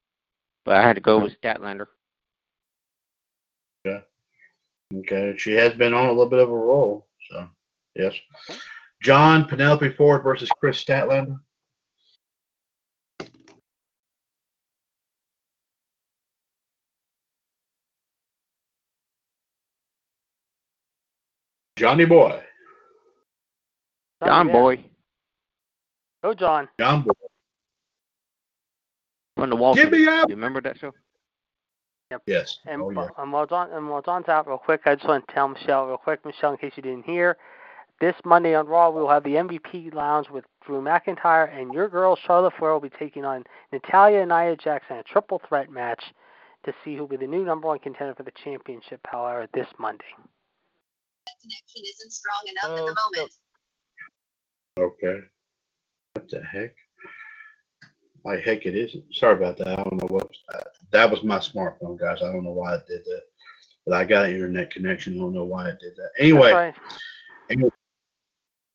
but 0.64 0.76
I 0.76 0.82
had 0.82 0.94
to 0.94 1.00
go 1.00 1.20
with 1.20 1.40
Statlander. 1.40 1.86
Okay, 4.94 5.34
she 5.36 5.52
has 5.52 5.74
been 5.74 5.92
on 5.92 6.06
a 6.06 6.12
little 6.12 6.30
bit 6.30 6.38
of 6.38 6.48
a 6.48 6.56
roll, 6.56 7.06
so 7.30 7.46
yes. 7.94 8.14
John, 9.02 9.44
Penelope 9.44 9.90
Ford 9.90 10.22
versus 10.22 10.48
Kris 10.58 10.82
Statlander. 10.82 11.38
Johnny 21.78 22.04
Boy, 22.04 22.40
John 24.24 24.46
yeah. 24.48 24.52
Boy 24.52 24.84
Go, 26.22 26.34
John. 26.34 26.68
John 26.80 27.02
Boy. 27.02 27.12
from 29.36 29.50
the 29.50 29.56
Wall. 29.56 29.74
Give 29.74 29.90
me 29.90 30.06
up. 30.08 30.28
You 30.28 30.34
remember 30.34 30.60
that 30.62 30.78
show? 30.78 30.92
Yep. 32.10 32.22
Yes. 32.26 32.58
And, 32.66 32.82
Oh, 32.82 32.90
yeah. 32.90 33.06
and 33.18 33.32
while 33.32 33.46
John 33.46 33.70
and 33.72 33.88
while 33.88 34.02
John's 34.02 34.28
out, 34.28 34.48
real 34.48 34.58
quick, 34.58 34.80
I 34.86 34.94
just 34.96 35.06
want 35.06 35.26
to 35.28 35.34
tell 35.34 35.46
Michelle 35.48 35.86
real 35.86 35.96
quick, 35.98 36.24
Michelle, 36.24 36.52
in 36.52 36.56
case 36.58 36.72
you 36.76 36.82
didn't 36.82 37.04
hear, 37.04 37.36
this 38.00 38.14
Monday 38.24 38.54
on 38.54 38.66
Raw 38.66 38.90
we 38.90 39.00
will 39.00 39.08
have 39.10 39.24
the 39.24 39.34
MVP 39.34 39.92
Lounge 39.94 40.28
with 40.30 40.44
Drew 40.64 40.80
McIntyre 40.80 41.54
and 41.56 41.72
your 41.74 41.88
girl 41.88 42.16
Charlotte 42.16 42.54
Flair 42.58 42.72
will 42.72 42.80
be 42.80 42.90
taking 42.90 43.24
on 43.24 43.44
Natalya 43.72 44.20
and 44.22 44.28
Nia 44.30 44.56
Jackson 44.56 44.96
in 44.96 45.00
a 45.00 45.04
triple 45.04 45.40
threat 45.48 45.70
match 45.70 46.02
to 46.64 46.72
see 46.84 46.94
who 46.94 47.00
will 47.02 47.08
be 47.08 47.16
the 47.16 47.26
new 47.26 47.44
number 47.44 47.68
one 47.68 47.78
contender 47.78 48.14
for 48.14 48.22
the 48.24 48.32
championship. 48.42 49.00
However, 49.04 49.46
this 49.54 49.66
Monday. 49.78 50.04
Connection 51.40 51.82
isn't 51.84 52.12
strong 52.12 52.42
enough 52.48 52.78
at 52.78 52.82
Oh, 52.82 52.86
the 52.86 52.96
moment. 53.16 53.32
Okay. 54.78 55.20
What 56.14 56.28
the 56.30 56.42
heck? 56.42 56.74
Why 58.22 58.40
heck 58.40 58.66
it 58.66 58.74
isn't. 58.74 59.04
Sorry 59.14 59.34
about 59.36 59.56
that. 59.58 59.68
I 59.68 59.76
don't 59.76 59.94
know 59.94 60.08
what 60.08 60.28
uh, 60.54 60.60
that 60.92 61.10
was 61.10 61.22
my 61.22 61.38
smartphone, 61.38 61.98
guys. 61.98 62.18
I 62.22 62.32
don't 62.32 62.44
know 62.44 62.52
why 62.52 62.74
it 62.74 62.86
did 62.86 63.04
that. 63.04 63.22
But 63.86 63.94
I 63.96 64.04
got 64.04 64.26
an 64.26 64.34
internet 64.34 64.70
connection. 64.70 65.14
I 65.14 65.18
don't 65.20 65.32
know 65.34 65.44
why 65.44 65.68
it 65.68 65.78
did 65.80 65.94
that. 65.96 66.10
Anyway, 66.18 66.50
That's 66.52 66.76
right. 67.58 67.72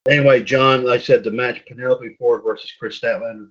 anyway, 0.10 0.44
John, 0.44 0.86
like 0.86 1.02
I 1.02 1.04
said, 1.04 1.24
the 1.24 1.32
match 1.32 1.64
Penelope 1.68 2.16
Ford 2.18 2.42
versus 2.44 2.72
Kris 2.80 3.00
Statlander. 3.00 3.50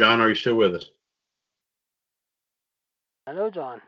John, 0.00 0.20
are 0.20 0.28
you 0.28 0.34
still 0.34 0.56
with 0.56 0.74
us? 0.74 0.90
I 3.26 3.32
know, 3.32 3.50
John. 3.50 3.80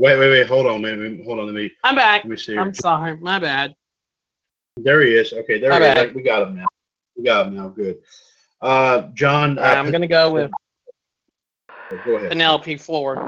Wait, 0.00 0.16
wait, 0.16 0.30
wait. 0.30 0.46
Hold 0.46 0.66
on, 0.66 0.82
man. 0.82 1.22
Hold 1.24 1.40
on. 1.40 1.46
Let 1.46 1.54
me 1.54 1.70
I'm 1.82 1.96
back. 1.96 2.22
let 2.22 2.30
me 2.30 2.36
see. 2.36 2.56
I'm 2.56 2.72
sorry. 2.72 3.16
My 3.16 3.40
bad. 3.40 3.74
There 4.76 5.02
he 5.02 5.14
is. 5.14 5.32
Okay, 5.32 5.58
there 5.58 5.70
My 5.70 5.80
he 5.80 6.00
is. 6.00 6.14
We 6.14 6.22
got 6.22 6.46
him 6.46 6.56
now. 6.56 6.66
We 7.16 7.24
got 7.24 7.48
him 7.48 7.56
now. 7.56 7.68
Good. 7.68 7.98
Uh, 8.60 9.08
John, 9.14 9.58
uh, 9.58 9.62
I'm 9.62 9.90
gonna 9.90 10.06
go 10.06 10.30
with 10.30 10.52
go 12.04 12.16
ahead. 12.16 12.30
Penelope 12.30 12.76
Ford. 12.76 13.18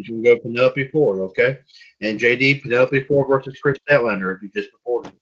You 0.00 0.04
can 0.04 0.22
go 0.22 0.38
Penelope 0.38 0.88
Ford, 0.88 1.18
okay? 1.20 1.58
And 2.02 2.20
JD, 2.20 2.62
Penelope 2.62 3.04
Ford 3.04 3.28
versus 3.28 3.58
Kris 3.60 3.78
Statlander, 3.88 4.36
if 4.36 4.42
you 4.42 4.48
just 4.48 4.72
reported. 4.72 5.12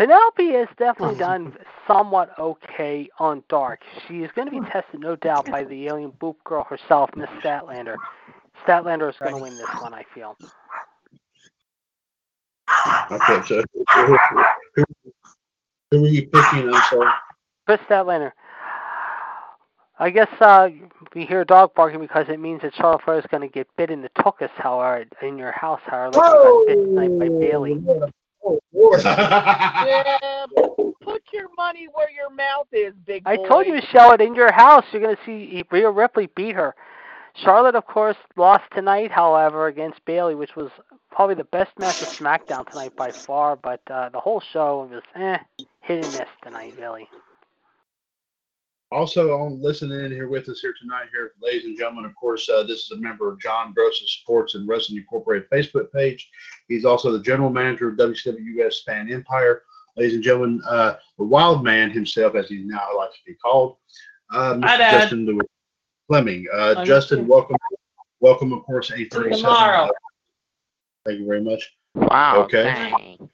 Penelope 0.00 0.52
has 0.52 0.68
definitely 0.78 1.18
done 1.18 1.54
somewhat 1.86 2.30
okay 2.38 3.10
on 3.18 3.42
Dark. 3.50 3.82
She 4.08 4.22
is 4.22 4.30
going 4.34 4.50
to 4.50 4.50
be 4.50 4.66
tested, 4.70 4.98
no 4.98 5.14
doubt, 5.14 5.50
by 5.50 5.62
the 5.62 5.88
alien 5.88 6.10
boop 6.12 6.36
girl 6.42 6.64
herself, 6.64 7.10
Miss 7.14 7.28
Statlander. 7.44 7.96
Statlander 8.66 9.10
is 9.10 9.16
going 9.18 9.36
to 9.36 9.42
win 9.42 9.54
this 9.54 9.68
one, 9.78 9.92
I 9.92 10.06
feel. 10.14 10.38
Okay, 13.12 13.46
so 13.46 13.62
who, 13.94 14.18
who, 14.74 14.84
who 15.90 16.04
are 16.06 16.08
you 16.08 16.22
picking? 16.28 16.72
I'm 16.72 16.82
sorry. 16.88 17.12
Kris 17.66 17.80
Statlander. 17.86 18.32
I 19.98 20.08
guess 20.08 20.28
uh, 20.40 20.70
we 21.14 21.26
hear 21.26 21.44
dog 21.44 21.74
barking 21.74 22.00
because 22.00 22.24
it 22.30 22.40
means 22.40 22.62
that 22.62 22.74
Charlotte 22.74 23.02
Flair 23.04 23.18
is 23.18 23.26
going 23.30 23.42
to 23.42 23.52
get 23.52 23.68
bit 23.76 23.90
in 23.90 24.00
the 24.00 24.08
tuchus, 24.18 24.48
however, 24.56 25.04
in 25.20 25.36
your 25.36 25.52
house, 25.52 25.82
however, 25.84 26.16
like 26.16 26.32
you 26.32 26.38
got 26.42 26.66
bit 26.68 26.84
tonight 26.86 27.18
by 27.18 27.28
Bayley. 27.38 27.78
Oh, 27.86 27.92
Lord. 27.92 28.14
Yeah, 29.04 30.46
put 31.02 31.22
your 31.32 31.48
money 31.56 31.88
where 31.92 32.10
your 32.10 32.30
mouth 32.30 32.66
is, 32.72 32.94
big 33.06 33.24
boy. 33.24 33.30
I 33.30 33.36
told 33.48 33.66
you, 33.66 33.74
Michelle, 33.74 34.12
in 34.14 34.34
your 34.34 34.52
house, 34.52 34.84
you're 34.92 35.02
going 35.02 35.16
to 35.16 35.22
see 35.24 35.64
Rhea 35.70 35.90
Ripley 35.90 36.28
beat 36.34 36.54
her. 36.54 36.74
Charlotte, 37.34 37.74
of 37.74 37.86
course, 37.86 38.16
lost 38.36 38.64
tonight, 38.74 39.10
however, 39.10 39.68
against 39.68 40.04
Bayley, 40.04 40.34
which 40.34 40.56
was 40.56 40.70
probably 41.10 41.36
the 41.36 41.44
best 41.44 41.70
match 41.78 42.02
of 42.02 42.08
SmackDown 42.08 42.68
tonight 42.68 42.96
by 42.96 43.10
far. 43.10 43.56
But 43.56 43.80
uh, 43.88 44.08
the 44.10 44.20
whole 44.20 44.40
show 44.40 44.88
was 44.90 45.02
eh, 45.14 45.38
hit 45.80 46.04
and 46.04 46.12
miss 46.14 46.28
tonight, 46.42 46.74
really. 46.78 47.08
Also, 48.92 49.38
on 49.38 49.62
listening 49.62 50.00
in 50.04 50.10
here 50.10 50.26
with 50.26 50.48
us 50.48 50.60
here 50.60 50.74
tonight, 50.80 51.06
here, 51.12 51.32
ladies 51.40 51.64
and 51.64 51.78
gentlemen, 51.78 52.04
of 52.04 52.14
course, 52.16 52.48
uh, 52.48 52.64
this 52.64 52.80
is 52.80 52.90
a 52.90 52.96
member 52.96 53.30
of 53.30 53.38
John 53.40 53.72
Gross's 53.72 54.18
Sports 54.20 54.56
and 54.56 54.66
Wrestling 54.66 54.98
Incorporated 54.98 55.48
Facebook 55.48 55.92
page. 55.92 56.28
He's 56.66 56.84
also 56.84 57.12
the 57.12 57.22
general 57.22 57.50
manager 57.50 57.90
of 57.90 57.96
WWS 57.96 58.82
Fan 58.84 59.12
Empire. 59.12 59.62
Ladies 59.96 60.14
and 60.14 60.24
gentlemen, 60.24 60.60
uh, 60.68 60.94
the 61.18 61.24
Wild 61.24 61.62
Man 61.62 61.90
himself, 61.90 62.34
as 62.34 62.48
he 62.48 62.64
now 62.64 62.82
likes 62.96 63.14
to 63.14 63.24
be 63.24 63.34
called, 63.34 63.76
uh, 64.32 64.54
Mr. 64.54 64.64
Hi, 64.64 64.90
Justin 64.90 65.24
Lewis 65.24 65.46
Fleming. 66.08 66.46
Uh, 66.52 66.84
Justin, 66.84 67.28
welcome, 67.28 67.56
welcome, 68.18 68.52
of 68.52 68.64
course, 68.64 68.90
A 68.90 69.04
thirty 69.04 69.30
seven. 69.30 69.38
Tomorrow. 69.38 69.90
Thank 71.06 71.20
you 71.20 71.26
very 71.26 71.42
much. 71.42 71.70
Wow. 71.94 72.42
Okay. 72.42 72.64
dang. 72.64 73.30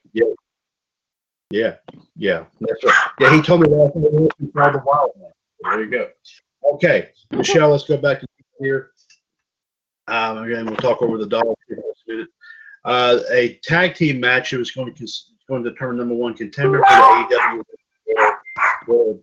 Yeah, 1.50 1.76
yeah, 2.16 2.44
that's 2.60 2.84
right. 2.84 3.10
Yeah, 3.20 3.32
he 3.34 3.40
told 3.40 3.60
me 3.60 3.68
last 3.68 3.94
night 3.94 4.10
he 4.40 4.48
called 4.48 4.74
the 4.74 4.82
Wild 4.84 5.12
Man. 5.16 5.30
There 5.62 5.84
you 5.84 5.90
go. 5.90 6.08
Okay, 6.74 7.10
Michelle, 7.30 7.70
let's 7.70 7.84
go 7.84 7.96
back 7.96 8.20
to 8.20 8.26
here. 8.58 8.90
Um, 10.08 10.38
again, 10.38 10.66
we'll 10.66 10.76
talk 10.76 11.02
over 11.02 11.18
the 11.18 11.26
here 11.68 11.78
in 11.78 11.78
a 11.78 12.12
minute. 12.12 12.28
Uh, 12.84 13.18
a 13.32 13.58
tag 13.62 13.94
team 13.94 14.20
match 14.20 14.50
that 14.50 14.58
was 14.58 14.70
going 14.70 14.92
to 14.92 14.98
cons- 14.98 15.32
going 15.48 15.64
to 15.64 15.70
determine 15.70 15.98
number 15.98 16.14
one 16.14 16.34
contender 16.34 16.78
for 16.78 16.84
the 16.84 17.36
AEW 17.36 17.62
World. 18.86 19.22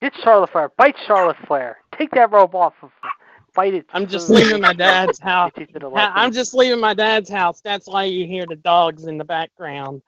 Get 0.00 0.12
Charlotte 0.22 0.50
Flair. 0.50 0.70
Bite 0.76 0.96
Charlotte 1.06 1.36
Flair. 1.46 1.76
Take 1.96 2.10
that 2.12 2.32
robe 2.32 2.54
off 2.54 2.74
of 2.82 2.90
her. 3.02 3.08
Bite 3.54 3.74
it. 3.74 3.86
I'm 3.92 4.06
just 4.06 4.30
leaving 4.30 4.60
my 4.60 4.72
dad's 4.86 5.18
house. 5.20 5.52
Teach 5.56 5.70
it 5.74 5.82
a 5.82 5.88
Ha- 5.88 5.94
lesson. 5.94 6.12
I'm 6.14 6.32
just 6.32 6.54
leaving 6.54 6.80
my 6.80 6.94
dad's 6.94 7.28
house. 7.30 7.60
That's 7.60 7.86
why 7.86 8.04
you 8.04 8.26
hear 8.26 8.46
the 8.48 8.56
dogs 8.56 9.04
in 9.06 9.18
the 9.18 9.24
background. 9.24 10.02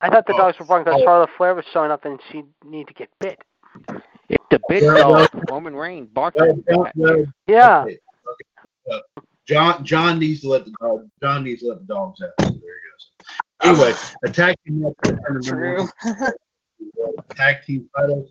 I 0.00 0.08
thought 0.08 0.26
the 0.26 0.32
dogs 0.34 0.58
were 0.58 0.64
barking 0.64 0.84
because 0.86 1.00
Oh. 1.02 1.04
Charlotte 1.04 1.30
Flair 1.36 1.54
was 1.54 1.64
showing 1.72 1.90
up 1.90 2.04
and 2.04 2.20
she 2.30 2.44
needed 2.64 2.88
to 2.88 2.94
get 2.94 3.08
bit. 3.20 3.38
It's 4.28 4.44
the 4.50 4.60
big 4.68 4.82
Yeah, 4.84 4.94
dog, 4.98 5.28
Roman 5.50 5.74
Reigns, 5.74 6.08
barking. 6.12 6.64
No, 6.68 6.86
no, 6.94 7.26
Yeah. 7.46 7.82
Okay, 7.82 7.98
okay. 8.90 8.96
Uh, 9.16 9.20
John 9.46 9.84
John 9.84 10.18
needs 10.18 10.40
to 10.42 10.48
let 10.48 10.64
the 10.66 10.72
dog 10.80 11.08
John 11.22 11.44
needs 11.44 11.62
to 11.62 11.68
let 11.68 11.78
the 11.80 11.84
dogs 11.92 12.20
out. 12.22 12.30
So 12.40 12.46
there 12.46 12.54
he 12.54 12.60
goes. 12.60 13.80
Anyway, 13.80 13.94
a 14.24 14.30
tag 14.30 14.56
team 14.66 14.80
match 14.82 14.94
the 15.02 15.42
True. 15.44 15.88
tag 17.34 17.56
team 17.66 17.88
titles. 17.96 18.30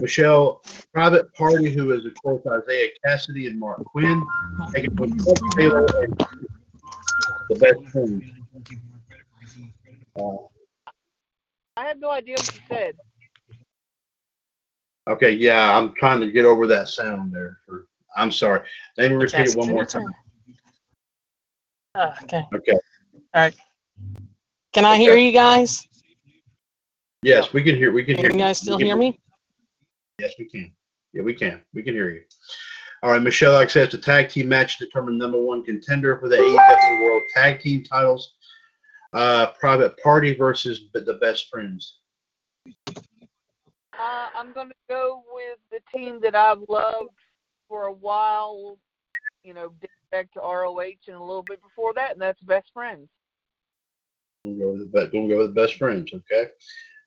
Michelle 0.00 0.60
Private 0.92 1.32
Party, 1.34 1.70
who 1.72 1.92
is 1.92 2.04
of 2.04 2.14
course 2.22 2.42
Isiah 2.44 2.88
Kassidy 3.04 3.46
and 3.48 3.60
Marq 3.60 3.84
Quen, 3.84 4.24
taking 4.72 4.98
on 5.00 5.18
Chuck 5.18 5.38
Taylor 5.56 5.86
and 6.02 6.18
the 7.48 7.54
best 7.56 7.92
friends. 7.92 8.24
Uh, 10.18 10.36
I 11.76 11.84
have 11.86 11.98
no 11.98 12.10
idea 12.10 12.36
what 12.36 12.54
you 12.54 12.60
said. 12.68 12.94
okay, 15.08 15.30
yeah, 15.32 15.76
I'm 15.76 15.94
trying 15.94 16.20
to 16.20 16.30
get 16.30 16.44
over 16.44 16.66
that 16.66 16.88
sound 16.88 17.32
there. 17.32 17.58
For, 17.66 17.86
I'm 18.16 18.30
sorry. 18.32 18.60
Let 18.96 19.10
me 19.10 19.16
repeat 19.16 19.48
it 19.48 19.56
one 19.56 19.68
more 19.68 19.84
time. 19.84 20.12
Uh, 21.94 22.12
okay. 22.22 22.44
Okay. 22.54 22.78
Can 24.72 24.84
I 24.84 24.96
hear 24.96 25.16
you 25.16 25.30
guys? 25.30 25.86
Yes, 27.22 27.52
we 27.52 27.62
can 27.62 27.76
hear. 27.76 27.92
We 27.92 28.04
can 28.04 28.16
Can 28.16 28.24
hear. 28.24 28.32
you 28.32 28.38
guys 28.38 28.58
still 28.58 28.76
We 28.76 28.82
can 28.82 28.86
hear 28.88 28.96
me? 28.96 29.18
Yes, 30.18 30.32
we 30.38 30.44
can. 30.46 30.72
Yeah, 31.12 31.22
we 31.22 31.34
can. 31.34 31.60
We 31.72 31.82
can 31.82 31.94
hear 31.94 32.10
you. 32.10 32.22
All 33.02 33.10
right, 33.10 33.22
Michelle, 33.22 33.52
like 33.52 33.68
I 33.68 33.70
said, 33.70 33.84
it's 33.84 33.94
a 33.94 33.98
tag 33.98 34.28
team 34.28 34.48
match 34.48 34.78
to 34.78 34.86
determine 34.86 35.18
number 35.18 35.40
one 35.40 35.62
contender 35.64 36.16
for 36.18 36.28
the 36.28 36.36
AEW 36.36 37.02
World 37.02 37.22
Tag 37.34 37.60
Team 37.60 37.84
titles. 37.84 38.34
Uh, 39.12 39.48
Private 39.60 39.96
Party 40.02 40.34
versus 40.34 40.82
the 40.92 41.18
Best 41.20 41.48
Friends. 41.50 41.98
Uh, 42.66 44.28
I'm 44.36 44.52
going 44.52 44.68
to 44.68 44.74
go 44.88 45.22
with 45.32 45.58
the 45.70 45.80
team 45.96 46.20
that 46.22 46.34
I've 46.34 46.62
loved 46.68 47.10
for 47.68 47.86
a 47.86 47.92
while, 47.92 48.78
you 49.44 49.54
know, 49.54 49.72
back 50.10 50.32
to 50.32 50.40
ROH 50.40 50.80
and 51.06 51.16
a 51.16 51.22
little 51.22 51.42
bit 51.42 51.62
before 51.62 51.92
that, 51.94 52.12
and 52.12 52.20
that's 52.20 52.40
Best 52.42 52.70
Friends. 52.72 53.08
We'll 54.46 54.58
go 54.58 54.72
with 54.72 54.92
the, 54.92 55.10
we'll 55.12 55.28
go 55.28 55.38
with 55.38 55.54
the 55.54 55.60
Best 55.60 55.74
Friends. 55.74 56.10
Okay. 56.12 56.50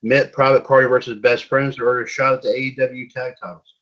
Met 0.03 0.31
Private 0.31 0.65
Party 0.65 0.87
versus 0.87 1.19
Best 1.21 1.45
Friends 1.45 1.75
to 1.75 1.83
earn 1.83 2.03
a 2.03 2.07
shot 2.07 2.33
at 2.33 2.41
the 2.43 2.49
AEW 2.49 3.09
tag 3.11 3.33
titles. 3.41 3.73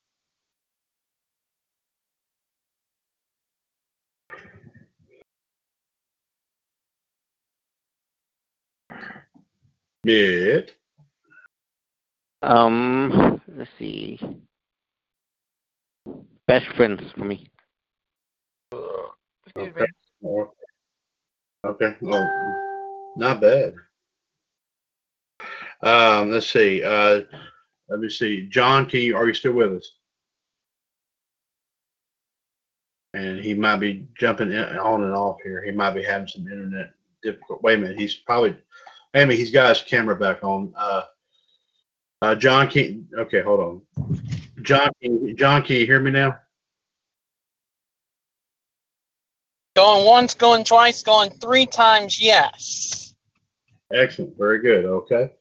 Met. 10.03 10.71
Um, 12.43 13.41
let's 13.47 13.71
see. 13.79 14.19
Best 16.47 16.67
friends 16.75 17.01
for 17.17 17.25
me. 17.25 17.47
Okay. 19.57 19.85
Okay. 21.65 21.95
Oh, 22.03 23.13
not 23.17 23.41
bad. 23.41 23.73
Um, 25.85 26.31
let's 26.31 26.51
see. 26.51 26.83
Uh, 26.83 27.21
let 27.89 27.99
me 27.99 28.09
see. 28.09 28.47
John, 28.47 28.87
can 28.87 29.01
you, 29.01 29.15
are 29.15 29.27
you 29.27 29.35
still 29.35 29.53
with 29.53 29.73
us? 29.73 29.91
And 33.13 33.39
he 33.39 33.53
might 33.53 33.77
be 33.77 34.07
jumping 34.19 34.51
in, 34.51 34.63
on 34.79 35.03
and 35.03 35.13
off 35.13 35.37
here. 35.43 35.63
He 35.63 35.71
might 35.71 35.93
be 35.93 36.03
having 36.03 36.27
some 36.27 36.47
internet 36.47 36.91
difficult. 37.21 37.61
Wait 37.61 37.77
a 37.77 37.81
minute. 37.81 37.99
He's 37.99 38.15
probably, 38.15 38.57
a 39.13 39.19
minute. 39.19 39.37
He's 39.37 39.51
got 39.51 39.69
his 39.69 39.83
camera 39.83 40.15
back 40.15 40.43
on. 40.43 40.73
Uh, 40.75 41.03
uh, 42.23 42.35
John, 42.35 42.67
can, 42.67 43.07
okay, 43.19 43.41
hold 43.41 43.59
on. 43.59 44.19
John, 44.63 44.89
can, 45.01 45.37
John, 45.37 45.61
can 45.61 45.75
you 45.75 45.85
hear 45.85 45.99
me 45.99 46.09
now? 46.09 46.39
Going 49.75 50.05
once, 50.05 50.33
going 50.33 50.63
twice, 50.63 51.03
going 51.03 51.29
three 51.29 51.67
times, 51.67 52.19
yes. 52.19 53.13
Excellent. 53.93 54.35
Very 54.37 54.59
good. 54.61 54.85
Okay. 54.85 55.31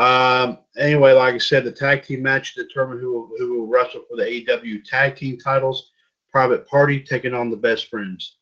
Um, 0.00 0.58
anyway, 0.78 1.12
like 1.12 1.34
I 1.34 1.38
said, 1.38 1.64
the 1.64 1.72
tag 1.72 2.04
team 2.04 2.22
match 2.22 2.54
determined 2.54 3.02
who 3.02 3.12
will, 3.12 3.30
who 3.36 3.60
will 3.60 3.66
wrestle 3.66 4.00
for 4.08 4.16
the 4.16 4.22
AEW 4.22 4.82
tag 4.82 5.14
team 5.14 5.36
titles. 5.36 5.90
Private 6.32 6.66
Party 6.66 7.02
taking 7.02 7.34
on 7.34 7.50
the 7.50 7.56
Best 7.56 7.88
Friends. 7.88 8.36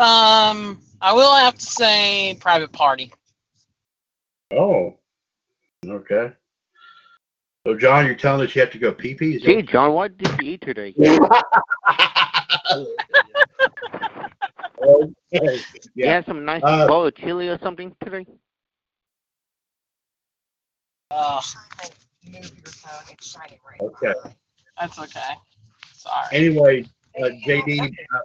Um, 0.00 0.80
I 1.00 1.12
will 1.12 1.32
have 1.36 1.54
to 1.54 1.64
say 1.64 2.36
private 2.40 2.72
party. 2.72 3.12
Oh. 4.50 4.96
Okay. 5.86 6.32
So, 7.64 7.76
John, 7.76 8.06
you're 8.06 8.16
telling 8.16 8.44
us 8.44 8.56
you 8.56 8.62
have 8.62 8.72
to 8.72 8.78
go 8.78 8.92
pee 8.92 9.14
pee? 9.14 9.38
Gee, 9.38 9.62
John, 9.62 9.92
what 9.92 10.18
did 10.18 10.42
you 10.42 10.54
eat 10.54 10.62
today? 10.62 10.94
okay. 14.82 15.16
You 15.32 15.60
Yeah. 15.94 16.14
had 16.14 16.26
some 16.26 16.44
nice 16.44 16.62
Uh, 16.64 16.86
bowl 16.86 17.06
of 17.06 17.14
chili 17.16 17.48
or 17.48 17.58
something 17.60 17.94
today? 18.02 18.26
Oh, 21.10 21.40
Move 22.26 22.34
your 22.34 22.66
phone 22.66 23.08
and 23.08 23.22
shine 23.22 23.48
it 23.50 23.58
right. 23.68 23.80
Okay. 23.80 24.14
that's 24.78 24.98
okay. 24.98 25.34
Sorry. 25.94 26.26
Anyway, 26.32 26.84
uh, 27.18 27.28
JD, 27.46 27.80
uh, 27.80 28.20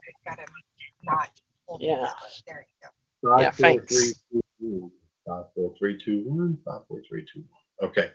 not 1.03 1.31
Yeah. 1.79 2.03
up. 2.03 2.17
There 2.45 2.67
you 2.81 2.87
go. 3.23 3.29
Five, 3.31 3.41
Yeah, 3.41 3.51
four, 3.51 3.55
thanks. 3.79 3.95
three, 3.95 4.13
two, 4.31 4.41
one. 4.81 4.91
Five, 5.25 5.45
four, 5.55 5.73
three, 5.79 5.97
two, 5.97 6.23
one. 6.29 6.57
Five, 6.65 6.81
four, 6.87 7.01
three, 7.09 7.25
two, 7.33 7.43
one. 7.49 7.89
Okay. 7.89 8.11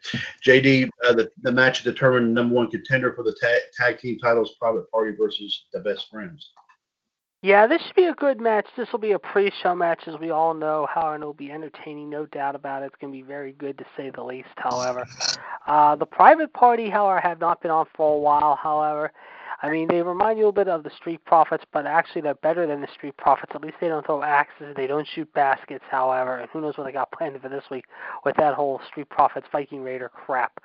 JD, 0.47 0.89
uh, 1.05 1.13
the, 1.15 1.31
the 1.43 1.51
match 1.53 1.83
determined 1.83 2.33
number 2.33 2.55
one 2.55 2.71
contender 2.71 3.13
for 3.15 3.25
the 3.25 3.35
tag, 3.41 3.61
tag 3.77 3.99
team 3.99 4.19
titles, 4.19 4.55
Private 4.61 4.89
Party 4.91 5.13
versus 5.17 5.67
the 5.73 5.81
Best 5.81 6.09
Friends. 6.11 6.53
Yeah, 7.43 7.67
this 7.67 7.81
should 7.87 7.97
be 7.97 8.05
a 8.05 8.15
good 8.15 8.39
match. 8.39 8.67
This 8.77 8.93
will 8.93 8.99
be 8.99 9.13
a 9.13 9.19
pre-show 9.19 9.75
match, 9.75 10.03
as 10.07 10.19
we 10.21 10.29
all 10.29 10.53
know. 10.53 10.87
How 10.93 11.13
and 11.15 11.23
it'll 11.23 11.33
be 11.33 11.51
entertaining, 11.51 12.11
no 12.11 12.27
doubt 12.27 12.55
about 12.55 12.83
it. 12.83 12.87
It's 12.87 12.97
going 13.01 13.11
to 13.15 13.17
be 13.17 13.27
very 13.27 13.53
good 13.53 13.79
to 13.79 13.85
say 13.97 14.11
the 14.11 14.23
least. 14.23 14.51
However, 14.57 15.07
uh, 15.67 15.97
the 15.97 16.05
private 16.05 16.53
party, 16.53 16.91
however, 16.91 17.19
have 17.19 17.41
not 17.41 17.63
been 17.63 17.71
on 17.71 17.87
for 17.97 18.15
a 18.15 18.19
while. 18.19 18.57
However, 18.57 19.11
I 19.63 19.71
mean 19.71 19.89
they 19.89 20.03
remind 20.03 20.39
you 20.39 20.49
a 20.49 20.53
bit 20.53 20.69
of 20.69 20.83
the 20.83 20.91
Street 20.91 21.25
Profits, 21.25 21.65
but 21.73 21.87
actually 21.87 22.23
they're 22.23 22.35
better 22.35 22.67
than 22.67 22.81
the 22.81 22.89
Street 22.95 23.17
Profits. 23.17 23.53
At 23.55 23.63
least 23.63 23.77
they 23.81 23.89
don't 23.89 24.05
throw 24.05 24.23
axes, 24.23 24.75
they 24.77 24.87
don't 24.87 25.07
shoot 25.15 25.33
baskets. 25.33 25.85
However, 25.91 26.39
and 26.39 26.51
who 26.51 26.61
knows 26.61 26.77
what 26.77 26.85
they 26.85 26.93
got 26.93 27.13
planned 27.13 27.41
for 27.41 27.49
this 27.49 27.65
week 27.71 27.85
with 28.25 28.37
that 28.37 28.55
whole 28.55 28.81
Street 28.89 29.09
Profits 29.09 29.47
Viking 29.53 29.83
Raider 29.83 30.11
crap. 30.11 30.61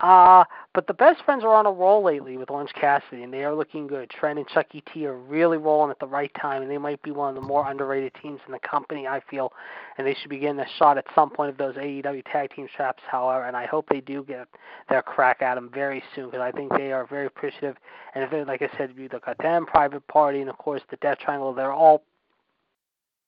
Uh, 0.00 0.44
but 0.74 0.86
the 0.86 0.94
best 0.94 1.24
friends 1.24 1.42
are 1.42 1.52
on 1.52 1.66
a 1.66 1.70
roll 1.70 2.04
lately 2.04 2.36
with 2.36 2.50
Orange 2.50 2.72
Cassidy, 2.72 3.24
and 3.24 3.32
they 3.32 3.42
are 3.42 3.54
looking 3.54 3.88
good. 3.88 4.08
Trent 4.10 4.38
and 4.38 4.46
Chucky 4.46 4.82
T 4.92 5.06
are 5.06 5.16
really 5.16 5.58
rolling 5.58 5.90
at 5.90 5.98
the 5.98 6.06
right 6.06 6.30
time, 6.40 6.62
and 6.62 6.70
they 6.70 6.78
might 6.78 7.02
be 7.02 7.10
one 7.10 7.30
of 7.30 7.34
the 7.34 7.46
more 7.46 7.68
underrated 7.68 8.12
teams 8.22 8.38
in 8.46 8.52
the 8.52 8.60
company, 8.60 9.08
I 9.08 9.20
feel. 9.28 9.52
And 9.96 10.06
they 10.06 10.14
should 10.14 10.30
be 10.30 10.38
getting 10.38 10.60
a 10.60 10.66
shot 10.78 10.98
at 10.98 11.04
some 11.16 11.30
point 11.30 11.50
of 11.50 11.58
those 11.58 11.74
AEW 11.74 12.22
tag 12.30 12.54
team 12.54 12.68
straps, 12.72 13.02
however. 13.10 13.46
And 13.46 13.56
I 13.56 13.66
hope 13.66 13.86
they 13.88 14.00
do 14.00 14.22
get 14.22 14.46
their 14.88 15.02
crack 15.02 15.42
at 15.42 15.56
them 15.56 15.68
very 15.74 16.02
soon, 16.14 16.26
because 16.26 16.42
I 16.42 16.52
think 16.52 16.70
they 16.76 16.92
are 16.92 17.04
very 17.04 17.26
appreciative. 17.26 17.76
And 18.14 18.22
if 18.22 18.30
they, 18.30 18.44
like 18.44 18.62
I 18.62 18.70
said, 18.78 18.94
you 18.96 19.08
look 19.12 19.26
at 19.26 19.38
them, 19.38 19.66
Private 19.66 20.06
Party, 20.06 20.40
and 20.40 20.48
of 20.48 20.58
course 20.58 20.82
the 20.90 20.96
Death 20.98 21.18
Triangle, 21.18 21.52
they're 21.52 21.72
all 21.72 22.04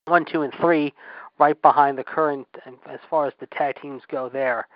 one, 0.04 0.24
two, 0.24 0.42
and 0.42 0.52
three, 0.60 0.94
right 1.40 1.60
behind 1.62 1.98
the 1.98 2.04
current. 2.04 2.46
And 2.64 2.76
as 2.88 3.00
far 3.08 3.26
as 3.26 3.32
the 3.40 3.46
tag 3.46 3.74
teams 3.82 4.02
go, 4.08 4.28
there. 4.28 4.68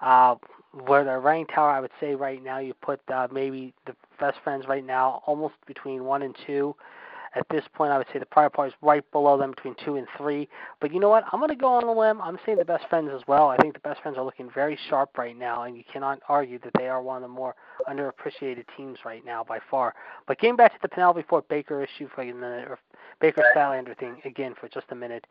Uh, 0.00 0.36
where 0.72 1.04
they're 1.04 1.20
tower, 1.46 1.70
I 1.70 1.80
would 1.80 1.90
say 2.00 2.14
right 2.14 2.42
now, 2.42 2.58
you 2.58 2.74
put 2.74 3.00
uh, 3.12 3.28
maybe 3.30 3.74
the 3.86 3.94
best 4.18 4.38
friends 4.42 4.66
right 4.66 4.84
now 4.84 5.22
almost 5.26 5.54
between 5.66 6.04
one 6.04 6.22
and 6.22 6.36
two. 6.46 6.74
At 7.34 7.46
this 7.50 7.64
point, 7.74 7.92
I 7.92 7.96
would 7.96 8.06
say 8.12 8.18
the 8.18 8.26
prior 8.26 8.50
party 8.50 8.72
is 8.72 8.76
right 8.82 9.10
below 9.10 9.38
them 9.38 9.52
between 9.52 9.74
two 9.82 9.96
and 9.96 10.06
three. 10.18 10.48
But 10.80 10.92
you 10.92 11.00
know 11.00 11.08
what? 11.08 11.24
I'm 11.32 11.40
going 11.40 11.48
to 11.48 11.56
go 11.56 11.68
on 11.68 11.84
a 11.84 11.92
limb. 11.92 12.20
I'm 12.20 12.38
saying 12.44 12.58
the 12.58 12.64
best 12.64 12.86
friends 12.90 13.10
as 13.14 13.22
well. 13.26 13.48
I 13.48 13.56
think 13.56 13.72
the 13.72 13.80
best 13.80 14.02
friends 14.02 14.18
are 14.18 14.24
looking 14.24 14.50
very 14.54 14.78
sharp 14.90 15.16
right 15.16 15.36
now, 15.36 15.62
and 15.62 15.74
you 15.74 15.82
cannot 15.90 16.20
argue 16.28 16.58
that 16.58 16.72
they 16.76 16.88
are 16.88 17.00
one 17.00 17.16
of 17.16 17.22
the 17.22 17.28
more 17.28 17.54
underappreciated 17.88 18.64
teams 18.76 18.98
right 19.06 19.24
now 19.24 19.42
by 19.44 19.60
far. 19.70 19.94
But 20.26 20.40
getting 20.40 20.56
back 20.56 20.72
to 20.72 20.78
the 20.82 20.88
Penelope 20.88 21.24
Ford 21.26 21.48
Baker 21.48 21.82
issue 21.82 22.08
for 22.14 22.20
a 22.20 22.32
minute, 22.34 22.68
or 22.68 22.78
Baker 23.18 23.42
Statlander 23.56 23.96
thing 23.98 24.20
again 24.26 24.54
for 24.60 24.68
just 24.68 24.86
a 24.90 24.94
minute. 24.94 25.26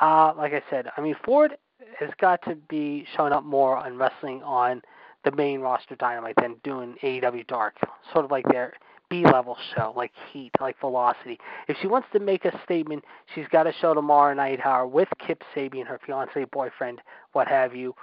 Uh, 0.00 0.32
like 0.36 0.52
I 0.52 0.62
said, 0.68 0.88
I 0.96 1.00
mean 1.00 1.14
Ford 1.24 1.56
has 1.98 2.10
got 2.20 2.42
to 2.44 2.54
be 2.54 3.06
showing 3.16 3.32
up 3.32 3.44
more 3.44 3.76
on 3.76 3.96
wrestling 3.96 4.42
on 4.42 4.82
the 5.24 5.32
main 5.32 5.60
roster 5.60 5.96
Dynamite 5.96 6.36
than 6.40 6.56
doing 6.62 6.96
AEW 7.02 7.46
Dark, 7.46 7.74
sort 8.12 8.24
of 8.24 8.30
like 8.30 8.46
their 8.48 8.72
B 9.08 9.24
level 9.24 9.56
show, 9.74 9.92
like 9.96 10.12
Heat, 10.32 10.52
like 10.60 10.78
Velocity. 10.80 11.38
If 11.68 11.76
she 11.80 11.86
wants 11.86 12.08
to 12.12 12.20
make 12.20 12.44
a 12.44 12.60
statement, 12.64 13.04
she's 13.34 13.46
got 13.48 13.64
to 13.64 13.72
show 13.80 13.94
tomorrow 13.94 14.34
night 14.34 14.60
how 14.60 14.86
with 14.86 15.08
Kip 15.24 15.42
Sabian, 15.54 15.86
her 15.86 16.00
fiance, 16.04 16.44
boyfriend, 16.52 17.00
what 17.32 17.48
have 17.48 17.74
you. 17.74 17.94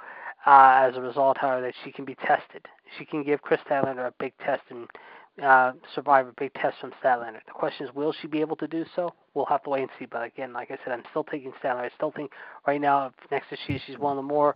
Uh, 0.46 0.90
as 0.90 0.98
a 0.98 1.02
result, 1.02 1.38
however, 1.38 1.62
that 1.62 1.74
she 1.86 1.92
can 1.92 2.04
be 2.04 2.16
tested. 2.16 2.68
She 2.98 3.06
can 3.06 3.24
give 3.24 3.42
Kris 3.42 3.62
Statlander 3.70 4.08
a 4.08 4.14
big 4.20 4.34
test 4.40 4.62
and 4.70 4.90
uh, 5.42 5.72
survive 5.96 6.28
a 6.28 6.34
big 6.38 6.54
test 6.54 6.76
from 6.80 6.92
Statlander. 7.04 7.40
The 7.46 7.54
question 7.54 7.88
is, 7.88 7.94
will 7.96 8.14
she 8.22 8.28
be 8.28 8.42
able 8.42 8.56
to 8.58 8.68
do 8.68 8.86
so? 8.96 9.14
We'll 9.34 9.46
have 9.46 9.64
to 9.64 9.70
wait 9.70 9.82
and 9.82 9.90
see. 9.98 10.06
But 10.06 10.24
again, 10.24 10.54
like 10.54 10.70
I 10.70 10.78
said, 10.84 10.94
I'm 10.94 11.04
still 11.10 11.24
taking 11.24 11.52
Statlander. 11.64 11.86
I 11.86 11.90
still 11.96 12.12
think 12.12 12.32
right 12.68 12.80
now, 12.80 13.12
next 13.32 13.50
to 13.50 13.58
she, 13.66 13.82
she's 13.86 13.98
one 13.98 14.12
of 14.12 14.18
the 14.18 14.28
more 14.28 14.56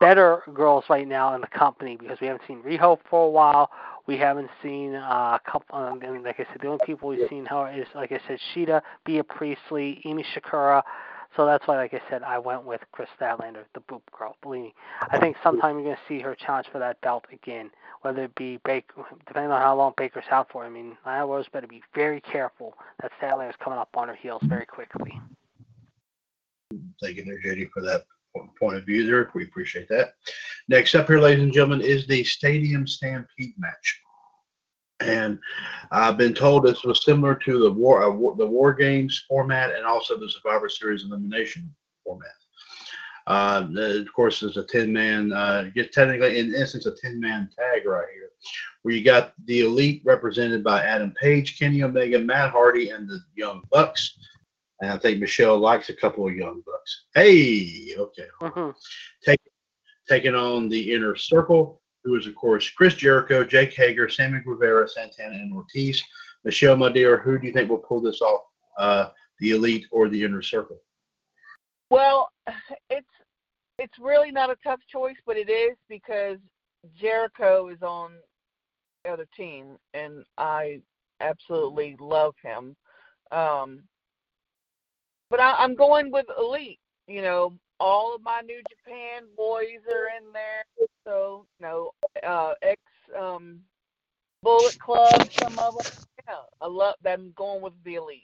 better 0.00 0.42
girls 0.52 0.84
right 0.90 1.08
now 1.08 1.34
in 1.34 1.40
the 1.40 1.46
company 1.46 1.96
because 1.96 2.20
we 2.20 2.26
haven't 2.26 2.42
seen 2.46 2.62
Riho 2.62 2.98
for 3.08 3.26
a 3.26 3.30
while. 3.30 3.70
We 4.06 4.18
haven't 4.18 4.50
seen 4.62 4.94
uh, 4.94 5.38
a 5.38 5.50
couple, 5.50 5.78
um, 5.78 6.02
and 6.02 6.22
like 6.22 6.38
I 6.38 6.44
said, 6.52 6.60
the 6.60 6.68
only 6.68 6.84
people 6.84 7.08
we've 7.08 7.26
seen 7.30 7.46
how 7.46 7.64
is, 7.66 7.86
like 7.94 8.12
I 8.12 8.20
said, 8.28 8.38
Shida, 8.54 8.82
Bea 9.06 9.22
Priestley, 9.22 10.02
Emi 10.04 10.24
Sakura. 10.34 10.82
So 11.36 11.46
that's 11.46 11.66
why, 11.66 11.76
like 11.76 11.94
I 11.94 12.00
said, 12.08 12.22
I 12.22 12.38
went 12.38 12.64
with 12.64 12.80
Kris 12.92 13.08
Statlander, 13.20 13.64
the 13.74 13.80
Boop 13.80 14.02
Girl. 14.16 14.36
Believe 14.42 14.62
me, 14.62 14.74
I 15.10 15.18
think 15.18 15.36
sometime 15.42 15.76
you're 15.76 15.84
going 15.84 15.96
to 15.96 16.02
see 16.06 16.20
her 16.20 16.34
challenge 16.34 16.68
for 16.70 16.78
that 16.78 17.00
belt 17.00 17.24
again, 17.32 17.70
whether 18.02 18.24
it 18.24 18.34
be 18.36 18.58
Baker, 18.64 19.04
depending 19.26 19.50
on 19.50 19.60
how 19.60 19.74
long 19.76 19.94
Baker's 19.96 20.24
out 20.30 20.48
for. 20.52 20.64
I 20.64 20.68
mean, 20.68 20.96
Nia 21.04 21.26
Rose 21.26 21.46
better 21.52 21.66
be 21.66 21.82
very 21.94 22.20
careful 22.20 22.74
that 23.02 23.10
Statlander's 23.20 23.56
coming 23.58 23.78
up 23.78 23.88
on 23.96 24.06
her 24.08 24.14
heels 24.14 24.42
very 24.44 24.66
quickly. 24.66 25.20
Thank 27.02 27.16
you 27.16 27.24
JD, 27.44 27.70
for 27.72 27.82
that 27.82 28.04
point 28.58 28.76
of 28.76 28.86
view 28.86 29.06
there. 29.06 29.30
We 29.34 29.44
appreciate 29.44 29.88
that. 29.88 30.14
Next 30.68 30.94
up 30.94 31.08
here, 31.08 31.20
ladies 31.20 31.42
and 31.42 31.52
gentlemen, 31.52 31.80
is 31.80 32.06
the 32.06 32.22
Stadium 32.24 32.86
Stampede 32.86 33.54
match. 33.58 34.00
And 35.00 35.38
I've 35.90 36.16
been 36.16 36.34
told 36.34 36.64
this 36.64 36.84
was 36.84 37.04
similar 37.04 37.34
to 37.34 37.58
the 37.58 37.72
war, 37.72 38.04
uh, 38.04 38.10
war 38.10 38.36
the 38.36 38.46
War 38.46 38.72
Games 38.72 39.24
format 39.28 39.74
and 39.74 39.84
also 39.84 40.18
the 40.18 40.28
Survivor 40.28 40.68
Series 40.68 41.04
elimination 41.04 41.74
format. 42.04 42.28
Uh, 43.26 43.66
the, 43.72 44.00
of 44.00 44.12
course, 44.12 44.40
there's 44.40 44.58
a 44.58 44.64
10 44.64 44.92
man, 44.92 45.32
uh, 45.32 45.70
get 45.74 45.92
technically, 45.92 46.38
in 46.38 46.54
essence, 46.54 46.86
a 46.86 46.94
10 46.94 47.18
man 47.18 47.48
tag 47.56 47.86
right 47.86 48.06
here, 48.12 48.28
where 48.82 48.94
you 48.94 49.02
got 49.02 49.32
the 49.46 49.60
elite 49.60 50.02
represented 50.04 50.62
by 50.62 50.82
Adam 50.82 51.12
Page, 51.20 51.58
Kenny 51.58 51.82
Omega, 51.82 52.18
Matt 52.18 52.50
Hardy, 52.50 52.90
and 52.90 53.08
the 53.08 53.20
Young 53.34 53.62
Bucks. 53.70 54.18
And 54.80 54.90
I 54.90 54.98
think 54.98 55.20
Michelle 55.20 55.58
likes 55.58 55.88
a 55.88 55.94
couple 55.94 56.26
of 56.28 56.34
Young 56.34 56.62
Bucks. 56.66 57.04
Hey, 57.14 57.94
okay. 57.96 58.26
hmm 58.40 58.70
Taking 60.06 60.34
on 60.34 60.68
the 60.68 60.92
inner 60.92 61.16
circle, 61.16 61.80
who 62.04 62.16
is, 62.16 62.26
of 62.26 62.34
course, 62.34 62.68
Chris 62.70 62.94
Jericho, 62.94 63.44
Jake 63.44 63.72
Hager, 63.72 64.08
Sammy 64.08 64.40
Guevara, 64.40 64.88
Santana, 64.88 65.34
and 65.34 65.52
Ortiz. 65.54 66.02
Michelle, 66.44 66.76
my 66.76 66.92
dear, 66.92 67.16
who 67.18 67.38
do 67.38 67.46
you 67.46 67.52
think 67.52 67.70
will 67.70 67.78
pull 67.78 68.00
this 68.00 68.20
off? 68.20 68.42
Uh, 68.78 69.08
the 69.40 69.52
elite 69.52 69.86
or 69.90 70.08
the 70.08 70.22
inner 70.22 70.42
circle? 70.42 70.78
Well, 71.90 72.30
it's 72.90 73.06
it's 73.78 73.98
really 73.98 74.30
not 74.30 74.50
a 74.50 74.56
tough 74.62 74.80
choice, 74.88 75.16
but 75.26 75.36
it 75.36 75.50
is 75.50 75.76
because 75.88 76.38
Jericho 76.94 77.68
is 77.68 77.82
on 77.82 78.12
the 79.04 79.10
other 79.10 79.26
team, 79.36 79.76
and 79.94 80.24
I 80.38 80.80
absolutely 81.20 81.96
love 81.98 82.34
him. 82.42 82.76
Um, 83.32 83.82
but 85.30 85.40
I, 85.40 85.54
I'm 85.58 85.74
going 85.74 86.12
with 86.12 86.26
Elite. 86.38 86.78
You 87.08 87.22
know, 87.22 87.58
all 87.80 88.14
of 88.14 88.22
my 88.22 88.40
New 88.42 88.60
Japan 88.68 89.22
boys 89.36 89.80
are 89.90 90.08
in 90.18 90.32
there. 90.32 90.64
So, 91.06 91.46
you 91.60 91.66
know, 91.66 91.90
uh, 92.26 92.54
ex 92.62 92.80
um, 93.18 93.60
Bullet 94.42 94.78
Club, 94.78 95.28
some 95.32 95.58
of 95.58 95.76
them. 95.82 95.92
Yeah, 96.28 96.34
I 96.60 96.66
love 96.66 96.94
them 97.02 97.32
going 97.36 97.62
with 97.62 97.74
the 97.84 97.96
Elite. 97.96 98.22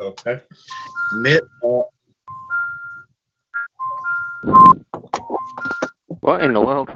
Okay. 0.00 0.40
Mitt, 1.14 1.42
uh, 1.64 1.82
What 6.20 6.42
in 6.42 6.52
the 6.52 6.60
world? 6.60 6.88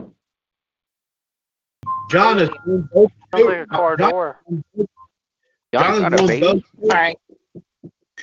John 2.11 2.39
has 2.39 2.49
won 2.65 2.89
both. 2.93 3.11
Sounds 3.35 3.67
car 3.71 3.97
John- 3.97 4.11
door. 4.11 4.41
John 5.75 6.01
John 6.01 6.13
has 6.13 6.21
won 6.21 6.41
both. 6.41 6.63
All 6.83 6.89
right. 6.89 7.19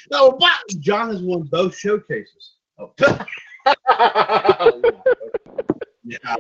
No, 0.10 0.32
what? 0.32 0.60
John 0.80 1.10
has 1.10 1.22
won 1.22 1.44
both 1.44 1.76
showcases. 1.78 2.54
Oh. 2.80 2.94
Yeah. 6.06 6.36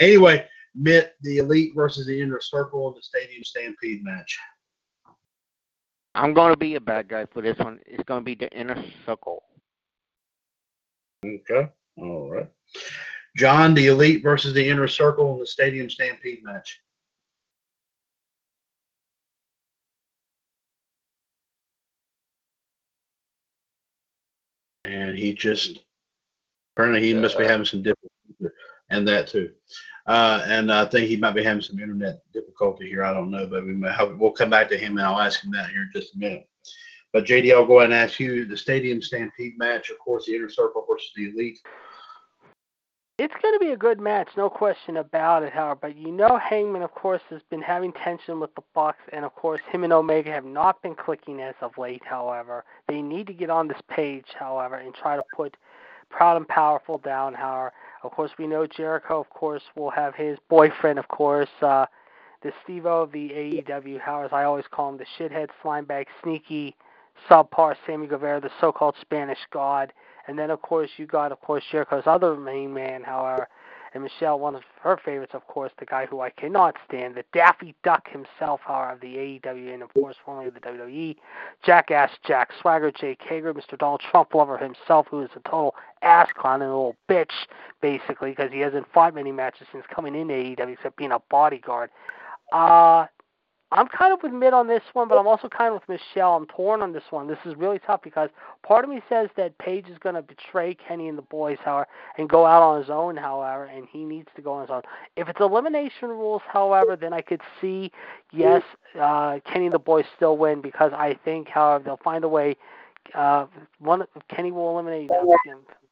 Anyway, 0.00 0.46
Mitt, 0.74 1.14
the 1.20 1.38
elite 1.38 1.72
versus 1.74 2.06
the 2.06 2.20
inner 2.20 2.40
circle 2.40 2.88
in 2.88 2.94
the 2.94 3.02
stadium 3.02 3.44
stampede 3.44 4.02
match. 4.02 4.38
I'm 6.14 6.34
gonna 6.34 6.56
be 6.56 6.74
a 6.76 6.80
bad 6.80 7.08
guy 7.08 7.26
for 7.26 7.42
this 7.42 7.58
one. 7.58 7.80
It's 7.86 8.02
gonna 8.04 8.24
be 8.24 8.34
the 8.34 8.50
inner 8.50 8.82
circle. 9.04 9.42
Okay. 11.24 11.68
All 11.98 12.30
right. 12.30 12.48
John, 13.36 13.74
the 13.74 13.88
elite 13.88 14.22
versus 14.22 14.54
the 14.54 14.66
inner 14.66 14.88
circle 14.88 15.34
in 15.34 15.38
the 15.38 15.46
stadium 15.46 15.88
stampede 15.88 16.42
match. 16.42 16.80
And 24.90 25.16
he 25.16 25.32
just 25.32 25.80
apparently 26.74 27.06
he 27.06 27.14
must 27.14 27.38
be 27.38 27.44
having 27.44 27.66
some 27.66 27.82
difficulty 27.82 28.10
and 28.90 29.06
that 29.06 29.28
too. 29.28 29.50
Uh, 30.06 30.42
and 30.46 30.72
I 30.72 30.84
think 30.86 31.08
he 31.08 31.16
might 31.16 31.34
be 31.34 31.44
having 31.44 31.62
some 31.62 31.78
internet 31.78 32.20
difficulty 32.32 32.88
here. 32.88 33.04
I 33.04 33.12
don't 33.12 33.30
know, 33.30 33.46
but 33.46 33.64
we 33.64 33.72
may 33.72 33.92
have, 33.92 34.18
we'll 34.18 34.32
come 34.32 34.50
back 34.50 34.68
to 34.70 34.78
him 34.78 34.98
and 34.98 35.06
I'll 35.06 35.20
ask 35.20 35.44
him 35.44 35.52
that 35.52 35.70
here 35.70 35.82
in 35.82 35.90
just 35.94 36.14
a 36.14 36.18
minute. 36.18 36.48
But 37.12 37.24
JD, 37.24 37.52
I'll 37.52 37.66
go 37.66 37.78
ahead 37.78 37.90
and 37.90 37.94
ask 37.94 38.18
you 38.18 38.44
the 38.44 38.56
stadium 38.56 39.02
stampede 39.02 39.58
match. 39.58 39.90
Of 39.90 39.98
course, 39.98 40.26
the 40.26 40.34
inner 40.34 40.48
circle 40.48 40.84
versus 40.88 41.10
the 41.14 41.30
elite. 41.30 41.60
It's 43.22 43.34
going 43.42 43.52
to 43.52 43.58
be 43.58 43.72
a 43.72 43.76
good 43.76 44.00
match, 44.00 44.28
no 44.34 44.48
question 44.48 44.96
about 44.96 45.42
it, 45.42 45.52
however. 45.52 45.78
But 45.82 45.94
you 45.98 46.10
know, 46.10 46.38
Hangman, 46.38 46.80
of 46.80 46.94
course, 46.94 47.20
has 47.28 47.42
been 47.50 47.60
having 47.60 47.92
tension 47.92 48.40
with 48.40 48.54
the 48.54 48.62
Bucks, 48.74 49.02
and 49.12 49.26
of 49.26 49.34
course, 49.34 49.60
him 49.70 49.84
and 49.84 49.92
Omega 49.92 50.30
have 50.30 50.46
not 50.46 50.80
been 50.80 50.94
clicking 50.94 51.38
as 51.38 51.54
of 51.60 51.76
late. 51.76 52.00
However, 52.02 52.64
they 52.88 53.02
need 53.02 53.26
to 53.26 53.34
get 53.34 53.50
on 53.50 53.68
this 53.68 53.80
page, 53.90 54.24
however, 54.38 54.76
and 54.76 54.94
try 54.94 55.16
to 55.16 55.22
put 55.36 55.58
Proud 56.08 56.38
and 56.38 56.48
Powerful 56.48 56.96
down. 56.96 57.34
However, 57.34 57.74
of 58.04 58.12
course, 58.12 58.30
we 58.38 58.46
know 58.46 58.66
Jericho, 58.66 59.20
of 59.20 59.28
course, 59.28 59.64
will 59.76 59.90
have 59.90 60.14
his 60.14 60.38
boyfriend, 60.48 60.98
of 60.98 61.08
course, 61.08 61.50
uh, 61.60 61.84
the 62.42 62.52
Steve-O 62.64 63.02
of 63.02 63.12
the 63.12 63.28
AEW. 63.28 64.00
However, 64.00 64.34
I 64.34 64.44
always 64.44 64.64
call 64.70 64.88
him, 64.88 64.96
the 64.96 65.04
shithead, 65.18 65.48
slimebag, 65.62 66.06
sneaky, 66.22 66.74
subpar 67.28 67.76
Sammy 67.86 68.06
Guevara, 68.06 68.40
the 68.40 68.50
so-called 68.62 68.94
Spanish 68.98 69.40
God. 69.52 69.92
And 70.26 70.38
then, 70.38 70.50
of 70.50 70.62
course, 70.62 70.90
you 70.96 71.06
got, 71.06 71.32
of 71.32 71.40
course, 71.40 71.64
Jericho's 71.70 72.04
other 72.06 72.36
main 72.36 72.72
man, 72.72 73.02
however, 73.02 73.48
and 73.92 74.04
Michelle, 74.04 74.38
one 74.38 74.54
of 74.54 74.62
her 74.82 74.96
favorites, 75.04 75.34
of 75.34 75.46
course, 75.48 75.72
the 75.78 75.84
guy 75.84 76.06
who 76.06 76.20
I 76.20 76.30
cannot 76.30 76.76
stand, 76.86 77.16
the 77.16 77.24
Daffy 77.32 77.74
Duck 77.82 78.08
himself, 78.08 78.60
however, 78.64 78.92
of 78.92 79.00
the 79.00 79.16
AEW 79.16 79.74
and, 79.74 79.82
of 79.82 79.92
course, 79.92 80.14
formerly 80.24 80.48
of 80.48 80.54
the 80.54 80.60
WWE, 80.60 81.16
Jackass 81.64 82.10
Jack 82.24 82.50
Swagger, 82.60 82.92
Jake 82.92 83.20
Hager, 83.20 83.52
Mr. 83.52 83.76
Donald 83.76 84.00
Trump 84.10 84.32
lover 84.32 84.58
himself, 84.58 85.08
who 85.10 85.22
is 85.22 85.30
a 85.34 85.40
total 85.40 85.74
ass 86.02 86.28
clown 86.36 86.62
and 86.62 86.70
a 86.70 86.74
little 86.74 86.96
bitch, 87.08 87.32
basically, 87.80 88.30
because 88.30 88.52
he 88.52 88.60
hasn't 88.60 88.86
fought 88.92 89.14
many 89.14 89.32
matches 89.32 89.66
since 89.72 89.84
coming 89.92 90.14
in 90.14 90.28
AEW 90.28 90.72
except 90.72 90.96
being 90.96 91.12
a 91.12 91.18
bodyguard. 91.28 91.90
Uh, 92.52 93.06
I'm 93.72 93.86
kind 93.86 94.12
of 94.12 94.20
with 94.22 94.32
Mitt 94.32 94.52
on 94.52 94.66
this 94.66 94.82
one, 94.94 95.06
but 95.06 95.16
I'm 95.16 95.28
also 95.28 95.48
kind 95.48 95.72
of 95.72 95.80
with 95.80 96.00
Michelle. 96.00 96.34
I'm 96.34 96.46
torn 96.46 96.82
on 96.82 96.92
this 96.92 97.04
one. 97.10 97.28
This 97.28 97.38
is 97.44 97.54
really 97.56 97.78
tough 97.78 98.02
because 98.02 98.28
part 98.62 98.84
of 98.84 98.90
me 98.90 99.00
says 99.08 99.28
that 99.36 99.56
Page 99.58 99.86
is 99.88 99.96
going 99.98 100.16
to 100.16 100.22
betray 100.22 100.74
Kenny 100.74 101.06
and 101.06 101.16
the 101.16 101.22
boys, 101.22 101.58
however, 101.64 101.86
and 102.18 102.28
go 102.28 102.46
out 102.46 102.62
on 102.62 102.80
his 102.80 102.90
own, 102.90 103.16
however, 103.16 103.66
and 103.66 103.86
he 103.90 104.04
needs 104.04 104.28
to 104.34 104.42
go 104.42 104.54
on 104.54 104.62
his 104.62 104.70
own. 104.70 104.82
If 105.16 105.28
it's 105.28 105.40
elimination 105.40 106.08
rules, 106.08 106.42
however, 106.48 106.96
then 106.96 107.12
I 107.12 107.20
could 107.20 107.42
see, 107.60 107.92
yes, 108.32 108.62
uh, 109.00 109.38
Kenny 109.44 109.66
and 109.66 109.74
the 109.74 109.78
boys 109.78 110.04
still 110.16 110.36
win 110.36 110.60
because 110.60 110.92
I 110.92 111.16
think, 111.24 111.48
however, 111.48 111.84
they'll 111.84 111.96
find 111.98 112.24
a 112.24 112.28
way. 112.28 112.56
Uh, 113.14 113.46
one 113.78 114.04
Kenny 114.28 114.50
will 114.50 114.70
eliminate, 114.70 115.10
uh, 115.12 115.24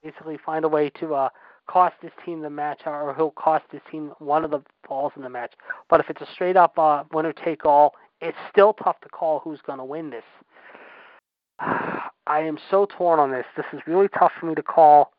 basically 0.03 0.37
find 0.45 0.65
a 0.65 0.69
way 0.69 0.91
to 0.91 1.15
uh, 1.15 1.29
cost 1.69 1.95
his 2.01 2.11
team 2.25 2.41
the 2.41 2.51
match, 2.51 2.83
or 2.87 3.15
he'll 3.17 3.31
cost 3.31 3.65
his 3.71 3.81
team 3.91 4.13
one 4.19 4.45
of 4.45 4.51
the 4.51 4.63
falls 4.87 5.13
in 5.17 5.23
the 5.23 5.29
match. 5.29 5.53
But 5.89 6.01
if 6.01 6.11
it's 6.11 6.21
a 6.21 6.27
straight 6.33 6.57
up 6.57 6.79
uh, 6.79 7.05
winner 7.13 7.33
take 7.33 7.65
all, 7.65 7.95
it's 8.21 8.37
still 8.51 8.73
tough 8.73 9.01
to 9.03 9.09
call 9.09 9.41
who's 9.41 9.61
going 9.67 9.79
to 9.79 9.85
win 9.85 10.11
this. 10.11 10.25
I 11.61 12.41
am 12.41 12.59
so 12.71 12.87
torn 12.87 13.21
on 13.21 13.31
this. 13.31 13.47
This 13.57 13.67
is 13.73 13.81
really 13.87 14.09
tough 14.19 14.33
for 14.39 14.47
me 14.47 14.55
to 14.55 14.63
call. 14.63 15.13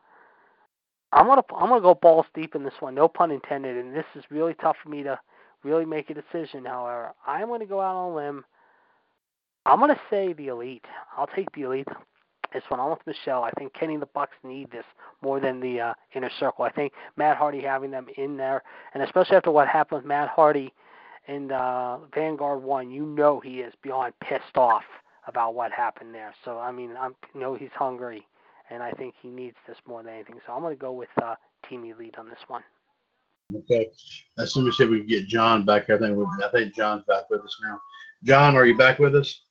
I'm 1.11 1.25
gonna 1.25 1.41
I'm 1.57 1.69
gonna 1.69 1.81
go 1.81 1.95
balls 1.95 2.27
deep 2.35 2.53
in 2.53 2.63
this 2.63 2.75
one, 2.81 2.93
no 2.93 3.07
pun 3.07 3.31
intended, 3.31 3.77
and 3.77 3.95
this 3.95 4.05
is 4.15 4.23
really 4.29 4.53
tough 4.53 4.75
for 4.83 4.89
me 4.89 5.01
to 5.01 5.19
really 5.63 5.85
make 5.85 6.11
a 6.11 6.13
decision. 6.13 6.65
However, 6.65 7.13
I'm 7.25 7.47
gonna 7.47 7.65
go 7.65 7.81
out 7.81 7.95
on 7.95 8.11
a 8.11 8.15
limb. 8.15 8.45
I'm 9.65 9.79
gonna 9.79 9.99
say 10.11 10.33
the 10.33 10.49
elite. 10.49 10.85
I'll 11.17 11.25
take 11.25 11.51
the 11.53 11.63
elite. 11.63 11.87
I'm 12.53 12.89
with 12.89 13.05
Michelle. 13.05 13.43
I 13.43 13.51
think 13.51 13.73
Kenny 13.73 13.93
and 13.93 14.01
the 14.01 14.07
Bucks 14.07 14.35
need 14.43 14.71
this 14.71 14.85
more 15.21 15.39
than 15.39 15.59
the 15.59 15.79
uh, 15.79 15.93
inner 16.13 16.29
circle. 16.39 16.65
I 16.65 16.71
think 16.71 16.93
Matt 17.15 17.37
Hardy 17.37 17.61
having 17.61 17.91
them 17.91 18.07
in 18.17 18.37
there, 18.37 18.63
and 18.93 19.03
especially 19.03 19.37
after 19.37 19.51
what 19.51 19.67
happened 19.67 20.01
with 20.01 20.07
Matt 20.07 20.29
Hardy 20.29 20.73
in 21.27 21.51
uh, 21.51 21.99
Vanguard 22.13 22.63
One, 22.63 22.89
you 22.89 23.05
know 23.05 23.39
he 23.39 23.59
is 23.59 23.73
beyond 23.81 24.13
pissed 24.21 24.57
off 24.57 24.83
about 25.27 25.53
what 25.53 25.71
happened 25.71 26.13
there. 26.13 26.33
So 26.43 26.57
I 26.57 26.71
mean, 26.71 26.95
I 26.97 27.09
know 27.35 27.55
he's 27.55 27.69
hungry, 27.73 28.25
and 28.69 28.81
I 28.81 28.91
think 28.91 29.15
he 29.21 29.29
needs 29.29 29.57
this 29.67 29.77
more 29.87 30.03
than 30.03 30.13
anything. 30.13 30.39
So 30.45 30.53
I'm 30.53 30.61
going 30.61 30.75
to 30.75 30.79
go 30.79 30.91
with 30.91 31.09
uh, 31.21 31.35
Team 31.67 31.85
Elite 31.85 32.15
on 32.17 32.29
this 32.29 32.39
one. 32.47 32.63
Okay. 33.55 33.89
As 34.37 34.53
soon 34.53 34.67
as 34.67 34.77
we 34.77 35.03
get 35.03 35.27
John 35.27 35.65
back, 35.65 35.89
I 35.89 35.97
think 35.97 36.15
we 36.15 36.25
I 36.43 36.49
think 36.51 36.75
John's 36.75 37.03
back 37.07 37.29
with 37.29 37.41
us 37.41 37.57
now. 37.63 37.79
John, 38.23 38.55
are 38.55 38.65
you 38.65 38.77
back 38.77 38.99
with 38.99 39.15
us? 39.15 39.41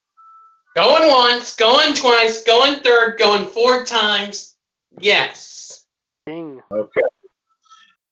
Going 0.79 1.09
once, 1.11 1.57
going 1.57 1.93
twice, 1.93 2.45
going 2.45 2.79
third, 2.79 3.19
going 3.19 3.47
four 3.47 3.85
times. 3.85 4.55
Yes. 5.01 5.87
Ding. 6.25 6.61
Okay. 6.71 7.01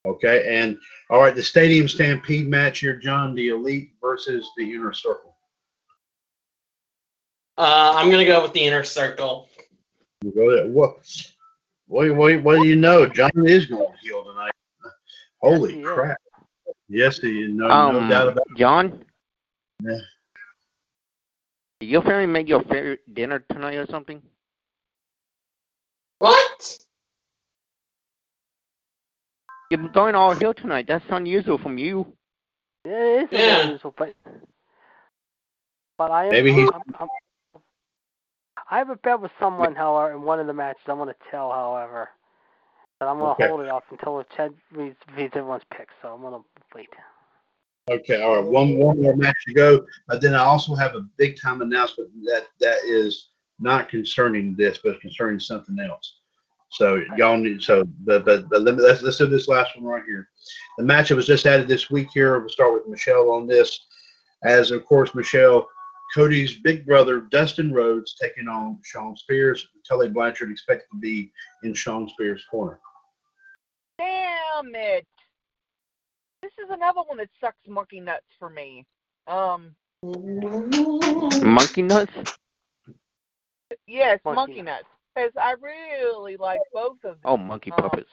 Okay. 0.05 0.59
And 0.59 0.77
all 1.09 1.21
right, 1.21 1.33
the 1.33 1.45
stadium 1.45 1.87
stampede 1.87 2.49
match 2.49 2.81
here, 2.81 2.97
John, 2.97 3.37
the 3.37 3.51
elite 3.51 3.91
versus 4.01 4.51
the 4.57 4.75
inner 4.75 4.93
circle. 4.93 5.37
Uh, 7.57 7.93
I'm 7.95 8.11
gonna 8.11 8.25
go 8.25 8.43
with 8.43 8.53
the 8.53 8.65
inner 8.65 8.83
circle. 8.83 9.49
You 10.25 10.33
go 10.33 10.57
there. 10.57 10.67
What? 10.67 10.97
What, 11.87 12.17
what, 12.17 12.43
what 12.43 12.63
do 12.63 12.69
you 12.69 12.75
know? 12.75 13.07
John 13.07 13.31
is 13.47 13.67
going 13.67 13.93
to 13.93 13.99
heal 14.03 14.25
tonight. 14.25 14.51
Holy 15.41 15.69
Yes, 15.69 15.77
he 15.77 15.83
is. 15.83 15.87
crap! 15.87 16.19
Yes, 16.89 17.19
he 17.19 17.43
is. 17.43 17.53
No, 17.53 17.71
um, 17.71 17.95
no 17.95 18.09
doubt 18.09 18.29
about 18.31 18.47
it. 18.51 18.59
John. 18.59 19.05
Yeah. 19.85 19.99
Did 21.81 21.91
your 21.91 22.03
family 22.03 22.27
make 22.27 22.49
your 22.49 22.63
favorite 22.65 23.01
dinner 23.15 23.41
tonight 23.51 23.75
or 23.77 23.87
something? 23.91 24.23
What? 26.19 26.79
You're 29.71 29.89
going 29.89 30.15
all 30.15 30.35
hill 30.35 30.55
tonight. 30.55 30.87
That's 30.89 31.05
unusual 31.11 31.59
from 31.59 31.77
you. 31.79 32.07
It 32.85 32.91
is 33.25 33.29
Yeah. 33.33 33.63
unusual, 33.63 33.95
but 33.99 34.15
but 35.99 36.11
I 36.11 36.27
am. 36.27 36.33
Maybe 36.33 36.53
he's- 36.53 36.71
I'm, 36.73 36.83
I'm, 37.01 37.09
I 38.71 38.79
have 38.79 38.91
a 38.91 38.97
bet 38.97 39.21
with 39.21 39.33
someone, 39.39 39.75
however, 39.75 40.15
in 40.15 40.23
one 40.23 40.41
of 40.41 40.47
the 40.47 40.53
matches. 40.55 40.83
I'm 40.87 40.97
going 40.97 41.09
to 41.09 41.17
tell, 41.31 41.51
however, 41.53 42.11
that 43.01 43.09
I'm 43.09 43.19
going 43.19 43.29
to 43.37 43.43
Okay. 43.43 43.49
hold 43.49 43.61
it 43.61 43.69
off 43.69 43.85
until 43.91 44.25
Chad 44.37 44.55
reads, 44.73 44.97
reads 45.17 45.33
everyone's 45.37 45.65
picks. 45.77 45.95
So 46.03 46.09
I'm 46.15 46.23
going 46.23 46.35
to 46.43 46.49
wait. 46.75 46.89
Okay, 47.89 48.21
all 48.21 48.37
right. 48.37 48.45
One 48.45 48.79
one 48.79 49.01
more 49.01 49.15
match 49.15 49.37
to 49.47 49.55
go. 49.55 49.87
But 50.09 50.21
then 50.21 50.35
I 50.35 50.41
also 50.41 50.75
have 50.75 50.97
a 50.97 51.07
big 51.17 51.41
time 51.41 51.63
announcement 51.63 52.11
that 52.25 52.47
that 52.61 52.79
is 52.85 53.29
not 53.61 53.89
concerning 53.89 54.57
this, 54.57 54.79
but 54.83 55.01
concerning 55.01 55.39
something 55.39 55.79
else. 55.79 56.17
So 56.71 57.01
y'all 57.17 57.37
need 57.37 57.63
so 57.63 57.85
but 58.01 58.25
but, 58.25 58.49
but 58.49 58.63
let 58.63 58.75
me, 58.75 58.83
let's 58.83 59.03
let's 59.03 59.19
do 59.19 59.27
this 59.27 59.47
last 59.47 59.77
one 59.77 59.85
right 59.85 60.03
here. 60.05 60.29
The 60.79 60.85
match 60.85 61.09
that 61.09 61.17
was 61.17 61.27
just 61.27 61.47
added 61.47 61.69
this 61.69 61.89
week 61.89 62.09
here. 62.13 62.39
We'll 62.41 62.49
start 62.49 62.75
with 62.75 62.89
Michelle 62.89 63.31
on 63.31 63.47
this. 63.47 63.87
As 64.43 64.73
of 64.73 64.85
course 64.85 65.15
Michelle, 65.15 65.69
Cody's 66.13 66.57
big 66.57 66.85
brother 66.85 67.21
Dustin 67.21 67.73
Rhodes 67.73 68.17
taking 68.21 68.49
on 68.49 68.81
Shawn 68.83 69.17
Spears. 69.17 69.69
Tully 69.89 70.09
Blanchard 70.09 70.51
expected 70.51 70.87
to 70.93 70.99
be 70.99 71.31
in 71.63 71.73
Shawn 71.73 72.09
Spears' 72.09 72.45
corner. 72.51 72.81
Damn 73.99 74.75
it! 74.75 75.07
This 76.47 76.65
is 76.67 76.71
another 76.71 77.01
one 77.07 77.19
that 77.19 77.29
sucks 77.41 77.59
monkey 77.67 77.99
nuts 78.01 78.27
for 78.39 78.49
me. 78.49 78.87
Um, 79.27 79.75
Monkey 81.43 81.83
nuts? 81.83 82.13
yes, 83.87 84.21
Monkey 84.25 84.61
monkey 84.61 84.63
nuts. 84.63 84.87
Because 85.15 85.33
I 85.41 85.55
really 85.61 86.37
like 86.37 86.61
both 86.73 86.99
of 87.05 87.21
them. 87.23 87.33
Oh, 87.33 87.37
monkey 87.37 87.73
Um, 87.73 87.81
puppets. 87.83 88.11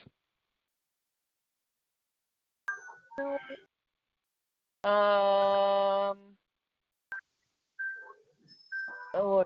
Um. 4.83 6.17
Oh, 9.13 9.45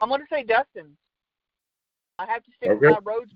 I'm 0.00 0.08
gonna 0.08 0.24
say 0.30 0.44
Dustin. 0.44 0.96
I 2.18 2.26
have 2.26 2.44
to 2.44 2.52
stick 2.56 2.72
Okay. 2.72 2.86
with 2.86 3.02
my 3.04 3.12
Rhodes. 3.12 3.32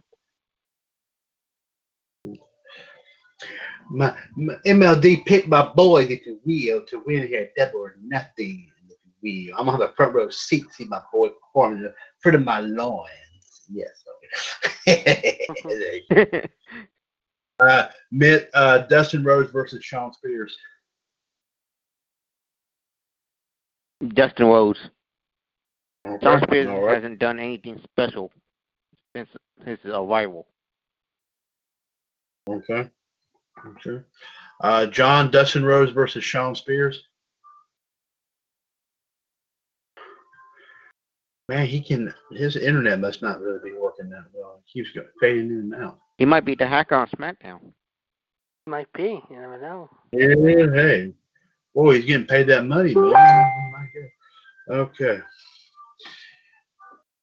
My, 3.90 4.16
my 4.36 4.54
MLD 4.66 5.24
picked 5.26 5.48
my 5.48 5.62
boys, 5.74 6.10
if 6.10 6.24
you 6.26 6.40
will, 6.44 6.84
to 6.86 7.02
win 7.06 7.26
here 7.26 7.50
double 7.56 7.80
or 7.80 7.96
nothing, 8.02 8.70
if 8.88 8.96
you 9.22 9.50
will. 9.52 9.60
I'm 9.60 9.68
on 9.68 9.78
the 9.78 9.92
front 9.96 10.14
row 10.14 10.28
seat 10.30 10.64
to 10.68 10.72
see 10.74 10.84
my 10.84 11.00
boy 11.12 11.28
perform 11.28 11.84
in 11.84 11.92
front 12.20 12.36
of 12.36 12.44
my 12.44 12.60
loins. 12.60 13.08
Yes. 13.70 14.04
Okay. 14.86 15.46
uh, 17.60 17.86
Mitt, 18.10 18.50
uh, 18.54 18.78
Dustin 18.86 19.22
Rhodes 19.24 19.50
versus 19.50 19.84
Shawn 19.84 20.12
Spears. 20.12 20.56
Dustin 24.08 24.46
Rhodes. 24.46 24.78
Sean 26.06 26.36
Okay, 26.36 26.44
Spears 26.46 26.68
all 26.68 26.82
right. 26.82 26.94
hasn't 26.96 27.18
done 27.18 27.38
anything 27.38 27.80
special 27.84 28.30
since 29.14 29.28
his 29.64 29.78
arrival. 29.86 30.46
Okay. 32.48 32.90
Okay. 33.66 34.02
Uh, 34.60 34.86
John 34.86 35.30
Dustin 35.30 35.64
Rhodes 35.64 35.92
versus 35.92 36.24
Shawn 36.24 36.54
Spears. 36.54 37.02
Man, 41.48 41.66
he 41.66 41.80
can. 41.80 42.12
His 42.32 42.56
internet 42.56 43.00
must 43.00 43.20
not 43.20 43.40
really 43.40 43.58
be 43.62 43.76
working 43.76 44.08
that 44.10 44.24
well. 44.32 44.62
He 44.64 44.80
keeps 44.80 44.94
go- 44.94 45.06
fading 45.20 45.50
in 45.50 45.72
and 45.72 45.74
out. 45.74 45.98
He 46.16 46.24
might 46.24 46.44
be 46.44 46.54
the 46.54 46.66
hacker 46.66 46.94
on 46.94 47.08
SmackDown. 47.08 47.60
Might 48.66 48.90
be. 48.94 49.20
You 49.30 49.40
never 49.40 49.60
know. 49.60 49.90
Yeah, 50.12 50.72
hey. 50.74 51.12
Boy, 51.74 51.96
he's 51.96 52.04
getting 52.06 52.26
paid 52.26 52.46
that 52.46 52.64
money, 52.64 52.94
man. 52.94 53.04
Oh, 53.04 53.70
my 53.72 53.86
God. 53.94 54.78
Okay. 54.78 55.20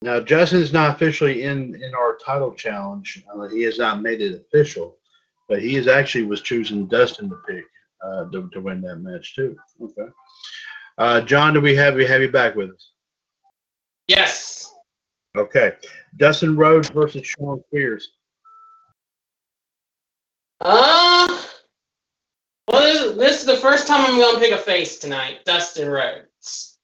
Now, 0.04 0.20
Justin's 0.20 0.74
not 0.74 0.96
officially 0.96 1.44
in 1.44 1.76
in 1.76 1.94
our 1.96 2.18
title 2.24 2.54
challenge. 2.54 3.24
Uh, 3.34 3.48
he 3.48 3.62
has 3.64 3.78
not 3.78 4.02
made 4.02 4.22
it 4.22 4.34
official, 4.34 4.98
but 5.52 5.62
he 5.62 5.76
is 5.76 5.90
actually 5.90 6.24
was 6.24 6.42
choosing 6.42 6.88
Dustin 6.88 7.30
to 7.30 7.36
pick 7.46 7.66
uh, 8.02 8.24
to, 8.32 8.50
to 8.54 8.62
win 8.62 8.80
that 8.84 9.00
match 9.00 9.36
too. 9.36 9.58
Okay. 9.82 10.10
Uh, 10.98 11.20
John, 11.20 11.54
do 11.54 11.60
we 11.60 11.76
have 11.76 11.94
we 11.94 12.06
have 12.06 12.22
you 12.22 12.32
back 12.32 12.56
with 12.56 12.70
us? 12.70 12.92
Yes. 14.08 14.74
Okay. 15.38 15.74
Dustin 16.16 16.56
Rhodes 16.56 16.88
versus 16.88 17.28
Shawn 17.28 17.62
Spears. 17.68 18.14
Uh, 20.62 21.28
well, 22.70 22.82
this, 22.82 23.18
this 23.18 23.40
is 23.42 23.46
the 23.46 23.58
first 23.58 23.88
time 23.88 24.06
I'm 24.06 24.18
going 24.18 24.36
to 24.36 24.40
pick 24.40 24.54
a 24.54 24.58
face 24.58 25.00
tonight. 25.00 25.44
Dustin 25.44 25.90
Rhodes. 25.90 26.78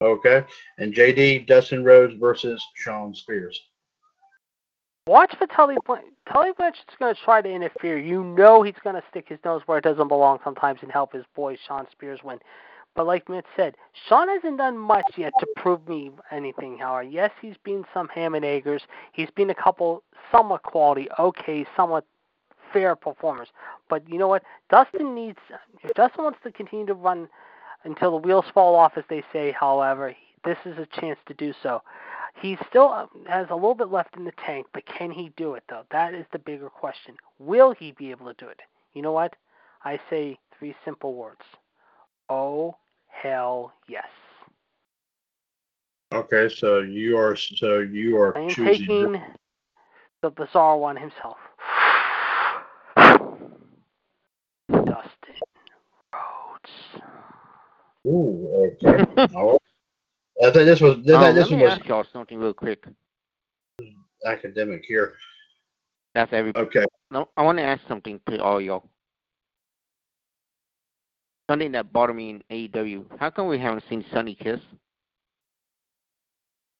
Okay. 0.00 0.44
And 0.78 0.94
JD, 0.94 1.48
Dustin 1.48 1.82
Rhodes 1.82 2.14
versus 2.14 2.64
Shawn 2.76 3.16
Spears. 3.16 3.60
Watch 5.06 5.34
for 5.38 5.46
Tully 5.46 5.76
Blanch. 5.86 6.06
Tully 6.32 6.50
Blanchard's 6.58 6.96
going 6.98 7.14
to 7.14 7.20
try 7.20 7.40
to 7.40 7.48
interfere. 7.48 7.96
You 7.96 8.24
know 8.24 8.62
he's 8.62 8.74
going 8.82 8.96
to 8.96 9.02
stick 9.08 9.26
his 9.28 9.38
nose 9.44 9.62
where 9.66 9.78
it 9.78 9.84
doesn't 9.84 10.08
belong 10.08 10.40
sometimes 10.42 10.80
and 10.82 10.90
help 10.90 11.12
his 11.12 11.24
boy 11.36 11.56
Shawn 11.66 11.86
Spears 11.92 12.20
win. 12.24 12.38
But 12.96 13.06
like 13.06 13.28
Mitt 13.28 13.44
said, 13.56 13.76
Sean 14.08 14.28
hasn't 14.28 14.58
done 14.58 14.76
much 14.76 15.04
yet 15.16 15.32
to 15.38 15.46
prove 15.56 15.86
me 15.86 16.10
anything, 16.32 16.78
however. 16.78 17.04
Yes, 17.04 17.30
he's 17.40 17.54
been 17.62 17.84
some 17.94 18.08
ham 18.08 18.34
and 18.34 18.44
eggers. 18.44 18.82
He's 19.12 19.30
been 19.30 19.50
a 19.50 19.54
couple 19.54 20.02
somewhat 20.32 20.64
quality, 20.64 21.06
okay, 21.20 21.66
somewhat 21.76 22.04
fair 22.72 22.96
performers. 22.96 23.48
But 23.88 24.08
you 24.08 24.18
know 24.18 24.28
what? 24.28 24.42
Dustin 24.70 25.14
needs, 25.14 25.38
if 25.84 25.94
Dustin 25.94 26.24
wants 26.24 26.40
to 26.42 26.50
continue 26.50 26.86
to 26.86 26.94
run 26.94 27.28
until 27.84 28.10
the 28.10 28.26
wheels 28.26 28.46
fall 28.52 28.74
off, 28.74 28.94
as 28.96 29.04
they 29.08 29.22
say, 29.32 29.52
however, 29.52 30.16
this 30.44 30.58
is 30.64 30.76
a 30.78 31.00
chance 31.00 31.18
to 31.26 31.34
do 31.34 31.52
so. 31.62 31.82
He 32.40 32.58
still 32.68 32.88
uh, 32.88 33.06
has 33.28 33.46
a 33.50 33.54
little 33.54 33.74
bit 33.74 33.90
left 33.90 34.16
in 34.16 34.24
the 34.24 34.32
tank, 34.44 34.66
but 34.74 34.84
can 34.86 35.10
he 35.10 35.32
do 35.36 35.54
it, 35.54 35.64
though? 35.68 35.84
That 35.90 36.14
is 36.14 36.26
the 36.32 36.38
bigger 36.38 36.68
question. 36.68 37.16
Will 37.38 37.72
he 37.72 37.92
be 37.92 38.10
able 38.10 38.26
to 38.26 38.34
do 38.34 38.48
it? 38.48 38.60
You 38.94 39.02
know 39.02 39.12
what? 39.12 39.34
I 39.84 39.98
say 40.10 40.38
three 40.58 40.74
simple 40.84 41.14
words. 41.14 41.42
Oh, 42.28 42.76
hell 43.08 43.72
yes. 43.88 44.04
Okay, 46.12 46.48
so 46.54 46.80
you 46.80 47.16
are 47.18 47.36
so 47.36 47.78
you 47.80 48.16
are 48.16 48.36
I 48.36 48.42
am 48.42 48.48
choosing. 48.48 48.86
taking 48.86 49.22
the 50.22 50.30
bizarre 50.30 50.78
one 50.78 50.96
himself. 50.96 51.36
Dustin 54.70 55.36
Rhodes. 56.12 57.02
Ooh, 58.06 58.70
okay. 58.84 59.28
All. 59.36 59.60
I 60.42 60.50
think 60.50 60.66
this 60.66 60.80
was 60.80 60.98
I 61.08 61.12
Oh, 61.12 61.20
think 61.20 61.34
this 61.34 61.50
let 61.50 61.56
me 61.58 61.64
was 61.64 61.72
ask 61.72 61.86
y'all 61.86 62.04
something 62.12 62.38
real 62.38 62.52
quick. 62.54 62.84
academic 64.24 64.84
here. 64.86 65.14
That's 66.14 66.32
everybody. 66.32 66.66
Okay. 66.66 66.84
No, 67.10 67.28
I 67.36 67.42
want 67.42 67.58
to 67.58 67.64
ask 67.64 67.80
something 67.88 68.20
to 68.28 68.42
all 68.42 68.60
y'all. 68.60 68.88
Something 71.48 71.72
that 71.72 71.92
bothered 71.92 72.16
me 72.16 72.30
in 72.30 72.42
AEW. 72.50 73.04
How 73.20 73.30
come 73.30 73.46
we 73.46 73.58
haven't 73.58 73.84
seen 73.88 74.04
Sonny 74.12 74.34
Kiss? 74.34 74.60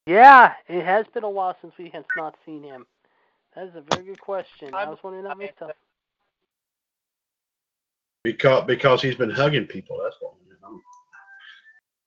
Yeah, 0.07 0.55
it 0.69 0.85
has 0.85 1.07
been 1.15 1.24
a 1.24 1.31
while 1.31 1.57
since 1.61 1.73
we 1.78 1.89
have 1.91 2.05
not 2.16 2.37
seen 2.45 2.62
him. 2.62 2.87
That 3.55 3.69
is 3.69 3.77
a 3.77 3.81
very 3.81 4.05
good 4.05 4.20
question. 4.20 4.74
I 4.74 4.81
I'm- 4.81 4.91
was 4.91 4.99
wondering 5.03 5.24
that 5.24 5.39
myself. 5.39 5.73
Because 8.24 8.65
because 8.66 9.03
he's 9.03 9.15
been 9.15 9.31
hugging 9.31 9.66
people. 9.66 9.99
That's 10.03 10.16
what. 10.20 10.35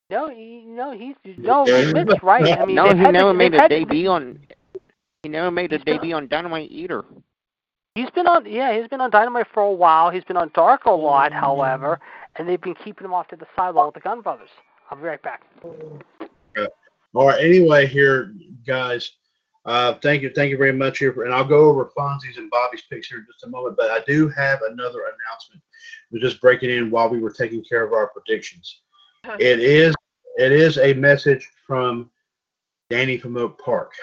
You 0.10 0.16
know. 0.18 0.28
No, 0.28 0.30
he, 0.36 0.64
no, 0.66 0.92
he's 0.92 1.16
no. 1.38 1.68
Yeah. 1.68 1.92
Mitch 1.94 2.22
right. 2.24 2.60
I 2.60 2.66
mean, 2.66 2.76
no, 2.76 2.90
he 2.90 2.94
never 2.96 3.32
to, 3.32 3.34
made 3.34 3.54
they've 3.54 3.60
a 3.60 3.62
had 3.62 3.68
to- 3.70 3.80
debut 3.80 4.10
on. 4.10 4.40
He 5.24 5.30
never 5.30 5.52
made 5.52 5.74
a 5.74 5.80
debut 5.80 6.16
on 6.16 6.28
Dynamite 6.28 6.72
either. 6.72 7.04
He's 7.96 8.10
been 8.12 8.28
on, 8.28 8.46
yeah, 8.50 8.80
he's 8.80 8.88
been 8.88 9.02
on 9.02 9.10
Dynamite 9.10 9.48
for 9.54 9.64
a 9.64 9.72
while. 9.72 10.10
He's 10.10 10.24
been 10.24 10.38
on 10.38 10.50
Dark 10.54 10.86
a 10.86 10.92
lot, 10.92 11.34
however, 11.34 12.00
and 12.38 12.48
they've 12.48 12.62
been 12.62 12.76
keeping 12.76 13.04
him 13.04 13.14
off 13.14 13.28
to 13.30 13.36
the 13.36 13.48
sideline 13.56 13.88
with 13.88 13.96
the 13.96 14.00
Gun 14.02 14.22
Brothers. 14.22 14.50
I'll 14.90 14.98
be 14.98 15.04
right 15.04 15.22
back. 15.22 15.42
All 17.14 17.28
right. 17.28 17.44
Anyway, 17.44 17.88
here, 17.88 18.34
guys. 18.66 19.12
Uh, 19.66 19.96
thank 20.02 20.22
you, 20.22 20.32
thank 20.34 20.52
you 20.52 20.58
very 20.58 20.72
much 20.72 21.00
here, 21.00 21.12
for, 21.12 21.26
and 21.26 21.34
I'll 21.34 21.44
go 21.44 21.70
over 21.70 21.92
Fonzie's 21.98 22.38
and 22.38 22.50
Bobby's 22.50 22.84
picks 22.90 23.10
here 23.10 23.18
in 23.18 23.26
just 23.30 23.44
a 23.44 23.50
moment. 23.50 23.76
But 23.76 23.92
I 23.92 24.00
do 24.08 24.30
have 24.30 24.62
another 24.62 25.00
announcement. 25.02 25.62
We're 26.12 26.20
just 26.22 26.40
breaking 26.40 26.70
in 26.70 26.90
while 26.90 27.10
we 27.10 27.20
were 27.20 27.32
taking 27.32 27.64
care 27.66 27.84
of 27.84 27.92
our 27.92 28.08
predictions. 28.08 28.82
It 29.40 29.60
is 29.60 29.96
it 30.38 30.52
is 30.52 30.78
a 30.78 30.94
message 30.94 31.50
from 31.68 32.10
Danny 32.90 33.18
from 33.18 33.38
Oak 33.38 33.62
Park. 33.64 33.94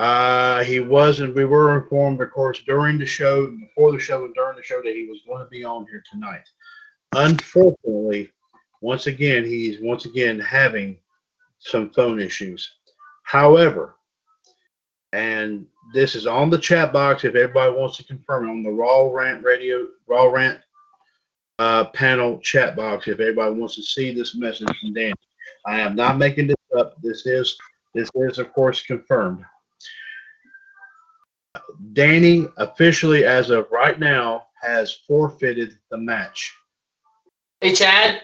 Uh, 0.00 0.64
he 0.64 0.80
was, 0.80 1.20
and 1.20 1.34
we 1.34 1.44
were 1.44 1.78
informed, 1.78 2.20
of 2.22 2.30
course, 2.30 2.60
during 2.66 2.98
the 2.98 3.06
show, 3.06 3.46
before 3.50 3.92
the 3.92 3.98
show, 3.98 4.24
and 4.24 4.34
during 4.34 4.56
the 4.56 4.62
show 4.62 4.80
that 4.82 4.94
he 4.94 5.06
was 5.06 5.20
going 5.26 5.44
to 5.44 5.50
be 5.50 5.62
on 5.62 5.86
here 5.90 6.02
tonight. 6.10 6.48
Unfortunately, 7.12 8.32
once 8.80 9.06
again, 9.06 9.44
he's 9.44 9.78
once 9.80 10.06
again 10.06 10.38
having 10.38 10.96
some 11.58 11.90
phone 11.90 12.18
issues. 12.18 12.76
However, 13.24 13.96
And 15.12 15.66
this 15.92 16.14
is 16.14 16.26
on 16.26 16.50
the 16.50 16.58
chat 16.58 16.92
box 16.92 17.24
if 17.24 17.34
everybody 17.34 17.72
wants 17.72 17.96
to 17.98 18.04
confirm 18.04 18.48
it 18.48 18.52
on 18.52 18.62
the 18.62 18.70
Raw 18.70 19.10
Rant 19.12 19.44
Radio, 19.44 19.88
Raw 20.06 20.26
Rant 20.26 20.60
uh, 21.60 21.84
panel 21.90 22.38
chat 22.38 22.74
box 22.74 23.06
if 23.06 23.20
everybody 23.20 23.54
wants 23.54 23.74
to 23.76 23.82
see 23.82 24.14
this 24.14 24.34
message 24.34 24.66
from 24.80 24.94
Danny. 24.94 25.12
I 25.66 25.80
am 25.80 25.94
not 25.94 26.16
making 26.16 26.46
this 26.46 26.56
up. 26.76 27.00
This 27.02 27.26
is 27.26 27.56
this 27.94 28.08
is 28.14 28.38
of 28.38 28.50
course 28.54 28.82
confirmed. 28.82 29.44
Danny 31.92 32.48
officially, 32.56 33.24
as 33.24 33.50
of 33.50 33.66
right 33.70 34.00
now, 34.00 34.46
has 34.62 35.00
forfeited 35.06 35.76
the 35.90 35.98
match. 35.98 36.54
Hey, 37.60 37.74
Chad. 37.74 38.22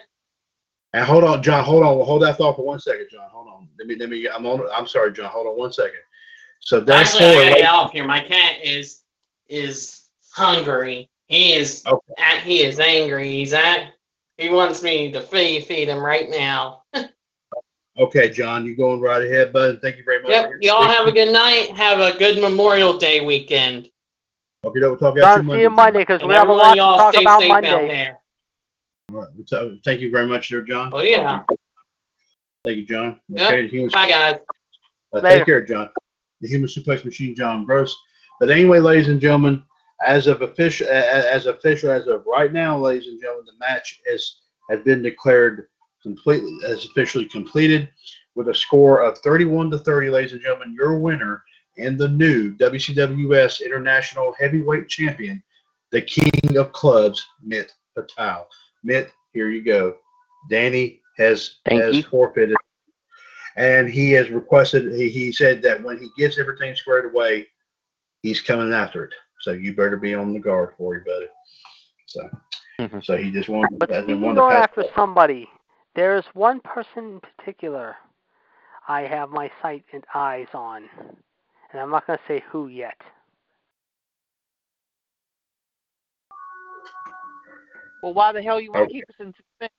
And 0.94 1.04
hold 1.04 1.24
on, 1.24 1.42
John. 1.42 1.62
Hold 1.62 1.82
on. 1.82 2.06
Hold 2.06 2.22
that 2.22 2.38
thought 2.38 2.56
for 2.56 2.64
one 2.64 2.80
second, 2.80 3.08
John. 3.12 3.28
Hold 3.30 3.48
on. 3.48 3.68
Let 3.78 3.86
me. 3.86 3.96
Let 3.96 4.08
me. 4.08 4.26
I'm 4.26 4.46
on. 4.46 4.66
I'm 4.74 4.86
sorry, 4.86 5.12
John. 5.12 5.26
Hold 5.26 5.46
on 5.46 5.58
one 5.58 5.74
second. 5.74 6.00
So 6.60 6.80
therefore, 6.80 7.20
Actually, 7.20 7.26
I 7.26 7.48
gotta 7.50 7.60
get 7.60 7.70
off 7.70 7.92
here. 7.92 8.06
My 8.06 8.20
cat 8.20 8.64
is 8.64 9.02
is 9.50 10.04
hungry. 10.32 11.10
He 11.28 11.54
is 11.54 11.82
Okay. 11.86 12.14
at, 12.18 12.42
he 12.42 12.62
is 12.62 12.78
angry. 12.78 13.30
He's 13.30 13.52
at 13.52 13.92
he 14.38 14.50
wants 14.50 14.82
me 14.82 15.10
to 15.12 15.20
feed 15.22 15.64
feed 15.64 15.88
him 15.88 15.98
right 15.98 16.28
now. 16.30 16.82
okay, 17.98 18.28
John, 18.30 18.66
you 18.66 18.76
going 18.76 19.00
right 19.00 19.22
ahead, 19.22 19.52
bud. 19.52 19.80
Thank 19.82 19.96
you 19.96 20.04
very 20.04 20.22
much. 20.22 20.30
Yep. 20.30 20.50
Y'all 20.60 20.84
have 20.84 21.06
a 21.06 21.12
good 21.12 21.32
night. 21.32 21.70
Have 21.70 22.00
a 22.00 22.16
good 22.18 22.40
Memorial 22.40 22.96
Day 22.98 23.20
weekend. 23.24 23.88
Okay, 24.64 24.80
we'll 24.80 24.96
talk 24.96 25.16
John, 25.16 25.40
after 25.40 25.54
see 25.56 25.60
you 25.62 25.70
Monday 25.70 26.00
because 26.00 26.22
we 26.22 26.34
have 26.34 26.48
a 26.48 26.52
lot 26.52 26.72
to 26.72 26.76
y'all 26.76 26.96
talk 26.98 27.14
stay 27.14 27.22
about 27.22 27.40
safe 27.40 27.50
out 27.50 27.62
Monday. 27.62 27.88
there. 27.88 28.18
All 29.12 29.20
right. 29.20 29.28
So, 29.46 29.76
thank 29.84 30.00
you 30.00 30.10
very 30.10 30.26
much, 30.26 30.48
there, 30.50 30.62
John. 30.62 30.90
Oh 30.92 31.00
yeah. 31.02 31.42
Thank 32.64 32.78
you, 32.78 32.86
John. 32.86 33.20
Yep. 33.28 33.52
Okay, 33.52 33.68
the 33.68 33.88
Bye 33.88 34.08
guys. 34.08 34.36
uh, 35.14 35.20
Later. 35.20 35.36
take 35.38 35.46
care, 35.46 35.64
John. 35.64 35.88
The 36.40 36.48
human 36.48 36.68
suplex 36.68 37.04
machine, 37.04 37.34
John 37.34 37.64
Gross. 37.64 37.96
But 38.40 38.50
anyway, 38.50 38.80
ladies 38.80 39.08
and 39.08 39.20
gentlemen, 39.20 39.62
as 40.04 40.26
of 40.26 40.42
official, 40.42 40.88
as 40.88 41.46
official 41.46 41.90
as 41.90 42.06
of 42.06 42.24
right 42.26 42.52
now, 42.52 42.76
ladies 42.78 43.08
and 43.08 43.20
gentlemen, 43.20 43.46
the 43.46 43.66
match 43.66 44.00
is 44.06 44.40
has 44.70 44.80
been 44.80 45.02
declared 45.02 45.68
completely 46.02 46.58
as 46.66 46.84
officially 46.84 47.24
completed 47.24 47.88
with 48.34 48.48
a 48.48 48.54
score 48.54 49.00
of 49.02 49.18
31 49.18 49.70
to 49.70 49.78
30. 49.78 50.10
Ladies 50.10 50.32
and 50.32 50.42
gentlemen, 50.42 50.74
your 50.78 50.98
winner 50.98 51.42
and 51.78 51.98
the 51.98 52.08
new 52.08 52.54
WCWS 52.56 53.64
International 53.64 54.34
Heavyweight 54.38 54.88
Champion, 54.88 55.42
the 55.90 56.02
King 56.02 56.56
of 56.56 56.72
Clubs, 56.72 57.24
Mitt 57.42 57.72
Patel. 57.94 58.48
Mitt, 58.82 59.12
here 59.32 59.50
you 59.50 59.62
go. 59.62 59.96
Danny 60.50 61.00
has 61.18 61.56
Thank 61.66 61.82
has 61.82 61.96
you. 61.96 62.02
forfeited, 62.04 62.56
and 63.56 63.88
he 63.88 64.12
has 64.12 64.30
requested. 64.30 64.94
He, 64.94 65.08
he 65.08 65.32
said 65.32 65.62
that 65.62 65.82
when 65.82 65.98
he 65.98 66.08
gets 66.16 66.38
everything 66.38 66.74
squared 66.76 67.12
away, 67.12 67.48
he's 68.22 68.40
coming 68.40 68.72
after 68.72 69.04
it. 69.04 69.14
So 69.42 69.52
you 69.52 69.74
better 69.74 69.96
be 69.96 70.14
on 70.14 70.32
the 70.32 70.40
guard 70.40 70.70
for 70.78 70.96
you, 70.96 71.04
buddy. 71.04 71.26
So, 72.06 72.28
Mhm. 72.80 73.04
so 73.04 73.16
he 73.16 73.30
just 73.30 73.48
wanted, 73.48 73.78
But 73.78 73.88
doesn't 73.88 74.04
speaking 74.04 74.20
want 74.20 74.36
going 74.36 74.46
to 74.48 74.54
pass. 74.54 74.64
after 74.64 74.84
somebody, 74.96 75.50
there's 75.94 76.26
one 76.34 76.60
person 76.60 77.04
in 77.14 77.20
particular 77.20 77.96
I 78.88 79.02
have 79.02 79.30
my 79.30 79.50
sight 79.62 79.84
and 79.92 80.04
eyes 80.14 80.48
on, 80.54 80.88
and 81.72 81.80
I'm 81.80 81.90
not 81.90 82.06
going 82.06 82.18
to 82.18 82.24
say 82.26 82.40
who 82.50 82.68
yet. 82.68 83.00
Well, 88.02 88.14
why 88.14 88.32
the 88.32 88.42
hell 88.42 88.60
you 88.60 88.72
want 88.72 88.84
to 88.84 88.88
Okay. 88.88 88.92
keep 88.92 89.08
us 89.08 89.16
in 89.20 89.32
suspense? 89.34 89.72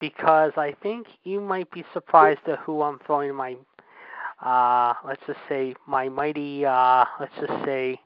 because 0.00 0.52
I 0.56 0.72
think 0.82 1.06
you 1.24 1.40
might 1.40 1.70
be 1.70 1.84
surprised 1.92 2.40
at 2.48 2.58
who 2.60 2.82
I'm 2.82 2.98
throwing 3.00 3.34
my, 3.34 3.56
uh, 4.42 4.94
let's 5.06 5.22
just 5.26 5.38
say 5.48 5.74
my 5.86 6.08
mighty, 6.08 6.64
uh, 6.66 7.04
let's 7.20 7.34
just 7.40 7.64
say, 7.64 8.00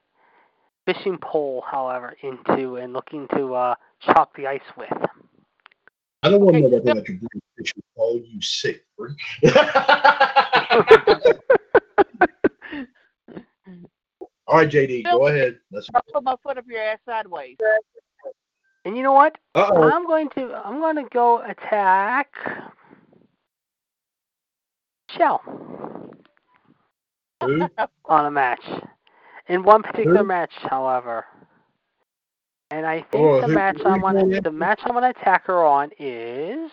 fishing 0.85 1.19
pole, 1.19 1.65
however, 1.67 2.15
into 2.23 2.77
and 2.77 2.93
looking 2.93 3.27
to 3.35 3.55
uh, 3.55 3.75
chop 4.01 4.37
the 4.37 4.47
ice 4.47 4.61
with. 4.77 4.93
I 6.23 6.29
don't 6.31 6.41
want 6.41 6.57
to 6.57 6.61
know 6.63 6.77
Okay, 6.77 6.91
about 6.91 7.09
your 7.09 7.19
blue 7.19 7.41
fish 7.57 7.73
pole, 7.97 8.21
you 8.25 8.41
sick 8.43 8.85
freak. 8.97 9.17
All 14.49 14.59
right, 14.59 14.69
JD, 14.69 15.05
go 15.05 15.27
ahead. 15.27 15.59
Let's. 15.73 15.89
I'll 15.95 16.03
put 16.13 16.23
my 16.23 16.37
foot 16.43 16.59
up 16.59 16.65
your 16.69 16.81
ass 16.81 16.99
sideways. 17.07 17.57
And 18.85 18.97
you 18.97 19.03
know 19.03 19.13
what? 19.13 19.37
Uh 19.55 19.71
oh. 19.73 19.91
I'm 19.91 20.07
going 20.07 20.29
to 20.31 20.55
I'm 20.55 20.79
going 20.79 20.97
to 20.97 21.09
go 21.13 21.43
attack 21.43 22.33
Shell 25.17 25.43
Who? 27.47 27.69
on 28.07 28.27
a 28.27 28.31
match. 28.31 28.63
In 29.49 29.63
one 29.63 29.83
particular 29.83 30.19
Who? 30.23 30.25
match, 30.27 30.53
however. 30.57 31.25
And 32.71 32.85
I 32.85 32.99
think 33.13 33.15
Oh, 33.25 33.41
the 33.41 33.47
who- 33.47 33.55
match 33.55 33.77
who 33.79 33.89
I'm 33.89 33.97
you 33.97 34.03
gonna 34.03 34.21
going 34.25 34.43
the 34.43 34.51
match 34.51 34.81
I'm 34.85 34.93
gonna 34.93 35.11
attack 35.11 35.47
her 35.47 35.65
on 35.65 35.91
is 35.99 36.71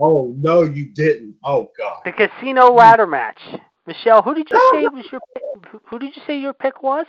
Oh 0.00 0.34
no, 0.38 0.62
you 0.62 0.86
didn't. 0.86 1.36
Oh 1.44 1.70
God. 1.78 2.00
the 2.04 2.12
casino 2.12 2.72
ladder 2.72 3.06
match. 3.06 3.38
Michelle, 3.86 4.22
who 4.22 4.34
did 4.34 4.48
you 4.50 4.70
say 4.72 4.88
was 4.88 5.04
your 5.12 5.20
pick? 5.34 5.70
who- 5.70 5.80
Who 5.88 5.98
did 5.98 6.16
you 6.16 6.22
say 6.26 6.38
your 6.38 6.52
pick 6.52 6.82
was? 6.82 7.06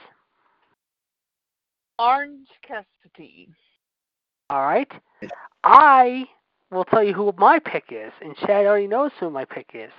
Orange 1.99 2.47
Cassidy. 2.67 3.49
All 4.49 4.61
right. 4.65 4.91
I 5.63 6.25
will 6.71 6.85
tell 6.85 7.03
you 7.03 7.13
who 7.13 7.33
my 7.37 7.59
pick 7.59 7.85
is, 7.91 8.11
and 8.21 8.35
Chad 8.37 8.65
already 8.65 8.87
knows 8.87 9.11
who 9.19 9.29
my 9.29 9.45
pick 9.45 9.71
is. 9.73 9.91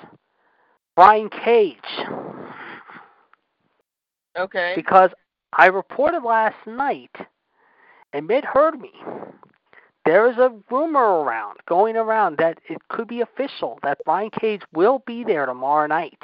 Brian 0.97 1.31
Cage. 1.31 1.77
Okay. 4.37 4.73
Because 4.75 5.11
I 5.53 5.67
reported 5.67 6.23
last 6.23 6.57
night, 6.67 7.15
and 8.13 8.27
Mitt 8.27 8.45
heard 8.45 8.81
me. 8.81 8.93
There 10.05 10.29
is 10.31 10.37
a 10.37 10.53
rumor 10.71 11.23
around, 11.23 11.59
going 11.69 11.97
around, 11.97 12.39
that 12.39 12.59
it 12.69 12.79
could 12.89 13.07
be 13.07 13.21
official 13.21 13.79
that 13.83 13.99
Brian 14.05 14.31
Cage 14.31 14.63
will 14.73 15.03
be 15.07 15.23
there 15.23 15.47
tomorrow 15.47 15.87
night. 15.87 16.19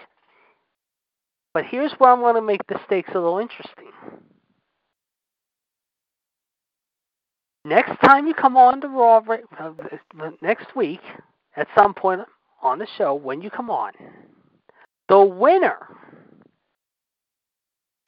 But 1.55 1.65
here's 1.65 1.93
where 1.99 2.11
I'm 2.11 2.21
going 2.21 2.35
to 2.35 2.43
make 2.43 2.67
the 2.67 2.81
stakes 2.87 3.11
a 3.15 3.19
little 3.19 3.39
interesting. 3.39 3.91
Next 7.65 8.01
time 8.01 8.27
you 8.27 8.35
come 8.35 8.57
on 8.57 8.81
the 8.81 8.89
Raw, 8.89 9.21
ra- 9.27 9.39
uh, 9.61 9.73
uh, 10.21 10.31
next 10.41 10.75
week, 10.75 11.01
at 11.57 11.69
some 11.77 11.95
point 11.95 12.23
on 12.63 12.79
the 12.79 12.87
show, 12.97 13.15
when 13.15 13.43
you 13.43 13.51
come 13.51 13.71
on, 13.71 13.93
the 15.09 15.21
winner 15.21 15.79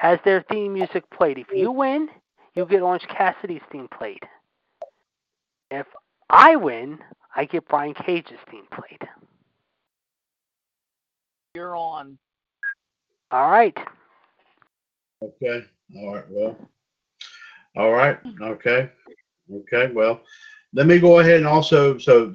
has 0.00 0.18
their 0.24 0.42
theme 0.50 0.72
music 0.72 1.04
played. 1.10 1.36
If 1.36 1.48
you 1.52 1.70
win, 1.70 2.08
you 2.54 2.64
get 2.64 2.80
Orange 2.80 3.06
Cassidy's 3.06 3.60
theme 3.70 3.86
played. 3.86 4.22
If 5.70 5.86
I 6.30 6.56
win, 6.56 7.00
I 7.36 7.44
get 7.44 7.68
Brian 7.68 7.92
Cage's 7.92 8.38
theme 8.50 8.64
played. 8.72 9.06
You're 11.54 11.76
on. 11.76 12.16
All 13.30 13.50
right. 13.50 13.76
Okay. 15.22 15.66
All 15.98 16.14
right. 16.14 16.24
Well. 16.30 16.56
All 17.76 17.90
right. 17.90 18.18
Okay. 18.40 18.88
Okay. 19.52 19.92
Well, 19.92 20.22
let 20.72 20.86
me 20.86 20.98
go 20.98 21.18
ahead 21.18 21.36
and 21.36 21.46
also 21.46 21.98
so 21.98 22.32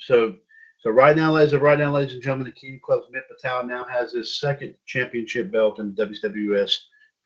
so 0.00 0.34
so 0.80 0.90
right 0.90 1.16
now, 1.16 1.32
ladies 1.32 1.54
and 1.54 1.62
right 1.62 1.78
now, 1.78 1.92
ladies 1.92 2.12
and 2.12 2.22
gentlemen, 2.22 2.52
the 2.54 2.60
King 2.60 2.78
Club's 2.84 3.06
Mitt 3.10 3.24
Patel 3.26 3.66
now 3.66 3.84
has 3.84 4.12
his 4.12 4.38
second 4.38 4.74
championship 4.84 5.50
belt 5.50 5.78
in 5.78 5.94
the 5.94 6.06
WWS 6.06 6.76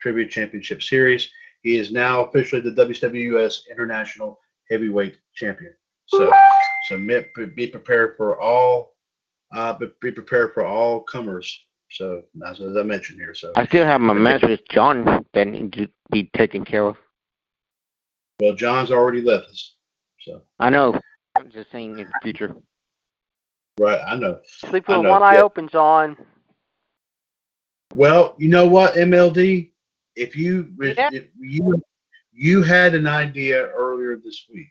Trivia 0.01 0.27
Championship 0.27 0.83
Series. 0.83 1.29
He 1.63 1.77
is 1.77 1.93
now 1.93 2.25
officially 2.25 2.61
the 2.61 2.71
WWS 2.71 3.69
International 3.71 4.39
Heavyweight 4.71 5.19
Champion. 5.35 5.75
So, 6.07 6.33
so 6.89 6.99
be 7.55 7.67
prepared 7.67 8.17
for 8.17 8.41
all, 8.41 8.95
uh, 9.55 9.75
be 9.75 9.87
be 10.01 10.11
prepared 10.11 10.55
for 10.55 10.65
all 10.65 11.01
comers. 11.01 11.65
So, 11.91 12.23
as 12.47 12.61
as 12.61 12.77
I 12.77 12.83
mentioned 12.83 13.21
here. 13.21 13.35
So, 13.35 13.53
I 13.57 13.67
still 13.67 13.85
have 13.85 14.01
my 14.01 14.15
match 14.15 14.43
with 14.43 14.61
John 14.71 15.25
that 15.35 15.49
needs 15.49 15.77
to 15.77 15.89
be 16.11 16.31
taken 16.37 16.65
care 16.65 16.87
of. 16.87 16.97
well, 18.41 18.55
John's 18.55 18.91
already 18.91 19.21
left 19.21 19.49
us. 19.49 19.75
So, 20.21 20.43
I 20.59 20.71
know. 20.71 20.99
I'm 21.37 21.51
just 21.51 21.71
saying 21.71 21.99
in 21.99 22.07
the 22.07 22.13
future. 22.23 22.55
right, 23.79 24.01
I 24.07 24.17
know. 24.17 24.41
Sleep 24.45 24.89
with 24.89 25.03
know, 25.03 25.11
one 25.11 25.23
eye 25.23 25.35
yeah. 25.35 25.43
open, 25.43 25.69
John. 25.69 26.17
Well, 27.95 28.35
you 28.39 28.49
know 28.49 28.69
what, 28.69 28.95
MLD, 28.95 29.70
if 30.17 30.37
you 30.37 30.73
Yeah. 30.79 31.11
if 31.13 31.29
you 31.39 31.83
you 32.33 32.63
had 32.63 32.95
an 32.95 33.07
idea 33.07 33.69
earlier 33.69 34.17
this 34.17 34.47
week. 34.53 34.71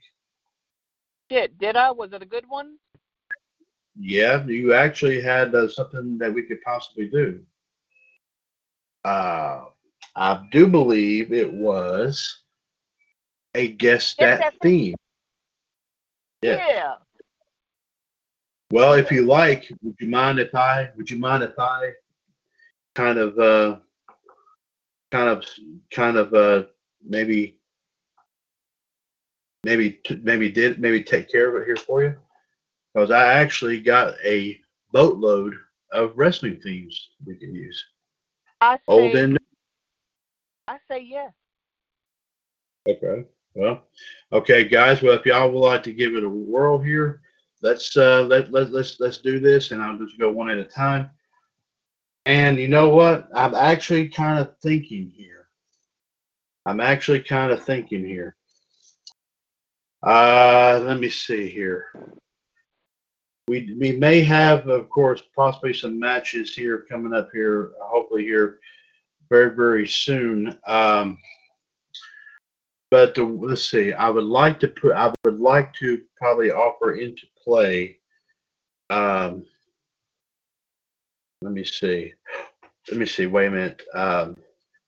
Did 1.30 1.57
did 1.57 1.76
I? 1.76 1.91
Was 1.91 2.14
it 2.14 2.22
a 2.22 2.26
good 2.26 2.45
one? 2.48 2.78
Yeah, 3.99 4.45
you 4.45 4.74
actually 4.74 5.22
had 5.22 5.53
uh, 5.53 5.68
something 5.68 6.18
that 6.20 6.34
we 6.34 6.44
could 6.44 6.61
possibly 6.61 7.07
do. 7.07 7.44
Uh, 9.03 9.66
I 10.16 10.48
do 10.52 10.68
believe 10.68 11.34
it 11.34 11.52
was 11.52 12.41
a 13.56 13.70
guess 13.70 14.16
that 14.16 14.40
that 14.40 14.53
theme. 14.61 14.95
Yeah. 16.41 16.66
Yeah. 16.68 16.95
Well, 18.72 18.94
if 18.94 19.11
you 19.11 19.26
like, 19.26 19.72
would 19.82 19.95
you 19.99 20.07
mind 20.07 20.40
if 20.40 20.53
I 20.53 20.91
would 20.95 21.10
you 21.10 21.18
mind 21.18 21.44
if 21.44 21.57
I 21.57 21.91
kind 22.95 23.18
of 23.18 23.38
uh, 23.40 23.80
kind 25.11 25.30
of 25.30 25.44
kind 25.91 26.18
of 26.18 26.34
uh, 26.34 26.64
maybe 27.06 27.57
maybe 29.64 29.99
maybe 30.22 30.49
did 30.49 30.80
maybe 30.80 31.03
take 31.03 31.31
care 31.31 31.49
of 31.49 31.61
it 31.61 31.65
here 31.65 31.76
for 31.76 32.03
you 32.03 32.15
because 32.94 33.11
I 33.11 33.34
actually 33.34 33.80
got 33.80 34.15
a 34.23 34.60
boatload 34.91 35.56
of 35.91 36.14
wrestling 36.15 36.60
themes 36.61 37.10
we 37.26 37.36
can 37.36 37.53
use, 37.53 37.84
I 38.61 38.76
say, 38.76 38.81
old 38.88 39.15
and. 39.15 39.38
I 40.68 40.77
say 40.90 41.02
yes. 41.02 41.31
Okay. 42.88 43.26
Well, 43.56 43.84
okay, 44.31 44.64
guys. 44.64 45.02
Well, 45.02 45.14
if 45.18 45.26
y'all 45.26 45.52
would 45.52 45.60
like 45.60 45.84
to 45.84 45.94
give 45.94 46.15
it 46.15 46.23
a 46.23 46.30
whirl 46.30 46.80
here, 46.80 47.22
let's 47.61 47.98
uh, 47.98 48.22
let 48.23 48.52
let 48.52 48.72
let's 48.72 48.99
let's 48.99 49.18
do 49.18 49.40
this, 49.40 49.72
and 49.72 49.81
I'll 49.81 49.98
just 49.98 50.19
go 50.19 50.31
one 50.31 50.49
at 50.49 50.57
a 50.57 50.64
time. 50.64 51.10
And 52.30 52.60
you 52.60 52.68
know 52.68 52.89
what? 52.89 53.27
I'm 53.34 53.56
actually 53.56 54.07
kind 54.07 54.38
of 54.38 54.56
thinking 54.61 55.11
here. 55.18 55.47
I'm 56.64 56.80
actually 56.80 57.22
kind 57.22 57.51
of 57.51 57.65
thinking 57.65 58.06
here. 58.06 58.35
Uh, 60.06 60.80
let 60.84 60.99
me 60.99 61.10
see 61.10 61.49
here. 61.49 61.88
We 63.47 63.76
we 63.80 63.93
may 63.93 64.22
have, 64.22 64.68
of 64.68 64.91
course, 64.91 65.23
possibly 65.35 65.73
some 65.73 65.97
matches 65.97 66.53
here 66.53 66.85
coming 66.88 67.15
up 67.15 67.30
here. 67.34 67.72
Hopefully 67.81 68.26
here, 68.26 68.60
very 69.31 69.56
very 69.56 69.88
soon. 69.88 70.56
Um, 70.68 71.18
but 72.91 73.15
the, 73.15 73.23
let's 73.23 73.68
see. 73.68 73.91
I 73.93 74.07
would 74.07 74.23
like 74.23 74.60
to 74.60 74.68
put. 74.68 74.91
I 74.91 75.11
would 75.26 75.39
like 75.39 75.73
to 75.80 76.03
probably 76.15 76.51
offer 76.51 76.91
into 76.91 77.26
play. 77.43 77.97
Um, 78.91 79.47
let 81.41 81.53
me 81.53 81.64
see. 81.64 82.14
Let 82.90 82.98
me 82.98 83.06
see. 83.06 83.28
Wait 83.28 83.48
a 83.48 83.52
minute. 83.52 83.82
Um, 83.94 84.38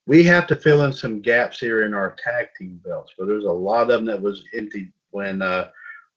we 0.06 0.23
have 0.23 0.48
to 0.48 0.56
fill 0.56 0.84
in 0.84 0.94
some 0.94 1.22
gaps 1.22 1.60
here 1.60 1.86
in 1.86 1.94
our 1.94 2.15
tag 2.23 2.48
team 2.57 2.82
belts. 2.84 3.14
But 3.18 3.28
there's 3.28 3.45
a 3.45 3.52
lot 3.52 3.84
of 3.84 3.88
them 3.88 4.06
that 4.06 4.22
was 4.22 4.44
empty 4.53 4.91
when 5.11 5.41
uh, 5.41 5.69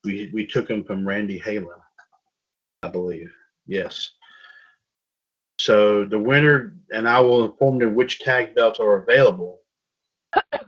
we 0.02 0.30
we 0.32 0.46
took 0.46 0.66
them 0.66 0.84
from 0.84 1.06
Randy 1.06 1.40
Halen, 1.40 1.78
I 2.82 2.88
believe. 2.88 3.32
Yes. 3.66 4.10
So 5.58 6.04
the 6.04 6.18
winner, 6.18 6.74
and 6.92 7.08
I 7.08 7.20
will 7.20 7.44
inform 7.44 7.78
them 7.78 7.94
which 7.94 8.20
tag 8.20 8.54
belts 8.54 8.80
are 8.80 8.96
available, 8.96 9.60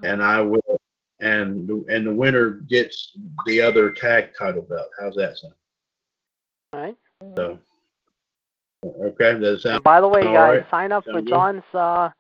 and 0.05 0.23
I 0.23 0.41
will, 0.41 0.81
and 1.21 1.69
and 1.89 2.07
the 2.07 2.15
winner 2.15 2.51
gets 2.51 3.17
the 3.47 3.61
other 3.61 3.91
tag 3.91 4.31
title 4.39 4.63
belt. 4.63 4.89
How's 5.01 5.17
that 5.17 5.39
sound? 5.39 5.55
All 6.73 6.81
right. 6.81 6.97
So, 7.37 7.59
okay, 8.85 9.39
that 9.39 9.81
by 9.85 10.01
the 10.01 10.09
way, 10.09 10.23
guys, 10.23 10.35
right. 10.35 10.71
sign 10.71 10.93
up 10.93 11.05
for 11.05 11.15
good? 11.15 11.29
John's 11.29 11.63
uh, 11.75 12.11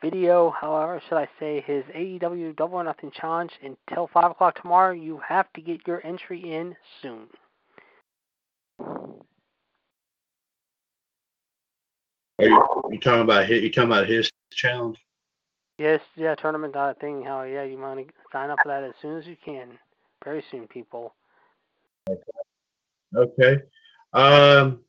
video. 0.00 0.50
However, 0.50 1.00
should 1.08 1.18
I 1.18 1.28
say 1.38 1.62
his 1.66 1.84
AEW 1.94 2.56
Double 2.56 2.78
or 2.78 2.84
Nothing 2.84 3.10
challenge 3.10 3.52
until 3.62 4.08
five 4.12 4.30
o'clock 4.30 4.60
tomorrow? 4.60 4.92
You 4.92 5.20
have 5.26 5.52
to 5.54 5.60
get 5.60 5.86
your 5.86 6.04
entry 6.06 6.54
in 6.54 6.76
soon. 7.02 7.26
Are 12.40 12.46
you, 12.46 12.82
you 12.92 13.00
talking 13.00 13.22
about 13.22 13.48
his, 13.48 13.62
you 13.62 13.70
talking 13.70 13.90
about 13.90 14.08
his 14.08 14.30
challenge? 14.52 14.98
Yes, 15.78 16.00
yeah, 16.16 16.34
tournament 16.34 16.74
uh, 16.76 16.94
thing. 16.94 17.22
How 17.24 17.42
yeah, 17.42 17.62
you 17.62 17.78
want 17.78 18.06
to 18.06 18.12
sign 18.32 18.50
up 18.50 18.58
for 18.62 18.68
that 18.68 18.84
as 18.84 18.94
soon 19.00 19.16
as 19.18 19.26
you 19.26 19.36
can. 19.44 19.78
Very 20.24 20.44
soon, 20.50 20.66
people. 20.66 21.14
Okay. 23.16 23.58
Um. 24.12 24.80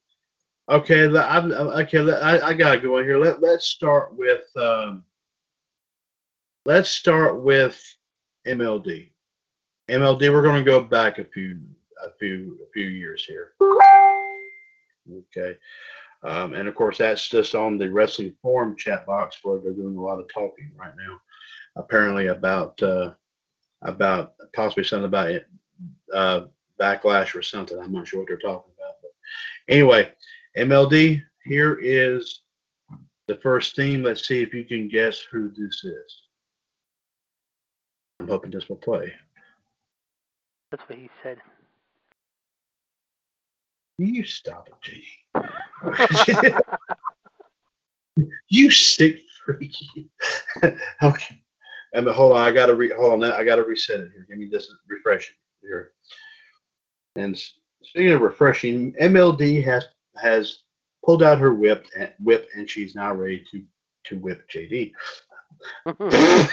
Okay. 0.70 1.06
I'm- 1.06 1.52
okay. 1.52 2.12
I, 2.12 2.50
I 2.50 2.54
gotta 2.54 2.80
go 2.80 2.98
in 2.98 3.06
here. 3.06 3.18
Let 3.18 3.42
Let's 3.42 3.66
start 3.66 4.16
with. 4.16 4.46
Um, 4.56 5.04
let's 6.66 6.90
start 6.90 7.42
with 7.42 7.82
MLD. 8.48 9.10
MLD. 9.90 10.32
We're 10.32 10.44
going 10.44 10.64
to 10.64 10.72
go 10.72 10.82
back 10.82 11.18
a 11.20 11.26
few 11.26 11.60
a 12.06 12.12
few 12.20 12.60
a 12.68 12.72
few 12.72 12.88
years 12.88 13.26
here. 13.26 13.54
Okay. 15.12 15.58
Um, 16.24 16.54
and 16.54 16.68
of 16.68 16.76
course, 16.76 16.98
that's 16.98 17.28
just 17.30 17.56
on 17.56 17.78
the 17.78 17.90
wrestling 17.90 18.36
forum 18.42 18.76
chat 18.76 19.06
box 19.06 19.38
where 19.42 19.60
they're 19.60 19.74
doing 19.74 19.98
a 19.98 20.02
lot 20.02 20.20
of 20.20 20.28
talking 20.32 20.72
right 20.78 20.94
now. 20.98 21.20
Apparently 21.76 22.28
about 22.28 22.82
uh, 22.84 23.12
about 23.82 24.34
possibly 24.54 24.84
something 24.84 25.06
about 25.06 25.42
uh, 26.14 26.42
backlash 26.80 27.36
or 27.36 27.42
something. 27.42 27.80
I'm 27.80 27.94
not 27.94 28.08
sure 28.08 28.20
what 28.20 28.28
they're 28.28 28.38
talking 28.38 28.72
about. 28.78 28.96
But 29.02 29.12
anyway, 29.74 30.12
MLD, 30.58 31.22
here 31.46 31.80
is 31.82 32.42
the 33.28 33.36
first 33.38 33.76
theme. 33.76 34.04
Let's 34.04 34.28
see 34.28 34.42
if 34.42 34.54
you 34.54 34.66
can 34.66 34.88
guess 34.88 35.20
who 35.32 35.50
this 35.50 35.84
is. 35.84 36.22
I'm 38.20 38.28
hoping 38.28 38.52
this 38.52 38.68
will 38.68 38.78
play. 38.78 39.14
That's 40.72 40.84
what 40.88 40.98
he 41.00 41.10
said. 41.24 41.38
You 43.98 44.24
stop 44.24 44.70
it, 44.70 44.76
G. 44.82 45.04
you 48.50 48.72
sick 48.72 49.20
freak. 49.46 49.76
okay. 51.04 51.42
And 51.94 52.06
but 52.06 52.16
hold 52.16 52.34
on, 52.34 52.40
I 52.40 52.52
gotta 52.52 52.76
re 52.76 52.92
hold 52.96 53.24
on. 53.24 53.32
I 53.32 53.44
gotta 53.44 53.64
reset 53.64 54.00
it 54.00 54.12
here. 54.14 54.26
Give 54.30 54.38
me 54.38 54.48
this 54.50 54.64
is 54.64 54.76
refreshing 54.88 55.36
here. 55.62 55.92
And 57.16 57.38
speaking 57.84 58.12
of 58.12 58.22
refreshing, 58.22 58.94
MLD 59.02 59.64
has 59.66 59.86
has 60.22 60.60
pulled 61.04 61.24
out 61.24 61.40
her 61.40 61.54
whip 61.54 61.88
and 61.98 62.12
whip, 62.20 62.48
and 62.56 62.70
she's 62.70 62.96
now 62.96 63.14
ready 63.14 63.44
to 63.52 63.64
to 64.06 64.18
whip 64.20 64.50
JD. 64.50 64.92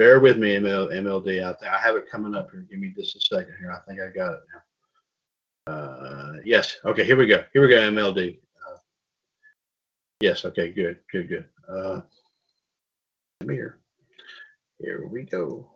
Bear 0.00 0.18
with 0.18 0.38
me, 0.38 0.56
ML, 0.56 0.90
MLD. 0.92 1.46
I, 1.46 1.52
th- 1.52 1.70
I 1.70 1.76
have 1.76 1.94
it 1.94 2.10
coming 2.10 2.34
up 2.34 2.50
here. 2.50 2.66
Give 2.70 2.78
me 2.78 2.94
just 2.96 3.16
a 3.16 3.20
second 3.20 3.54
here. 3.60 3.70
I 3.70 3.80
think 3.86 4.00
I 4.00 4.08
got 4.08 4.32
it 4.32 4.40
now. 4.54 5.74
Uh, 5.74 6.32
yes. 6.42 6.78
Okay. 6.86 7.04
Here 7.04 7.18
we 7.18 7.26
go. 7.26 7.44
Here 7.52 7.60
we 7.60 7.68
go. 7.68 7.76
MLD. 7.76 8.38
Uh, 8.66 8.78
yes. 10.20 10.46
Okay. 10.46 10.70
Good. 10.70 11.00
Good. 11.12 11.28
Good. 11.28 11.44
Uh, 11.68 12.00
come 13.40 13.50
here. 13.50 13.78
Here 14.78 15.06
we 15.06 15.24
go. 15.24 15.70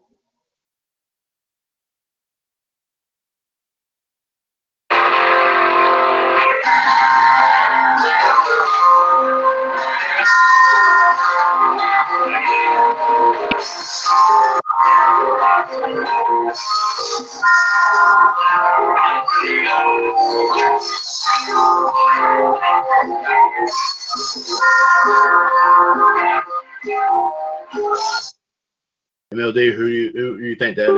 MLD. 29.33 29.75
Who 29.75 29.87
you 29.87 30.11
who 30.15 30.39
you 30.39 30.55
think 30.57 30.77
that 30.77 30.91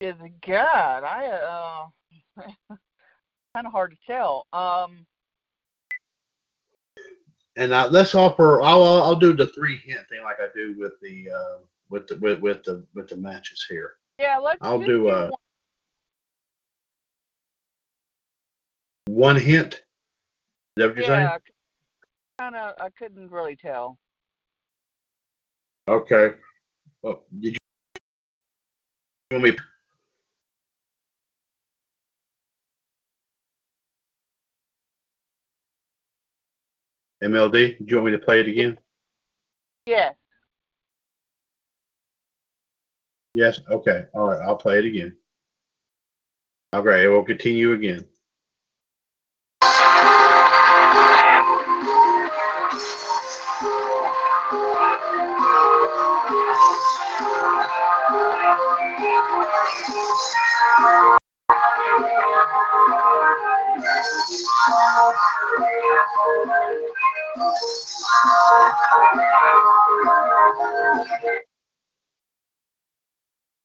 is? 0.00 0.14
Is 0.14 0.16
God, 0.46 1.04
I 1.04 1.26
uh, 1.26 1.86
kind 3.54 3.66
of 3.66 3.72
hard 3.72 3.92
to 3.92 3.96
tell. 4.06 4.46
Um, 4.52 5.06
And 7.60 7.74
uh, 7.74 7.88
let's 7.90 8.14
offer. 8.14 8.62
I'll 8.62 8.82
I'll 8.82 9.14
do 9.14 9.34
the 9.34 9.48
three 9.48 9.76
hint 9.76 10.08
thing 10.08 10.22
like 10.24 10.38
I 10.40 10.46
do 10.54 10.74
with 10.78 10.98
the 11.02 11.28
uh, 11.30 11.58
with 11.90 12.08
the 12.08 12.16
with, 12.16 12.40
with 12.40 12.64
the 12.64 12.82
with 12.94 13.08
the 13.08 13.16
matches 13.18 13.66
here. 13.68 13.96
yeah, 14.18 14.38
let's. 14.38 14.56
I'll 14.62 14.80
do, 14.80 15.08
uh, 15.08 15.28
one. 19.04 19.14
One 19.14 19.36
hint. 19.36 19.74
Is 19.74 19.80
that 20.76 20.86
what 20.86 20.96
you're 20.96 21.04
saying? 21.04 21.20
Yeah, 21.20 21.36
kind 22.38 22.56
of. 22.56 22.76
I 22.80 22.88
couldn't 22.98 23.30
really 23.30 23.56
tell. 23.56 23.98
Okay. 25.86 26.30
Well, 27.02 27.24
did 27.40 27.52
you 27.52 27.58
want 29.32 29.44
me? 29.44 29.56
MLD, 37.22 37.78
do 37.78 37.84
you 37.86 37.96
want 37.96 38.06
me 38.06 38.12
to 38.12 38.18
play 38.18 38.40
it 38.40 38.48
again? 38.48 38.78
Yes. 39.86 40.14
Yes. 43.34 43.60
Okay. 43.70 44.06
All 44.14 44.28
right. 44.28 44.40
I'll 44.40 44.56
play 44.56 44.78
it 44.78 44.84
again. 44.84 45.16
Okay. 46.74 47.04
It 47.04 47.08
will 47.08 47.24
continue 47.24 47.72
again. 47.72 48.06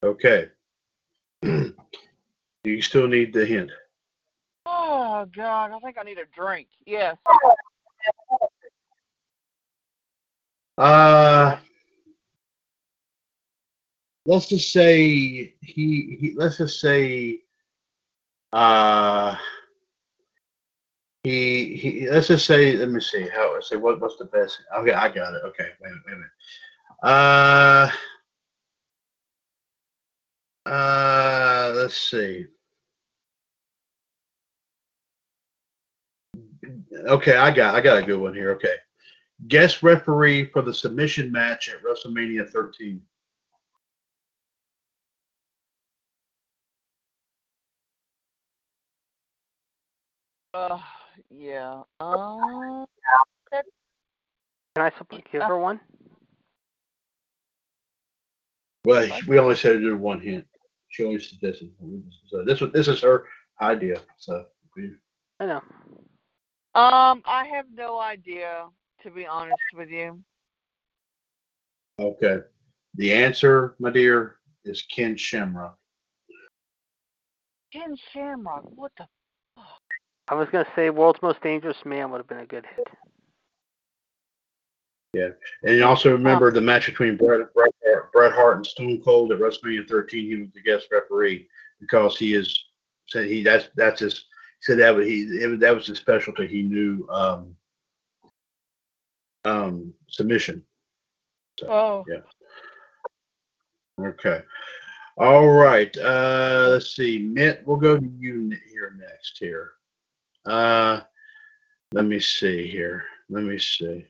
Okay. 0.03 0.49
Do 1.41 1.73
you 2.63 2.81
still 2.81 3.07
need 3.07 3.33
the 3.33 3.45
hint? 3.45 3.71
Oh 4.65 5.25
God, 5.35 5.71
I 5.71 5.79
think 5.79 5.97
I 5.99 6.03
need 6.03 6.17
a 6.17 6.25
drink. 6.35 6.67
Yes. 6.85 7.17
Uh, 10.77 11.57
let's 14.25 14.47
just 14.47 14.71
say 14.71 15.53
he, 15.61 16.17
he 16.19 16.33
let's 16.35 16.57
just 16.57 16.79
say 16.79 17.39
uh 18.53 19.35
he 21.25 21.75
he 21.75 22.07
let's 22.09 22.27
just 22.27 22.45
say 22.45 22.75
let 22.77 22.89
me 22.89 23.01
see 23.01 23.27
how 23.27 23.53
let's 23.53 23.69
say 23.69 23.75
what 23.77 23.99
what's 23.99 24.15
the 24.17 24.25
best 24.25 24.59
okay 24.77 24.93
I 24.93 25.07
got 25.09 25.33
it 25.33 25.41
okay 25.43 25.69
wait, 25.81 25.89
a 25.89 25.93
minute, 25.93 26.03
wait. 26.05 26.13
A 26.13 26.17
minute 26.17 26.31
uh 27.03 27.89
uh 30.69 31.73
let's 31.75 31.97
see. 31.97 32.45
Okay 37.07 37.35
I 37.37 37.49
got 37.51 37.73
I 37.73 37.81
got 37.81 37.97
a 37.97 38.03
good 38.03 38.19
one 38.19 38.33
here 38.35 38.51
okay. 38.51 38.75
Guest 39.47 39.81
referee 39.81 40.45
for 40.45 40.61
the 40.61 40.73
submission 40.73 41.31
match 41.31 41.69
at 41.69 41.81
WrestleMania 41.83 42.47
13 42.49 43.01
Uh, 50.53 50.79
yeah. 51.37 51.81
Um. 51.99 52.85
Can 53.51 54.83
I 54.83 54.91
support, 54.97 55.23
give 55.31 55.41
her 55.41 55.57
one? 55.57 55.79
Well, 58.83 59.07
we 59.27 59.39
only 59.39 59.55
said 59.55 59.73
to 59.73 59.79
do 59.79 59.97
one 59.97 60.19
hint. 60.19 60.45
She 60.89 61.03
only 61.05 61.19
suggested. 61.19 61.71
So 62.27 62.43
this 62.45 62.59
was 62.61 62.71
this 62.73 62.87
is 62.87 63.01
her 63.01 63.25
idea. 63.61 64.01
So 64.17 64.45
we- 64.75 64.95
I 65.39 65.45
know. 65.45 65.61
Um, 66.75 67.21
I 67.25 67.45
have 67.53 67.65
no 67.73 67.99
idea, 67.99 68.67
to 69.03 69.11
be 69.11 69.25
honest 69.25 69.61
with 69.73 69.89
you. 69.89 70.21
okay. 71.99 72.39
The 72.95 73.13
answer, 73.13 73.75
my 73.79 73.89
dear, 73.89 74.37
is 74.65 74.81
Ken 74.83 75.17
Shamrock. 75.17 75.77
Ken 77.71 77.95
Shamrock. 78.11 78.63
What 78.75 78.91
the? 78.97 79.05
I 80.27 80.33
was 80.35 80.47
gonna 80.51 80.67
say 80.75 80.89
World's 80.89 81.21
Most 81.21 81.41
Dangerous 81.41 81.77
Man 81.85 82.11
would 82.11 82.17
have 82.17 82.27
been 82.27 82.39
a 82.39 82.45
good 82.45 82.65
hit. 82.75 82.87
Yeah, 85.13 85.29
and 85.63 85.75
you 85.77 85.85
also 85.85 86.11
remember 86.11 86.51
the 86.51 86.59
match 86.59 86.87
between 86.87 87.15
Bret, 87.15 87.53
Bret, 87.53 87.71
Hart- 87.85 88.11
Bret 88.11 88.33
Hart 88.33 88.57
and 88.57 88.65
Stone 88.65 89.01
Cold 89.01 89.31
at 89.31 89.39
WrestleMania 89.39 89.87
13. 89.87 90.25
He 90.25 90.35
was 90.35 90.49
the 90.53 90.61
guest 90.61 90.87
referee 90.91 91.47
because 91.79 92.17
he 92.17 92.33
is 92.33 92.65
said 93.07 93.25
he 93.27 93.43
that's 93.43 93.69
that's 93.75 94.01
his 94.01 94.25
said 94.61 94.79
that 94.79 94.95
was 94.95 95.07
he 95.07 95.21
it, 95.41 95.47
was- 95.47 95.59
that 95.59 95.75
was 95.75 95.87
his 95.87 95.99
specialty. 95.99 96.47
He 96.47 96.63
knew 96.63 97.07
um, 97.09 97.55
um, 99.45 99.93
submission. 100.09 100.63
So, 101.59 101.67
Oh. 101.69 102.05
yeah. 102.09 102.21
Okay. 104.07 104.41
All 105.17 105.47
right. 105.47 105.95
Uh, 105.97 106.67
let's 106.71 106.93
see. 106.95 107.19
Mitt, 107.19 107.61
we'll 107.65 107.77
go 107.77 107.97
to 107.97 108.11
you 108.19 108.51
here 108.69 108.93
next. 108.99 109.37
Here. 109.39 109.71
Uh, 110.45 111.01
let 111.91 112.05
me 112.05 112.19
see 112.19 112.67
here. 112.67 113.05
Let 113.29 113.43
me 113.43 113.57
see. 113.59 114.05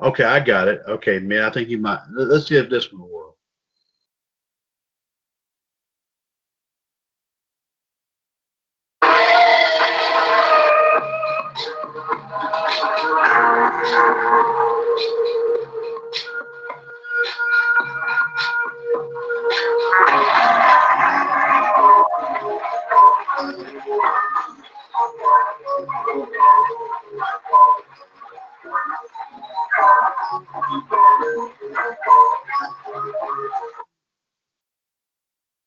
Okay, 0.00 0.24
I 0.24 0.40
got 0.40 0.68
it. 0.68 0.82
Okay, 0.88 1.18
man, 1.18 1.42
I 1.44 1.50
think 1.50 1.68
you 1.68 1.78
might. 1.78 2.00
let- 2.12 2.28
Let's 2.28 2.46
if 2.56 2.70
this 2.70 2.92
one 2.92 3.02
will 3.02 3.08
work. 3.08 3.26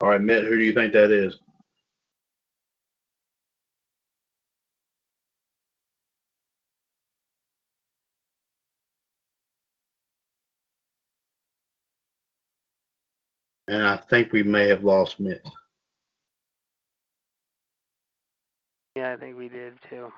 All 0.02 0.10
right, 0.10 0.22
Mitt, 0.22 0.44
who 0.44 0.58
do 0.58 0.64
you 0.64 0.74
think 0.74 0.94
that 0.94 1.12
is? 1.12 1.40
And 13.68 13.84
I 13.84 13.98
think 13.98 14.32
we 14.32 14.44
may 14.44 14.68
have 14.68 14.84
lost 14.84 15.20
Mitt. 15.20 15.42
Yeah, 18.96 19.14
I 19.14 19.18
think 19.18 19.38
we 19.38 19.50
did 19.50 19.74
too. 19.90 20.12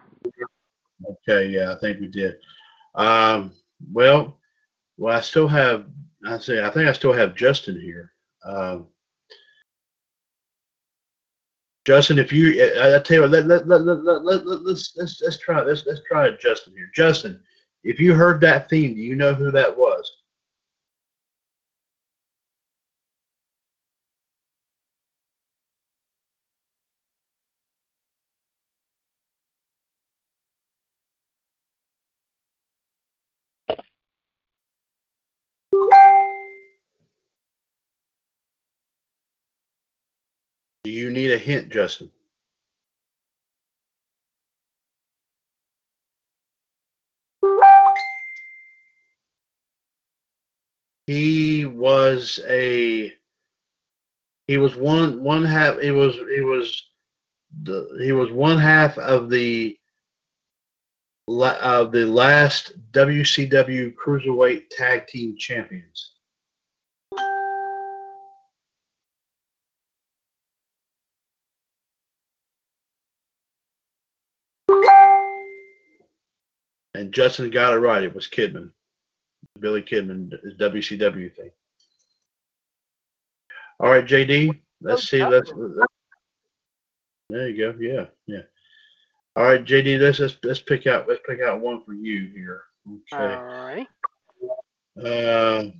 Okay, 1.29 1.47
yeah, 1.47 1.71
I 1.71 1.75
think 1.79 1.99
we 1.99 2.07
did. 2.07 2.35
Um, 2.95 3.53
well, 3.93 4.37
well, 4.97 5.15
I 5.15 5.21
still 5.21 5.47
have. 5.47 5.85
I 6.27 6.37
say, 6.39 6.63
I 6.63 6.69
think 6.69 6.87
I 6.89 6.93
still 6.93 7.13
have 7.13 7.35
Justin 7.35 7.79
here. 7.79 8.11
Um, 8.43 8.87
Justin, 11.85 12.17
if 12.17 12.33
you, 12.33 12.63
I, 12.63 12.95
I 12.95 12.99
tell 12.99 13.15
you, 13.15 13.21
what, 13.21 13.31
let, 13.31 13.45
let, 13.45 13.67
let, 13.67 13.81
let, 13.81 14.03
let, 14.03 14.23
let, 14.23 14.45
let, 14.45 14.61
let's 14.63 14.93
let's 14.97 15.21
let's 15.21 15.37
try 15.37 15.61
let's 15.61 15.85
let's 15.85 16.01
try 16.07 16.31
Justin 16.41 16.73
here. 16.75 16.89
Justin, 16.93 17.39
if 17.83 17.99
you 17.99 18.13
heard 18.13 18.41
that 18.41 18.69
theme, 18.69 18.95
do 18.95 19.01
you 19.01 19.15
know 19.15 19.33
who 19.33 19.51
that 19.51 19.77
was? 19.77 20.14
Do 40.85 40.91
you 40.91 41.09
need 41.09 41.31
a 41.31 41.37
hint, 41.39 41.69
Justin? 41.69 42.11
He 51.07 51.65
was 51.65 52.39
a. 52.47 53.11
He 54.45 54.57
was 54.57 54.75
one 54.75 55.23
one 55.23 55.43
half. 55.43 55.79
He 55.79 55.89
was 55.89 56.13
he 56.13 56.41
was 56.41 56.83
the 57.63 57.97
he 58.03 58.11
was 58.11 58.31
one 58.31 58.59
half 58.59 58.95
of 58.99 59.31
the 59.31 59.75
of 61.27 61.91
the 61.91 62.05
last 62.05 62.73
WCW 62.91 63.95
Cruiserweight 63.95 64.69
Tag 64.69 65.07
Team 65.07 65.35
Champions. 65.35 66.14
And 76.95 77.11
Justin 77.13 77.49
got 77.49 77.73
it 77.73 77.79
right. 77.79 78.03
It 78.03 78.15
was 78.15 78.27
Kidman. 78.29 78.71
Billy 79.59 79.81
Kidman, 79.81 80.31
WCW 80.57 81.33
thing. 81.35 81.51
All 83.79 83.89
right, 83.89 84.05
JD. 84.05 84.59
Let's 84.81 85.01
Oh, 85.03 85.05
see. 85.05 85.25
Let's, 85.25 85.51
let's- 85.55 85.87
There 87.29 87.49
you 87.49 87.73
go. 87.73 87.79
Yeah, 87.79 88.05
yeah. 88.27 88.43
All 89.35 89.43
right, 89.43 89.63
JD. 89.63 89.99
Let's 89.99 90.19
let's, 90.19 90.37
let's 90.43 90.61
pick 90.61 90.87
out 90.87 91.07
let's 91.09 91.21
pick 91.27 91.41
out 91.41 91.59
one 91.59 91.83
for 91.83 91.93
you 91.93 92.29
here. 92.33 92.63
Okay. 93.13 93.23
Alright. 93.23 93.87
Um, 94.97 95.73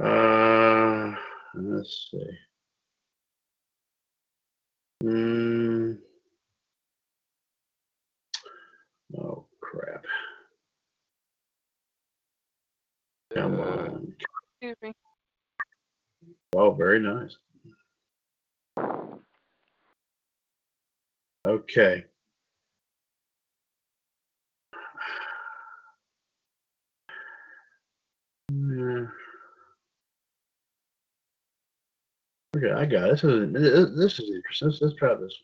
uh, 0.00 1.14
let's 1.54 2.08
see. 2.10 2.38
Mm. 5.04 5.98
Oh 9.18 9.44
crap! 9.60 10.06
Come 13.34 13.60
uh, 13.60 13.64
on. 13.64 14.14
Excuse 14.62 14.76
me. 14.82 14.92
Wow, 16.54 16.70
very 16.70 17.00
nice. 17.00 17.36
Okay. 21.46 22.06
Okay, 32.56 32.70
I 32.70 32.86
got 32.86 33.10
it. 33.10 33.22
This 33.52 33.62
is 33.64 33.96
this 33.96 34.18
is 34.20 34.30
interesting. 34.34 34.68
Let's, 34.68 34.80
let's 34.80 34.96
try 34.96 35.14
this. 35.14 35.34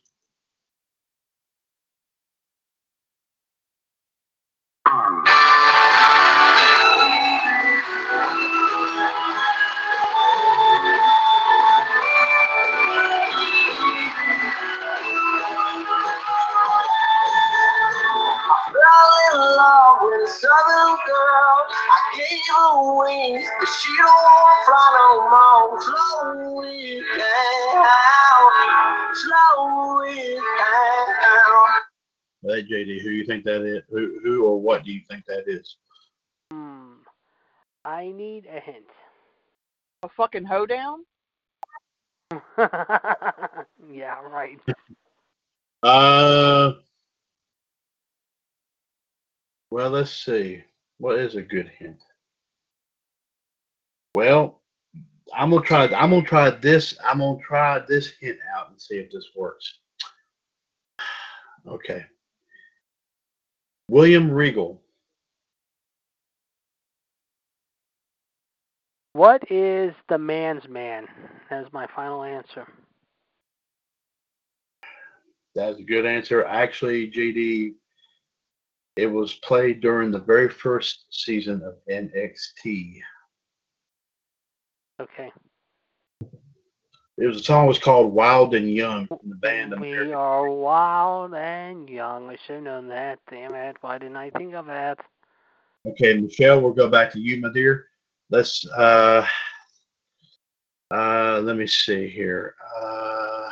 I 22.53 22.93
wings, 23.05 23.47
but 23.59 23.69
she 23.69 23.97
don't 23.97 24.65
fly 24.67 24.87
no 24.97 25.09
more. 25.31 25.81
Slowly 25.81 27.01
down, 27.17 28.51
slowly 29.15 30.35
down. 30.59 31.81
Hey 32.43 32.63
JD, 32.63 33.03
who 33.03 33.11
you 33.11 33.25
think 33.27 33.45
that 33.45 33.63
is? 33.63 33.83
Who 33.91 34.19
who 34.23 34.45
or 34.47 34.61
what 34.61 34.85
do 34.85 34.93
you 34.93 35.01
think 35.09 35.25
that 35.27 35.45
is? 35.47 35.77
Hmm. 36.51 36.95
I 37.85 38.11
need 38.11 38.47
a 38.47 38.61
hint. 38.61 38.87
A 40.03 40.09
fucking 40.09 40.45
hoedown? 40.45 41.05
yeah, 43.91 44.21
right. 44.31 44.59
Uh. 45.83 46.73
Well, 49.71 49.91
let's 49.91 50.11
see. 50.11 50.63
What 50.99 51.19
is 51.19 51.37
a 51.37 51.43
good 51.43 51.71
hint? 51.79 52.03
Well, 54.15 54.61
I'm 55.35 55.51
gonna 55.51 55.63
try. 55.65 55.85
I'm 55.87 56.11
gonna 56.11 56.23
try 56.23 56.51
this. 56.51 56.97
I'm 57.05 57.19
gonna 57.19 57.39
try 57.41 57.79
this 57.89 58.13
hint 58.21 58.39
out 58.57 58.71
and 58.71 58.81
see 58.81 58.97
if 58.97 59.11
this 59.11 59.29
works. 59.37 59.79
Okay. 61.67 62.07
William 63.91 64.31
Regal. 64.31 64.81
What 69.13 69.43
is 69.51 69.93
the 70.09 70.17
man's 70.17 70.67
man? 70.69 71.07
That's 71.51 71.71
my 71.75 71.87
final 71.95 72.23
answer. 72.25 72.67
That's 75.55 75.79
a 75.79 75.83
good 75.83 76.07
answer. 76.07 76.47
Actually, 76.47 77.11
JD, 77.11 77.75
it 78.97 79.07
was 79.07 79.35
played 79.35 79.81
during 79.81 80.11
the 80.11 80.21
very 80.21 80.49
first 80.49 81.07
season 81.11 81.63
of 81.63 81.75
NXT. 81.91 83.01
Okay. 85.01 85.33
It 87.17 87.27
was 87.27 87.39
the 87.39 87.43
song 87.43 87.67
was 87.67 87.79
called 87.79 88.13
"Wild 88.13 88.55
and 88.55 88.71
Young" 88.73 89.07
from 89.07 89.19
the 89.25 89.35
band 89.37 89.73
We 89.73 89.77
American. 89.93 90.15
are 90.15 90.49
wild 90.51 91.35
and 91.35 91.89
young. 91.89 92.29
I 92.29 92.37
should 92.47 92.57
have 92.57 92.65
known 92.65 92.89
that. 92.89 93.19
Damn 93.31 93.55
it. 93.55 93.77
Why 93.81 93.99
didn't 93.99 94.17
I 94.17 94.31
think 94.31 94.55
of 94.55 94.67
that? 94.67 94.99
Okay, 95.87 96.15
Michelle, 96.15 96.61
we'll 96.61 96.73
go 96.73 96.89
back 96.89 97.11
to 97.13 97.21
you, 97.21 97.41
my 97.41 97.51
dear. 97.53 97.87
Let's 98.31 98.67
uh 98.71 99.27
uh 100.91 101.41
let 101.43 101.57
me 101.57 101.67
see 101.67 102.09
here. 102.09 102.55
Uh 102.81 103.51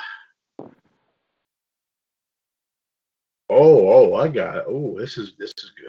oh, 3.51 3.89
oh, 3.89 4.15
I 4.15 4.29
got 4.29 4.57
it. 4.59 4.65
Oh, 4.69 4.99
this 4.99 5.16
is 5.19 5.33
this 5.39 5.53
is 5.59 5.73
good. 5.79 5.89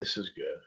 This 0.00 0.16
is 0.16 0.30
good. 0.30 0.58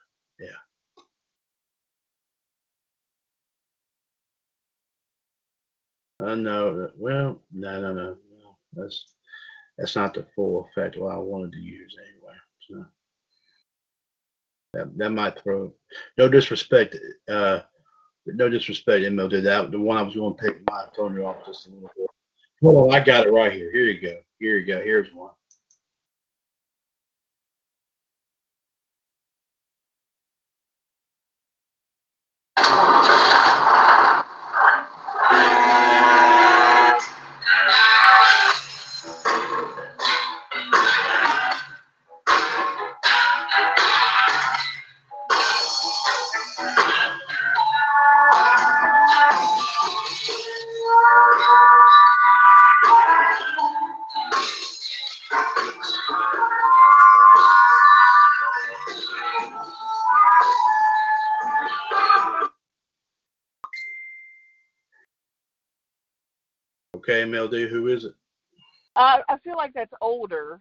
Uh, 6.21 6.35
no, 6.35 6.89
well, 6.97 7.41
no, 7.53 7.81
no, 7.81 7.93
no, 7.93 8.17
no. 8.37 8.57
That's 8.73 9.05
that's 9.77 9.95
not 9.95 10.13
the 10.13 10.25
full 10.35 10.67
effect 10.69 10.97
what 10.97 11.15
I 11.15 11.17
wanted 11.17 11.53
to 11.53 11.59
use 11.59 11.95
anyway. 11.97 12.35
So. 12.69 12.85
That, 14.73 14.97
that 14.97 15.09
might 15.09 15.41
throw. 15.41 15.73
No 16.17 16.29
disrespect. 16.29 16.95
Uh, 17.27 17.61
no 18.25 18.49
disrespect, 18.49 19.03
MLD. 19.03 19.43
That 19.43 19.71
the 19.71 19.79
one 19.79 19.97
I 19.97 20.03
was 20.03 20.15
going 20.15 20.35
to 20.35 20.41
take 20.41 20.57
my 20.69 20.85
you 20.97 21.25
off 21.25 21.45
just 21.45 21.67
a 21.67 21.71
little 21.71 21.89
bit. 21.95 22.07
On, 22.61 22.93
I 22.93 22.99
got 22.99 23.25
it 23.25 23.31
right 23.31 23.51
here. 23.51 23.71
Here 23.71 23.85
you 23.85 23.99
go. 23.99 24.17
Here 24.39 24.57
you 24.57 24.65
go. 24.65 24.81
Here's 24.81 25.13
one. 25.13 25.31
Okay, 67.09 67.23
MLD. 67.23 67.67
Who 67.67 67.87
is 67.87 68.05
it? 68.05 68.13
Uh, 68.95 69.17
I 69.27 69.37
feel 69.39 69.57
like 69.57 69.73
that's 69.73 69.93
older. 69.99 70.59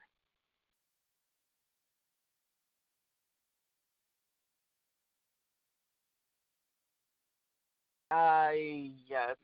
I 8.10 8.92
yes. 9.06 9.36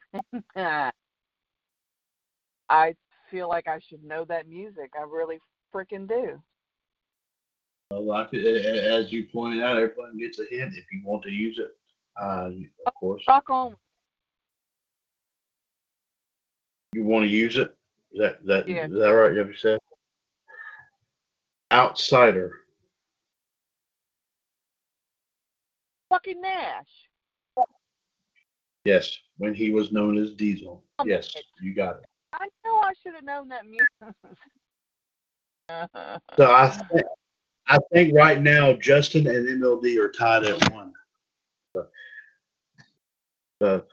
I 2.70 2.94
feel 3.30 3.50
like 3.50 3.68
I 3.68 3.80
should 3.86 4.02
know 4.02 4.24
that 4.24 4.48
music. 4.48 4.92
I 4.98 5.02
really 5.02 5.40
freaking 5.74 6.08
do. 6.08 6.40
Well, 7.90 8.06
like 8.06 8.32
as 8.32 9.12
you 9.12 9.26
pointed 9.30 9.62
out, 9.62 9.76
everyone 9.76 10.16
gets 10.16 10.38
a 10.38 10.46
hint 10.48 10.72
if 10.74 10.86
you 10.90 11.02
want 11.04 11.22
to 11.24 11.30
use 11.30 11.58
it. 11.58 11.76
Uh, 12.18 12.48
of 12.86 12.94
course, 12.94 13.22
Rock 13.28 13.50
on. 13.50 13.76
You 16.94 17.04
want 17.04 17.24
to 17.24 17.28
use 17.28 17.56
it. 17.56 17.74
Is 18.12 18.20
that 18.20 18.44
that 18.46 18.68
Yeah. 18.68 18.86
is 18.86 18.92
that 18.92 19.08
right? 19.10 19.32
You 19.32 19.40
ever 19.40 19.54
said? 19.54 19.78
Outsider. 21.72 22.60
Fucking 26.08 26.40
Nash. 26.40 27.08
Yes, 28.84 29.16
when 29.38 29.54
he 29.54 29.70
was 29.70 29.90
known 29.92 30.18
as 30.18 30.32
Diesel. 30.32 30.84
Yes, 31.04 31.34
you 31.60 31.74
got 31.74 31.96
it. 31.96 32.04
I 32.34 32.46
know 32.64 32.76
I 32.76 32.92
should 33.02 33.14
have 33.14 33.24
known 33.24 33.48
that 33.48 33.64
music. 33.66 33.88
So 36.36 36.52
I 36.52 36.68
think 36.68 37.06
I 37.66 37.78
think 37.92 38.14
right 38.14 38.40
now 38.40 38.74
Justin 38.74 39.26
and 39.26 39.48
MLD 39.62 39.96
are 39.98 40.10
tied 40.10 40.44
at 40.44 40.70
one. 40.70 40.92
So, 41.74 41.86
so, 43.62 43.84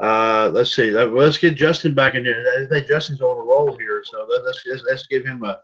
uh, 0.00 0.50
let's 0.52 0.74
see. 0.74 0.90
Let- 0.90 1.12
Let's 1.12 1.38
get 1.38 1.54
Justin 1.54 1.94
back 1.94 2.14
in 2.14 2.24
here. 2.24 2.44
I 2.62 2.66
think 2.66 2.86
Justin's 2.86 3.20
on 3.22 3.36
a 3.38 3.40
roll 3.42 3.76
here, 3.78 4.02
so 4.04 4.26
let- 4.28 4.44
let's 4.44 4.62
let's, 4.66 4.82
let's 4.88 5.06
give 5.06 5.24
him 5.24 5.42
a 5.44 5.58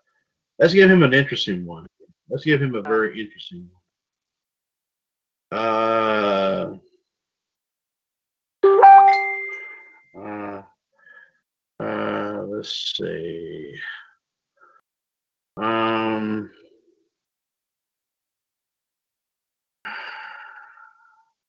let's 0.59 0.75
give 0.75 0.91
him 0.91 1.03
an 1.03 1.13
interesting 1.15 1.65
one. 1.67 1.87
Let's 2.29 2.45
give 2.45 2.63
him 2.63 2.75
a 2.75 2.83
very 2.83 3.21
interesting 3.21 3.69
one. 3.71 3.83
Uh, 5.53 6.79
uh, 10.19 10.63
uh, 11.81 12.43
let's 12.47 12.95
see. 12.97 13.75
Um, 15.59 16.51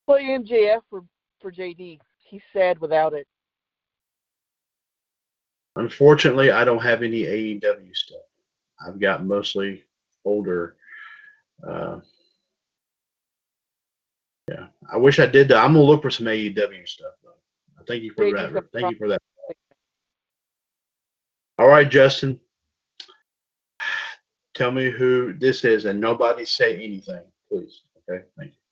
Play 0.06 0.24
MJF 0.24 0.82
for 0.90 1.04
for 1.40 1.52
JD. 1.52 2.00
He's 2.34 2.42
sad 2.52 2.80
without 2.80 3.14
it. 3.14 3.28
unfortunately, 5.76 6.50
I 6.50 6.66
don't 6.66 6.82
have 6.82 7.04
any 7.04 7.22
AEW 7.26 7.96
stuff. 7.96 8.26
I've 8.84 9.00
got 9.00 9.24
mostly 9.24 9.84
older. 10.26 10.76
Uh, 11.64 12.00
yeah, 14.50 14.66
I 14.92 14.98
wish 14.98 15.20
I 15.20 15.28
did 15.28 15.48
that. 15.50 15.58
I'm 15.58 15.74
gonna 15.74 15.86
look 15.86 16.02
for 16.02 16.10
some 16.10 16.26
AEW 16.26 16.88
stuff 16.88 17.14
though. 17.24 17.84
Thank 17.88 18.02
you 18.02 18.12
for 18.14 18.32
that. 18.32 18.64
Thank 18.74 18.90
you 18.90 18.98
for 18.98 19.10
that. 19.10 19.22
All 21.60 21.68
right, 21.68 21.88
Justin. 21.88 22.40
tell 24.56 24.72
me 24.72 24.90
who 24.90 25.34
this 25.34 25.64
is, 25.66 25.86
and 25.86 26.02
nobody 26.02 26.46
say 26.46 26.84
anything, 26.84 27.22
please. 27.48 27.82
Okay, 28.10 28.24
thank 28.36 28.54
you. 28.54 28.63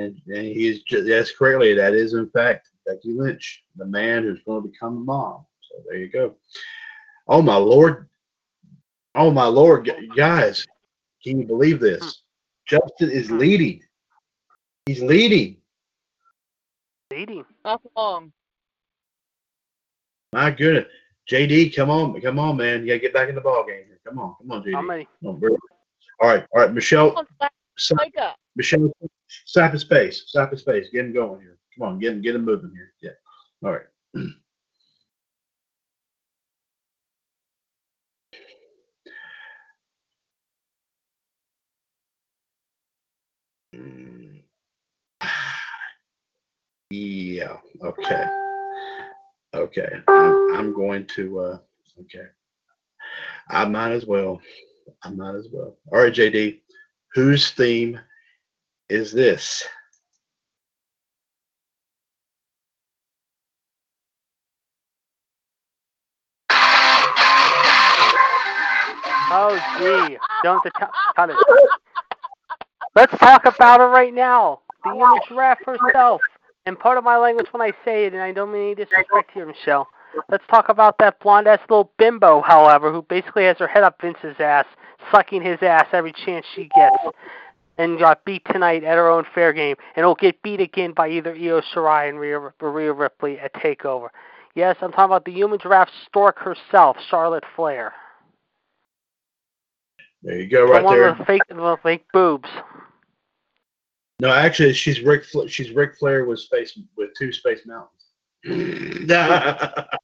And, 0.00 0.20
and 0.28 0.46
he's 0.46 0.82
just, 0.82 1.06
yes, 1.06 1.30
correctly. 1.30 1.74
That 1.74 1.92
is, 1.92 2.14
in 2.14 2.30
fact, 2.30 2.68
Becky 2.86 3.12
Lynch, 3.12 3.62
the 3.76 3.84
man 3.84 4.22
who's 4.22 4.40
going 4.46 4.62
to 4.62 4.68
become 4.68 4.96
a 4.96 5.00
mom. 5.00 5.44
So 5.60 5.82
there 5.86 5.98
you 5.98 6.08
go. 6.08 6.36
Oh, 7.28 7.42
my 7.42 7.56
Lord. 7.56 8.08
Oh, 9.14 9.30
my 9.30 9.44
Lord. 9.44 9.90
Guys, 10.16 10.66
can 11.22 11.40
you 11.40 11.46
believe 11.46 11.80
this? 11.80 12.00
Hmm. 12.00 12.08
Justin 12.66 13.10
is 13.10 13.30
leading. 13.30 13.82
He's 14.86 15.02
leading. 15.02 15.58
Leading. 17.10 17.44
Not 17.64 17.82
for 17.82 17.90
long. 17.94 18.32
My 20.32 20.50
goodness. 20.50 20.86
JD, 21.30 21.76
come 21.76 21.90
on. 21.90 22.18
Come 22.20 22.38
on, 22.38 22.56
man. 22.56 22.82
You 22.82 22.86
got 22.86 22.92
to 22.94 22.98
get 23.00 23.12
back 23.12 23.28
in 23.28 23.34
the 23.34 23.40
ball 23.40 23.66
game 23.66 23.84
here. 23.86 24.00
Come 24.06 24.18
on. 24.18 24.34
Come 24.40 24.50
on, 24.50 24.62
JD. 24.62 24.74
How 24.74 24.82
many? 24.82 25.08
Come 25.22 25.42
on. 25.42 25.56
All 26.20 26.28
right. 26.28 26.46
All 26.54 26.62
right. 26.62 26.72
Michelle, 26.72 27.10
Come 27.10 27.18
on, 27.18 27.26
Slack, 27.38 27.52
Sa- 27.76 27.96
wake 27.98 28.16
up. 28.18 28.39
Michelle, 28.56 28.90
stop 29.46 29.72
his 29.72 29.82
space. 29.82 30.24
Stop 30.26 30.50
his 30.50 30.60
space. 30.60 30.88
Get 30.92 31.06
him 31.06 31.12
going 31.12 31.40
here. 31.40 31.58
Come 31.78 31.88
on, 31.88 31.98
get 31.98 32.12
him, 32.12 32.20
get 32.20 32.34
him 32.34 32.44
moving 32.44 32.72
here. 32.74 32.92
Yeah. 33.00 33.68
All 33.68 33.72
right. 33.72 33.86
Yeah. 46.90 47.56
Okay. 47.84 48.24
Okay. 49.54 49.88
I'm, 50.08 50.56
I'm 50.56 50.74
going 50.74 51.06
to. 51.14 51.40
uh 51.40 51.58
Okay. 52.00 52.26
I 53.48 53.64
might 53.66 53.92
as 53.92 54.06
well. 54.06 54.40
I 55.02 55.10
might 55.10 55.36
as 55.36 55.46
well. 55.52 55.76
All 55.92 56.00
right, 56.00 56.12
JD. 56.12 56.60
Whose 57.14 57.50
theme 57.50 58.00
is 58.90 59.12
this? 59.12 59.62
Oh, 69.32 69.56
gee. 69.78 70.18
Don't 70.42 70.62
the 70.64 70.70
it. 71.30 71.36
Let's 72.96 73.16
talk 73.18 73.44
about 73.46 73.78
her 73.78 73.88
right 73.88 74.12
now. 74.12 74.60
The 74.84 74.90
human 74.92 75.20
giraffe 75.28 75.60
herself. 75.64 76.20
And 76.66 76.78
part 76.78 76.98
of 76.98 77.04
my 77.04 77.16
language 77.16 77.46
when 77.52 77.62
I 77.62 77.72
say 77.84 78.06
it, 78.06 78.12
and 78.12 78.20
I 78.20 78.32
don't 78.32 78.52
mean 78.52 78.62
any 78.62 78.74
disrespect 78.74 79.30
here, 79.32 79.46
Michelle. 79.46 79.86
Let's 80.28 80.44
talk 80.50 80.68
about 80.68 80.98
that 80.98 81.20
blonde 81.20 81.46
ass 81.46 81.60
little 81.68 81.92
bimbo, 81.96 82.40
however, 82.42 82.92
who 82.92 83.02
basically 83.02 83.44
has 83.44 83.56
her 83.58 83.68
head 83.68 83.84
up 83.84 84.00
Vince's 84.00 84.36
ass, 84.40 84.66
sucking 85.12 85.42
his 85.42 85.62
ass 85.62 85.86
every 85.92 86.12
chance 86.12 86.44
she 86.54 86.68
gets, 86.74 86.96
and 87.80 87.98
got 87.98 88.24
beat 88.26 88.42
tonight 88.44 88.84
at 88.84 88.96
her 88.96 89.08
own 89.08 89.24
fair 89.34 89.54
game, 89.54 89.74
and 89.96 90.04
will 90.04 90.14
get 90.14 90.42
beat 90.42 90.60
again 90.60 90.92
by 90.92 91.08
either 91.08 91.32
Io 91.32 91.62
Shirai 91.62 92.10
and 92.10 92.20
Rhea, 92.20 92.38
Rhea 92.60 92.92
Ripley 92.92 93.40
at 93.40 93.54
Takeover. 93.54 94.08
Yes, 94.54 94.76
I'm 94.82 94.90
talking 94.90 95.06
about 95.06 95.24
the 95.24 95.32
human 95.32 95.58
giraffe 95.58 95.88
stork 96.06 96.38
herself, 96.38 96.98
Charlotte 97.08 97.44
Flair. 97.56 97.94
There 100.22 100.38
you 100.38 100.48
go, 100.50 100.66
The 100.66 100.72
right 100.72 100.84
one 100.84 100.98
there. 100.98 101.08
with 101.08 101.18
the 101.18 101.24
fake, 101.24 101.42
the 101.48 101.78
fake 101.82 102.04
boobs. 102.12 102.48
No, 104.20 104.28
actually, 104.28 104.74
she's 104.74 105.00
Ric. 105.00 105.24
She's 105.48 105.70
Ric 105.70 105.96
Flair 105.98 106.26
with 106.26 106.40
space 106.40 106.78
with 106.98 107.08
two 107.18 107.32
space 107.32 107.60
mountains. 107.64 107.88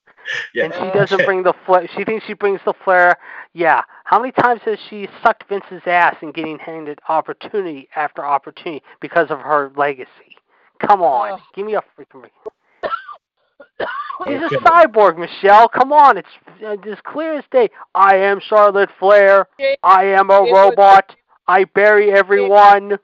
yeah. 0.55 0.65
and 0.65 0.75
she 0.75 0.99
doesn't 0.99 1.25
bring 1.25 1.43
the 1.43 1.55
flair. 1.65 1.89
She 1.97 2.05
thinks 2.05 2.25
she 2.27 2.35
brings 2.35 2.61
the 2.65 2.75
flair. 2.85 3.17
Yeah. 3.53 3.83
How 4.05 4.19
many 4.19 4.33
times 4.33 4.61
has 4.65 4.79
she 4.89 5.09
sucked 5.23 5.49
Vince's 5.49 5.83
ass 5.87 6.17
and 6.23 6.33
getting 6.35 6.59
handed 6.59 6.99
opportunity 7.09 7.89
after 7.97 8.25
opportunity 8.25 8.83
because 9.01 9.31
of 9.31 9.41
her 9.41 9.73
legacy? 9.77 10.37
Come 10.81 11.03
on, 11.03 11.33
Ugh. 11.33 11.41
give 11.55 11.67
me 11.67 11.75
a 11.75 11.83
freaking. 11.99 12.21
break. 12.21 12.33
She's 14.27 14.41
a 14.41 14.49
cyborg, 14.63 15.19
Michelle. 15.19 15.69
Come 15.69 15.93
on, 15.93 16.17
it's 16.17 16.29
uh, 16.65 16.77
as 16.91 16.99
clear 17.05 17.35
as 17.35 17.45
day. 17.51 17.69
I 17.95 18.17
am 18.17 18.41
Charlotte 18.41 18.91
Flair. 18.99 19.47
I 19.83 20.05
am 20.05 20.31
a 20.31 20.41
robot. 20.41 21.15
I 21.47 21.65
bury 21.65 22.13
everyone. 22.13 22.99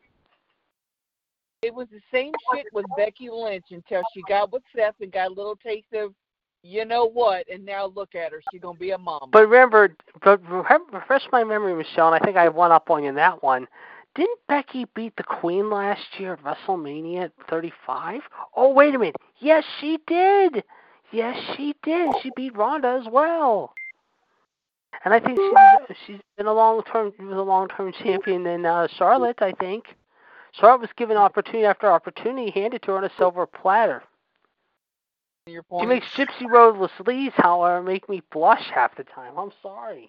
It 1.63 1.73
was 1.73 1.87
the 1.93 2.01
same 2.13 2.33
shit 2.53 2.67
with 2.73 2.87
Becky 2.97 3.29
Lynch 3.31 3.67
until 3.71 4.03
she 4.13 4.23
got 4.29 4.53
with 4.53 4.65
Seth 4.75 4.97
and 5.01 5.13
got 5.13 5.29
a 5.31 5.35
little 5.35 5.55
taste 5.55 5.93
of, 5.95 6.13
you 6.63 6.85
know 6.85 7.09
what, 7.09 7.49
and 7.49 7.65
now 7.65 7.87
look 7.95 8.15
at 8.15 8.33
her. 8.33 8.43
She's 8.51 8.61
gonna 8.61 8.79
be 8.79 8.91
a 8.91 8.99
mom. 8.99 9.31
But 9.33 9.49
remember, 9.49 9.97
but 10.23 10.41
refresh 10.49 11.23
my 11.33 11.45
memory, 11.45 11.75
Michelle, 11.75 12.13
and 12.13 12.23
I 12.23 12.25
think 12.25 12.37
I 12.37 12.49
went 12.49 12.73
up 12.73 12.91
on 12.91 13.03
you 13.03 13.09
in 13.09 13.15
that 13.17 13.43
one. 13.43 13.67
Didn't 14.15 14.39
Becky 14.47 14.87
beat 14.95 15.17
the 15.17 15.23
Queen 15.23 15.71
last 15.71 16.03
year 16.19 16.35
at 16.35 16.45
WrestleMania 16.45 17.25
at 17.25 17.33
35? 17.49 18.21
Oh, 18.55 18.73
wait 18.73 18.95
a 18.95 18.99
minute. 18.99 19.17
Yes, 19.39 19.65
she 19.81 19.99
did. 20.07 20.63
Yes, 21.13 21.39
she 21.57 21.75
did. 21.83 22.11
She 22.23 22.31
beat 22.37 22.55
Ronda 22.55 23.01
as 23.01 23.11
well. 23.11 23.73
And 25.05 25.15
I 25.15 25.21
think 25.21 25.39
she's 25.39 25.97
she's 26.07 26.21
been 26.37 26.47
a 26.47 26.53
long 26.53 26.83
term 26.85 27.13
she 27.17 27.25
was 27.25 27.37
a 27.37 27.43
long 27.43 27.69
term 27.69 27.93
champion 28.05 28.47
in 28.47 28.65
uh, 28.67 28.87
Charlotte. 28.97 29.41
I 29.41 29.53
think 29.53 29.87
Charlotte 30.53 30.83
was 30.83 30.91
given 30.97 31.17
opportunity 31.17 31.65
after 31.65 31.91
opportunity 31.91 32.51
handed 32.51 32.83
to 32.83 32.93
her 32.93 32.99
on 32.99 33.05
a 33.05 33.11
silver 33.19 33.47
platter. 33.47 34.03
Your 35.47 35.63
She 35.63 35.69
point. 35.69 35.89
makes 35.89 36.07
Gypsy 36.15 36.49
Roadless 36.49 36.93
Lee's, 37.05 37.33
however, 37.35 37.83
make 37.83 38.09
me 38.09 38.23
blush 38.31 38.71
half 38.73 38.97
the 38.97 39.05
time. 39.05 39.37
I'm 39.37 39.51
sorry. 39.61 40.09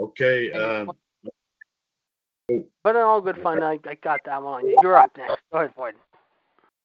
Okay. 0.00 0.50
Um, 0.52 0.90
But 2.82 2.96
in 2.96 3.02
all 3.02 3.20
good 3.20 3.36
fun, 3.42 3.62
I, 3.62 3.78
I 3.86 3.94
got 4.02 4.20
that 4.24 4.42
one. 4.42 4.64
You're 4.82 4.96
up 4.96 5.10
next. 5.18 5.36
Go 5.52 5.58
ahead, 5.58 5.74
Boyd. 5.76 5.94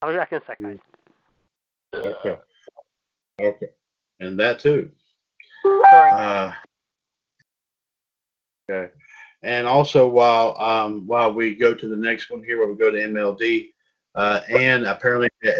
I'll 0.02 0.12
be 0.12 0.18
back 0.18 0.32
in 0.34 0.40
a 0.40 0.46
second. 0.46 0.80
okay. 1.96 2.38
Okay. 3.42 3.70
And 4.20 4.38
that 4.40 4.60
too. 4.60 4.92
Sorry. 5.64 6.12
Uh, 6.12 6.52
okay. 8.70 8.92
And 9.42 9.66
also, 9.68 10.08
while 10.08 10.60
um, 10.60 11.08
while 11.08 11.34
we 11.34 11.56
go 11.56 11.74
to 11.74 11.88
the 11.88 11.96
next 11.96 12.30
one 12.30 12.44
here, 12.44 12.60
where 12.60 12.68
we 12.68 12.76
go 12.76 12.92
to 12.92 12.98
MLD, 12.98 13.70
uh, 14.16 14.42
Anne 14.50 14.86
apparently 14.86 15.30
uh, 15.46 15.52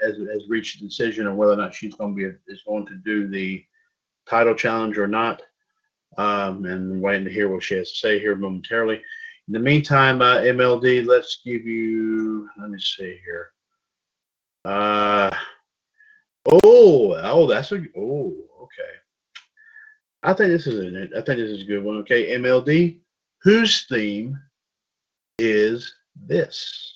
has, 0.00 0.16
has 0.16 0.48
reached 0.48 0.80
a 0.80 0.84
decision 0.84 1.26
on 1.26 1.36
whether 1.36 1.52
or 1.52 1.56
not 1.56 1.74
she's 1.74 1.94
going 1.94 2.16
to 2.16 2.16
be 2.16 2.52
is 2.52 2.62
going 2.66 2.86
to 2.86 2.96
do 2.96 3.28
the 3.28 3.64
title 4.28 4.54
challenge 4.54 4.98
or 4.98 5.06
not. 5.06 5.42
Um, 6.16 6.64
and 6.64 7.02
waiting 7.02 7.24
to 7.24 7.32
hear 7.32 7.48
what 7.48 7.64
she 7.64 7.74
has 7.74 7.90
to 7.90 7.96
say 7.96 8.20
here 8.20 8.36
momentarily. 8.36 9.02
In 9.48 9.52
the 9.52 9.58
meantime, 9.58 10.22
uh, 10.22 10.36
MLD, 10.36 11.06
let's 11.06 11.40
give 11.44 11.66
you. 11.66 12.48
Let 12.56 12.70
me 12.70 12.78
see 12.78 13.18
here. 13.24 13.50
Uh, 14.64 15.34
oh, 16.46 17.14
oh, 17.20 17.46
that's 17.48 17.72
a. 17.72 17.84
Oh, 17.96 18.32
okay. 18.62 18.94
I 20.22 20.32
think 20.32 20.50
this 20.50 20.66
is 20.68 20.78
an, 20.78 21.10
I 21.16 21.20
think 21.20 21.38
this 21.38 21.50
is 21.50 21.62
a 21.62 21.66
good 21.66 21.82
one. 21.82 21.96
Okay, 21.98 22.38
MLD, 22.38 22.98
whose 23.42 23.86
theme 23.88 24.38
is 25.38 25.92
this? 26.14 26.93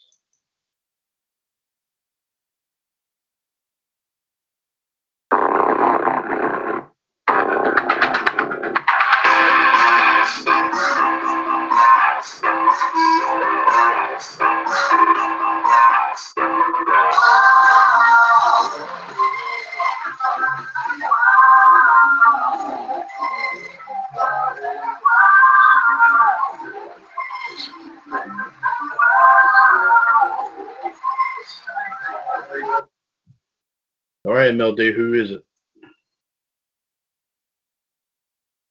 All 34.24 34.34
right, 34.34 34.52
MLD, 34.52 34.94
who 34.94 35.14
is 35.14 35.30
it? 35.30 35.42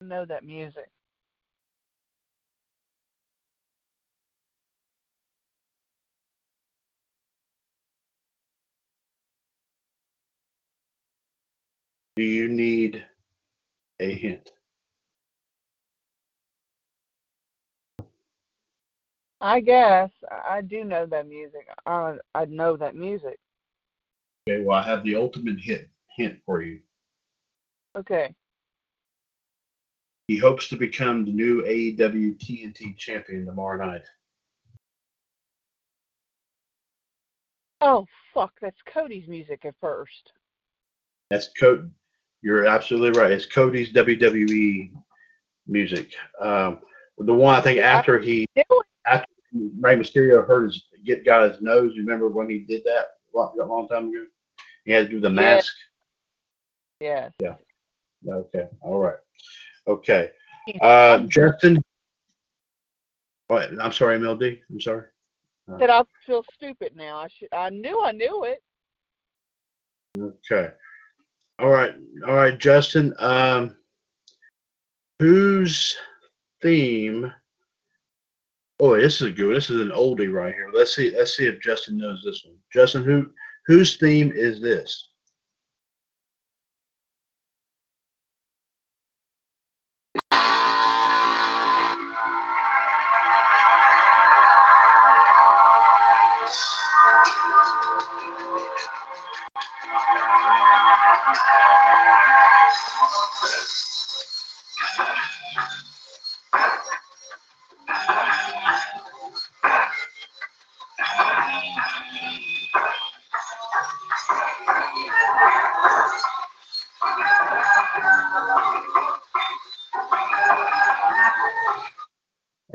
know 0.08 0.24
that 0.24 0.44
music. 0.44 0.88
Do 12.18 12.24
you 12.24 12.48
need 12.48 13.06
a 14.00 14.12
hint? 14.12 14.50
I 19.40 19.60
guess 19.60 20.10
I 20.28 20.62
do 20.62 20.82
know 20.82 21.06
that 21.06 21.28
music. 21.28 21.68
I 21.86 22.16
I 22.34 22.46
know 22.46 22.76
that 22.76 22.96
music. 22.96 23.38
Okay, 24.50 24.64
well, 24.64 24.78
I 24.78 24.82
have 24.82 25.04
the 25.04 25.14
ultimate 25.14 25.60
hint 25.60 25.86
hint 26.16 26.40
for 26.44 26.60
you. 26.60 26.80
Okay. 27.96 28.34
He 30.26 30.38
hopes 30.38 30.66
to 30.70 30.76
become 30.76 31.24
the 31.24 31.30
new 31.30 31.62
AEW 31.62 32.36
TNT 32.40 32.96
champion 32.96 33.46
tomorrow 33.46 33.86
night. 33.86 34.02
Oh 37.80 38.06
fuck, 38.34 38.54
that's 38.60 38.82
Cody's 38.92 39.28
music 39.28 39.64
at 39.64 39.76
first. 39.80 40.32
That's 41.30 41.48
Cody. 41.60 41.90
You're 42.42 42.66
absolutely 42.66 43.18
right. 43.20 43.32
It's 43.32 43.46
Cody's 43.46 43.92
WWE 43.92 44.92
music. 45.66 46.12
Um, 46.40 46.78
the 47.18 47.34
one 47.34 47.54
I 47.54 47.60
think 47.60 47.80
after 47.80 48.18
he 48.18 48.46
after 49.06 49.26
Rey 49.52 49.96
Mysterio 49.96 50.46
hurt 50.46 50.66
his 50.66 50.84
get 51.04 51.24
got 51.24 51.50
his 51.50 51.60
nose. 51.60 51.94
Remember 51.96 52.28
when 52.28 52.48
he 52.48 52.60
did 52.60 52.84
that 52.84 53.06
a 53.34 53.36
long, 53.36 53.58
a 53.60 53.64
long 53.64 53.88
time 53.88 54.10
ago? 54.10 54.24
He 54.84 54.92
had 54.92 55.06
to 55.06 55.10
do 55.12 55.20
the 55.20 55.28
Yeah. 55.28 55.34
mask. 55.34 55.74
Yes. 57.00 57.32
Yeah. 57.40 57.54
Okay. 58.28 58.68
All 58.82 58.98
right. 58.98 59.18
Okay. 59.86 60.30
Uh, 60.80 61.20
Justin. 61.20 61.82
What? 63.46 63.70
I'm 63.80 63.92
sorry, 63.92 64.18
MLD. 64.18 64.60
I'm 64.70 64.80
sorry. 64.80 65.06
That 65.78 65.90
I 65.90 66.02
feel 66.26 66.44
stupid 66.54 66.96
now. 66.96 67.18
I 67.18 67.28
should. 67.28 67.48
I 67.52 67.70
knew 67.70 68.02
I 68.02 68.12
knew 68.12 68.44
it. 68.44 68.62
Okay. 70.18 70.70
All 71.58 71.70
right. 71.70 71.94
All 72.26 72.34
right, 72.34 72.58
Justin. 72.58 73.14
Um, 73.18 73.76
whose 75.18 75.96
theme? 76.62 77.32
Oh, 78.80 78.96
this 78.96 79.20
is 79.20 79.32
good. 79.32 79.56
This 79.56 79.70
is 79.70 79.80
an 79.80 79.90
oldie 79.90 80.32
right 80.32 80.54
here. 80.54 80.70
Let's 80.72 80.94
see. 80.94 81.10
Let's 81.10 81.36
see 81.36 81.46
if 81.46 81.60
Justin 81.60 81.98
knows 81.98 82.22
this 82.24 82.44
one. 82.44 82.54
Justin, 82.72 83.02
who 83.02 83.30
whose 83.66 83.96
theme 83.96 84.32
is 84.32 84.60
this? 84.60 85.08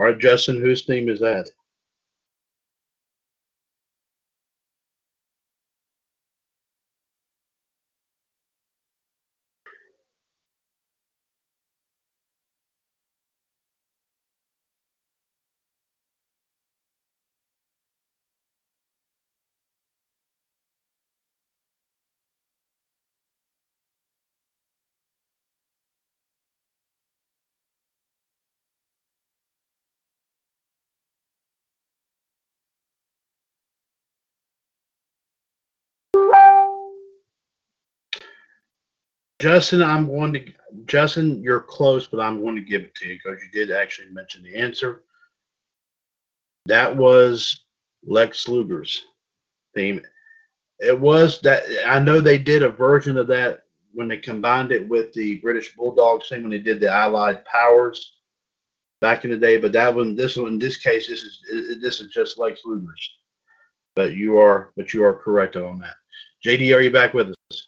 All 0.04 0.06
right, 0.06 0.20
Justin, 0.20 0.60
whose 0.60 0.84
theme 0.84 1.08
is 1.08 1.20
that? 1.22 1.50
Justin, 39.44 39.84
I'm 39.84 40.08
going 40.08 40.32
to 40.32 40.54
Justin, 40.86 41.44
you're 41.44 41.60
close, 41.60 42.08
but 42.08 42.22
I'm 42.22 42.42
going 42.42 42.56
to 42.56 42.62
give 42.62 42.84
it 42.84 42.96
to 42.96 43.10
you 43.10 43.16
because 43.16 43.42
you 43.44 43.50
did 43.52 43.76
actually 43.76 44.08
mention 44.08 44.42
the 44.42 44.56
answer. 44.56 45.04
That 46.66 46.96
was 46.96 47.60
Lex 48.06 48.48
Luger's 48.48 49.04
theme. 49.76 50.00
It 50.80 50.98
was 50.98 51.42
that 51.42 51.64
I 51.86 52.00
know 52.00 52.22
they 52.22 52.38
did 52.38 52.64
a 52.64 52.70
version 52.70 53.18
of 53.18 53.28
that 53.28 53.64
when 53.92 54.08
they 54.08 54.16
combined 54.16 54.72
it 54.72 54.88
with 54.88 55.12
the 55.12 55.36
British 55.40 55.76
Bulldog 55.76 56.24
thing 56.24 56.44
when 56.44 56.52
they 56.52 56.60
did 56.60 56.80
the 56.80 56.90
Allied 56.90 57.44
Powers 57.44 58.14
back 59.02 59.26
in 59.26 59.32
the 59.32 59.36
day. 59.36 59.58
But 59.58 59.74
that 59.74 59.94
one, 59.94 60.16
this 60.16 60.38
one, 60.38 60.54
in 60.54 60.58
this 60.58 60.78
case, 60.78 61.10
this 61.10 61.22
is 61.22 61.82
this 61.82 62.00
is 62.00 62.14
just 62.14 62.38
Lex 62.40 62.62
Luger's. 62.64 63.12
But 63.94 64.14
you 64.14 64.38
are, 64.38 64.72
but 64.78 64.94
you 64.94 65.04
are 65.04 65.14
correct 65.14 65.58
on 65.58 65.80
that. 65.80 65.96
JD, 66.46 66.74
are 66.74 66.82
you 66.82 66.92
back 66.92 67.14
with 67.14 67.32
us? 67.52 67.68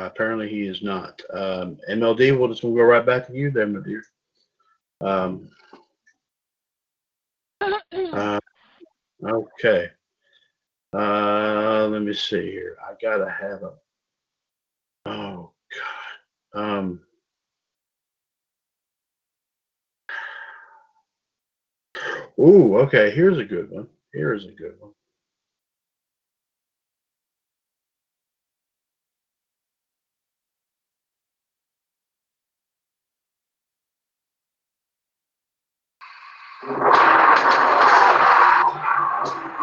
Uh, 0.00 0.06
apparently 0.06 0.48
he 0.48 0.62
is 0.62 0.82
not. 0.82 1.20
Um, 1.30 1.76
MLD, 1.90 2.38
we'll 2.38 2.48
just 2.48 2.64
we'll 2.64 2.74
go 2.74 2.82
right 2.82 3.04
back 3.04 3.26
to 3.26 3.34
you 3.34 3.50
there, 3.50 3.66
my 3.66 3.80
dear. 3.80 4.02
Um, 5.02 5.50
uh, 7.60 8.40
okay. 9.22 9.88
Uh, 10.94 11.86
let 11.88 12.00
me 12.00 12.14
see 12.14 12.50
here. 12.50 12.76
I 12.82 12.94
gotta 13.02 13.30
have 13.30 13.62
a. 13.62 13.72
Oh 15.04 15.52
God. 16.54 16.62
Um. 16.62 17.00
Ooh, 22.38 22.78
okay. 22.78 23.10
Here's 23.10 23.36
a 23.36 23.44
good 23.44 23.70
one. 23.70 23.86
Here's 24.14 24.46
a 24.46 24.52
good 24.52 24.76
one. 24.80 24.92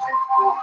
All 0.00 0.54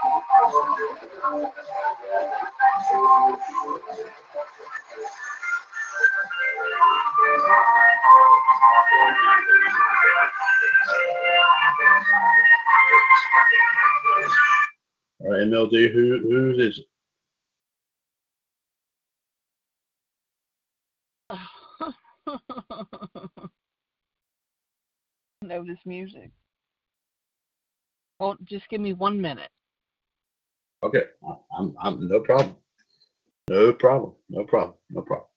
right, 15.31 15.41
MLD, 15.41 15.91
who 15.91 16.19
whose 16.19 16.59
is 16.59 16.79
it? 16.79 16.85
know 25.41 25.63
this 25.65 25.79
music. 25.85 26.31
Well, 28.19 28.37
just 28.43 28.69
give 28.69 28.81
me 28.81 28.93
one 28.93 29.19
minute. 29.19 29.49
Okay, 30.83 31.03
I'm, 31.57 31.75
I'm 31.81 32.07
no 32.07 32.19
problem. 32.19 32.55
No 33.49 33.73
problem. 33.73 34.13
No 34.29 34.43
problem. 34.43 34.75
No 34.89 35.01
problem. 35.01 35.27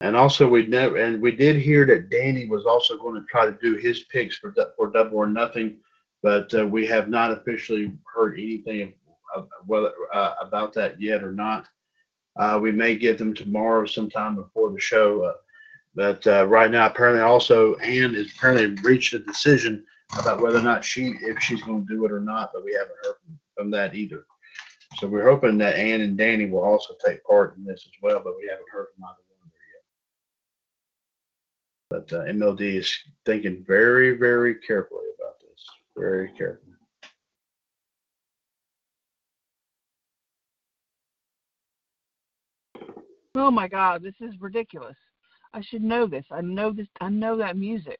And 0.00 0.14
also, 0.14 0.46
we 0.46 0.66
never 0.66 0.98
and 0.98 1.22
we 1.22 1.32
did 1.32 1.56
hear 1.56 1.86
that 1.86 2.10
Danny 2.10 2.46
was 2.46 2.66
also 2.66 2.98
going 2.98 3.14
to 3.20 3.26
try 3.28 3.46
to 3.46 3.58
do 3.62 3.76
his 3.76 4.04
picks 4.04 4.36
for 4.36 4.54
for 4.76 4.90
double 4.90 5.16
or 5.16 5.26
nothing, 5.26 5.78
but 6.22 6.52
uh, 6.54 6.66
we 6.66 6.86
have 6.86 7.08
not 7.08 7.32
officially 7.32 7.92
heard 8.14 8.34
anything 8.34 8.92
of, 9.34 9.48
whether 9.66 9.92
uh, 10.12 10.34
about 10.40 10.74
that 10.74 11.00
yet 11.00 11.24
or 11.24 11.32
not. 11.32 11.66
Uh, 12.38 12.58
we 12.60 12.70
may 12.70 12.96
get 12.96 13.18
them 13.18 13.34
tomorrow 13.34 13.86
sometime 13.86 14.36
before 14.36 14.70
the 14.70 14.80
show, 14.80 15.22
uh, 15.22 15.32
but 15.94 16.26
uh, 16.26 16.46
right 16.46 16.70
now 16.70 16.86
apparently 16.86 17.22
also 17.22 17.74
Anne 17.76 18.14
has 18.14 18.30
apparently 18.32 18.66
reached 18.82 19.14
a 19.14 19.18
decision 19.20 19.84
about 20.18 20.40
whether 20.40 20.58
or 20.58 20.62
not 20.62 20.84
she 20.84 21.14
if 21.22 21.42
she's 21.42 21.62
going 21.62 21.86
to 21.86 21.94
do 21.94 22.04
it 22.04 22.12
or 22.12 22.20
not, 22.20 22.50
but 22.52 22.64
we 22.64 22.72
haven't 22.72 22.96
heard 23.02 23.14
from, 23.56 23.70
that 23.70 23.94
either. 23.94 24.26
So 24.98 25.06
we're 25.06 25.28
hoping 25.28 25.58
that 25.58 25.76
Anne 25.76 26.02
and 26.02 26.16
Danny 26.16 26.46
will 26.46 26.62
also 26.62 26.94
take 27.04 27.24
part 27.24 27.56
in 27.56 27.64
this 27.64 27.84
as 27.86 27.92
well, 28.02 28.20
but 28.22 28.36
we 28.36 28.46
haven't 28.48 28.68
heard 28.70 28.88
from 28.94 29.04
either 29.04 29.16
one 31.90 32.02
of 32.02 32.10
them 32.10 32.10
yet. 32.10 32.10
But 32.10 32.12
uh, 32.16 32.24
MLD 32.32 32.78
is 32.78 32.96
thinking 33.24 33.64
very, 33.66 34.16
very 34.16 34.56
carefully 34.56 35.06
about 35.18 35.40
this. 35.40 35.64
Very 35.96 36.30
carefully. 36.32 36.75
Oh 43.38 43.50
my 43.50 43.68
God, 43.68 44.02
this 44.02 44.14
is 44.22 44.40
ridiculous. 44.40 44.96
I 45.52 45.60
should 45.60 45.82
know 45.82 46.06
this. 46.06 46.24
I 46.30 46.40
know 46.40 46.72
this. 46.72 46.88
I 47.02 47.10
know 47.10 47.36
that 47.36 47.54
music. 47.56 47.98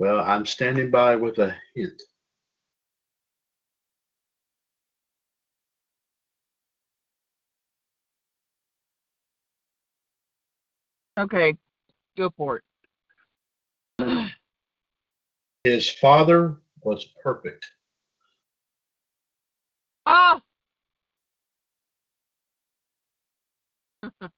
Well, 0.00 0.20
I'm 0.20 0.44
standing 0.44 0.90
by 0.90 1.14
with 1.14 1.38
a 1.38 1.54
hint. 1.76 2.02
Okay, 11.18 11.56
go 12.16 12.30
for 12.36 12.60
it. 13.98 14.32
His 15.62 15.88
father 15.88 16.56
was 16.82 17.06
perfect. 17.22 17.64
Ah! 20.06 20.40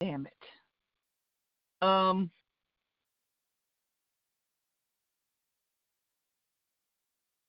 Damn 0.00 0.26
it. 0.26 0.32
Um. 1.86 2.30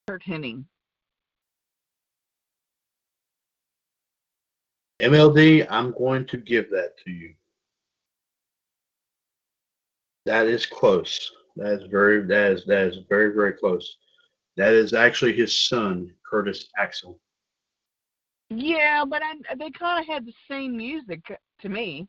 Curt 0.08 0.24
Hennig. 0.24 0.66
MLD, 5.02 5.66
I'm 5.70 5.92
going 5.94 6.26
to 6.28 6.38
give 6.38 6.70
that 6.70 6.98
to 7.06 7.12
you. 7.12 7.34
That 10.26 10.46
is 10.48 10.66
close. 10.66 11.32
That 11.56 11.82
is 11.82 11.90
very 11.90 12.26
that 12.28 12.52
is 12.52 12.66
that 12.66 12.88
is 12.88 12.98
very, 13.10 13.34
very 13.34 13.54
close. 13.54 13.98
That 14.62 14.74
is 14.74 14.94
actually 14.94 15.34
his 15.34 15.58
son, 15.58 16.14
Curtis 16.24 16.70
Axel. 16.78 17.20
Yeah, 18.52 19.04
but 19.10 19.24
I, 19.24 19.56
they 19.56 19.72
kind 19.72 20.00
of 20.00 20.06
had 20.06 20.24
the 20.24 20.36
same 20.48 20.78
music 20.78 21.20
to 21.62 21.68
me. 21.68 22.08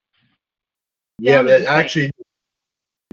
Yeah, 1.18 1.36
Sounded 1.36 1.50
but 1.50 1.58
the 1.60 1.64
same. 1.64 1.74
actually, 1.74 2.10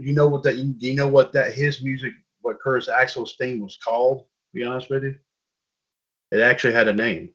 you 0.02 0.12
know 0.12 0.28
what 0.28 0.44
that? 0.44 0.58
Do 0.58 0.86
you 0.86 0.94
know 0.94 1.08
what 1.08 1.32
that 1.32 1.54
his 1.54 1.82
music, 1.82 2.12
what 2.42 2.60
Curtis 2.60 2.90
Axel's 2.90 3.38
theme 3.40 3.62
was 3.62 3.78
called? 3.82 4.24
To 4.24 4.26
be 4.60 4.66
honest 4.66 4.90
with 4.90 5.04
you, 5.04 5.16
it 6.34 6.42
actually 6.42 6.74
had 6.74 6.90
a 6.90 6.94
name. 6.94 7.30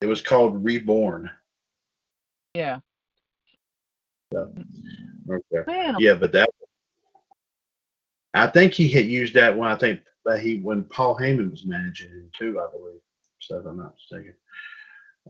It 0.00 0.06
was 0.06 0.22
called 0.22 0.64
Reborn. 0.64 1.28
Yeah. 2.54 2.78
So, 4.32 4.54
okay. 5.28 5.64
Man, 5.66 5.96
Yeah, 5.98 6.14
but 6.14 6.30
that. 6.30 6.48
I 8.34 8.46
think 8.46 8.72
he 8.72 8.88
had 8.88 9.06
used 9.06 9.34
that 9.34 9.56
when 9.56 9.70
I 9.70 9.76
think 9.76 10.00
that 10.24 10.40
he 10.40 10.58
when 10.58 10.84
Paul 10.84 11.16
Heyman 11.18 11.50
was 11.50 11.64
managing 11.64 12.10
him 12.10 12.30
too. 12.38 12.60
I 12.60 12.70
believe, 12.70 13.00
so 13.40 13.58
if 13.58 13.66
I'm 13.66 13.78
not 13.78 13.94
mistaken. 13.94 14.34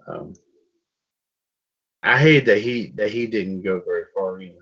Um, 0.07 0.33
I 2.03 2.19
hated 2.19 2.47
that 2.47 2.59
he 2.59 2.93
that 2.97 3.11
he 3.11 3.27
didn't 3.27 3.63
go 3.63 3.81
very 3.85 4.05
far 4.15 4.41
either. 4.41 4.55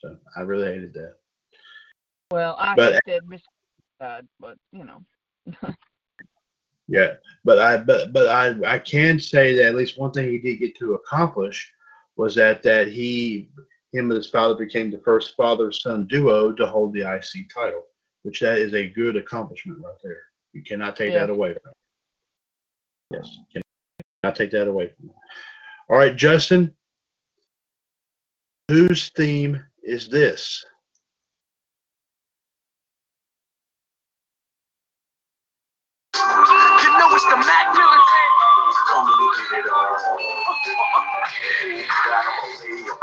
So 0.00 0.16
I 0.36 0.40
really 0.42 0.66
hated 0.72 0.94
that. 0.94 1.14
well, 2.30 2.56
I 2.58 2.74
but- 2.74 2.92
hate 2.94 3.02
that 3.06 3.28
Miss 3.28 3.42
died, 4.00 4.26
but 4.40 4.56
you 4.72 4.84
know. 4.84 5.02
Yeah, 6.88 7.14
but 7.44 7.58
I 7.58 7.78
but 7.78 8.12
but 8.12 8.28
I 8.28 8.54
I 8.74 8.78
can 8.78 9.18
say 9.18 9.56
that 9.56 9.66
at 9.66 9.74
least 9.74 9.98
one 9.98 10.12
thing 10.12 10.30
he 10.30 10.38
did 10.38 10.60
get 10.60 10.76
to 10.78 10.94
accomplish 10.94 11.72
was 12.16 12.36
that 12.36 12.62
that 12.62 12.86
he 12.86 13.48
him 13.96 14.10
and 14.10 14.16
his 14.16 14.28
father 14.28 14.54
became 14.54 14.90
the 14.90 14.98
first 14.98 15.34
father 15.36 15.72
son 15.72 16.06
duo 16.06 16.52
to 16.52 16.66
hold 16.66 16.92
the 16.92 17.00
IC 17.00 17.48
title, 17.52 17.84
which 18.22 18.40
that 18.40 18.58
is 18.58 18.74
a 18.74 18.88
good 18.88 19.16
accomplishment 19.16 19.80
right 19.82 19.94
there. 20.02 20.22
You 20.52 20.62
cannot 20.62 20.96
take 20.96 21.12
Yeah. 21.12 21.20
that 21.20 21.30
away 21.30 21.54
from 21.54 21.70
him. 21.70 21.74
Yes, 23.10 23.38
you 23.54 23.62
cannot 24.22 24.36
take 24.36 24.50
that 24.50 24.68
away 24.68 24.88
from 24.88 25.08
him. 25.08 25.14
All 25.88 25.96
right, 25.96 26.14
Justin, 26.16 26.74
whose 28.68 29.08
theme 29.10 29.64
is 29.82 30.08
this? 30.08 30.64
You 36.14 36.22
know 36.22 37.14
it's 37.14 37.24
the 37.24 37.36
Mac 37.36 37.74
Miller. 37.74 37.96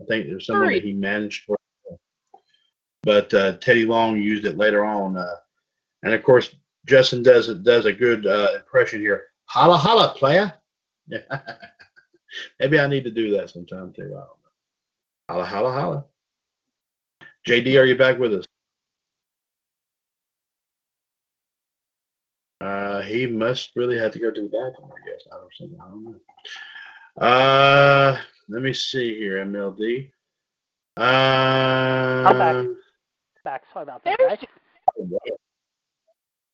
I 0.00 0.04
think 0.04 0.26
there's 0.26 0.46
someone 0.46 0.68
that 0.74 0.84
he 0.84 0.92
managed 0.92 1.44
for, 1.44 1.56
but 3.02 3.32
uh, 3.34 3.52
Teddy 3.58 3.84
Long 3.86 4.16
used 4.20 4.44
it 4.44 4.56
later 4.58 4.84
on. 4.84 5.16
Uh, 5.16 5.36
and 6.02 6.12
of 6.12 6.22
course, 6.22 6.54
Justin 6.86 7.22
does 7.22 7.48
does 7.62 7.86
a 7.86 7.92
good 7.92 8.26
uh, 8.26 8.50
impression 8.56 9.00
here. 9.00 9.24
Holla 9.46 9.76
holla, 9.76 10.14
player. 10.16 10.52
Maybe 12.60 12.78
I 12.78 12.86
need 12.86 13.04
to 13.04 13.10
do 13.10 13.30
that 13.36 13.50
sometime 13.50 13.92
too. 13.94 14.02
I 14.02 14.08
don't 14.08 14.14
know. 14.14 14.36
Holla 15.30 15.44
holla 15.46 15.72
holla. 15.72 16.04
JD, 17.48 17.80
are 17.80 17.84
you 17.84 17.96
back 17.96 18.18
with 18.18 18.34
us? 18.34 18.44
Uh, 22.60 23.00
he 23.02 23.26
must 23.26 23.70
really 23.76 23.98
have 23.98 24.12
to 24.12 24.18
go 24.18 24.30
to 24.30 24.42
the 24.42 24.48
bathroom, 24.48 24.90
I 24.90 25.08
guess. 25.08 25.26
I 25.30 25.36
don't, 25.36 25.50
think- 25.58 25.80
I 25.80 25.88
don't 25.88 26.04
know. 26.04 27.26
Uh, 27.26 28.20
let 28.48 28.62
me 28.62 28.72
see 28.72 29.18
here, 29.18 29.44
MLD. 29.44 30.10
Uh, 30.96 32.32
back. 32.32 32.66
Back. 33.44 33.62
Sorry 33.72 33.82
about 33.82 34.04
that, 34.04 34.18
guys. 34.18 34.38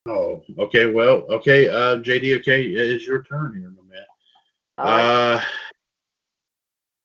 Oh, 0.05 0.43
okay. 0.59 0.87
Well, 0.87 1.25
okay. 1.29 1.69
Uh, 1.69 1.97
JD, 1.97 2.39
okay, 2.39 2.63
it's 2.65 3.05
your 3.05 3.23
turn 3.23 3.53
here, 3.57 3.71
my 3.71 3.95
man. 3.95 4.05
All 4.77 4.85
right. 4.85 5.45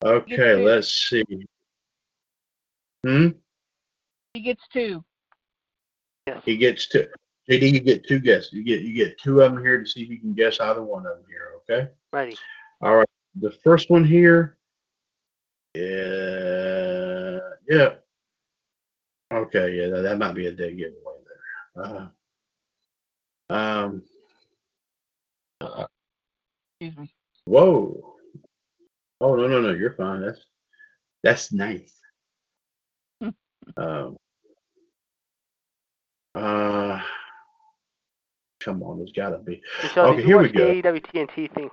Uh, 0.05 0.09
okay. 0.09 0.55
Let's 0.57 0.93
see. 0.93 1.25
Hmm. 3.07 3.29
He 4.35 4.41
gets 4.41 4.67
two. 4.73 5.05
yes. 6.27 6.43
He 6.45 6.57
gets 6.57 6.89
two. 6.89 7.07
JD, 7.49 7.73
you 7.73 7.81
get 7.81 8.07
two 8.07 8.19
guesses. 8.19 8.53
You 8.53 8.65
get 8.65 8.83
you 8.83 8.95
get 8.95 9.19
two 9.19 9.41
of 9.41 9.53
them 9.53 9.63
here 9.63 9.83
to 9.83 9.89
see 9.89 10.03
if 10.03 10.09
you 10.09 10.19
can 10.19 10.35
guess 10.35 10.61
either 10.61 10.83
one 10.83 11.07
of 11.07 11.17
them 11.17 11.25
here. 11.29 11.53
Okay. 11.71 11.89
Ready. 12.13 12.37
All 12.83 12.97
right. 12.97 13.09
The 13.41 13.53
first 13.63 13.91
one 13.91 14.05
here. 14.05 14.58
Yeah. 15.75 17.39
Yeah. 17.69 17.95
Okay. 19.33 19.75
Yeah. 19.75 19.89
That, 19.89 20.03
that 20.03 20.19
might 20.19 20.35
be 20.35 20.47
a 20.47 20.53
dead 20.53 20.77
giveaway 20.77 21.15
there. 21.77 21.85
Uh, 21.85 23.53
um. 23.53 24.03
Excuse 26.81 26.97
me. 26.99 27.11
Whoa. 27.45 28.15
Oh 29.21 29.35
no 29.35 29.49
no 29.49 29.61
no! 29.61 29.71
You're 29.71 29.95
fine. 29.95 30.21
That's 30.21 30.41
that's 31.23 31.53
nice. 31.53 31.93
um. 33.77 34.17
Uh. 36.35 37.01
Come 38.61 38.83
on, 38.83 38.99
there's 38.99 39.13
got 39.13 39.31
to 39.31 39.39
be. 39.39 39.63
Michelle, 39.83 40.07
Okay, 40.09 40.23
here 40.23 40.39
we 40.39 40.49
go. 40.51 40.67
the 40.67 40.83
AEW 40.83 41.05
TNT 41.07 41.55
thing? 41.55 41.71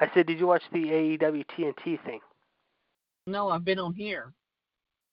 I 0.00 0.10
said, 0.14 0.26
did 0.26 0.38
you 0.38 0.46
watch 0.46 0.62
the 0.72 0.84
AEW 0.84 1.44
TNT 1.46 2.02
thing? 2.04 2.20
No, 3.26 3.48
I've 3.50 3.64
been 3.64 3.78
on 3.78 3.94
here. 3.94 4.32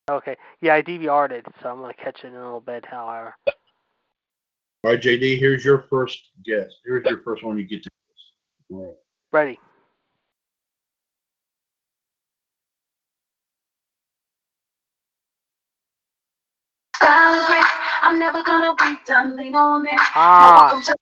Okay. 0.09 0.35
Yeah, 0.61 0.75
I 0.75 0.81
DVR'd 0.83 1.31
it, 1.31 1.45
so 1.61 1.69
I'm 1.69 1.81
gonna 1.81 1.93
catch 1.93 2.23
it 2.23 2.27
in 2.27 2.35
a 2.35 2.43
little 2.43 2.61
bit. 2.61 2.85
However, 2.85 3.35
All 3.47 3.53
right, 4.91 5.01
JD, 5.01 5.39
here's 5.39 5.65
your 5.65 5.85
first 5.89 6.19
guess. 6.45 6.71
Here's 6.85 7.05
your 7.05 7.21
first 7.23 7.43
one 7.43 7.57
you 7.57 7.65
get 7.65 7.83
to 7.83 7.89
guess. 7.89 8.71
All 8.71 8.85
right. 8.85 8.95
ready. 9.31 9.59
I'm 17.01 18.19
never 18.19 18.43
gonna 18.43 18.75
be 18.75 18.97
done 19.07 19.35
lean 19.35 19.55
on 19.55 19.87
it. 19.87 19.93
Ah, 19.97 20.79
to- 20.85 20.95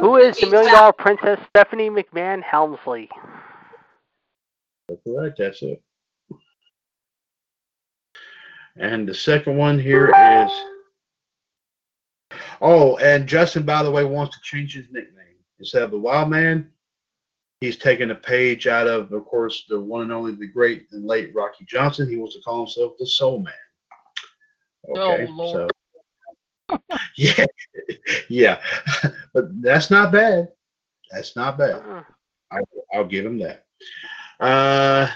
who 0.00 0.16
is 0.16 0.36
the 0.38 0.48
Million 0.50 0.72
Dollar 0.72 0.92
Princess 0.92 1.38
Stephanie 1.50 1.90
McMahon 1.90 2.42
Helmsley? 2.42 3.08
That's 4.88 5.00
correct. 5.06 5.38
That's 5.38 5.62
it. 5.62 5.82
And 8.76 9.08
the 9.08 9.14
second 9.14 9.56
one 9.56 9.78
here 9.78 10.06
is. 10.08 10.50
Oh, 12.60 12.96
and 12.98 13.26
Justin, 13.26 13.64
by 13.64 13.82
the 13.82 13.90
way, 13.90 14.04
wants 14.04 14.36
to 14.36 14.42
change 14.42 14.74
his 14.74 14.86
nickname. 14.90 15.24
Instead 15.58 15.82
of 15.82 15.90
the 15.90 15.98
Wild 15.98 16.28
Man, 16.30 16.70
he's 17.60 17.76
taken 17.78 18.10
a 18.10 18.14
page 18.14 18.66
out 18.66 18.86
of, 18.86 19.12
of 19.12 19.24
course, 19.24 19.64
the 19.68 19.80
one 19.80 20.02
and 20.02 20.12
only, 20.12 20.34
the 20.34 20.46
great 20.46 20.86
and 20.92 21.06
late 21.06 21.34
Rocky 21.34 21.64
Johnson. 21.66 22.08
He 22.08 22.16
wants 22.16 22.34
to 22.34 22.42
call 22.42 22.58
himself 22.64 22.92
the 22.98 23.06
Soul 23.06 23.40
Man. 23.40 23.54
Oh, 24.88 25.12
okay, 25.12 25.26
Oh, 25.28 25.32
Lord. 25.32 25.72
so 26.68 26.78
yeah, 27.16 27.46
yeah, 28.28 28.60
but 29.34 29.44
that's 29.62 29.90
not 29.90 30.12
bad. 30.12 30.48
That's 31.10 31.36
not 31.36 31.58
bad. 31.58 31.84
Uh-uh. 31.86 32.02
I, 32.50 32.58
I'll 32.94 33.04
give 33.06 33.24
him 33.26 33.38
that. 33.38 33.64
Uh, 34.40 35.08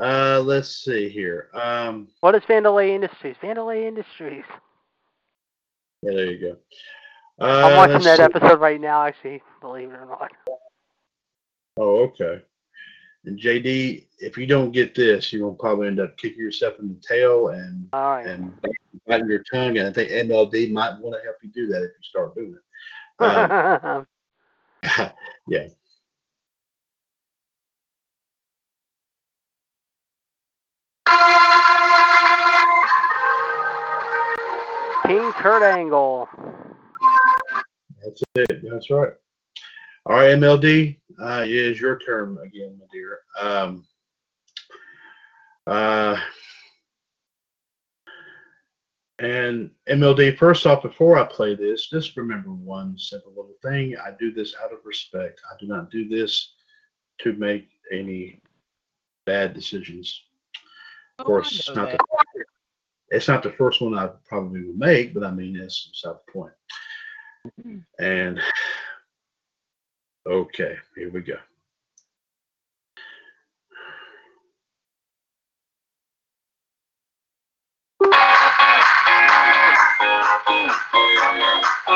uh, 0.00 0.40
let's 0.44 0.84
see 0.84 1.08
here. 1.08 1.48
Um, 1.54 2.08
What 2.20 2.34
is 2.34 2.42
Vandelay 2.44 2.90
Industries? 2.90 3.36
Vandelay 3.42 3.86
Industries. 3.86 4.44
yeah, 6.02 6.12
there 6.14 6.30
you 6.32 6.38
go. 6.40 6.56
I'm 7.62 7.74
Uh, 7.74 7.74
watching 7.74 8.04
that 8.04 8.20
see. 8.20 8.20
episode 8.20 8.60
right 8.60 8.80
now, 8.80 9.04
actually, 9.04 9.42
believe 9.60 9.90
it 9.90 9.96
or 9.96 10.06
not. 10.06 10.30
Oh, 11.76 12.04
okay. 12.08 12.42
And 13.24 13.38
JD, 13.38 14.06
if 14.18 14.36
you 14.36 14.46
don't 14.46 14.72
get 14.72 14.94
this, 14.94 15.32
you're 15.32 15.42
gonna 15.42 15.54
probably 15.54 15.86
end 15.86 16.00
up 16.00 16.16
kicking 16.16 16.40
yourself 16.40 16.74
in 16.80 16.88
the 16.88 17.00
tail 17.06 17.48
and 17.48 17.88
right. 17.92 18.26
and 18.26 18.52
biting 19.06 19.28
your 19.28 19.44
tongue. 19.52 19.78
And 19.78 19.88
I 19.88 19.92
think 19.92 20.10
MLD 20.10 20.72
might 20.72 20.98
want 20.98 21.14
to 21.14 21.22
help 21.24 21.36
you 21.42 21.50
do 21.50 21.68
that 21.68 21.84
if 21.84 21.90
you 21.90 22.02
start 22.02 22.34
doing 22.34 22.54
it. 22.54 22.62
Um, 23.22 24.06
yeah. 25.48 25.68
King 35.06 35.32
Kurt 35.32 35.62
Angle. 35.62 36.28
That's 38.02 38.22
it. 38.34 38.62
That's 38.68 38.90
right. 38.90 39.12
All 40.04 40.16
right, 40.16 40.30
MLD, 40.30 40.98
uh, 41.22 41.42
it 41.44 41.50
is 41.50 41.80
your 41.80 41.98
turn 42.00 42.36
again, 42.44 42.76
my 42.78 42.86
dear. 42.92 43.20
Um, 43.40 43.84
uh, 45.68 46.18
and 49.20 49.70
MLD, 49.88 50.36
first 50.36 50.66
off, 50.66 50.82
before 50.82 51.18
I 51.18 51.24
play 51.24 51.54
this, 51.54 51.88
just 51.88 52.16
remember 52.16 52.50
one 52.52 52.98
simple 52.98 53.30
little 53.30 53.54
thing. 53.62 53.96
I 54.04 54.10
do 54.18 54.32
this 54.32 54.56
out 54.62 54.72
of 54.72 54.80
respect. 54.84 55.40
I 55.48 55.54
do 55.60 55.68
not 55.68 55.90
do 55.90 56.08
this 56.08 56.54
to 57.20 57.34
make 57.34 57.68
any 57.92 58.40
bad 59.24 59.54
decisions. 59.54 60.20
Of 61.20 61.24
Oh, 61.24 61.26
course, 61.26 61.56
it's 61.56 61.76
not 61.76 61.92
the 61.92 61.98
it's 63.10 63.28
not 63.28 63.42
the 63.42 63.52
first 63.52 63.80
one 63.80 63.96
I 63.96 64.08
probably 64.26 64.64
will 64.64 64.74
make, 64.74 65.14
but 65.14 65.22
I 65.22 65.30
mean 65.30 65.56
that's 65.56 65.86
beside 65.92 66.16
the 66.26 66.32
point. 66.32 67.84
And 68.00 68.40
okay, 70.26 70.76
here 70.96 71.10
we 71.10 71.20
go. 71.20 71.36
We 81.82 81.94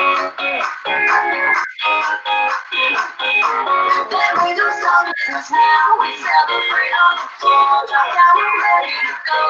do 4.54 4.66
celebrations 4.66 5.50
now. 5.50 5.98
We 6.00 6.10
celebrate 6.18 6.94
on 7.06 7.14
the 7.16 7.28
floor. 7.38 7.86
Just 7.86 8.10
how 8.10 8.32
we're 8.34 8.58
ready 8.62 8.90
to 8.90 9.14
go. 9.26 9.40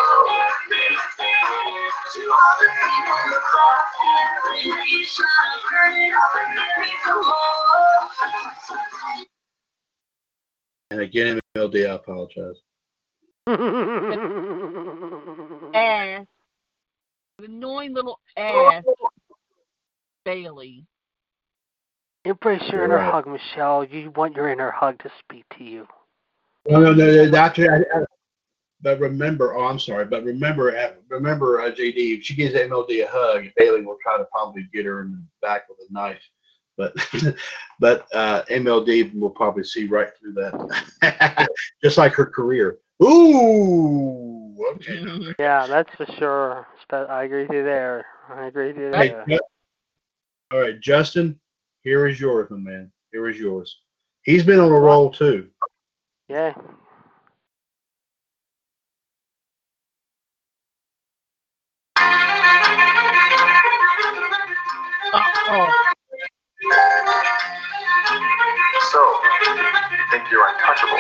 To 2.13 2.21
all 2.31 2.55
the 2.61 2.69
people 2.85 3.17
in 3.25 3.29
the 3.31 3.41
crowd, 3.41 3.85
please 4.45 5.09
shine, 5.09 5.57
turn 5.71 5.93
it 5.97 6.13
up 6.13 6.33
and 6.37 6.51
give 6.55 6.75
me 6.81 6.91
some 7.05 7.21
more. 7.23 8.03
And 10.91 11.01
again, 11.01 11.41
MLD, 11.57 11.77
I 11.89 11.91
apologize. 11.95 12.59
Ass. 15.75 16.27
Annoying 17.43 17.93
little 17.95 18.19
ass. 18.37 18.85
Bayley. 20.27 20.85
Embrace 22.25 22.69
your 22.73 22.85
inner 22.85 22.97
right. 22.97 23.13
hug, 23.13 23.29
Michelle. 23.29 23.85
You 23.85 24.11
want 24.11 24.35
your 24.35 24.51
inner 24.51 24.73
hug 24.73 24.99
to 25.05 25.11
speak 25.21 25.45
to 25.57 25.65
you. 25.65 25.87
No, 26.69 26.81
no, 26.81 26.93
no, 26.93 27.07
no 27.07 27.25
not 27.27 27.55
to, 27.55 27.69
I- 27.69 27.99
I- 27.99 28.05
but 28.83 28.99
remember, 29.01 29.55
oh, 29.57 29.65
I'm 29.65 29.79
sorry, 29.79 30.05
but 30.05 30.25
remember, 30.25 30.77
uh, 30.77 30.95
remember, 31.09 31.63
uh, 31.63 31.71
JD, 31.71 32.19
if 32.19 32.25
she 32.25 32.35
gives 32.35 32.55
MLD 32.55 33.05
a 33.05 33.09
hug, 33.09 33.47
Bayley 33.57 33.83
will 33.83 33.97
try 34.03 34.19
to 34.19 34.25
probably 34.25 34.69
get 34.75 34.85
her 34.85 35.03
in 35.03 35.13
the 35.13 35.23
back 35.41 35.69
with 35.69 35.79
a 35.89 35.93
knife. 35.93 36.21
But, 36.77 36.95
but 37.81 38.07
uh, 38.13 38.43
MLD 38.51 39.15
will 39.19 39.31
probably 39.31 39.63
see 39.63 39.87
right 39.87 40.09
through 40.21 40.33
that, 40.35 41.49
just 41.83 41.97
like 41.97 42.13
her 42.15 42.27
career. 42.27 42.79
Ooh, 43.03 44.57
okay. 44.75 45.35
Yeah, 45.39 45.67
that's 45.69 45.95
for 45.97 46.07
sure. 46.19 46.67
I 46.91 47.25
agree 47.25 47.43
with 47.45 47.53
you 47.53 47.63
there. 47.65 48.05
I 48.29 48.47
agree 48.47 48.69
with 48.69 48.77
you 48.77 48.91
Hey, 48.93 49.09
there. 49.09 49.27
Ju- 49.29 49.39
all 50.53 50.61
right, 50.61 50.81
Justin, 50.81 51.39
here 51.83 52.07
is 52.07 52.21
yours, 52.21 52.49
my 52.51 52.57
man. 52.57 52.93
Here 53.13 53.29
is 53.29 53.39
yours. 53.39 53.81
He's 54.23 54.45
been 54.45 54.61
on 54.61 54.71
a 54.71 54.79
roll 54.79 55.11
too. 55.11 55.49
Yeah. 56.29 56.55
Oh, 65.49 65.73
So, 68.91 69.15
think 70.11 70.25
you're 70.31 70.49
untouchable? 70.49 70.99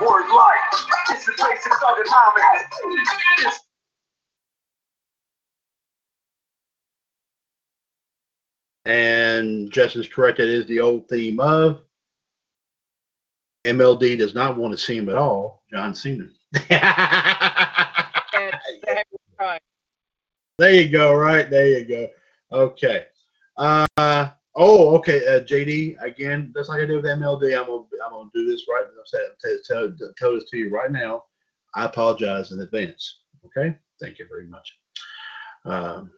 Word 0.00 0.28
life. 0.34 0.84
It's 1.10 1.26
the 1.26 1.32
place 1.32 1.58
it's 1.64 1.82
undeniable. 1.82 2.42
It's 3.38 3.60
And 8.84 9.70
Justin's 9.70 10.08
correct. 10.08 10.40
It 10.40 10.48
is 10.48 10.66
the 10.66 10.80
old 10.80 11.08
theme 11.08 11.38
of 11.40 11.82
MLD 13.64 14.18
does 14.18 14.34
not 14.34 14.56
want 14.56 14.72
to 14.72 14.78
see 14.78 14.96
him 14.96 15.08
at 15.08 15.16
all. 15.16 15.62
John 15.70 15.94
Cena. 15.94 16.28
that's 16.68 16.68
there 20.58 20.74
you 20.74 20.88
go. 20.88 21.14
Right 21.14 21.48
there 21.50 21.78
you 21.78 21.84
go. 21.84 22.08
Okay. 22.52 23.06
Uh, 23.56 23.86
oh, 24.54 24.94
okay. 24.96 25.26
Uh, 25.26 25.40
JD 25.40 25.96
again. 26.02 26.52
Just 26.54 26.68
like 26.68 26.82
I 26.82 26.86
did 26.86 26.96
with 26.96 27.04
MLD, 27.04 27.58
I'm 27.58 27.66
gonna 27.66 27.84
I'm 28.04 28.12
gonna 28.12 28.30
do 28.34 28.46
this 28.46 28.66
right. 28.68 28.84
I'm 28.84 29.56
tell, 29.64 29.88
tell, 29.88 30.12
tell 30.18 30.34
this 30.34 30.50
to 30.50 30.58
you 30.58 30.70
right 30.70 30.92
now. 30.92 31.24
I 31.74 31.86
apologize 31.86 32.52
in 32.52 32.60
advance. 32.60 33.20
Okay. 33.46 33.76
Thank 34.00 34.18
you 34.18 34.26
very 34.28 34.46
much. 34.46 34.76
Um, 35.64 36.10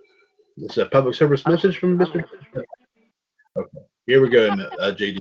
this 0.57 0.73
is 0.73 0.79
a 0.79 0.87
public 0.87 1.15
service 1.15 1.45
message 1.47 1.79
from 1.79 1.99
Mr. 1.99 2.25
Okay. 3.57 3.79
Here 4.07 4.21
we 4.21 4.29
go, 4.29 4.49
uh, 4.49 4.93
JD. 4.93 5.21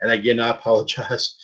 And 0.00 0.12
again, 0.12 0.40
I 0.40 0.50
apologize. 0.50 1.34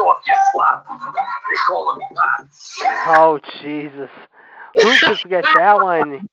Or 0.00 0.16
get 0.26 0.36
slapped. 0.52 0.88
They 0.88 1.96
me 1.96 2.06
back. 2.14 2.48
Oh 3.06 3.40
Jesus! 3.62 4.10
Who 4.74 4.96
could 4.98 5.18
forget 5.20 5.44
that 5.54 5.80
one? 5.80 6.28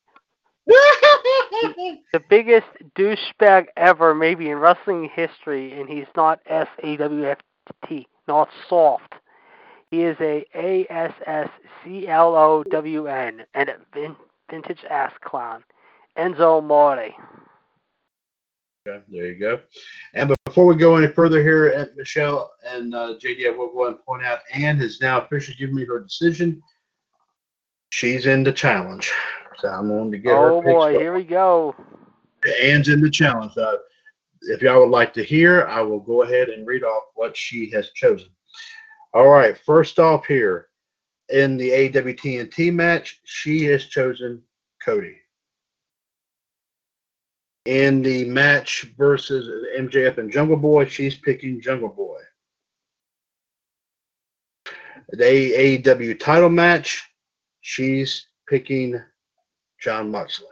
The 2.14 2.22
biggest 2.30 2.68
douchebag 2.96 3.66
ever, 3.76 4.16
maybe 4.16 4.50
in 4.50 4.58
wrestling 4.58 5.10
history, 5.14 5.80
and 5.80 5.90
he's 5.90 6.08
not 6.16 6.40
S 6.46 6.68
A 6.82 6.96
W 6.98 7.26
F 7.26 7.38
T, 7.88 8.08
not 8.28 8.50
soft. 8.70 9.14
He 9.92 10.04
is 10.04 10.18
a 10.20 10.46
A 10.56 10.86
S 10.90 11.14
S 11.26 11.50
C 11.84 12.08
L 12.08 12.36
O 12.36 12.64
W 12.70 13.08
N 13.08 13.46
and 13.54 13.70
a 13.70 13.76
vin- 13.94 14.16
vintage 14.50 14.84
ass 14.90 15.12
clown. 15.24 15.64
Enzo 16.18 16.60
Amore. 16.60 17.10
Okay, 18.88 19.04
there 19.10 19.26
you 19.28 19.36
go. 19.36 19.60
And 20.14 20.34
before 20.46 20.66
we 20.66 20.76
go 20.76 20.96
any 20.96 21.08
further 21.08 21.42
here 21.42 21.68
at 21.68 21.96
Michelle 21.98 22.54
and 22.66 22.96
uh, 22.96 23.16
JD, 23.22 23.48
I 23.48 23.50
will 23.50 23.74
go 23.74 23.84
ahead 23.84 23.96
and 23.96 24.06
point 24.06 24.24
out 24.24 24.40
Ann 24.54 24.78
has 24.78 25.02
now 25.02 25.22
officially 25.22 25.58
given 25.58 25.76
me 25.76 25.86
her 25.86 26.00
decision. 26.00 26.62
She's 27.90 28.28
in 28.28 28.44
the 28.44 28.52
challenge. 28.54 29.12
So 29.60 29.68
I'm 29.68 29.90
going 29.90 30.12
to 30.12 30.18
get 30.18 30.32
her 30.32 30.52
Oh 30.52 30.62
picks 30.62 30.72
boy, 30.72 30.96
up. 30.96 31.02
here 31.02 31.14
we 31.14 31.24
go. 31.24 31.76
Ann's 32.62 32.88
in 32.90 33.02
the 33.02 33.10
challenge. 33.10 33.58
Uh, 33.58 33.78
if 34.44 34.62
y'all 34.62 34.80
would 34.82 34.90
like 34.90 35.14
to 35.16 35.24
hear, 35.24 35.66
I 35.66 35.82
will 35.82 36.00
go 36.00 36.22
ahead 36.22 36.50
and 36.50 36.66
read 36.66 36.84
off 36.84 37.04
what 37.16 37.36
she 37.36 37.70
has 37.72 37.90
chosen. 37.92 38.30
All 39.14 39.28
right, 39.28 39.58
first 39.66 40.00
off 40.00 40.26
here 40.28 40.68
in 41.30 41.58
the 41.58 41.70
AWTNT 41.72 42.72
match, 42.74 43.20
she 43.26 43.66
has 43.66 43.86
chosen 43.86 44.42
Cody. 44.84 45.18
In 47.68 48.02
the 48.02 48.24
match 48.24 48.90
versus 48.98 49.46
MJF 49.78 50.20
and 50.20 50.32
Jungle 50.32 50.56
Boy, 50.56 50.86
she's 50.86 51.18
picking 51.18 51.60
Jungle 51.60 51.90
Boy. 51.90 52.22
The 55.10 55.82
AEW 55.84 56.18
title 56.18 56.48
match, 56.48 57.04
she's 57.60 58.28
picking 58.48 59.02
Jon 59.82 60.10
Moxley. 60.10 60.48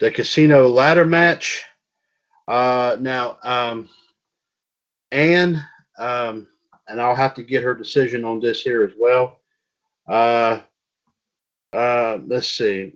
The 0.00 0.10
casino 0.10 0.68
ladder 0.68 1.04
match. 1.04 1.62
Uh, 2.48 2.96
now, 2.98 3.36
um, 3.42 3.90
Anne, 5.12 5.62
um, 5.98 6.46
and 6.88 6.98
I'll 6.98 7.14
have 7.14 7.34
to 7.34 7.42
get 7.42 7.62
her 7.62 7.74
decision 7.74 8.24
on 8.24 8.40
this 8.40 8.62
here 8.62 8.82
as 8.84 8.92
well. 8.98 9.38
Uh, 10.08 10.60
uh, 11.74 12.20
let's 12.26 12.48
see. 12.48 12.94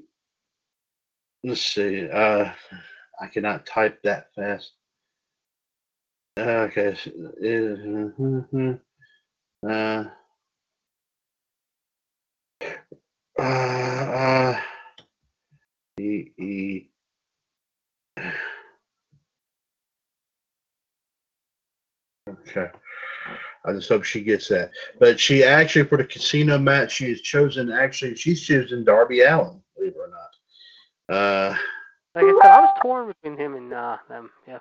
Let's 1.43 1.62
see. 1.62 2.09
Uh, 2.09 2.53
I 3.21 3.27
cannot 3.27 3.67
type 3.67 4.03
that 4.03 4.35
fast. 4.35 4.73
Okay. 6.39 6.97
Uh, 9.62 10.05
uh, 13.39 13.43
uh, 13.43 14.61
E 15.99 16.31
E. 16.39 16.89
Okay. 22.29 22.71
I 23.65 23.73
just 23.73 23.89
hope 23.89 24.05
she 24.05 24.23
gets 24.23 24.49
that. 24.49 24.71
But 24.99 25.21
she 25.21 25.45
actually, 25.45 25.85
for 25.85 25.99
the 25.99 26.05
casino 26.05 26.59
match, 26.59 26.93
she 26.93 27.11
has 27.11 27.21
chosen, 27.21 27.71
actually, 27.71 28.15
she's 28.17 28.41
chosen 28.41 28.85
Darby 28.85 29.21
Allin, 29.21 29.62
believe 29.77 29.93
it 29.93 29.99
or 29.99 30.09
not. 30.09 30.30
Uh, 31.11 31.57
Like 32.15 32.24
I 32.24 32.39
said, 32.43 32.51
I 32.51 32.61
was 32.61 32.78
torn 32.81 33.09
between 33.09 33.37
him 33.37 33.57
and 33.57 33.73
uh, 33.73 33.97
them. 34.09 34.31
Yeah. 34.47 34.59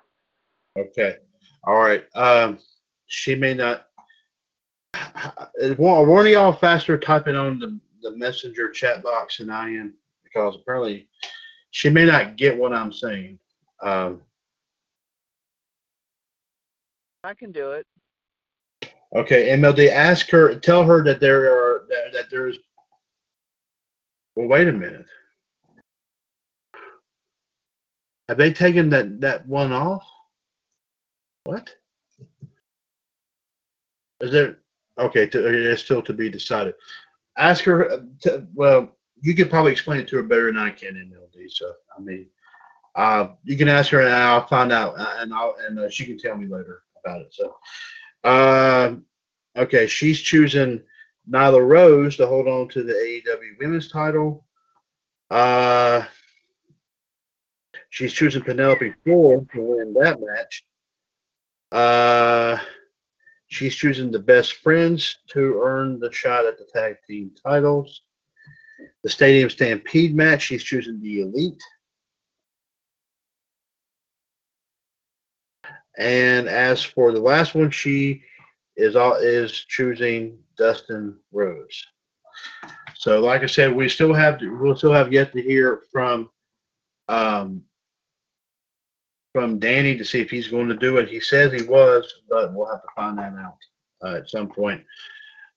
okay. 0.78 1.18
All 1.64 1.80
right. 1.80 2.04
Um, 2.16 2.60
she 3.08 3.36
may 3.36 3.54
not. 3.54 3.86
Is 5.58 5.78
one, 5.78 6.26
of 6.26 6.32
y'all 6.32 6.52
faster 6.52 6.98
typing 6.98 7.36
on 7.36 7.60
the, 7.60 7.80
the 8.02 8.18
messenger 8.18 8.72
chat 8.72 9.04
box 9.04 9.38
than 9.38 9.52
I 9.52 9.70
am? 9.70 9.94
Because 10.24 10.56
apparently 10.56 11.08
she 11.72 11.90
may 11.90 12.06
not 12.06 12.36
get 12.36 12.58
what 12.58 12.74
I'm 12.74 12.92
saying. 12.92 13.38
Um, 13.84 14.22
I 17.24 17.34
can 17.34 17.52
do 17.52 17.72
it. 17.72 17.86
Okay, 19.16 19.50
MLD, 19.58 19.90
ask 19.92 20.30
her, 20.30 20.56
tell 20.56 20.84
her 20.84 21.04
that 21.04 21.20
there 21.20 21.52
are 21.52 21.86
that, 21.90 22.14
that 22.14 22.26
there's. 22.32 22.58
Well, 24.36 24.48
wait 24.48 24.68
a 24.68 24.72
minute. 24.72 25.06
Have 28.30 28.38
they 28.38 28.54
taken 28.54 28.92
that 28.92 29.20
that 29.22 29.48
one 29.48 29.72
off? 29.72 30.08
What? 31.46 31.74
Is 34.22 34.32
there? 34.32 34.60
Okay, 35.00 35.26
to, 35.26 35.72
it's 35.72 35.82
still 35.82 36.04
to 36.04 36.14
be 36.14 36.30
decided. 36.30 36.76
Ask 37.38 37.64
her. 37.64 37.90
uh, 37.92 37.98
To, 38.22 38.46
well, 38.54 38.96
you 39.20 39.34
could 39.34 39.50
probably 39.50 39.72
explain 39.72 40.00
it 40.00 40.08
to 40.10 40.18
her 40.18 40.24
better 40.24 40.46
than 40.46 40.60
I 40.60 40.70
can, 40.70 40.94
MLD. 40.94 41.50
So 41.50 41.74
I 41.98 42.02
mean, 42.02 42.28
uh, 42.94 43.30
you 43.44 43.58
can 43.58 43.68
ask 43.68 43.90
her, 43.90 44.02
and 44.02 44.14
I'll 44.14 44.46
find 44.48 44.72
out, 44.72 44.94
uh, 45.00 45.16
and 45.18 45.34
I'll 45.34 45.56
and 45.68 45.80
uh, 45.80 45.90
she 45.90 46.06
can 46.06 46.20
tell 46.20 46.38
me 46.38 46.46
later 46.46 46.84
about 47.04 47.22
it. 47.22 47.34
So. 47.34 47.56
Um, 48.26 49.06
okay, 49.58 49.88
she's 49.88 50.22
choosing 50.22 50.84
Nyla 51.28 51.68
Rose 51.68 52.16
to 52.18 52.28
hold 52.28 52.48
on 52.48 52.68
to 52.68 52.84
the 52.84 52.94
AEW 52.94 53.58
Women's 53.60 53.90
title. 53.90 54.46
Uh, 55.32 56.04
she's 57.90 58.14
choosing 58.14 58.42
Penelope 58.42 58.94
Ford 59.06 59.48
to 59.54 59.62
win 59.62 59.94
that 59.96 60.20
match. 60.22 60.64
Uh, 61.72 62.58
she's 63.48 63.76
choosing 63.76 64.12
the 64.12 64.20
Best 64.20 64.54
Friends 64.54 65.18
to 65.30 65.62
earn 65.64 66.00
the 66.00 66.12
shot 66.12 66.46
at 66.46 66.58
the 66.58 66.66
tag 66.74 66.98
team 67.08 67.32
titles. 67.44 68.02
The 69.04 69.10
Stadium 69.10 69.50
Stampede 69.50 70.16
match, 70.16 70.44
she's 70.44 70.64
choosing 70.64 71.02
the 71.02 71.22
Elite. 71.22 71.62
And 75.98 76.48
as 76.48 76.82
for 76.82 77.12
the 77.12 77.20
last 77.20 77.56
one, 77.56 77.72
she 77.72 78.24
is 78.78 78.96
all 78.96 79.16
is 79.16 79.52
choosing 79.52 80.38
Dustin 80.58 81.18
Rhodes. 81.34 81.86
So, 82.96 83.20
like 83.20 83.44
I 83.44 83.48
said, 83.48 83.76
we 83.76 83.90
still 83.90 84.14
have 84.14 84.40
to, 84.40 84.58
we'll 84.58 84.78
still 84.78 84.94
have 84.94 85.12
yet 85.12 85.34
to 85.34 85.42
hear 85.42 85.82
from 85.92 86.30
um, 87.10 87.64
from 89.34 89.60
Danny 89.60 89.98
to 89.98 90.06
see 90.06 90.22
if 90.22 90.30
he's 90.30 90.48
going 90.48 90.68
to 90.70 90.76
do 90.76 90.98
it. 90.98 91.10
He 91.10 91.20
says 91.20 91.52
he 91.52 91.68
was, 91.68 92.12
but 92.30 92.54
we'll 92.54 92.70
have 92.70 92.82
to 92.82 92.88
find 92.96 93.18
that 93.18 93.34
out 93.34 93.58
uh, 94.04 94.16
at 94.16 94.30
some 94.30 94.48
point. 94.48 94.84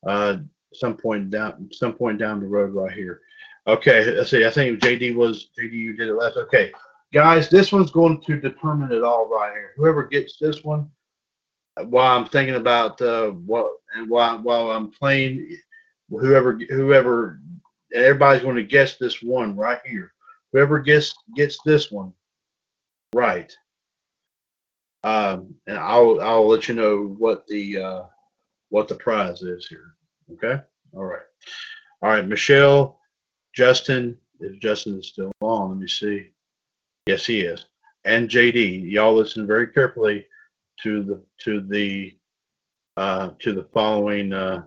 Uh, 0.07 0.39
some 0.75 0.97
point 0.97 1.31
down, 1.31 1.69
some 1.73 1.93
point 1.93 2.19
down 2.19 2.41
the 2.41 2.47
road, 2.47 2.75
right 2.75 2.93
here. 2.93 3.21
Okay, 3.67 4.05
let's 4.11 4.31
see. 4.31 4.45
I 4.45 4.51
think 4.51 4.81
JD 4.81 5.15
was 5.15 5.51
JD. 5.59 5.73
You 5.73 5.97
did 5.97 6.09
it 6.09 6.15
last. 6.15 6.37
Okay, 6.37 6.73
guys, 7.13 7.49
this 7.49 7.71
one's 7.71 7.91
going 7.91 8.21
to 8.23 8.41
determine 8.41 8.91
it 8.91 9.05
all 9.05 9.29
right 9.29 9.53
here. 9.53 9.73
Whoever 9.77 10.05
gets 10.05 10.39
this 10.39 10.65
one, 10.65 10.91
while 11.87 12.19
I'm 12.19 12.29
thinking 12.29 12.57
about 12.57 13.01
uh, 13.01 13.31
what 13.31 13.71
and 13.95 14.11
while 14.11 14.39
while 14.39 14.73
I'm 14.73 14.91
playing, 14.91 15.57
whoever 16.11 16.59
whoever 16.71 17.39
everybody's 17.95 18.43
going 18.43 18.57
to 18.57 18.65
guess 18.65 18.97
this 18.97 19.23
one 19.23 19.57
right 19.57 19.81
here. 19.87 20.13
Whoever 20.53 20.81
gets 20.81 21.15
gets 21.37 21.59
this 21.65 21.91
one 21.91 22.13
right, 23.15 23.55
um, 25.05 25.55
and 25.67 25.79
I'll 25.79 26.21
I'll 26.21 26.49
let 26.49 26.69
you 26.69 26.75
know 26.75 27.15
what 27.19 27.47
the 27.47 27.79
uh, 27.79 28.03
what 28.69 28.89
the 28.89 28.95
prize 28.95 29.43
is 29.43 29.67
here. 29.67 29.95
Okay, 30.33 30.63
all 30.95 31.05
right, 31.05 31.23
all 32.03 32.11
right, 32.11 32.27
Michelle, 32.27 33.01
Justin. 33.55 34.17
If 34.41 34.61
Justin 34.61 34.99
is 34.99 35.09
still 35.09 35.33
on, 35.41 35.71
let 35.71 35.79
me 35.79 35.89
see. 35.89 36.31
Yes, 37.07 37.27
he 37.27 37.41
is. 37.41 37.67
And 38.05 38.29
JD, 38.29 38.91
y'all 38.91 39.15
listen 39.15 39.47
very 39.47 39.69
carefully 39.69 40.27
to 40.83 41.03
the 41.03 41.23
to 41.45 41.61
the 41.61 42.17
uh, 42.97 43.31
to 43.41 43.53
the 43.53 43.69
following 43.73 44.33
uh, 44.33 44.65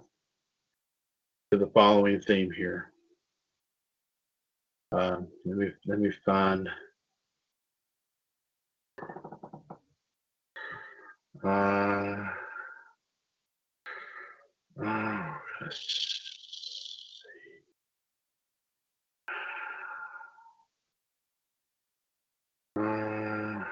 to 1.51 1.57
the 1.57 1.67
following 1.67 2.21
theme 2.21 2.51
here. 2.51 2.91
Uh, 4.91 5.17
let 5.45 5.57
me 5.57 5.71
let 5.85 5.99
me 5.99 6.11
find. 6.25 6.69
Uh, 11.43 12.15
oh, 14.83 15.35
let's 15.61 15.77
see. 22.73 22.79
Uh, 22.79 23.63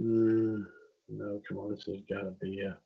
Mm, 0.00 0.64
no, 1.08 1.40
come 1.48 1.58
on, 1.58 1.70
this 1.70 1.84
has 1.86 2.00
got 2.10 2.22
to 2.22 2.32
be 2.42 2.60
a. 2.62 2.76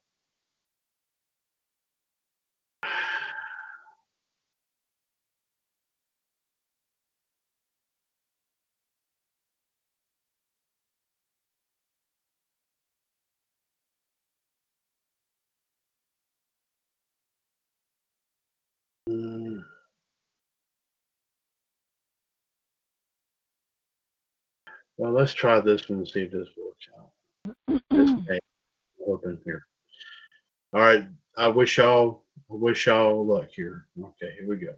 Well, 24.97 25.12
let's 25.12 25.33
try 25.33 25.61
this 25.61 25.89
one 25.89 26.01
and 26.01 26.09
see 26.09 26.23
if 26.23 26.33
this 26.33 26.49
works 26.57 26.89
out. 26.99 27.83
This 27.91 28.11
may 28.29 28.39
open 29.07 29.39
here. 29.45 29.67
All 30.73 30.81
right. 30.81 31.07
I 31.37 31.49
wish 31.49 31.79
y'all 31.79 32.25
I 32.51 32.55
wish 32.55 32.87
y'all 32.87 33.25
luck 33.25 33.49
here. 33.55 33.87
Okay, 33.99 34.35
here 34.39 34.49
we 34.49 34.57
go. 34.57 34.75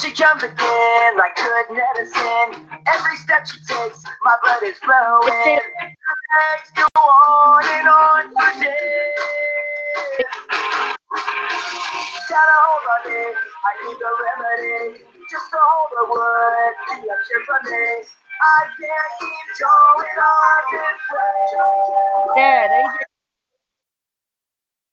She 0.00 0.12
comes 0.12 0.42
again, 0.42 1.16
like 1.16 1.34
good 1.36 1.66
medicine. 1.70 2.68
Every 2.86 3.16
step 3.16 3.46
she 3.46 3.58
takes, 3.66 4.02
my 4.24 4.36
blood 4.42 4.62
is 4.62 4.78
flowing. 4.78 5.58
Legs 5.58 6.70
go 6.76 6.86
on 7.00 7.64
and 7.64 7.88
on 7.88 8.30
for 8.30 8.52
days. 8.62 10.24
Gotta 12.28 12.56
hold 12.62 12.84
on 12.94 13.12
it, 13.12 13.34
I 13.64 13.72
need 13.86 13.98
a 13.98 14.12
remedy. 14.22 15.04
Just 15.30 15.50
to 15.50 15.58
hold 15.58 15.90
the 15.92 16.04
wood, 16.10 17.02
be 17.02 17.08
a 17.08 17.16
cheer 17.26 17.42
for 17.46 17.60
me. 17.68 17.84
I 18.40 18.66
can't 18.78 19.12
keep 19.18 19.48
going 19.58 20.18
on 20.22 20.60
this 20.72 21.02
way. 21.12 22.40
Dad, 22.40 22.70
AJ, 22.70 22.96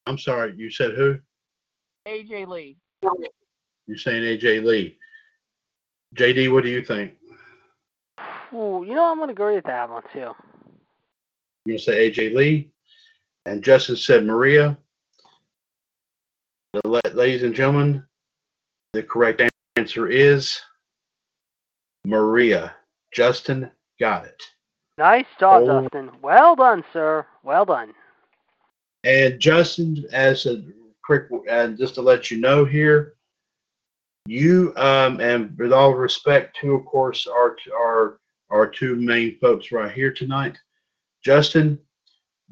I'm 0.08 0.18
sorry, 0.18 0.54
you 0.58 0.72
said 0.72 0.96
who? 0.96 1.20
AJ 2.08 2.48
Lee. 2.48 2.78
You're 3.88 3.98
saying 3.98 4.24
AJ 4.24 4.64
Lee. 4.64 4.98
JD, 6.16 6.52
what 6.52 6.64
do 6.64 6.70
you 6.70 6.84
think? 6.84 7.14
Ooh, 8.54 8.84
you 8.88 8.96
know 8.96 9.12
I'm 9.12 9.20
gonna 9.20 9.32
agree 9.32 9.56
with 9.56 9.66
that 9.66 9.90
one 9.90 10.04
too. 10.14 10.20
You're 10.20 10.36
gonna 11.68 11.80
say 11.80 12.10
AJ 12.10 12.36
Lee, 12.36 12.70
and 13.46 13.64
Justin 13.64 13.96
said 13.96 14.26
Maria. 14.26 14.78
The 16.74 17.02
ladies 17.14 17.44
and 17.44 17.56
gentlemen, 17.56 18.04
the 18.94 19.04
correct 19.04 19.42
answer 19.78 20.08
is 20.08 20.60
Maria. 22.06 22.76
Justin 23.14 23.72
got 24.00 24.26
it. 24.26 24.42
Nice 24.98 25.26
job, 25.40 25.64
Oh. 25.64 25.82
Dustin. 25.82 26.12
Well 26.22 26.56
done, 26.56 26.84
sir. 26.94 27.26
Well 27.44 27.66
done. 27.66 27.94
And 29.04 29.40
Justin, 29.40 30.06
as 30.12 30.46
a 30.46 30.64
quick, 31.04 31.28
and 31.50 31.78
just 31.78 31.96
to 31.96 32.02
let 32.02 32.32
you 32.32 32.38
know 32.38 32.66
here, 32.66 33.16
you 34.26 34.74
um, 34.76 35.20
and 35.20 35.58
with 35.58 35.72
all 35.72 35.94
respect 35.94 36.58
to, 36.62 36.74
of 36.74 36.86
course, 36.86 37.28
our 37.28 37.56
our 37.76 38.20
our 38.50 38.68
two 38.68 38.96
main 38.96 39.38
folks 39.40 39.72
right 39.72 39.92
here 39.92 40.12
tonight, 40.12 40.58
Justin, 41.24 41.80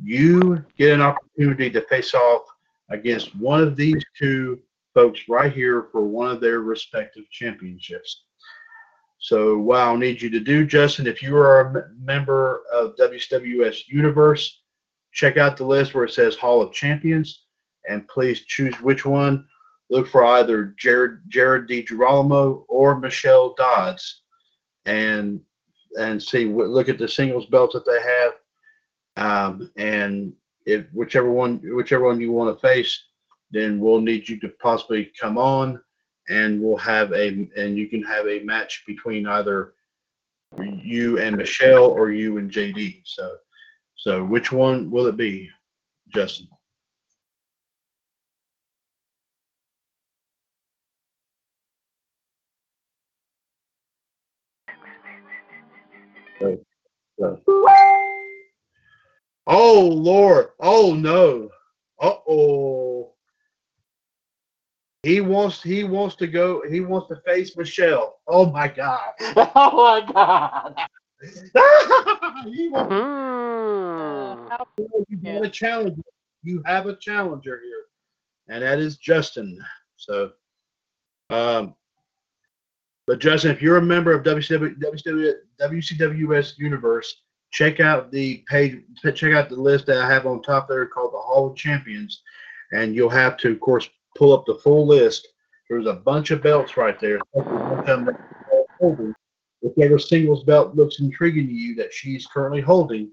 you 0.02 0.64
get 0.78 0.94
an 0.94 1.02
opportunity 1.02 1.70
to 1.70 1.82
face 1.82 2.14
off 2.14 2.44
against 2.90 3.36
one 3.36 3.62
of 3.62 3.76
these 3.76 4.04
two 4.18 4.60
folks 4.94 5.22
right 5.28 5.52
here 5.52 5.88
for 5.92 6.02
one 6.02 6.30
of 6.30 6.42
their 6.42 6.60
respective 6.60 7.30
championships. 7.32 8.24
So 9.20 9.58
what 9.58 9.80
I'll 9.80 9.98
need 9.98 10.22
you 10.22 10.30
to 10.32 10.40
do, 10.40 10.66
Justin, 10.66 11.08
if 11.08 11.22
you 11.24 11.36
are 11.38 11.62
a 11.62 11.90
member 11.98 12.64
of 12.74 12.96
WWS 12.98 13.88
Universe, 13.88 14.60
check 15.14 15.38
out 15.38 15.56
the 15.56 15.66
list 15.66 15.94
where 15.94 16.04
it 16.04 16.12
says 16.12 16.36
Hall 16.36 16.62
of 16.62 16.74
Champions, 16.74 17.44
and 17.90 18.08
please 18.08 18.42
choose 18.42 18.76
which 18.82 19.06
one. 19.06 19.48
Look 19.90 20.08
for 20.08 20.26
either 20.26 20.74
Jared 20.78 21.20
Jared 21.28 21.68
DiGirolamo 21.68 22.66
or 22.68 23.00
Michelle 23.00 23.54
Dodds, 23.56 24.22
and 24.86 25.42
and 26.00 26.22
see 26.22 26.46
look 26.46 26.90
at 26.90 26.98
the 26.98 27.08
singles 27.08 27.46
belts 27.46 27.74
that 27.74 27.86
they 27.86 28.02
have, 28.02 29.52
um, 29.52 29.72
and 29.76 30.34
if 30.66 30.86
whichever 30.94 31.30
one 31.30 31.62
whichever 31.76 32.06
one 32.06 32.20
you 32.20 32.32
want 32.32 32.56
to 32.56 32.68
face, 32.68 33.04
then 33.52 33.80
we'll 33.80 34.02
need 34.02 34.28
you 34.28 34.40
to 34.40 34.50
possibly 34.62 35.12
come 35.20 35.38
on, 35.38 35.80
and 36.30 36.62
we'll 36.62 36.78
have 36.78 37.12
a 37.14 37.48
and 37.56 37.78
you 37.78 37.88
can 37.88 38.04
have 38.04 38.28
a 38.28 38.40
match 38.40 38.84
between 38.88 39.28
either 39.28 39.74
you 40.58 41.20
and 41.20 41.38
Michelle 41.38 41.86
or 41.86 42.12
you 42.12 42.38
and 42.38 42.52
JD. 42.52 43.02
So. 43.06 43.38
So 44.04 44.22
which 44.22 44.52
one 44.52 44.92
will 44.92 45.08
it 45.08 45.16
be, 45.16 45.50
Justin? 46.14 46.50
Oh 59.46 59.82
Lord! 59.82 60.50
Oh 60.60 60.94
no! 60.94 61.50
Uh 62.00 62.16
oh! 62.28 63.14
He 65.04 65.20
wants 65.20 65.62
he 65.62 65.84
wants 65.84 66.16
to 66.18 66.28
go. 66.28 66.64
He 66.70 66.80
wants 66.80 67.10
to 67.10 67.18
face 67.26 67.58
Michelle. 67.58 68.20
Oh 68.28 68.50
my 68.50 68.70
God! 68.70 69.12
oh 69.20 70.02
my 70.06 70.12
god. 70.12 70.76
he 72.46 72.70
wants. 72.70 72.92
How- 74.52 74.68
you 75.10 75.20
have 75.26 75.44
a 75.44 75.50
challenger. 75.50 76.02
You 76.44 76.62
have 76.66 76.88
a 76.88 76.96
challenger 76.96 77.62
here, 77.64 77.84
and 78.48 78.64
that 78.64 78.80
is 78.80 78.98
Justin. 78.98 79.60
So, 79.98 80.32
um, 81.30 81.76
but 83.08 83.20
Justin, 83.20 83.52
if 83.52 83.62
you're 83.62 83.78
a 83.78 83.82
member 83.82 84.14
of 84.14 84.24
WCW, 84.24 84.78
WCW, 84.80 85.34
WCWS 85.62 86.58
Universe, 86.58 87.24
check 87.52 87.80
out 87.80 88.12
the 88.12 88.44
page. 88.48 88.82
Check 89.02 89.34
out 89.34 89.50
the 89.50 89.56
list 89.56 89.86
that 89.88 89.98
I 89.98 90.10
have 90.10 90.26
on 90.26 90.42
top 90.42 90.68
there 90.68 90.86
called 90.86 91.14
the 91.14 91.20
Hall 91.20 91.48
of 91.52 91.56
Champions, 91.56 92.22
and 92.72 92.96
you'll 92.96 93.10
have 93.10 93.38
to, 93.38 93.52
of 93.52 93.60
course, 93.60 93.90
pull 94.18 94.34
up 94.34 94.46
the 94.46 94.56
full 94.56 94.88
list. 94.88 95.28
There's 95.70 95.86
a 95.86 95.94
bunch 95.94 96.32
of 96.32 96.44
belts 96.44 96.78
right 96.78 97.00
there. 97.00 97.20
If 97.36 99.16
Whichever 99.62 99.98
singles 99.98 100.44
belt 100.44 100.76
looks 100.76 101.00
intriguing 101.00 101.48
to 101.48 101.54
you 101.54 101.74
that 101.76 101.94
she's 101.94 102.28
currently 102.28 102.60
holding, 102.60 103.10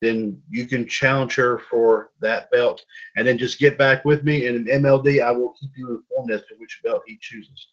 then 0.00 0.40
you 0.48 0.66
can 0.66 0.86
challenge 0.86 1.34
her 1.34 1.58
for 1.70 2.10
that 2.20 2.48
belt. 2.52 2.84
And 3.16 3.26
then 3.26 3.38
just 3.38 3.58
get 3.58 3.76
back 3.76 4.04
with 4.04 4.22
me. 4.22 4.46
And 4.46 4.68
in 4.68 4.82
MLD, 4.82 5.20
I 5.20 5.32
will 5.32 5.54
keep 5.60 5.70
you 5.76 5.96
informed 5.96 6.30
as 6.30 6.42
to 6.42 6.54
which 6.58 6.80
belt 6.84 7.02
he 7.06 7.18
chooses. 7.20 7.68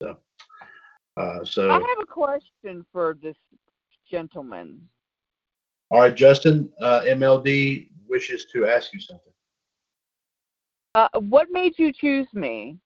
So, 0.00 0.16
uh, 1.16 1.44
so 1.44 1.70
I 1.70 1.74
have 1.74 1.98
a 2.02 2.06
question 2.06 2.84
for 2.92 3.16
this 3.22 3.36
gentleman. 4.10 4.80
all 5.90 6.00
right, 6.00 6.14
Justin, 6.14 6.68
uh, 6.80 7.02
MLD 7.02 7.88
wishes 8.08 8.46
to 8.52 8.66
ask 8.66 8.92
you 8.92 9.00
something. 9.00 9.32
Uh, 10.94 11.08
what 11.18 11.48
made 11.50 11.78
you 11.78 11.92
choose 11.92 12.28
me? 12.32 12.78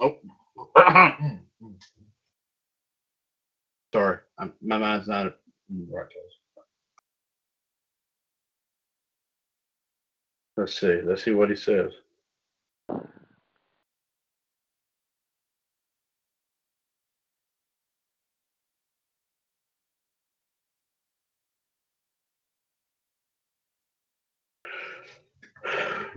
oh. 0.00 0.16
Sorry, 3.92 4.18
I'm, 4.38 4.52
my 4.60 4.78
mind's 4.78 5.06
not 5.06 5.26
right 5.88 6.08
place. 6.10 6.34
Let's 10.56 10.78
see. 10.78 11.00
Let's 11.04 11.24
see 11.24 11.32
what 11.32 11.50
he 11.50 11.56
says. 11.56 11.90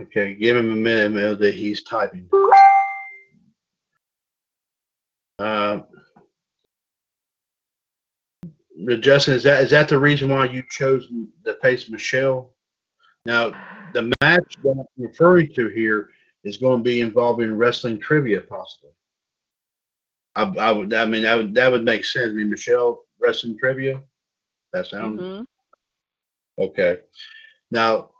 Okay, 0.00 0.34
give 0.34 0.56
him 0.56 0.70
a 0.70 0.76
minute, 0.76 1.38
that 1.40 1.54
he's 1.54 1.82
typing. 1.82 2.28
Uh, 5.38 5.80
Justin, 9.00 9.34
is 9.34 9.42
that 9.42 9.62
is 9.64 9.70
that 9.70 9.88
the 9.88 9.98
reason 9.98 10.28
why 10.30 10.46
you 10.46 10.62
chose 10.70 11.08
to 11.44 11.54
face 11.60 11.88
Michelle? 11.88 12.54
Now, 13.24 13.50
the 13.92 14.12
match 14.20 14.56
that 14.62 14.70
I'm 14.70 14.86
referring 14.96 15.52
to 15.54 15.68
here 15.68 16.10
is 16.44 16.56
going 16.56 16.78
to 16.78 16.84
be 16.84 17.00
involving 17.00 17.56
wrestling 17.56 17.98
trivia, 18.00 18.40
possibly. 18.40 18.90
I, 20.36 20.44
I 20.44 20.70
would, 20.70 20.94
I 20.94 21.04
mean, 21.04 21.22
that 21.22 21.36
would 21.36 21.54
that 21.54 21.70
would 21.72 21.84
make 21.84 22.04
sense. 22.04 22.30
I 22.30 22.34
mean, 22.34 22.50
Michelle 22.50 23.04
wrestling 23.20 23.58
trivia. 23.58 24.00
That 24.72 24.86
sounds 24.86 25.20
Mhm. 25.20 25.46
okay. 26.58 27.00
Now, 27.70 28.10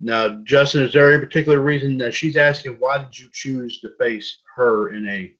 now, 0.00 0.28
Justin, 0.44 0.82
is 0.82 0.92
there 0.92 1.12
any 1.12 1.24
particular 1.24 1.60
reason 1.60 1.96
that 1.98 2.14
she's 2.14 2.36
asking 2.36 2.76
why 2.78 2.98
did 2.98 3.18
you 3.18 3.28
choose 3.32 3.80
to 3.80 3.90
face 3.98 4.38
her 4.56 4.94
in 4.94 5.08
a 5.08 5.32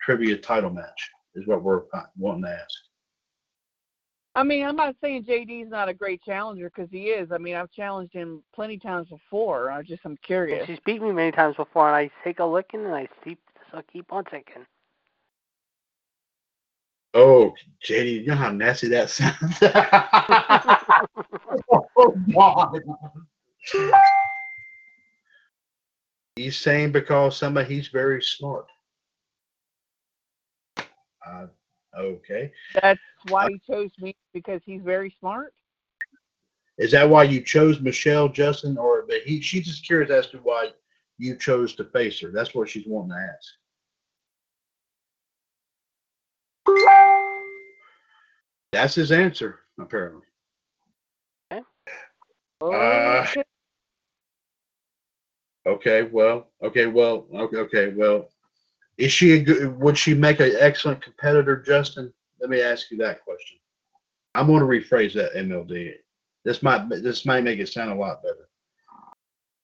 trivia 0.00 0.36
title 0.36 0.70
match? 0.70 1.10
Is 1.34 1.46
what 1.48 1.62
we're 1.62 1.82
wanting 2.16 2.44
to 2.44 2.50
ask. 2.50 2.68
I 4.36 4.44
mean, 4.44 4.64
I'm 4.64 4.76
not 4.76 4.94
saying 5.00 5.24
JD's 5.24 5.70
not 5.70 5.88
a 5.88 5.94
great 5.94 6.22
challenger 6.22 6.70
because 6.70 6.90
he 6.90 7.06
is. 7.06 7.30
I 7.32 7.38
mean, 7.38 7.56
I've 7.56 7.70
challenged 7.72 8.12
him 8.12 8.42
plenty 8.54 8.78
times 8.78 9.08
before. 9.08 9.70
I 9.70 9.82
just 9.82 10.02
I'm 10.04 10.12
And 10.12 10.22
curious. 10.22 10.66
she's 10.66 10.78
beat 10.84 11.02
me 11.02 11.12
many 11.12 11.32
times 11.32 11.56
before, 11.56 11.88
and 11.88 11.96
I 11.96 12.10
take 12.24 12.38
a 12.40 12.44
licking 12.44 12.84
and 12.84 12.94
I 12.94 13.08
keep 13.24 13.38
so 13.70 13.78
I 13.78 13.82
keep 13.92 14.12
on 14.12 14.24
ticking. 14.24 14.66
Oh, 17.14 17.52
JD, 17.88 18.22
you 18.22 18.26
know 18.26 18.34
how 18.34 18.50
nasty 18.50 18.88
that 18.88 19.08
sounds. 19.10 19.60
oh 21.96 22.16
God. 22.32 22.80
He's 26.36 26.56
saying 26.56 26.92
because 26.92 27.36
somebody 27.36 27.74
he's 27.74 27.88
very 27.88 28.22
smart. 28.22 28.66
Uh, 30.78 31.46
okay. 31.96 32.52
That's 32.82 33.00
why 33.28 33.48
he 33.48 33.60
chose 33.66 33.90
me 33.98 34.14
because 34.32 34.60
he's 34.66 34.82
very 34.82 35.14
smart. 35.20 35.54
Is 36.76 36.90
that 36.90 37.08
why 37.08 37.22
you 37.22 37.40
chose 37.40 37.80
Michelle, 37.80 38.28
Justin, 38.28 38.76
or 38.76 39.04
but 39.06 39.22
he? 39.24 39.40
She's 39.40 39.66
just 39.66 39.86
curious 39.86 40.10
as 40.10 40.26
to 40.28 40.38
why 40.38 40.70
you 41.18 41.36
chose 41.36 41.74
to 41.76 41.84
face 41.84 42.20
her. 42.20 42.32
That's 42.32 42.54
what 42.54 42.68
she's 42.68 42.86
wanting 42.86 43.10
to 43.10 43.16
ask. 43.16 43.54
That's 48.72 48.96
his 48.96 49.12
answer, 49.12 49.60
apparently. 49.78 50.26
Okay. 51.52 51.62
Uh, 52.60 53.24
Okay, 55.66 56.02
well, 56.02 56.48
okay, 56.62 56.86
well, 56.86 57.26
okay, 57.34 57.56
okay, 57.58 57.88
well, 57.94 58.28
is 58.98 59.10
she 59.12 59.32
a 59.32 59.42
good, 59.42 59.78
would 59.80 59.96
she 59.96 60.14
make 60.14 60.40
an 60.40 60.54
excellent 60.58 61.02
competitor, 61.02 61.56
Justin? 61.56 62.12
Let 62.40 62.50
me 62.50 62.60
ask 62.60 62.90
you 62.90 62.98
that 62.98 63.24
question. 63.24 63.58
I'm 64.34 64.46
going 64.46 64.60
to 64.60 64.66
rephrase 64.66 65.14
that, 65.14 65.34
MLD. 65.34 65.94
This 66.44 66.62
might 66.62 66.88
this 66.90 67.24
might 67.24 67.42
make 67.44 67.58
it 67.60 67.68
sound 67.70 67.90
a 67.90 67.94
lot 67.94 68.22
better. 68.22 68.48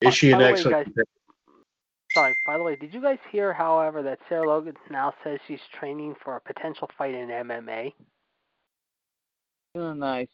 Is 0.01 0.15
she 0.15 0.31
By 0.31 0.37
an 0.37 0.39
the 0.39 0.45
way, 0.45 0.51
excellent 0.53 0.73
guys- 0.77 0.85
competitor? 0.85 1.11
Sorry, 2.15 2.37
by 2.45 2.57
the 2.57 2.65
way, 2.65 2.75
did 2.75 2.93
you 2.93 3.01
guys 3.01 3.19
hear, 3.31 3.53
however, 3.53 4.03
that 4.03 4.19
Sarah 4.29 4.49
Logan 4.49 4.75
now 4.91 5.15
says 5.23 5.39
she's 5.47 5.61
training 5.79 6.17
for 6.25 6.35
a 6.35 6.41
potential 6.41 6.91
fight 6.99 7.15
in 7.15 7.29
MMA? 7.29 7.93
Oh, 9.77 9.93
nice. 9.93 10.27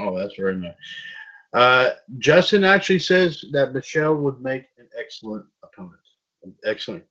Oh, 0.00 0.18
that's 0.18 0.34
very 0.34 0.56
nice. 0.56 0.72
Uh, 1.52 1.90
Justin 2.18 2.64
actually 2.64 2.98
says 3.00 3.44
that 3.52 3.72
Michelle 3.72 4.14
would 4.14 4.40
make 4.40 4.66
an 4.78 4.88
excellent 4.98 5.44
opponent, 5.64 5.94
an 6.44 6.54
excellent 6.64 7.04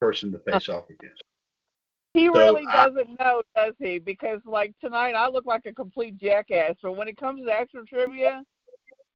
person 0.00 0.30
to 0.32 0.38
face 0.40 0.68
off 0.68 0.84
against. 0.90 1.22
He 2.14 2.26
So, 2.26 2.32
really 2.32 2.66
I- 2.66 2.86
doesn't 2.88 3.18
know, 3.18 3.42
does 3.54 3.74
he? 3.78 3.98
Because 3.98 4.40
like 4.44 4.74
tonight, 4.80 5.12
I 5.12 5.28
look 5.28 5.46
like 5.46 5.66
a 5.66 5.72
complete 5.72 6.18
jackass. 6.18 6.74
But 6.82 6.92
when 6.92 7.08
it 7.08 7.16
comes 7.16 7.44
to 7.44 7.52
actual 7.52 7.86
trivia, 7.86 8.42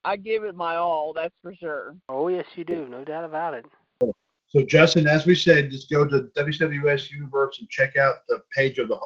I 0.04 0.16
give 0.16 0.44
it 0.44 0.54
my 0.54 0.76
all. 0.76 1.12
That's 1.12 1.34
for 1.42 1.54
sure. 1.54 1.96
Oh, 2.08 2.28
yes, 2.28 2.46
you 2.54 2.64
do. 2.64 2.88
No 2.88 3.04
doubt 3.04 3.24
about 3.24 3.54
it. 3.54 3.66
So, 4.48 4.62
Justin, 4.62 5.06
as 5.06 5.24
we 5.24 5.34
said, 5.34 5.70
just 5.70 5.90
go 5.90 6.06
to 6.06 6.28
WWS 6.36 7.10
Universe 7.10 7.58
and 7.60 7.68
check 7.70 7.96
out 7.96 8.16
the 8.28 8.42
page 8.54 8.78
of 8.78 8.88
the. 8.88 8.98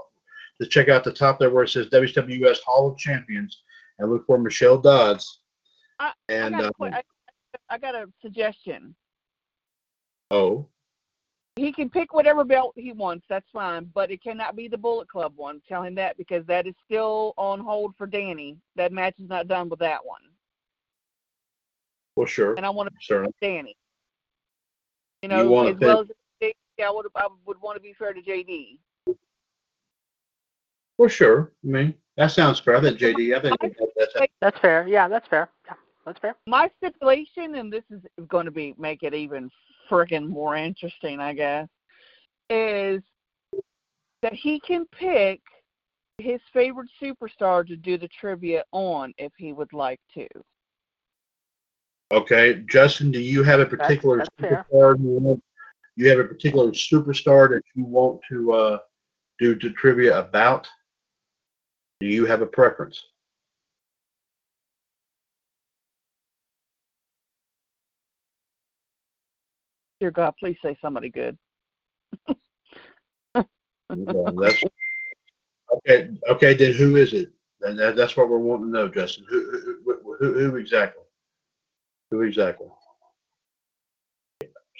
to 0.60 0.66
check 0.66 0.88
out 0.88 1.04
the 1.04 1.12
top 1.12 1.38
there 1.38 1.50
where 1.50 1.64
it 1.64 1.68
says 1.68 1.86
WWS 1.88 2.60
Hall 2.64 2.90
of 2.90 2.96
Champions 2.96 3.62
and 3.98 4.10
look 4.10 4.26
for 4.26 4.38
Michelle 4.38 4.78
Dodds. 4.78 5.40
I- 5.98 6.12
and 6.28 6.54
I, 6.56 6.60
got 6.60 6.64
a, 6.64 6.66
um, 6.84 6.90
que- 6.90 6.98
I, 7.70 7.74
I 7.74 7.78
got 7.78 7.94
a 7.94 8.06
suggestion. 8.20 8.94
oh, 10.30 10.68
He 11.56 11.72
can 11.72 11.88
pick 11.88 12.12
whatever 12.12 12.44
belt 12.44 12.72
he 12.76 12.92
wants. 12.92 13.24
That's 13.28 13.48
fine, 13.52 13.90
but 13.94 14.10
it 14.10 14.22
cannot 14.22 14.56
be 14.56 14.68
the 14.68 14.76
Bullet 14.76 15.08
Club 15.08 15.32
one. 15.36 15.62
Tell 15.68 15.82
him 15.82 15.94
that 15.94 16.16
because 16.18 16.44
that 16.46 16.66
is 16.66 16.74
still 16.84 17.32
on 17.38 17.60
hold 17.60 17.94
for 17.96 18.06
Danny. 18.06 18.58
That 18.76 18.92
match 18.92 19.14
is 19.18 19.28
not 19.28 19.48
done 19.48 19.68
with 19.70 19.78
that 19.80 20.04
one, 20.04 20.20
well, 22.16 22.26
sure, 22.26 22.54
and 22.56 22.66
I 22.66 22.70
want 22.70 22.88
to 22.90 22.94
certainly. 23.00 23.32
Danny. 23.40 23.74
You 25.22 25.28
You 25.30 25.44
know, 25.44 25.50
wanna 25.50 25.70
as 25.70 25.76
well 25.80 26.00
as 26.00 26.08
JD, 26.42 26.52
I 26.84 26.90
would 26.90 27.06
I 27.16 27.26
would 27.46 27.60
want 27.62 27.76
to 27.76 27.80
be 27.82 27.94
fair 27.94 28.12
to 28.12 28.20
JD. 28.20 28.78
Well, 30.98 31.08
sure. 31.08 31.52
I 31.64 31.66
mean, 31.66 31.94
that 32.16 32.30
sounds 32.32 32.60
fair. 32.60 32.76
I 32.76 32.80
think 32.80 32.98
JD. 32.98 33.34
I 33.34 33.40
think 33.40 33.60
that- 33.60 33.90
that's 33.96 34.30
That's 34.40 34.58
fair. 34.60 34.86
Yeah, 34.88 35.08
that's 35.08 35.28
fair. 35.28 35.50
Yeah, 35.66 35.74
that's 36.04 36.18
fair. 36.20 36.34
My 36.46 36.70
stipulation, 36.78 37.56
and 37.56 37.72
this 37.72 37.84
is 37.90 38.02
going 38.28 38.46
to 38.46 38.50
be 38.50 38.74
make 38.78 39.02
it 39.02 39.14
even 39.14 39.50
friggin' 39.90 40.28
more 40.28 40.56
interesting, 40.56 41.20
I 41.20 41.32
guess, 41.34 41.68
is 42.50 43.02
that 44.22 44.32
he 44.32 44.60
can 44.60 44.86
pick 44.86 45.40
his 46.18 46.40
favorite 46.52 46.88
superstar 47.00 47.66
to 47.66 47.76
do 47.76 47.98
the 47.98 48.08
trivia 48.08 48.64
on 48.72 49.12
if 49.18 49.32
he 49.36 49.52
would 49.52 49.72
like 49.72 50.00
to. 50.14 50.26
okay. 52.10 52.62
Justin, 52.68 53.10
do 53.10 53.20
you 53.20 53.42
have 53.42 53.60
a 53.60 53.66
particular 53.66 54.18
that's 54.18 54.30
fair. 54.40 54.66
superstar 54.72 54.98
you 54.98 55.10
want? 55.10 55.42
You 55.96 56.08
have 56.10 56.18
a 56.18 56.24
particular 56.24 56.70
superstar 56.72 57.48
that 57.50 57.62
you 57.74 57.84
want 57.84 58.20
to 58.30 58.52
uh, 58.52 58.78
do 59.38 59.54
the 59.54 59.70
trivia 59.70 60.18
about? 60.18 60.66
Do 62.00 62.06
you 62.06 62.26
have 62.26 62.42
a 62.42 62.46
preference? 62.46 63.02
Dear 70.00 70.10
God, 70.10 70.34
please 70.38 70.56
say 70.62 70.76
somebody 70.82 71.08
good. 71.08 71.38
Okay, 73.90 74.36
that's 74.40 74.64
okay. 75.76 76.10
Okay, 76.28 76.54
then 76.54 76.74
who 76.74 76.96
is 76.96 77.12
it? 77.14 77.30
And 77.62 77.78
that, 77.78 77.96
that's 77.96 78.16
what 78.16 78.28
we're 78.28 78.38
wanting 78.38 78.66
to 78.66 78.72
know, 78.72 78.88
Justin. 78.88 79.24
Who, 79.28 79.50
who, 79.84 80.16
who, 80.18 80.50
who 80.50 80.56
exactly? 80.56 81.02
Who 82.10 82.22
exactly? 82.22 82.68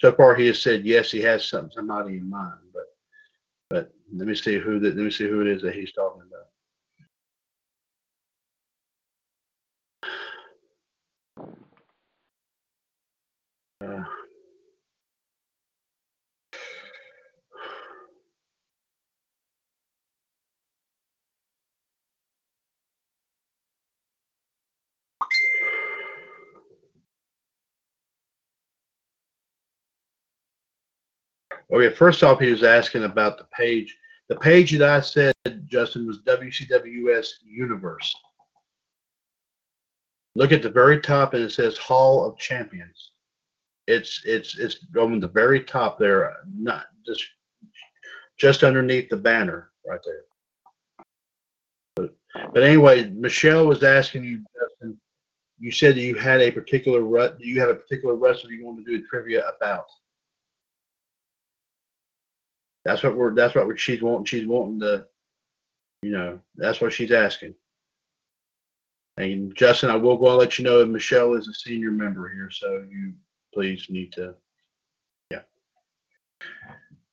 So 0.01 0.13
far, 0.13 0.35
he 0.35 0.47
has 0.49 0.61
said 0.61 0.85
yes. 0.85 1.11
He 1.11 1.21
has 1.23 1.47
some 1.47 1.71
somebody 1.73 2.19
in 2.19 2.29
mind, 2.29 2.59
but 2.75 2.85
but 3.71 3.93
let 4.15 4.29
me 4.29 4.35
see 4.35 4.59
who 4.59 4.79
that. 4.81 4.97
Let 4.97 5.05
me 5.05 5.11
see 5.11 5.29
who 5.29 5.41
it 5.41 5.47
is 5.47 5.63
that 5.63 5.75
he's 5.75 5.93
talking 5.93 6.23
about. 13.81 14.01
Uh, 14.01 14.05
Okay, 31.73 31.95
first 31.95 32.23
off, 32.23 32.41
he 32.41 32.51
was 32.51 32.63
asking 32.63 33.05
about 33.05 33.39
the 33.39 33.47
page. 33.57 33.97
The 34.29 34.37
page 34.37 34.73
that 34.73 34.89
I 34.89 35.01
said, 35.01 35.35
Justin, 35.67 36.07
was 36.07 36.21
WCWS 36.21 37.29
Universe. 37.45 38.15
Look 40.35 40.53
at 40.53 40.63
the 40.63 40.71
very 40.71 41.01
top, 41.01 41.35
and 41.35 41.43
it 41.43 41.51
says 41.51 41.77
Hall 41.79 42.25
of 42.25 42.39
Champions. 42.39 43.13
It's 43.87 44.21
it's 44.25 44.59
it's 44.59 44.79
on 44.99 45.19
the 45.21 45.29
very 45.29 45.63
top 45.63 45.99
there, 45.99 46.37
not 46.55 46.87
just 47.07 47.25
just 48.37 48.65
underneath 48.65 49.09
the 49.09 49.17
banner 49.17 49.71
right 49.87 50.01
there. 50.05 50.23
But, 51.95 52.15
but 52.53 52.63
anyway, 52.63 53.09
Michelle 53.11 53.67
was 53.67 53.83
asking 53.83 54.25
you, 54.25 54.45
Justin. 54.61 55.01
You 55.59 55.73
said 55.73 55.95
that 55.95 56.03
you 56.03 56.17
had 56.17 56.43
a 56.43 56.51
particular 56.51 57.01
rut. 57.01 57.39
Do 57.39 57.47
you 57.47 57.59
have 57.61 57.71
a 57.71 57.75
particular 57.75 58.15
wrestler 58.15 58.51
you 58.51 58.67
want 58.67 58.85
to 58.85 58.85
do 58.85 59.07
trivia 59.07 59.49
about? 59.57 59.87
That's 62.87 63.03
what 63.03 63.17
we're. 63.17 63.35
That's 63.35 63.57
what 63.57 63.81
she's 63.81 64.01
wanting. 64.01 64.27
She's 64.27 64.47
wanting 64.47 64.79
to. 64.81 65.07
You 66.03 66.13
know, 66.13 66.39
that's 66.55 66.81
what 66.81 66.93
she's 66.93 67.11
asking. 67.11 67.55
And 69.17 69.55
Justin, 69.57 69.91
I 69.91 69.97
will 69.97 70.17
go 70.17 70.29
and 70.29 70.39
let 70.39 70.57
you 70.57 70.65
know 70.65 70.79
that 70.79 70.87
Michelle 70.87 71.35
is 71.35 71.49
a 71.49 71.55
senior 71.55 71.91
member 71.91 72.29
here, 72.29 72.49
so 72.51 72.85
you 72.89 73.13
please 73.53 73.87
need 73.89 74.13
to. 74.13 74.35
Yeah. 75.31 75.41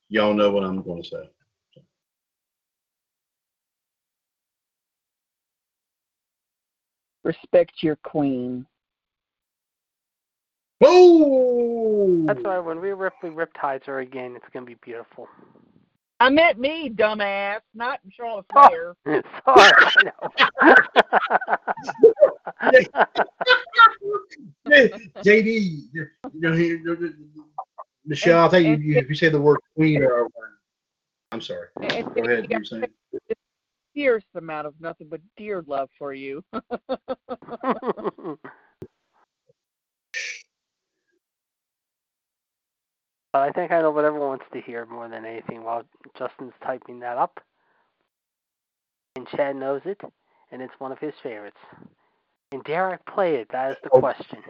Y'all 0.10 0.34
know 0.36 0.52
what 0.52 0.64
I'm 0.64 0.84
going 0.84 1.02
to 1.02 1.10
say. 1.10 1.30
Respect 7.24 7.72
your 7.82 7.96
queen. 7.96 8.68
Oh. 10.84 12.26
That's 12.28 12.44
why 12.44 12.60
when 12.60 12.82
we 12.82 12.92
Ripley 12.92 13.30
Riptides 13.30 13.86
her 13.86 14.00
again, 14.00 14.36
it's 14.36 14.46
gonna 14.54 14.66
be 14.66 14.76
beautiful. 14.84 15.30
I 16.24 16.30
meant 16.30 16.58
me, 16.58 16.90
dumbass, 16.90 17.60
not 17.74 18.00
Charlotte 18.10 18.46
Oh. 18.56 18.94
Sorry, 19.06 19.22
I 19.46 20.04
know. 20.06 20.14
JD, 25.22 25.82
you 25.92 26.08
know, 26.34 26.54
he- 26.54 26.78
Michelle, 28.06 28.46
I 28.46 28.50
think 28.50 28.80
you, 28.80 28.94
you, 28.94 28.98
if 29.00 29.10
you 29.10 29.16
say 29.16 29.28
the 29.28 29.42
word 29.42 29.60
queen 29.76 30.02
or 30.02 30.30
I'm 31.34 31.42
sorry. 31.42 31.68
And- 31.82 32.16
Go 32.16 32.24
ahead. 32.24 32.48
You 32.50 32.60
were 32.60 32.64
saying. 32.64 32.86
fierce 33.94 34.24
amount 34.36 34.68
of 34.68 34.76
nothing 34.80 35.10
but 35.10 35.20
dear 35.36 35.62
love 35.68 35.90
for 36.00 36.14
you. 36.14 36.42
I 43.34 43.52
think 43.52 43.72
I 43.72 43.82
know 43.82 43.92
what 43.92 44.06
everyone 44.06 44.30
wants 44.30 44.46
to 44.54 44.62
hear 44.62 44.86
more 44.86 45.08
than 45.10 45.26
anything 45.26 45.64
while 45.64 45.84
Justin's 46.18 46.54
typing 46.64 47.00
that 47.00 47.18
up. 47.18 47.40
And 49.16 49.28
Chad 49.28 49.56
knows 49.56 49.82
it, 49.86 50.00
and 50.52 50.62
it's 50.62 50.74
one 50.80 50.92
of 50.92 51.00
his 51.00 51.14
favorites. 51.22 51.58
And 52.52 52.64
dare 52.64 52.90
I 52.92 52.98
play 53.12 53.36
it? 53.36 53.50
That 53.52 53.72
is 53.72 53.78
the 53.84 53.90
Oh. 53.92 54.00
question. 54.00 54.44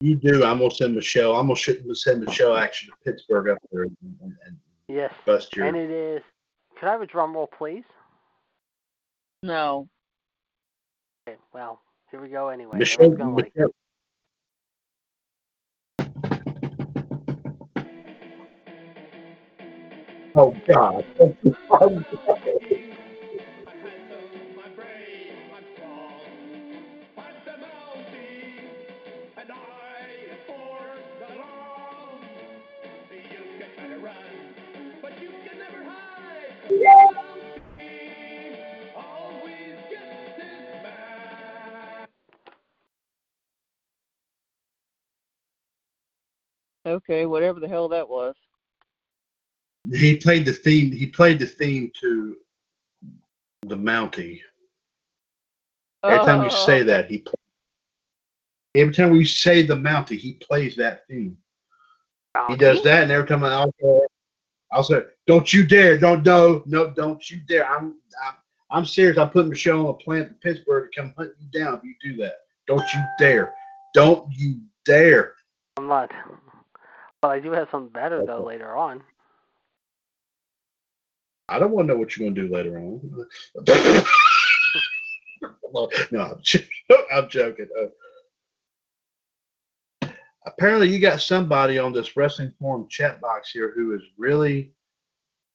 You 0.00 0.16
do. 0.16 0.44
I'm 0.44 0.58
gonna 0.58 0.70
send 0.70 0.94
Michelle. 0.94 1.34
I'm 1.36 1.46
gonna 1.46 1.94
send 1.94 2.24
Michelle 2.24 2.56
action 2.56 2.90
to 2.90 2.96
Pittsburgh 3.04 3.48
up 3.48 3.58
there 3.70 3.82
and, 3.82 3.96
and, 4.20 4.36
and 4.46 4.58
Yes. 4.88 5.12
bust 5.24 5.54
your. 5.54 5.66
And 5.66 5.76
it 5.76 5.90
is. 5.90 6.22
Could 6.76 6.88
I 6.88 6.92
have 6.92 7.02
a 7.02 7.06
drum 7.06 7.34
roll, 7.34 7.46
please? 7.46 7.84
No. 9.44 9.88
Okay, 11.28 11.38
well, 11.52 11.82
here 12.10 12.20
we 12.20 12.28
go 12.28 12.48
anyway. 12.48 12.78
Michelle, 12.78 13.12
Everyone's 13.12 13.18
gonna 13.18 13.36
like 13.36 13.72
Oh 20.34 20.56
God! 20.66 21.04
Okay, 46.86 47.26
whatever 47.26 47.60
the 47.60 47.68
hell 47.68 47.88
that 47.90 48.08
was. 48.08 48.11
He 49.94 50.16
played 50.16 50.44
the 50.46 50.52
theme. 50.52 50.90
He 50.92 51.06
played 51.06 51.38
the 51.38 51.46
theme 51.46 51.90
to 52.00 52.36
the 53.66 53.76
Mountie. 53.76 54.40
Every 56.04 56.24
time 56.24 56.42
you 56.42 56.50
Oh. 56.50 56.66
say 56.66 56.82
that, 56.82 57.10
he. 57.10 57.18
Play, 57.18 57.34
every 58.74 58.94
time 58.94 59.10
we 59.10 59.24
say 59.24 59.62
the 59.62 59.76
Mountie, 59.76 60.16
he 60.18 60.34
plays 60.34 60.76
that 60.76 61.06
theme. 61.06 61.36
He 62.48 62.56
does 62.56 62.82
that, 62.84 63.02
and 63.02 63.12
every 63.12 63.28
time 63.28 63.44
I 63.44 63.52
also, 63.52 64.06
I'll 64.72 64.82
say, 64.82 65.04
"Don't 65.26 65.52
you 65.52 65.66
dare! 65.66 65.98
Don't 65.98 66.24
no 66.24 66.62
no! 66.66 66.90
Don't 66.90 67.30
you 67.30 67.40
dare! 67.46 67.68
I'm 67.68 68.00
I'm, 68.24 68.34
I'm 68.70 68.86
serious. 68.86 69.18
I'm 69.18 69.28
putting 69.30 69.50
Michelle 69.50 69.80
on 69.80 69.90
a 69.90 69.94
plane 69.94 70.28
to 70.28 70.34
Pittsburgh 70.34 70.90
to 70.90 71.00
come 71.00 71.14
hunt 71.16 71.32
you 71.38 71.60
down 71.60 71.74
if 71.74 71.84
you 71.84 71.94
do 72.02 72.16
that. 72.22 72.36
Don't 72.66 72.84
you 72.94 73.00
dare! 73.18 73.52
Don't 73.92 74.32
you 74.32 74.60
dare!" 74.86 75.34
I'm 75.76 75.86
not. 75.88 76.10
But 77.20 77.28
I 77.28 77.40
do 77.40 77.52
have 77.52 77.68
something 77.70 77.92
better 77.92 78.24
though 78.24 78.42
later 78.42 78.74
on. 78.74 79.02
I 81.52 81.58
don't 81.58 81.70
want 81.70 81.86
to 81.86 81.92
know 81.92 82.00
what 82.00 82.16
you're 82.16 82.24
going 82.24 82.34
to 82.34 82.48
do 82.48 82.54
later 82.54 82.78
on. 82.78 83.26
no, 86.10 86.20
I'm, 86.20 86.38
j- 86.40 86.66
I'm 87.12 87.28
joking. 87.28 87.68
Uh, 90.02 90.08
apparently, 90.46 90.88
you 90.88 90.98
got 90.98 91.20
somebody 91.20 91.78
on 91.78 91.92
this 91.92 92.16
wrestling 92.16 92.54
forum 92.58 92.86
chat 92.88 93.20
box 93.20 93.50
here 93.50 93.72
who 93.74 93.94
is 93.94 94.00
really, 94.16 94.72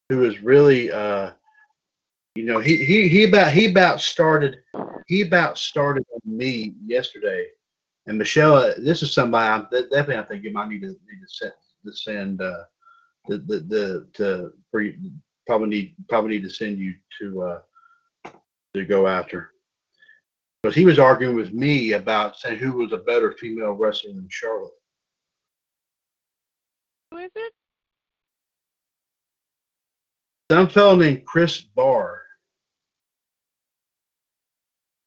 who 0.09 0.23
is 0.23 0.43
really, 0.43 0.91
uh, 0.91 1.31
you 2.35 2.45
know, 2.45 2.59
he 2.59 2.85
he 2.85 3.07
he 3.07 3.23
about 3.23 3.51
he 3.51 3.65
about 3.65 3.99
started, 3.99 4.59
he 5.07 5.21
about 5.21 5.57
started 5.57 6.05
me 6.23 6.75
yesterday. 6.85 7.47
And 8.05 8.19
Michelle, 8.19 8.55
uh, 8.55 8.73
this 8.77 9.01
is 9.01 9.11
somebody 9.11 9.49
I'm 9.49 9.67
definitely 9.71 10.17
I 10.17 10.23
think 10.23 10.43
you 10.43 10.53
might 10.53 10.69
need 10.69 10.81
to 10.81 10.89
need 10.89 10.93
to 10.93 11.27
send 11.27 11.53
to 11.85 11.93
send 11.93 12.41
uh, 12.41 12.63
the 13.27 13.39
the 13.39 13.59
the 13.59 14.07
to 14.13 14.53
for 14.69 14.81
probably 15.47 15.69
need 15.69 15.95
probably 16.09 16.31
need 16.31 16.43
to 16.43 16.49
send 16.49 16.77
you 16.77 16.93
to 17.19 17.41
uh 17.41 17.59
to 18.75 18.85
go 18.85 19.07
after 19.07 19.51
because 20.61 20.75
he 20.75 20.85
was 20.85 20.99
arguing 20.99 21.35
with 21.35 21.53
me 21.53 21.93
about 21.93 22.37
saying 22.37 22.59
who 22.59 22.73
was 22.73 22.91
a 22.91 22.97
better 22.97 23.31
female 23.39 23.71
wrestler 23.71 24.13
than 24.13 24.27
Charlotte. 24.29 24.73
Who 27.11 27.17
is 27.19 27.31
it? 27.35 27.53
Some 30.51 30.69
fellow 30.69 30.95
named 30.95 31.25
Chris 31.25 31.61
Barr. 31.61 32.21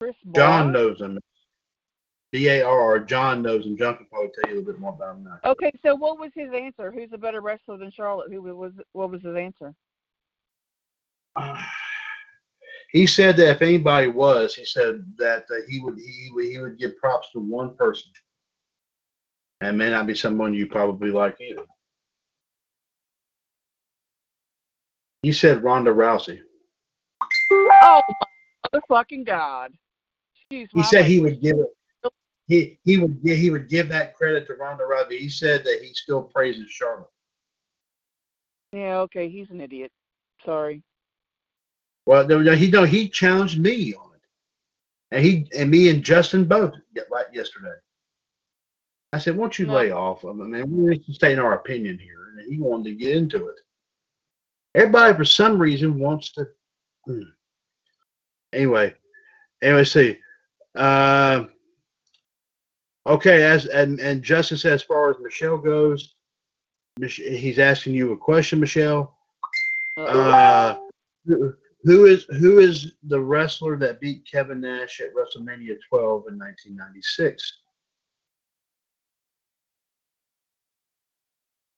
Chris 0.00 0.16
Barr? 0.24 0.34
John 0.34 0.72
knows 0.72 1.00
him. 1.00 1.18
B 2.32 2.48
A 2.48 2.62
R. 2.62 3.00
John 3.00 3.42
knows 3.42 3.66
him. 3.66 3.76
John 3.76 3.96
can 3.96 4.06
probably 4.06 4.30
tell 4.34 4.50
you 4.50 4.58
a 4.58 4.60
little 4.60 4.72
bit 4.72 4.80
more 4.80 4.94
about 4.94 5.16
him 5.16 5.24
now. 5.24 5.38
Okay, 5.44 5.72
so 5.84 5.94
what 5.94 6.18
was 6.18 6.30
his 6.34 6.50
answer? 6.54 6.92
Who's 6.92 7.10
a 7.12 7.18
better 7.18 7.40
wrestler 7.40 7.76
than 7.76 7.90
Charlotte? 7.90 8.32
Who 8.32 8.40
was 8.40 8.72
what 8.92 9.10
was 9.10 9.22
his 9.22 9.36
answer? 9.36 9.74
He 12.92 13.06
said 13.06 13.36
that 13.36 13.50
if 13.50 13.62
anybody 13.62 14.08
was, 14.08 14.52
he 14.56 14.64
said 14.64 15.04
that 15.16 15.44
uh, 15.48 15.60
he 15.68 15.78
would 15.78 15.96
he, 15.96 16.30
would- 16.32 16.44
he 16.46 16.58
would 16.58 16.76
give 16.76 16.96
props 16.98 17.28
to 17.32 17.38
one 17.38 17.76
person, 17.76 18.10
and 19.60 19.78
may 19.78 19.90
not 19.90 20.08
be 20.08 20.14
someone 20.16 20.52
you 20.54 20.66
probably 20.66 21.12
like 21.12 21.40
either. 21.40 21.62
He 25.22 25.32
said 25.32 25.62
Ronda 25.62 25.92
Rousey. 25.92 26.40
Oh 27.52 28.02
my 28.72 28.80
motherfucking 28.80 29.24
god! 29.24 29.72
Excuse 30.34 30.70
He 30.74 30.82
said 30.82 31.04
he 31.04 31.20
would 31.20 31.40
give 31.40 31.58
it. 31.58 32.12
He 32.48 32.80
he 32.84 32.96
would 32.98 33.20
he 33.22 33.50
would 33.50 33.68
give 33.68 33.88
that 33.90 34.16
credit 34.16 34.48
to 34.48 34.54
Ronda 34.54 34.82
Rousey. 34.82 35.18
He 35.20 35.28
said 35.28 35.62
that 35.62 35.78
he 35.80 35.94
still 35.94 36.22
praises 36.24 36.68
Charlotte. 36.70 37.06
Yeah, 38.72 38.98
okay, 39.02 39.28
he's 39.28 39.50
an 39.50 39.60
idiot. 39.60 39.92
Sorry. 40.44 40.82
Well, 42.10 42.26
no, 42.26 42.56
he 42.56 42.68
no, 42.68 42.82
he 42.82 43.08
challenged 43.08 43.60
me 43.60 43.94
on 43.94 44.10
it, 44.16 44.20
and 45.12 45.24
he 45.24 45.46
and 45.56 45.70
me 45.70 45.90
and 45.90 46.02
Justin 46.02 46.44
both 46.44 46.74
right 47.08 47.26
yesterday. 47.32 47.76
I 49.12 49.20
said, 49.20 49.36
"Won't 49.36 49.60
you 49.60 49.66
lay 49.66 49.92
off? 49.92 50.24
I 50.24 50.32
mean, 50.32 50.64
we're 50.72 50.96
just 50.96 51.14
stating 51.14 51.38
our 51.38 51.52
opinion 51.52 52.00
here," 52.00 52.30
and 52.36 52.52
he 52.52 52.58
wanted 52.58 52.86
to 52.86 52.94
get 52.96 53.16
into 53.16 53.46
it. 53.46 53.54
Everybody, 54.74 55.16
for 55.16 55.24
some 55.24 55.56
reason, 55.56 56.00
wants 56.00 56.32
to. 56.32 56.48
Hmm. 57.06 57.22
Anyway, 58.52 58.92
anyway, 59.62 59.84
see. 59.84 60.18
Uh, 60.74 61.44
okay, 63.06 63.44
as 63.44 63.66
and 63.66 64.00
and 64.00 64.20
Justin 64.20 64.58
said, 64.58 64.72
as 64.72 64.82
far 64.82 65.10
as 65.10 65.16
Michelle 65.20 65.58
goes, 65.58 66.16
he's 67.00 67.60
asking 67.60 67.94
you 67.94 68.10
a 68.10 68.16
question, 68.16 68.58
Michelle. 68.58 69.16
Uh, 69.96 70.74
who 71.84 72.06
is 72.06 72.24
who 72.38 72.58
is 72.58 72.92
the 73.04 73.20
wrestler 73.20 73.76
that 73.78 74.00
beat 74.00 74.26
Kevin 74.30 74.60
Nash 74.60 75.00
at 75.00 75.14
WrestleMania 75.14 75.76
12 75.88 76.24
in 76.28 76.38
1996? 76.38 77.58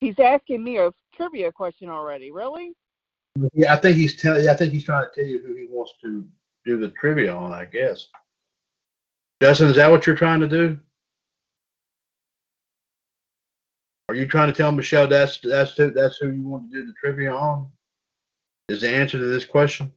He's 0.01 0.19
asking 0.19 0.65
me 0.65 0.79
a 0.79 0.91
trivia 1.15 1.53
question 1.53 1.89
already. 1.89 2.33
Really? 2.33 2.73
Yeah, 3.55 3.73
I 3.73 3.77
think 3.77 3.97
he's 3.97 4.17
telling. 4.17 4.49
I 4.49 4.55
think 4.55 4.73
he's 4.73 4.85
trying 4.85 5.05
to 5.05 5.11
tell 5.15 5.29
you 5.29 5.41
who 5.47 5.55
he 5.55 5.67
wants 5.71 5.93
to 6.03 6.27
do 6.67 6.79
the 6.79 6.89
trivia 6.89 7.35
on. 7.35 7.53
I 7.53 7.67
guess. 7.67 8.09
Justin, 9.41 9.69
is 9.69 9.77
that 9.77 9.91
what 9.91 10.07
you're 10.07 10.17
trying 10.17 10.41
to 10.41 10.49
do? 10.49 10.79
Are 14.09 14.15
you 14.15 14.27
trying 14.27 14.49
to 14.49 14.53
tell 14.53 14.73
Michelle 14.73 15.07
that's 15.07 15.39
that's 15.39 15.77
who, 15.77 15.91
that's 15.91 16.19
who 16.19 16.31
you 16.31 16.43
want 16.43 16.71
to 16.71 16.81
do 16.81 16.87
the 16.87 16.93
trivia 17.01 17.33
on? 17.33 17.71
Is 18.73 18.81
the 18.81 18.89
answer 18.89 19.19
to 19.19 19.27
this 19.27 19.45
question? 19.45 19.93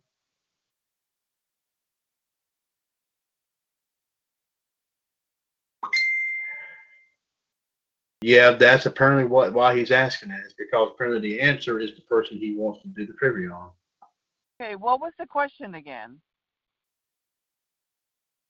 Yeah, 8.21 8.51
that's 8.51 8.85
apparently 8.85 9.23
what 9.23 9.53
why 9.53 9.77
he's 9.77 9.91
asking 9.91 10.31
it. 10.31 10.45
Is 10.45 10.53
because 10.57 10.89
apparently 10.93 11.21
the 11.21 11.39
answer 11.39 11.79
is 11.79 11.95
the 11.95 12.01
person 12.01 12.37
he 12.37 12.53
wants 12.53 12.81
to 12.81 12.89
do 12.89 13.05
the 13.05 13.13
trivia 13.13 13.51
on. 13.51 13.69
Okay, 14.59 14.75
what 14.75 14.99
was 14.99 15.13
the 15.17 15.25
question 15.25 15.75
again? 15.75 16.19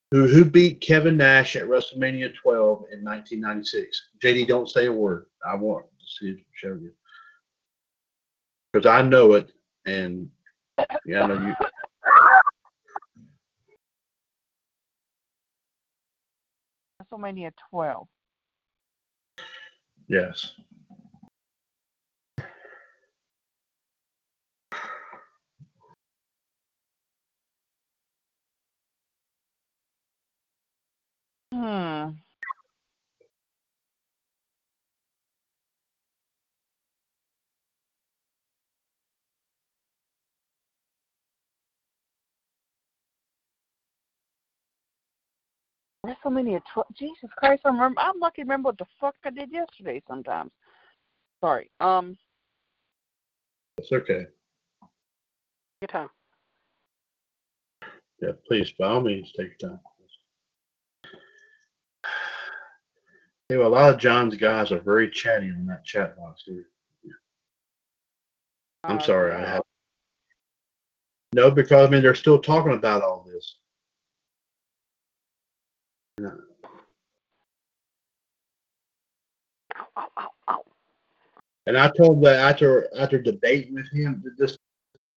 Who 0.09 0.27
who 0.27 0.43
beat 0.43 0.81
Kevin 0.81 1.17
Nash 1.17 1.55
at 1.55 1.67
WrestleMania 1.67 2.33
12 2.41 2.85
in 2.93 3.03
1996? 3.03 4.01
JD, 4.23 4.47
don't 4.47 4.69
say 4.69 4.87
a 4.87 4.91
word. 4.91 5.27
I 5.47 5.53
want 5.53 5.85
to 5.85 6.05
see 6.19 6.31
it 6.31 6.39
show 6.55 6.69
you 6.69 6.91
because 8.73 8.87
I 8.87 9.03
know 9.03 9.33
it, 9.33 9.51
and 9.85 10.29
yeah, 11.05 11.23
I 11.23 11.27
know 11.27 11.47
you. 11.47 11.55
WrestleMania 17.01 17.51
12. 17.71 18.07
Yes. 20.07 20.51
Hmm. 31.53 32.09
WrestleMania 46.05 46.61
12. 46.73 46.87
Jesus 46.97 47.29
Christ, 47.37 47.61
I 47.65 47.69
remember. 47.69 47.99
I'm 47.99 48.19
lucky 48.19 48.41
to 48.41 48.43
remember 48.43 48.67
what 48.67 48.77
the 48.77 48.85
fuck 48.99 49.15
I 49.23 49.31
did 49.31 49.51
yesterday. 49.51 50.01
Sometimes. 50.07 50.51
Sorry. 51.41 51.69
Um. 51.79 52.17
It's 53.77 53.91
okay. 53.91 54.27
Your 55.81 55.87
time. 55.87 56.09
Yeah, 58.21 58.31
please, 58.47 58.71
by 58.79 58.87
all 58.87 59.01
means, 59.01 59.31
take 59.35 59.51
your 59.59 59.69
time. 59.71 59.79
Know, 63.49 63.67
a 63.67 63.67
lot 63.67 63.93
of 63.93 63.99
John's 63.99 64.35
guys 64.35 64.71
are 64.71 64.79
very 64.79 65.09
chatty 65.09 65.51
on 65.51 65.67
that 65.67 65.85
chat 65.85 66.17
box 66.17 66.43
here. 66.45 66.65
I'm 68.83 68.97
uh, 68.97 69.01
sorry, 69.01 69.33
I 69.33 69.41
have. 69.41 69.61
No, 71.33 71.51
because 71.51 71.87
I 71.87 71.91
mean 71.91 72.01
they're 72.01 72.15
still 72.15 72.39
talking 72.39 72.73
about 72.73 73.03
all 73.03 73.24
And 81.67 81.77
I 81.77 81.89
told 81.97 82.21
that 82.23 82.35
after 82.35 82.87
after 82.97 83.19
debating 83.19 83.73
with 83.75 83.89
him, 83.91 84.23
this 84.37 84.57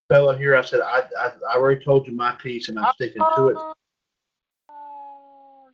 fella 0.08 0.36
here, 0.36 0.56
I 0.56 0.62
said 0.64 0.80
I 0.80 1.02
I, 1.18 1.30
I 1.50 1.56
already 1.56 1.84
told 1.84 2.06
you 2.06 2.14
my 2.14 2.32
piece 2.32 2.68
and 2.68 2.78
I'm 2.78 2.92
sticking 2.94 3.22
to 3.36 3.48
it. 3.48 3.56
Oh, 4.70 5.68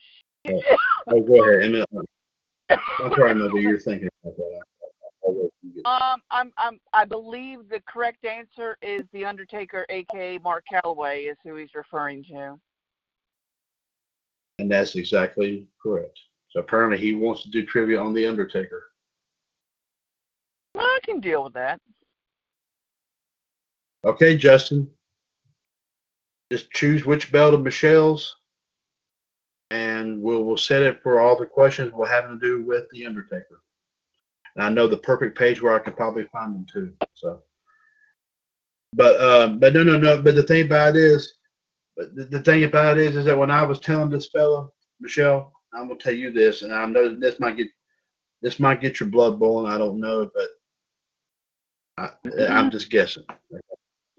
shit. 0.46 0.64
Oh, 1.08 1.20
go 1.20 1.44
ahead. 1.44 1.74
Uh, 1.74 2.02
I'm 3.00 3.12
sorry, 3.14 3.34
Mother, 3.34 3.60
you're 3.60 3.78
thinking 3.78 4.08
about 4.24 4.36
that. 4.36 4.60
I'll 5.26 5.34
let 5.42 5.50
you 5.62 5.70
get- 5.74 5.86
Um, 5.86 6.20
I'm, 6.30 6.52
I'm, 6.58 6.80
I 6.92 7.04
believe 7.04 7.68
the 7.68 7.80
correct 7.86 8.24
answer 8.24 8.76
is 8.82 9.02
the 9.12 9.24
Undertaker, 9.24 9.86
aka 9.90 10.38
Mark 10.38 10.64
Calaway, 10.72 11.30
is 11.30 11.36
who 11.44 11.56
he's 11.56 11.74
referring 11.74 12.24
to. 12.24 12.58
And 14.58 14.70
that's 14.70 14.94
exactly 14.96 15.66
correct. 15.82 16.18
So 16.50 16.60
apparently 16.60 16.98
he 16.98 17.14
wants 17.14 17.42
to 17.42 17.50
do 17.50 17.64
trivia 17.66 18.00
on 18.00 18.14
the 18.14 18.26
Undertaker. 18.26 18.84
Can 21.04 21.20
deal 21.20 21.44
with 21.44 21.52
that. 21.54 21.80
Okay, 24.04 24.36
Justin. 24.36 24.88
Just 26.50 26.70
choose 26.70 27.04
which 27.04 27.32
belt 27.32 27.54
of 27.54 27.62
Michelle's, 27.62 28.36
and 29.70 30.22
we'll 30.22 30.44
we'll 30.44 30.56
set 30.56 30.82
it 30.82 31.02
for 31.02 31.20
all 31.20 31.38
the 31.38 31.46
questions 31.46 31.92
we'll 31.92 32.06
have 32.06 32.28
to 32.28 32.38
do 32.38 32.64
with 32.64 32.84
the 32.92 33.06
Undertaker. 33.06 33.62
And 34.54 34.64
I 34.64 34.68
know 34.68 34.86
the 34.86 34.96
perfect 34.96 35.38
page 35.38 35.60
where 35.60 35.74
I 35.74 35.78
could 35.78 35.96
probably 35.96 36.24
find 36.32 36.54
them 36.54 36.66
too. 36.72 36.92
So, 37.14 37.42
but 38.92 39.20
um, 39.20 39.58
but 39.58 39.74
no 39.74 39.82
no 39.82 39.98
no. 39.98 40.22
But 40.22 40.36
the 40.36 40.42
thing 40.42 40.66
about 40.66 40.96
it 40.96 41.02
is, 41.02 41.34
but 41.96 42.14
the, 42.14 42.24
the 42.24 42.40
thing 42.40 42.64
about 42.64 42.98
it 42.98 43.06
is, 43.06 43.16
is 43.16 43.24
that 43.24 43.38
when 43.38 43.50
I 43.50 43.62
was 43.62 43.80
telling 43.80 44.10
this 44.10 44.28
fella 44.28 44.68
Michelle, 45.00 45.52
I'm 45.72 45.88
gonna 45.88 45.98
tell 45.98 46.14
you 46.14 46.30
this, 46.30 46.62
and 46.62 46.72
I 46.72 46.84
know 46.86 47.14
this 47.18 47.40
might 47.40 47.56
get 47.56 47.68
this 48.42 48.60
might 48.60 48.80
get 48.80 49.00
your 49.00 49.08
blood 49.08 49.38
boiling. 49.38 49.72
I 49.72 49.78
don't 49.78 49.98
know, 49.98 50.30
but 50.34 50.48
I, 51.96 52.10
I'm 52.48 52.70
just 52.70 52.90
guessing 52.90 53.24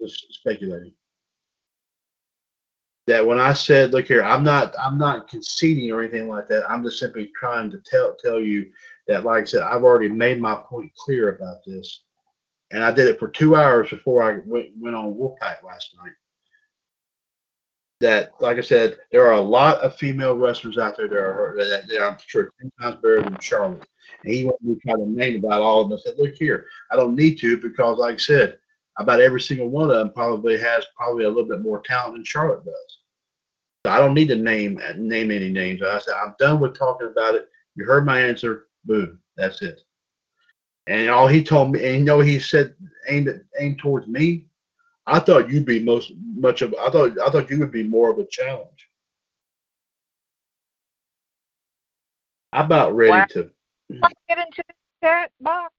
just 0.00 0.26
speculating. 0.34 0.92
That 3.06 3.24
when 3.24 3.38
I 3.38 3.52
said, 3.52 3.92
look 3.92 4.06
here, 4.06 4.24
I'm 4.24 4.42
not 4.42 4.74
I'm 4.78 4.98
not 4.98 5.28
conceding 5.28 5.92
or 5.92 6.02
anything 6.02 6.28
like 6.28 6.48
that. 6.48 6.68
I'm 6.68 6.82
just 6.82 6.98
simply 6.98 7.30
trying 7.38 7.70
to 7.70 7.80
tell 7.88 8.16
tell 8.22 8.40
you 8.40 8.70
that, 9.06 9.24
like 9.24 9.42
I 9.42 9.46
said, 9.46 9.62
I've 9.62 9.84
already 9.84 10.08
made 10.08 10.40
my 10.40 10.56
point 10.56 10.90
clear 10.96 11.36
about 11.36 11.58
this. 11.64 12.02
And 12.72 12.82
I 12.82 12.90
did 12.90 13.06
it 13.06 13.20
for 13.20 13.28
two 13.28 13.54
hours 13.54 13.90
before 13.90 14.24
I 14.24 14.40
went, 14.44 14.70
went 14.76 14.96
on 14.96 15.14
Wolfpack 15.14 15.62
last 15.62 15.94
night. 16.02 16.14
That, 18.00 18.32
like 18.40 18.58
I 18.58 18.62
said, 18.62 18.96
there 19.12 19.24
are 19.28 19.34
a 19.34 19.40
lot 19.40 19.78
of 19.78 19.94
female 19.94 20.36
wrestlers 20.36 20.76
out 20.76 20.96
there 20.96 21.06
that 21.06 21.16
are 21.16 21.54
that, 21.58 21.86
that 21.88 22.02
I'm 22.02 22.16
sure 22.26 22.50
ten 22.60 22.72
times 22.80 22.96
better 22.96 23.22
than 23.22 23.38
Charlotte. 23.38 23.86
And 24.24 24.32
he 24.34 24.44
wanted 24.44 24.62
me 24.62 24.74
to 24.74 24.80
try 24.80 24.94
to 24.94 25.06
name 25.08 25.44
about 25.44 25.62
all 25.62 25.82
of 25.82 25.88
them. 25.88 25.98
I 25.98 26.02
said, 26.02 26.18
look 26.18 26.34
here, 26.34 26.66
I 26.90 26.96
don't 26.96 27.14
need 27.16 27.38
to 27.40 27.56
because, 27.58 27.98
like 27.98 28.14
I 28.14 28.18
said, 28.18 28.58
about 28.98 29.20
every 29.20 29.40
single 29.40 29.68
one 29.68 29.90
of 29.90 29.96
them 29.96 30.12
probably 30.12 30.58
has 30.58 30.84
probably 30.96 31.24
a 31.24 31.28
little 31.28 31.48
bit 31.48 31.60
more 31.60 31.80
talent 31.82 32.14
than 32.14 32.24
Charlotte 32.24 32.64
does. 32.64 32.98
So 33.84 33.92
I 33.92 33.98
don't 33.98 34.14
need 34.14 34.28
to 34.28 34.36
name 34.36 34.80
uh, 34.84 34.94
name 34.96 35.30
any 35.30 35.50
names. 35.50 35.82
I 35.82 35.98
said 36.00 36.14
I'm 36.14 36.34
done 36.38 36.60
with 36.60 36.76
talking 36.76 37.08
about 37.08 37.34
it. 37.34 37.48
You 37.76 37.84
heard 37.84 38.04
my 38.04 38.20
answer. 38.20 38.66
Boom. 38.84 39.20
That's 39.36 39.62
it. 39.62 39.80
And 40.88 41.08
all 41.10 41.28
he 41.28 41.42
told 41.42 41.72
me, 41.72 41.84
and 41.86 41.98
you 41.98 42.04
know, 42.04 42.20
he 42.20 42.38
said 42.40 42.74
aimed 43.08 43.28
at, 43.28 43.42
aimed 43.60 43.78
towards 43.78 44.06
me. 44.08 44.46
I 45.06 45.20
thought 45.20 45.50
you'd 45.50 45.66
be 45.66 45.78
most 45.80 46.12
much 46.34 46.62
of. 46.62 46.74
I 46.80 46.90
thought 46.90 47.18
I 47.20 47.30
thought 47.30 47.50
you 47.50 47.60
would 47.60 47.70
be 47.70 47.84
more 47.84 48.10
of 48.10 48.18
a 48.18 48.26
challenge. 48.26 48.88
I'm 52.52 52.66
about 52.66 52.96
ready 52.96 53.18
Wow. 53.18 53.26
to. 53.30 53.50
Let's 53.90 54.02
mm. 54.02 54.28
get 54.28 54.38
into 54.38 54.62
the 54.66 54.74
chat 55.02 55.30
box. 55.40 55.72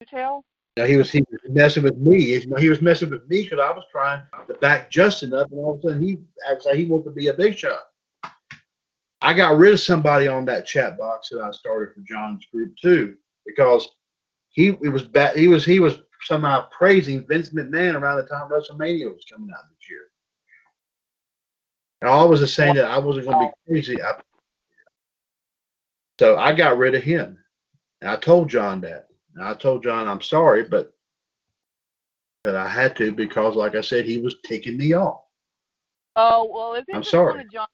You 0.00 0.06
tell? 0.06 0.44
Now 0.76 0.86
he 0.86 0.96
was 0.96 1.10
he 1.10 1.24
was 1.30 1.40
messing 1.48 1.84
with 1.84 1.96
me. 1.96 2.18
You 2.18 2.46
know, 2.46 2.56
he 2.56 2.68
was 2.68 2.82
messing 2.82 3.10
with 3.10 3.28
me 3.28 3.42
because 3.42 3.60
I 3.60 3.70
was 3.70 3.84
trying 3.92 4.22
to 4.48 4.54
back 4.54 4.90
Justin 4.90 5.32
up, 5.32 5.50
and 5.52 5.60
all 5.60 5.74
of 5.74 5.78
a 5.78 5.82
sudden 5.82 6.02
he 6.02 6.18
acts 6.50 6.66
like 6.66 6.76
he 6.76 6.84
wanted 6.84 7.04
to 7.04 7.10
be 7.10 7.28
a 7.28 7.34
big 7.34 7.56
shot. 7.56 7.80
I 9.22 9.32
got 9.32 9.56
rid 9.56 9.72
of 9.72 9.80
somebody 9.80 10.26
on 10.26 10.44
that 10.46 10.66
chat 10.66 10.98
box 10.98 11.28
that 11.30 11.40
I 11.40 11.50
started 11.52 11.94
for 11.94 12.00
John's 12.00 12.44
group 12.46 12.76
too, 12.76 13.16
because 13.46 13.88
he 14.50 14.68
it 14.82 14.92
was 14.92 15.02
bad. 15.02 15.36
He 15.36 15.48
was 15.48 15.64
he 15.64 15.78
was 15.78 15.98
somehow 16.22 16.66
praising 16.76 17.24
Vince 17.26 17.50
McMahon 17.50 17.94
around 17.94 18.16
the 18.16 18.24
time 18.24 18.48
WrestleMania 18.48 19.12
was 19.12 19.24
coming 19.30 19.50
out 19.50 19.64
this 19.70 19.88
year. 19.88 20.08
And 22.00 22.10
I 22.10 22.22
was 22.24 22.40
just 22.40 22.54
saying 22.54 22.74
that 22.74 22.86
I 22.86 22.98
wasn't 22.98 23.26
going 23.26 23.46
to 23.46 23.52
be 23.52 23.72
crazy. 23.72 24.02
I, 24.02 24.12
so 26.18 26.36
I 26.36 26.52
got 26.52 26.78
rid 26.78 26.94
of 26.94 27.02
him, 27.02 27.38
and 28.00 28.10
I 28.10 28.16
told 28.16 28.48
John 28.48 28.80
that. 28.82 29.08
And 29.34 29.44
I 29.44 29.54
told 29.54 29.82
John 29.82 30.08
I'm 30.08 30.20
sorry, 30.20 30.64
but 30.64 30.92
that 32.44 32.56
I 32.56 32.68
had 32.68 32.94
to 32.96 33.10
because, 33.12 33.56
like 33.56 33.74
I 33.74 33.80
said, 33.80 34.04
he 34.04 34.18
was 34.18 34.36
taking 34.44 34.76
me 34.76 34.92
off. 34.92 35.22
Oh 36.16 36.48
well, 36.52 36.74
if 36.74 36.84
it 36.88 36.94
I'm 36.94 37.02
sorry. 37.02 37.32
one 37.32 37.40
of 37.40 37.50
John, 37.50 37.66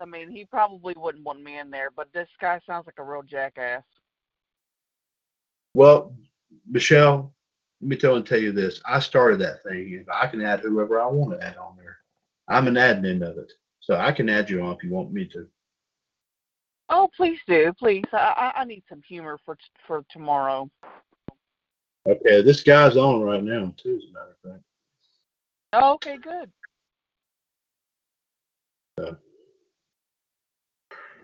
I 0.00 0.04
mean, 0.04 0.30
he 0.30 0.44
probably 0.44 0.94
wouldn't 0.96 1.24
want 1.24 1.42
me 1.42 1.58
in 1.58 1.70
there. 1.70 1.90
But 1.94 2.08
this 2.12 2.28
guy 2.40 2.60
sounds 2.66 2.86
like 2.86 2.98
a 2.98 3.04
real 3.04 3.22
jackass. 3.22 3.82
Well, 5.74 6.16
Michelle, 6.68 7.34
let 7.80 7.88
me 7.88 7.96
tell 7.96 8.16
and 8.16 8.26
tell 8.26 8.40
you 8.40 8.52
this. 8.52 8.80
I 8.86 8.98
started 8.98 9.38
that 9.40 9.62
thing. 9.62 9.92
If 9.92 10.08
I 10.08 10.26
can 10.26 10.40
add 10.40 10.60
whoever 10.60 11.00
I 11.00 11.06
want 11.06 11.38
to 11.38 11.46
add 11.46 11.58
on 11.58 11.76
there, 11.76 11.98
I'm 12.48 12.66
an 12.66 12.74
admin 12.74 13.22
of 13.22 13.38
it, 13.38 13.52
so 13.80 13.94
I 13.94 14.10
can 14.12 14.28
add 14.28 14.50
you 14.50 14.62
on 14.62 14.74
if 14.74 14.82
you 14.82 14.90
want 14.90 15.12
me 15.12 15.26
to. 15.26 15.46
Oh, 16.88 17.08
please 17.16 17.40
do, 17.46 17.72
please. 17.78 18.04
I 18.12 18.52
I, 18.56 18.64
need 18.64 18.84
some 18.88 19.02
humor 19.02 19.38
for 19.44 19.56
for 19.86 20.04
tomorrow. 20.10 20.70
Okay, 22.08 22.42
this 22.42 22.62
guy's 22.62 22.96
on 22.96 23.22
right 23.22 23.42
now 23.42 23.72
too, 23.76 23.96
as 23.96 24.08
a 24.08 24.12
matter 24.12 24.36
of 24.44 24.50
fact. 24.52 24.64
Oh, 25.72 25.94
okay, 25.94 26.16
good. 26.16 26.50
So. 28.98 29.16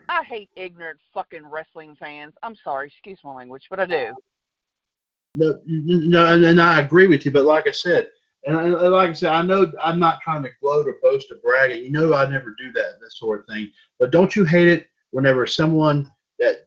I 0.08 0.24
hate 0.24 0.50
ignorant 0.56 0.98
fucking 1.14 1.46
wrestling 1.46 1.96
fans. 1.98 2.34
I'm 2.42 2.56
sorry, 2.56 2.88
excuse 2.88 3.18
my 3.24 3.32
language, 3.32 3.66
but 3.70 3.80
I 3.80 3.86
do. 3.86 4.14
No, 5.36 5.58
no, 5.64 6.34
and, 6.34 6.60
I 6.60 6.80
agree 6.80 7.06
with 7.06 7.24
you, 7.24 7.30
but 7.30 7.46
like 7.46 7.66
I 7.66 7.70
said, 7.70 8.08
and 8.44 8.56
I, 8.56 8.64
and 8.64 8.92
like 8.92 9.10
I 9.10 9.12
said, 9.14 9.32
I 9.32 9.40
know 9.40 9.72
I'm 9.82 9.98
not 9.98 10.20
trying 10.20 10.42
to 10.42 10.50
gloat 10.60 10.86
or 10.86 10.96
boast 11.00 11.30
or 11.30 11.36
brag, 11.36 11.70
and 11.70 11.82
you 11.82 11.90
know 11.90 12.12
I 12.12 12.28
never 12.28 12.54
do 12.58 12.72
that, 12.72 13.00
that 13.00 13.12
sort 13.12 13.40
of 13.40 13.46
thing. 13.46 13.70
But 13.98 14.10
don't 14.10 14.36
you 14.36 14.44
hate 14.44 14.68
it 14.68 14.88
whenever 15.12 15.46
someone 15.46 16.10
that 16.38 16.66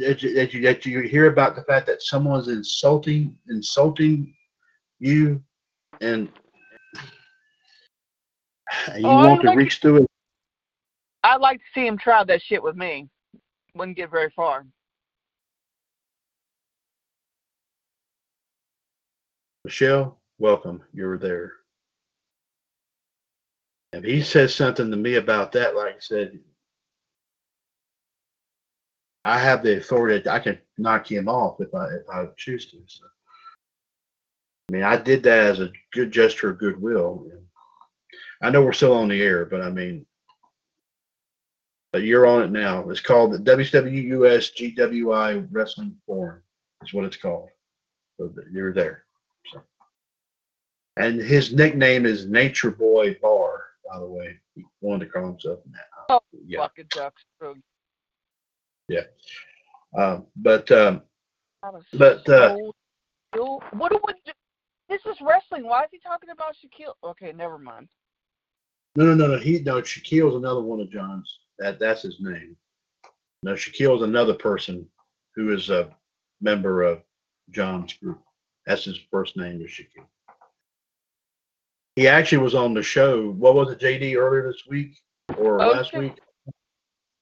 that 0.00 0.22
you, 0.22 0.34
that 0.34 0.52
you 0.52 0.60
that 0.62 0.84
you 0.84 1.00
hear 1.02 1.26
about 1.26 1.54
the 1.54 1.62
fact 1.62 1.86
that 1.86 2.02
someone's 2.02 2.48
insulting 2.48 3.36
insulting 3.48 4.34
you, 4.98 5.40
and, 6.00 6.28
you 8.96 9.06
Oh, 9.06 9.26
want 9.28 9.40
to 9.42 9.46
like- 9.48 9.56
reach 9.58 9.78
through 9.80 10.02
it? 10.02 10.06
I'd 11.22 11.40
like 11.40 11.58
to 11.58 11.64
see 11.74 11.86
him 11.86 11.98
try 11.98 12.24
that 12.24 12.42
shit 12.42 12.62
with 12.62 12.74
me. 12.76 13.08
Wouldn't 13.74 13.96
get 13.96 14.10
very 14.10 14.30
far. 14.30 14.66
Michelle, 19.64 20.18
welcome. 20.38 20.82
You're 20.92 21.18
there. 21.18 21.52
If 23.92 24.04
he 24.04 24.22
says 24.22 24.54
something 24.54 24.90
to 24.90 24.96
me 24.96 25.14
about 25.16 25.52
that, 25.52 25.74
like 25.76 25.96
I 25.96 26.00
said, 26.00 26.38
I 29.28 29.38
have 29.38 29.62
the 29.62 29.76
authority. 29.76 30.22
That 30.22 30.32
I 30.32 30.38
can 30.38 30.58
knock 30.78 31.10
him 31.10 31.28
off 31.28 31.60
if 31.60 31.74
I 31.74 31.86
if 31.88 32.08
I 32.10 32.26
choose 32.36 32.70
to. 32.70 32.78
So. 32.86 33.04
I 34.68 34.72
mean, 34.72 34.82
I 34.82 34.96
did 34.96 35.22
that 35.24 35.46
as 35.46 35.60
a 35.60 35.70
good 35.92 36.10
gesture 36.10 36.50
of 36.50 36.58
goodwill. 36.58 37.26
I 38.42 38.50
know 38.50 38.62
we're 38.62 38.72
still 38.72 38.94
on 38.94 39.08
the 39.08 39.20
air, 39.20 39.44
but 39.44 39.60
I 39.60 39.68
mean, 39.68 40.06
but 41.92 42.02
you're 42.02 42.26
on 42.26 42.42
it 42.42 42.50
now. 42.50 42.88
It's 42.88 43.00
called 43.00 43.32
the 43.32 43.38
WWUS 43.38 44.76
GWI 44.76 45.46
Wrestling 45.50 45.96
Forum. 46.06 46.42
Is 46.82 46.94
what 46.94 47.04
it's 47.04 47.16
called. 47.16 47.50
So 48.16 48.32
you're 48.50 48.72
there. 48.72 49.04
So. 49.52 49.60
And 50.96 51.20
his 51.20 51.52
nickname 51.52 52.06
is 52.06 52.26
Nature 52.26 52.70
Boy 52.70 53.16
Bar, 53.20 53.64
by 53.90 53.98
the 53.98 54.06
way. 54.06 54.38
He 54.54 54.64
wanted 54.80 55.06
to 55.06 55.10
call 55.10 55.26
himself 55.26 55.58
that. 55.66 55.86
Oh, 56.08 56.20
yeah. 56.46 56.60
fucking 56.60 56.86
ducks. 56.90 57.24
Oh, 57.42 57.54
So, 58.90 59.02
Uh, 59.96 60.20
but 60.36 60.70
um, 60.70 61.02
But, 61.94 62.28
uh, 62.28 62.56
what 63.72 63.90
do 63.90 64.00
we 64.06 64.14
do? 64.24 64.32
This 64.88 65.00
is 65.06 65.20
wrestling. 65.20 65.64
Why 65.64 65.82
is 65.82 65.88
he 65.90 65.98
talking 65.98 66.30
about 66.30 66.54
Shaquille? 66.56 66.94
Okay, 67.10 67.32
never 67.32 67.58
mind. 67.58 67.88
no, 68.96 69.04
no, 69.04 69.14
no, 69.14 69.26
no. 69.34 69.38
He 69.38 69.60
no. 69.60 69.82
Shaquille's 69.82 70.36
another 70.36 70.62
one 70.62 70.80
of 70.80 70.90
John's. 70.90 71.40
That 71.58 71.78
that's 71.78 72.02
his 72.02 72.16
name. 72.20 72.56
No, 73.42 73.52
Shaquille's 73.52 74.02
another 74.02 74.34
person 74.34 74.86
who 75.34 75.52
is 75.52 75.70
a 75.70 75.94
member 76.40 76.82
of 76.82 77.02
John's 77.50 77.92
group. 77.94 78.20
That's 78.66 78.84
his 78.84 78.98
first 79.10 79.36
name 79.36 79.62
is 79.62 79.70
Shaquille. 79.70 80.06
He 81.96 82.08
actually 82.08 82.38
was 82.38 82.54
on 82.54 82.74
the 82.74 82.82
show. 82.82 83.30
What 83.32 83.54
was 83.54 83.70
it, 83.72 83.80
JD, 83.80 84.16
earlier 84.16 84.46
this 84.46 84.62
week 84.68 84.96
or 85.36 85.58
last 85.58 85.92
week? 85.94 86.14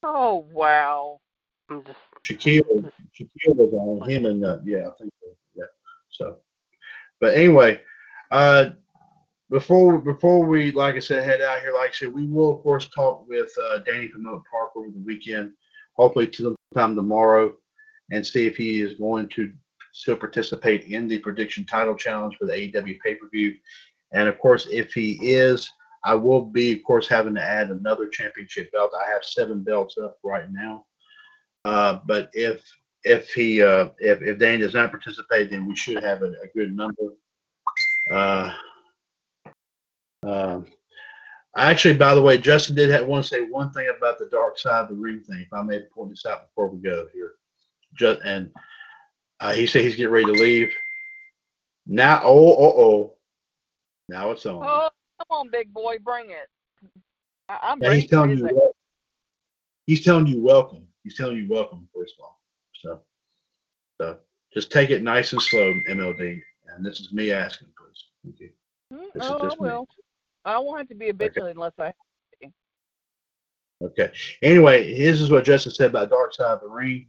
Oh 0.02 0.46
wow. 0.52 1.20
I'm 1.68 1.84
just 1.84 1.98
Shaquille, 2.26 2.90
Shaquille 3.18 3.56
was 3.56 3.72
on 3.72 4.08
him 4.08 4.26
and 4.26 4.44
uh, 4.44 4.58
yeah, 4.64 4.88
I 4.88 4.90
think 4.98 5.12
so. 5.22 5.28
Yeah. 5.54 5.64
So, 6.10 6.36
but 7.20 7.34
anyway, 7.34 7.80
uh, 8.30 8.70
before 9.50 9.98
before 9.98 10.44
we 10.44 10.72
like 10.72 10.96
I 10.96 11.00
said 11.00 11.24
head 11.24 11.40
out 11.40 11.60
here, 11.60 11.72
like 11.72 11.90
I 11.90 11.92
said, 11.92 12.12
we 12.12 12.26
will 12.26 12.56
of 12.56 12.62
course 12.62 12.88
talk 12.88 13.28
with 13.28 13.52
uh, 13.70 13.78
Danny 13.78 14.08
from 14.08 14.26
Oak 14.26 14.44
Park 14.50 14.70
over 14.76 14.88
the 14.88 15.04
weekend, 15.04 15.52
hopefully 15.94 16.26
to 16.28 16.56
sometime 16.72 16.96
tomorrow, 16.96 17.54
and 18.10 18.26
see 18.26 18.46
if 18.46 18.56
he 18.56 18.80
is 18.80 18.94
going 18.94 19.28
to 19.30 19.52
still 19.92 20.16
participate 20.16 20.84
in 20.84 21.08
the 21.08 21.18
prediction 21.18 21.64
title 21.64 21.94
challenge 21.94 22.36
for 22.36 22.46
the 22.46 22.52
AEW 22.52 22.98
pay 23.00 23.14
per 23.14 23.28
view, 23.28 23.54
and 24.12 24.28
of 24.28 24.38
course 24.38 24.66
if 24.70 24.92
he 24.92 25.12
is. 25.22 25.68
I 26.04 26.14
will 26.14 26.42
be, 26.42 26.72
of 26.72 26.84
course, 26.84 27.08
having 27.08 27.34
to 27.34 27.42
add 27.42 27.70
another 27.70 28.06
championship 28.06 28.70
belt. 28.70 28.92
I 28.94 29.10
have 29.10 29.24
seven 29.24 29.64
belts 29.64 29.98
up 29.98 30.18
right 30.22 30.48
now. 30.52 30.85
Uh, 31.66 31.98
but 32.06 32.30
if 32.32 32.62
if 33.02 33.32
he 33.34 33.60
uh, 33.60 33.88
if 33.98 34.22
if 34.22 34.38
Dane 34.38 34.60
does 34.60 34.74
not 34.74 34.92
participate, 34.92 35.50
then 35.50 35.66
we 35.66 35.74
should 35.74 36.00
have 36.00 36.22
a, 36.22 36.26
a 36.26 36.46
good 36.54 36.76
number. 36.76 37.14
Uh, 38.08 38.52
um, 40.22 40.66
actually, 41.56 41.94
by 41.94 42.14
the 42.14 42.22
way, 42.22 42.38
Justin 42.38 42.76
did 42.76 42.90
have, 42.90 43.06
want 43.06 43.24
to 43.24 43.28
say 43.28 43.40
one 43.40 43.72
thing 43.72 43.92
about 43.96 44.20
the 44.20 44.28
dark 44.30 44.56
side 44.56 44.82
of 44.82 44.90
the 44.90 44.94
ring 44.94 45.20
thing. 45.22 45.40
If 45.40 45.52
I 45.52 45.62
may 45.62 45.80
point 45.92 46.10
this 46.10 46.24
out 46.24 46.46
before 46.46 46.68
we 46.68 46.78
go 46.78 47.08
here, 47.12 47.32
just 47.94 48.20
and 48.24 48.52
uh, 49.40 49.52
he 49.52 49.66
said 49.66 49.82
he's 49.82 49.96
getting 49.96 50.12
ready 50.12 50.26
to 50.26 50.40
leave. 50.40 50.72
Now, 51.84 52.20
oh, 52.22 52.56
oh, 52.56 52.80
oh, 52.80 53.14
now 54.08 54.30
it's 54.30 54.46
on. 54.46 54.64
Oh, 54.64 54.88
come 55.18 55.38
on, 55.38 55.50
big 55.50 55.74
boy, 55.74 55.96
bring 55.98 56.30
it. 56.30 56.48
I, 57.48 57.58
I'm 57.60 57.82
Yeah, 57.82 57.94
he's 57.94 58.08
telling 58.08 58.38
you. 58.38 58.72
He's 59.86 60.04
telling 60.04 60.28
you 60.28 60.40
welcome. 60.40 60.85
He's 61.06 61.16
telling 61.16 61.36
you 61.36 61.46
welcome 61.48 61.88
first 61.94 62.14
of 62.18 62.24
all. 62.24 62.40
So, 62.82 63.00
so 64.00 64.18
just 64.52 64.72
take 64.72 64.90
it 64.90 65.04
nice 65.04 65.32
and 65.32 65.40
slow, 65.40 65.72
MLD. 65.88 66.40
And 66.74 66.84
this 66.84 66.98
is 66.98 67.12
me 67.12 67.30
asking, 67.30 67.68
please. 67.78 68.04
Thank 68.24 68.40
you. 68.40 68.50
Mm, 68.92 69.12
This 69.14 69.22
is 69.22 69.30
oh, 69.30 69.38
I 69.38 69.42
just 69.42 69.60
me. 69.60 69.68
will. 69.68 69.86
I 70.44 70.58
won't 70.58 70.78
have 70.78 70.88
to 70.88 70.96
be 70.96 71.10
a 71.10 71.12
bitch 71.12 71.36
unless 71.36 71.74
I. 71.78 71.92
Okay. 73.84 74.10
Anyway, 74.42 74.98
this 74.98 75.20
is 75.20 75.30
what 75.30 75.44
Justin 75.44 75.70
said 75.70 75.90
about 75.90 76.10
Dark 76.10 76.34
Side 76.34 76.54
of 76.54 76.60
the 76.60 76.68
Ring. 76.68 77.06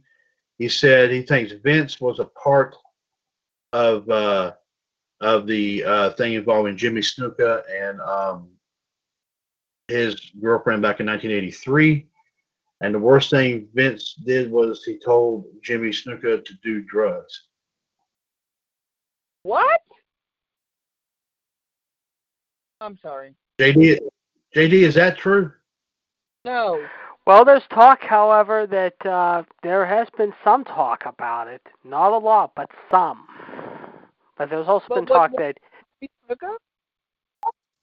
He 0.58 0.68
said 0.68 1.10
he 1.10 1.22
thinks 1.22 1.50
Vince 1.50 2.00
was 2.00 2.20
a 2.20 2.26
part 2.26 2.76
of 3.72 4.08
uh, 4.08 4.52
of 5.20 5.48
the 5.48 5.82
uh, 5.82 6.10
thing 6.10 6.34
involving 6.34 6.76
Jimmy 6.76 7.00
Snuka 7.00 7.62
and 7.68 8.00
um, 8.00 8.48
his 9.88 10.14
girlfriend 10.40 10.82
back 10.82 11.00
in 11.00 11.06
1983. 11.06 12.06
And 12.80 12.94
the 12.94 12.98
worst 12.98 13.30
thing 13.30 13.68
Vince 13.74 14.14
did 14.24 14.50
was 14.50 14.84
he 14.84 14.98
told 15.04 15.44
Jimmy 15.62 15.90
Snuka 15.90 16.44
to 16.44 16.52
do 16.62 16.82
drugs. 16.82 17.42
What? 19.42 19.80
I'm 22.80 22.98
sorry. 23.02 23.34
JD, 23.60 23.98
JD, 24.54 24.72
is 24.72 24.94
that 24.94 25.18
true? 25.18 25.52
No. 26.44 26.84
Well, 27.26 27.44
there's 27.44 27.64
talk, 27.70 28.00
however, 28.02 28.66
that 28.68 29.04
uh, 29.06 29.42
there 29.62 29.84
has 29.84 30.06
been 30.16 30.32
some 30.44 30.64
talk 30.64 31.02
about 31.04 31.48
it. 31.48 31.60
Not 31.84 32.12
a 32.12 32.18
lot, 32.18 32.52
but 32.54 32.70
some. 32.90 33.26
But 34.38 34.48
there's 34.50 34.68
also 34.68 34.86
But 34.88 34.94
been 34.94 35.04
what- 35.06 35.16
talk 35.16 35.32
what- 35.32 35.40
that. 35.42 35.58
He 36.00 36.08
took 36.28 36.40
her? 36.42 36.56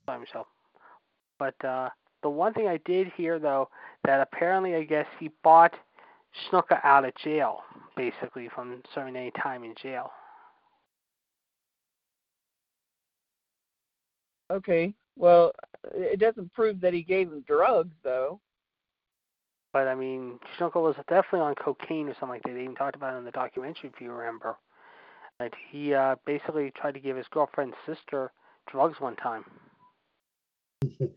Sorry, 0.06 0.20
Michelle. 0.22 0.48
But 1.38 1.66
uh, 1.66 1.90
the 2.26 2.30
one 2.32 2.56
thing 2.56 2.68
I 2.68 2.80
did 2.86 3.12
hear, 3.16 3.38
though, 3.38 3.70
that 4.04 4.20
apparently, 4.20 4.74
I 4.74 4.84
guess 4.84 5.06
he 5.20 5.30
bought 5.44 5.76
Snuka 6.50 6.84
out 6.84 7.06
of 7.06 7.14
jail, 7.24 7.60
basically, 7.96 8.50
from 8.50 8.82
serving 8.96 9.16
any 9.16 9.30
time 9.40 9.64
in 9.64 9.76
jail. 9.80 10.10
Okay. 14.52 14.96
Well, 15.16 15.52
it 15.94 16.20
doesn't 16.20 16.52
prove 16.54 16.82
that 16.82 16.96
he 16.96 17.04
gave 17.04 17.28
him 17.28 17.44
drugs, 17.48 17.94
though. 18.04 18.40
But 19.72 19.88
I 19.88 19.94
mean, 19.94 20.40
Snuka 20.58 20.82
was 20.82 20.96
definitely 21.08 21.42
on 21.42 21.54
cocaine 21.54 22.08
or 22.10 22.14
something 22.14 22.30
like 22.30 22.44
that. 22.44 22.56
They 22.56 22.64
even 22.64 22.74
talked 22.74 22.96
about 22.96 23.14
it 23.14 23.20
in 23.20 23.26
the 23.26 23.32
documentary, 23.32 23.92
if 23.94 24.02
you 24.02 24.12
remember. 24.12 24.56
And 25.40 25.54
he 25.70 25.94
uh, 25.94 26.16
basically 26.26 26.72
tried 26.76 26.96
to 26.96 27.00
give 27.00 27.18
his 27.18 27.28
girlfriend's 27.30 27.76
sister 27.86 28.32
drugs 28.72 29.00
one 29.00 29.16
time. 29.18 29.46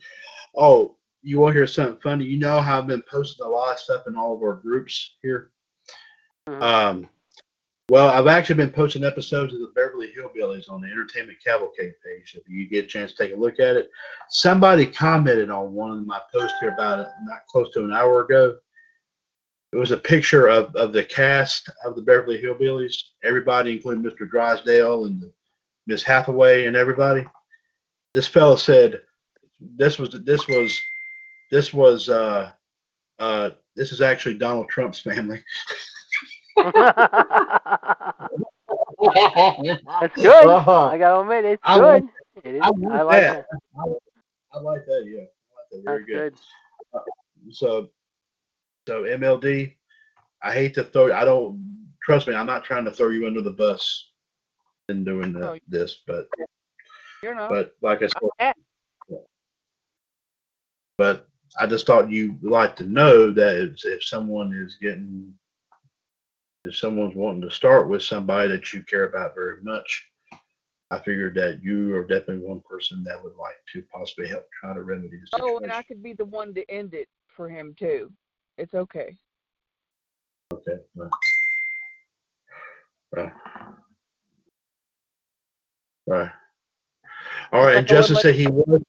Oh, 0.57 0.97
you 1.23 1.39
want 1.39 1.55
to 1.55 1.59
hear 1.59 1.67
something 1.67 2.01
funny? 2.03 2.25
You 2.25 2.39
know 2.39 2.61
how 2.61 2.79
I've 2.79 2.87
been 2.87 3.03
posting 3.11 3.45
a 3.47 3.49
lot 3.49 3.75
of 3.75 3.79
stuff 3.79 4.07
in 4.07 4.17
all 4.17 4.35
of 4.35 4.43
our 4.43 4.55
groups 4.55 5.17
here? 5.23 5.51
Mhm. 6.49 6.63
Um, 6.63 7.09
well, 7.91 8.09
I've 8.09 8.27
actually 8.27 8.57
been 8.57 8.71
posting 8.71 9.03
episodes 9.03 9.55
of 9.55 9.61
the 9.61 9.73
Beverly 9.75 10.13
Hillbillies 10.15 10.71
on 10.71 10.83
the 10.83 10.89
Entertainment 10.89 11.39
Cavalcade 11.43 11.95
page. 12.05 12.35
If 12.35 12.47
you 12.47 12.69
get 12.69 12.85
a 12.85 12.89
chance 12.89 13.13
to 13.13 13.17
take 13.17 13.35
a 13.35 13.41
look 13.41 13.61
at 13.61 13.77
it, 13.77 13.91
somebody 14.29 14.85
commented 14.87 15.51
on 15.51 15.73
one 15.73 15.91
of 15.93 16.07
my 16.07 16.21
posts 16.31 16.59
here 16.61 16.69
about 16.69 17.01
it 17.01 17.09
not 17.23 17.47
close 17.49 17.71
to 17.73 17.85
an 17.85 17.93
hour 17.93 18.21
ago. 18.21 18.59
It 19.73 19.77
was 19.77 19.91
a 19.91 19.97
picture 19.97 20.49
of, 20.49 20.75
of 20.77 20.93
the 20.93 21.05
cast 21.05 21.71
of 21.85 21.95
the 21.97 22.03
Beverly 22.03 22.41
Hillbillies, 22.41 22.95
everybody, 23.23 23.73
including 23.73 24.05
Mr. 24.05 24.29
Drysdale 24.29 25.07
and 25.07 25.25
Miss 25.87 26.03
Hathaway 26.03 26.67
and 26.67 26.77
everybody. 26.77 27.27
This 28.13 28.27
fella 28.27 28.59
said, 28.59 29.01
"This 29.61 29.99
was 29.99 30.11
this 30.11 30.47
was 30.47 30.79
this 31.51 31.73
was 31.73 32.09
uh, 32.09 32.51
uh, 33.19 33.51
this 33.77 33.93
is 33.93 34.01
actually 34.01 34.35
Donald 34.35 34.69
Trump's 34.69 35.01
family." 35.01 35.43
That's 36.57 36.75
good. 40.17 40.47
Uh-huh. 40.47 40.87
I 40.87 40.99
gotta 40.99 41.21
admit, 41.21 41.45
it's 41.45 41.63
I 41.65 41.79
good. 41.79 42.03
It 42.45 42.55
is. 42.57 42.61
I 42.63 42.67
I, 42.67 42.71
like 42.71 43.05
like 43.07 43.23
that. 43.23 43.39
it. 43.39 43.47
I 44.53 44.59
like 44.61 44.85
that. 44.87 45.05
Yeah, 45.07 45.21
I 45.21 45.23
like 45.23 45.31
that. 45.73 45.83
Very 45.85 46.05
good. 46.05 46.35
good. 46.93 47.03
So, 47.53 47.89
so 48.87 49.03
MLD, 49.03 49.75
I 50.43 50.53
hate 50.53 50.75
to 50.75 50.85
throw. 50.85 51.13
I 51.13 51.25
don't 51.25 51.89
trust 52.03 52.27
me. 52.29 52.35
I'm 52.35 52.47
not 52.47 52.65
trying 52.65 52.85
to 52.85 52.91
throw 52.91 53.09
you 53.11 53.27
under 53.27 53.41
the 53.43 53.51
bus 53.53 54.11
in 54.89 55.05
doing 55.05 55.33
the, 55.33 55.39
No. 55.41 55.59
this, 55.69 55.99
but 56.07 56.29
but 57.23 57.75
like 57.83 58.03
I 58.03 58.07
said, 58.07 58.23
Eh, 58.41 58.53
but 60.97 61.29
I 61.59 61.67
just 61.67 61.87
thought 61.87 62.11
you'd 62.11 62.43
like 62.43 62.77
to 62.77 62.85
know 62.85 63.31
that 63.33 63.57
if, 63.57 63.85
if 63.85 64.05
someone 64.05 64.53
is 64.53 64.77
getting, 64.81 65.33
if 66.65 66.77
someone's 66.77 67.15
wanting 67.15 67.43
to 67.43 67.51
start 67.51 67.89
with 67.89 68.03
somebody 68.03 68.49
that 68.49 68.73
you 68.73 68.83
care 68.83 69.05
about 69.05 69.35
very 69.35 69.63
much, 69.63 70.05
I 70.91 70.99
figured 70.99 71.35
that 71.35 71.63
you 71.63 71.95
are 71.97 72.05
definitely 72.05 72.47
one 72.47 72.63
person 72.69 73.05
that 73.05 73.23
would 73.23 73.37
like 73.37 73.57
to 73.75 73.83
possibly 73.93 74.29
help 74.29 74.47
try 74.59 74.73
to 74.73 74.83
remedy 74.83 75.19
the 75.21 75.27
situation. 75.27 75.55
Oh, 75.55 75.59
and 75.63 75.73
I 75.73 75.83
could 75.83 76.03
be 76.03 76.15
the 76.15 76.25
one 76.25 76.55
to 76.55 76.71
end 76.71 76.95
it 76.95 77.09
for 77.29 77.49
him 77.49 77.75
too. 77.79 78.11
It's 78.57 78.75
okay. 78.75 79.17
Okay. 80.53 80.79
Right. 80.97 81.11
Right. 83.13 83.33
Right. 86.07 86.31
All 87.53 87.65
right. 87.65 87.77
And 87.77 87.87
Justin 87.87 88.17
said 88.17 88.35
he 88.35 88.47
would. 88.47 88.83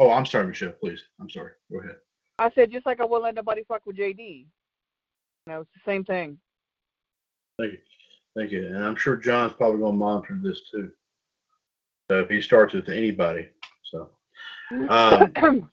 Oh, 0.00 0.10
I'm 0.10 0.24
sorry, 0.24 0.46
Michelle. 0.46 0.72
Please. 0.72 1.02
I'm 1.20 1.28
sorry. 1.28 1.52
Go 1.70 1.80
ahead. 1.80 1.96
I 2.38 2.50
said 2.54 2.72
just 2.72 2.86
like 2.86 3.00
I 3.00 3.04
wouldn't 3.04 3.24
let 3.24 3.34
nobody 3.34 3.62
fuck 3.64 3.82
with 3.84 3.98
JD. 3.98 4.18
You 4.18 4.46
know, 5.46 5.60
it's 5.60 5.70
the 5.74 5.90
same 5.90 6.04
thing. 6.04 6.38
Thank 7.58 7.72
you. 7.72 7.78
Thank 8.34 8.50
you. 8.50 8.66
And 8.66 8.82
I'm 8.82 8.96
sure 8.96 9.16
John's 9.16 9.52
probably 9.52 9.80
going 9.80 9.92
to 9.92 9.98
monitor 9.98 10.40
this 10.42 10.62
too. 10.70 10.90
So 12.10 12.20
if 12.20 12.30
he 12.30 12.40
starts 12.40 12.72
with 12.72 12.88
anybody, 12.88 13.48
so 13.84 14.08
um, 14.88 15.30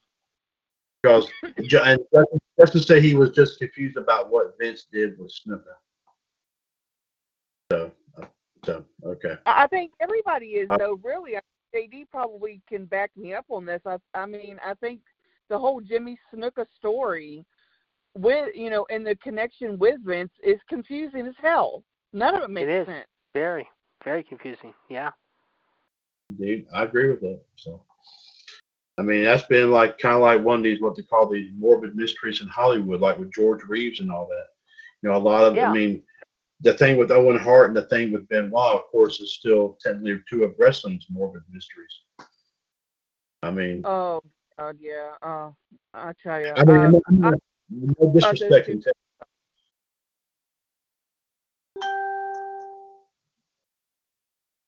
because 1.02 1.30
Jo- 1.64 1.84
and 1.84 2.00
Justin, 2.14 2.40
Justin 2.60 2.82
said 2.82 3.02
he 3.04 3.16
was 3.16 3.32
just 3.32 3.58
confused 3.60 3.98
about 3.98 4.30
what 4.30 4.56
Vince 4.60 4.86
did 4.92 5.18
with 5.18 5.32
Snuka. 5.32 5.64
So, 7.72 7.92
uh, 8.22 8.26
so 8.66 8.86
okay. 9.06 9.36
I 9.46 9.64
I 9.64 9.68
think 9.68 9.94
everybody 10.00 10.48
is 10.48 10.68
though. 10.78 11.00
Really, 11.04 11.38
I- 11.38 11.42
JD 11.76 12.10
probably 12.12 12.62
can 12.68 12.86
back 12.86 13.12
me 13.16 13.34
up 13.34 13.46
on 13.50 13.66
this. 13.66 13.82
I, 13.86 13.98
I 14.14 14.26
mean, 14.26 14.58
I 14.66 14.74
think 14.76 15.02
the 15.50 15.58
whole 15.58 15.82
Jimmy 15.82 16.18
Snuka 16.34 16.66
story 16.78 17.46
with 18.18 18.56
you 18.56 18.70
know 18.70 18.86
and 18.90 19.06
the 19.06 19.16
connection 19.18 19.78
with 19.78 20.00
Vince 20.04 20.32
is 20.44 20.60
confusing 20.70 21.28
as 21.28 21.36
hell. 21.42 21.84
None 22.14 22.36
of 22.36 22.44
it 22.44 22.50
makes 22.50 22.70
is. 22.70 22.86
sense. 22.88 23.06
Very, 23.34 23.68
very 24.04 24.24
confusing. 24.24 24.74
Yeah. 24.90 25.12
Dude, 26.40 26.66
I 26.74 26.84
agree 26.84 27.10
with 27.10 27.22
that. 27.22 27.40
So, 27.56 27.82
I 28.98 29.02
mean, 29.02 29.24
that's 29.24 29.44
been 29.44 29.72
like 29.72 29.98
kind 30.00 30.16
of 30.16 30.22
like 30.22 30.44
one 30.44 30.58
of 30.58 30.64
these 30.64 30.82
what 30.82 30.96
they 30.96 31.04
call 31.04 31.30
these 31.30 31.52
morbid 31.56 31.96
mysteries 31.96 32.42
in 32.42 32.48
Hollywood, 32.48 33.02
like 33.02 33.18
with 33.18 33.34
George 33.34 33.64
Reeves 33.64 34.00
and 34.00 34.12
all 34.12 34.28
that. 34.28 34.48
You 35.02 35.10
know, 35.10 35.18
a 35.18 35.20
lot 35.20 35.44
of. 35.44 35.56
Yeah. 35.56 35.70
I 35.70 35.74
mean, 35.74 36.04
the 36.62 36.74
thing 36.74 36.98
with 36.98 37.12
Owen 37.12 37.38
Hart 37.38 37.68
and 37.70 37.78
the 37.78 37.84
thing 37.84 38.12
with 38.12 38.28
Benoit, 38.30 38.76
of 38.76 38.86
course, 38.92 39.20
is 39.20 39.34
still 39.36 39.78
technically 39.82 40.22
two 40.30 40.44
of 40.44 40.56
wrestling's 40.58 41.06
morbid 41.10 41.44
mysteries. 41.52 42.28
I 43.44 43.52
mean, 43.52 43.82
Oh 43.86 44.22
God, 44.58 44.78
yeah. 44.80 45.12
Uh, 45.22 45.52
I 45.94 46.14
tell 46.22 46.42
you. 46.42 46.54
I 46.56 46.64
mean, 46.64 46.78
uh, 46.78 46.90
not- 47.10 47.34
I'm 47.70 47.96
no 48.00 48.14
disrespect. 48.14 48.70
in 48.70 48.84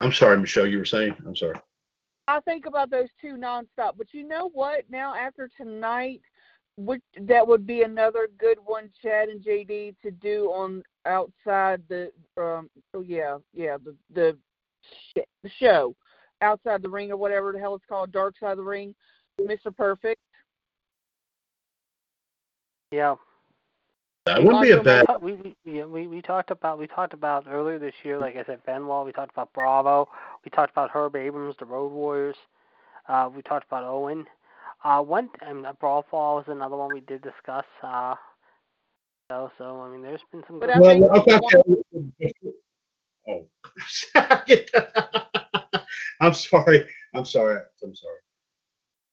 I'm 0.01 0.13
sorry, 0.13 0.37
Michelle. 0.37 0.67
You 0.67 0.77
were 0.77 0.85
saying. 0.85 1.15
I'm 1.25 1.35
sorry. 1.35 1.59
I 2.27 2.39
think 2.41 2.67
about 2.67 2.91
those 2.91 3.09
two 3.19 3.35
nonstop. 3.35 3.97
But 3.97 4.13
you 4.13 4.27
know 4.27 4.49
what? 4.49 4.83
Now 4.89 5.15
after 5.15 5.49
tonight, 5.57 6.21
would 6.79 7.01
that 7.21 7.45
would 7.45 7.67
be 7.67 7.83
another 7.83 8.29
good 8.37 8.57
one, 8.65 8.89
Chad 9.01 9.29
and 9.29 9.43
JD, 9.43 9.95
to 10.01 10.11
do 10.11 10.45
on 10.47 10.83
outside 11.05 11.81
the 11.89 12.11
um. 12.37 12.69
Oh 12.93 13.01
yeah, 13.01 13.37
yeah. 13.53 13.77
The 13.83 13.95
the 14.13 14.37
sh- 15.15 15.23
the 15.43 15.49
show 15.59 15.95
outside 16.41 16.81
the 16.81 16.89
ring 16.89 17.11
or 17.11 17.17
whatever 17.17 17.51
the 17.51 17.59
hell 17.59 17.75
it's 17.75 17.85
called, 17.87 18.11
Dark 18.11 18.35
Side 18.39 18.51
of 18.51 18.57
the 18.57 18.63
Ring, 18.63 18.95
Mr. 19.41 19.75
Perfect. 19.75 20.21
Yeah. 22.91 23.15
That 24.25 24.43
wouldn't 24.43 24.63
be 24.63 24.71
a 24.71 24.83
bad. 24.83 25.07
talk- 25.07 25.21
we, 25.21 25.33
we, 25.33 25.55
yeah, 25.65 25.85
we 25.85 26.07
we 26.07 26.21
talked 26.21 26.51
about 26.51 26.77
we 26.77 26.87
talked 26.87 27.13
about 27.13 27.45
earlier 27.49 27.79
this 27.79 27.93
year, 28.03 28.19
like 28.19 28.35
I 28.35 28.43
said, 28.43 28.63
Benoit. 28.65 29.05
We 29.05 29.11
talked 29.11 29.31
about 29.31 29.51
Bravo. 29.53 30.07
We 30.45 30.51
talked 30.51 30.71
about 30.71 30.91
Herb 30.91 31.15
Abrams, 31.15 31.55
the 31.59 31.65
Road 31.65 31.91
Warriors. 31.91 32.35
Uh, 33.07 33.29
we 33.35 33.41
talked 33.41 33.65
about 33.67 33.83
Owen. 33.83 34.25
Uh, 34.83 35.01
one 35.01 35.29
and 35.41 35.65
uh, 35.65 35.73
Brawl 35.79 36.05
Fall 36.09 36.39
is 36.39 36.45
another 36.47 36.77
one 36.77 36.93
we 36.93 37.01
did 37.01 37.21
discuss. 37.21 37.65
Uh, 37.83 38.15
so 39.29 39.51
so 39.57 39.81
I 39.81 39.89
mean, 39.89 40.01
there's 40.01 40.21
been 40.31 40.43
some. 40.47 40.59
But 40.59 40.67
good 40.67 40.77
I 40.77 40.99
Well, 40.99 41.23
think 41.23 41.43
okay. 42.19 42.33
Oh, 43.27 43.45
I'm 46.21 46.33
sorry. 46.33 46.87
I'm 47.13 47.25
sorry. 47.25 47.61
I'm 47.83 47.95
sorry. 47.95 48.17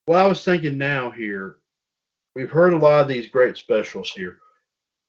Well, 0.07 0.25
I 0.25 0.29
was 0.29 0.43
thinking 0.45 0.79
now 0.79 1.11
here. 1.11 1.57
We've 2.35 2.51
heard 2.51 2.73
a 2.73 2.79
lot 2.79 3.03
of 3.03 3.09
these 3.09 3.29
great 3.29 3.57
specials 3.57 4.11
here. 4.11 4.39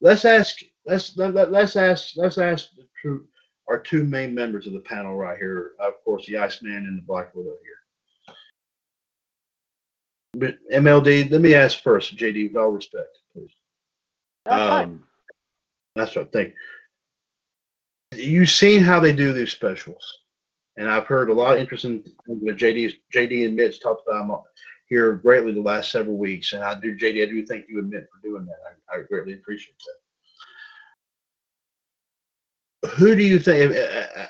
Let's 0.01 0.25
ask. 0.25 0.57
Let's 0.85 1.15
let, 1.15 1.33
let, 1.33 1.51
let's 1.51 1.75
ask. 1.75 2.17
Let's 2.17 2.37
ask 2.37 2.69
the 2.75 2.85
true, 3.01 3.25
our 3.69 3.79
two 3.79 4.03
main 4.03 4.33
members 4.33 4.67
of 4.67 4.73
the 4.73 4.79
panel 4.79 5.15
right 5.15 5.37
here. 5.37 5.71
Of 5.79 5.93
course, 6.03 6.25
the 6.25 6.37
Iceman 6.37 6.73
and 6.87 6.97
the 6.97 7.03
Black 7.03 7.33
Widow 7.33 7.55
here. 7.63 7.76
But 10.37 10.55
MLD, 10.71 11.31
let 11.31 11.41
me 11.41 11.55
ask 11.55 11.81
first, 11.81 12.15
JD, 12.15 12.49
with 12.49 12.57
all 12.57 12.69
respect, 12.69 13.17
please. 13.33 13.49
That's. 14.45 14.85
Um, 14.85 15.03
that's 15.95 16.15
what 16.15 16.27
I 16.27 16.29
think. 16.29 16.53
You've 18.13 18.51
seen 18.51 18.81
how 18.81 18.99
they 18.99 19.13
do 19.13 19.33
these 19.33 19.51
specials, 19.51 20.19
and 20.77 20.87
I've 20.89 21.07
heard 21.07 21.29
a 21.29 21.33
lot 21.33 21.55
of 21.55 21.59
interesting 21.59 22.03
things 22.03 22.41
that 22.45 22.57
JD 22.57 22.93
JD 23.13 23.47
and 23.47 23.55
Mitch 23.55 23.81
talked 23.81 24.07
about 24.07 24.27
them 24.27 24.37
here 24.87 25.13
greatly 25.13 25.53
the 25.53 25.61
last 25.61 25.91
several 25.91 26.17
weeks, 26.17 26.53
and 26.53 26.63
I 26.63 26.79
do 26.79 26.95
JD, 26.95 27.23
I 27.23 27.25
do 27.25 27.45
thank 27.45 27.65
you 27.67 27.79
and 27.79 27.89
Mitch 27.89 28.05
for 28.13 28.21
doing 28.27 28.45
that. 28.45 28.59
I, 28.91 28.99
I 28.99 29.01
greatly 29.03 29.33
appreciate 29.33 29.75
that. 32.83 32.89
Who 32.91 33.15
do 33.15 33.23
you 33.23 33.39
think? 33.39 33.75
uh, 33.75 33.79
uh, 33.79 34.27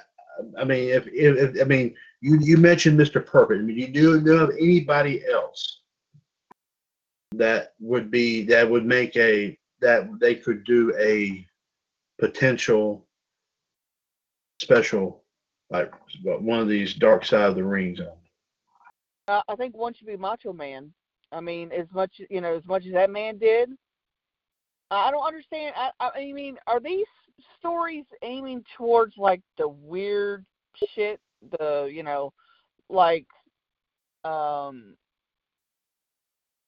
I 0.58 0.64
mean, 0.64 0.90
if, 0.90 1.06
if, 1.08 1.56
if 1.56 1.61
I 1.61 1.66
mean, 1.66 1.94
you 2.22 2.40
you 2.40 2.58
mentioned 2.58 2.98
Mr. 2.98 3.24
Perfect. 3.24 3.60
I 3.60 3.64
mean, 3.64 3.77
you 3.77 3.90
do 3.90 4.22
know 4.22 4.45
of 4.45 4.52
anybody 4.52 5.22
else 5.32 5.82
that 7.33 7.73
would 7.80 8.09
be 8.09 8.43
that 8.45 8.69
would 8.69 8.85
make 8.85 9.15
a 9.17 9.57
that 9.81 10.07
they 10.19 10.35
could 10.35 10.64
do 10.64 10.93
a 10.99 11.45
potential 12.19 13.06
special 14.59 15.23
like 15.69 15.91
one 16.23 16.59
of 16.59 16.67
these 16.67 16.93
dark 16.93 17.25
side 17.25 17.49
of 17.49 17.56
the 17.56 17.64
rings 17.64 17.99
on. 17.99 19.43
I 19.47 19.56
think 19.56 19.75
one 19.75 19.93
should 19.93 20.07
be 20.07 20.15
Macho 20.15 20.53
Man. 20.53 20.93
I 21.31 21.41
mean, 21.41 21.72
as 21.72 21.88
much 21.93 22.22
you 22.30 22.39
know, 22.39 22.56
as 22.56 22.65
much 22.65 22.85
as 22.85 22.93
that 22.93 23.09
man 23.09 23.38
did, 23.38 23.69
I 24.89 25.11
don't 25.11 25.25
understand. 25.25 25.75
I, 25.75 25.91
I 25.99 26.31
mean, 26.31 26.57
are 26.67 26.80
these 26.80 27.06
stories 27.59 28.06
aiming 28.23 28.64
towards 28.77 29.17
like 29.17 29.41
the 29.57 29.67
weird 29.67 30.45
shit? 30.95 31.19
The 31.59 31.89
you 31.91 32.03
know, 32.03 32.31
like, 32.89 33.25
um, 34.23 34.95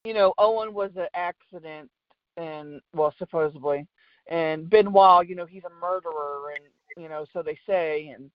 you 0.04 0.14
know, 0.14 0.32
Owen 0.38 0.72
was 0.72 0.90
an 0.96 1.08
accident, 1.14 1.90
and 2.36 2.80
well, 2.94 3.14
supposedly, 3.18 3.86
and 4.28 4.68
Benoit, 4.70 5.28
you 5.28 5.34
know, 5.34 5.46
he's 5.46 5.64
a 5.64 5.80
murderer, 5.80 6.52
and 6.54 6.64
you 7.02 7.08
know, 7.08 7.26
so 7.32 7.42
they 7.42 7.58
say, 7.66 8.08
and 8.08 8.30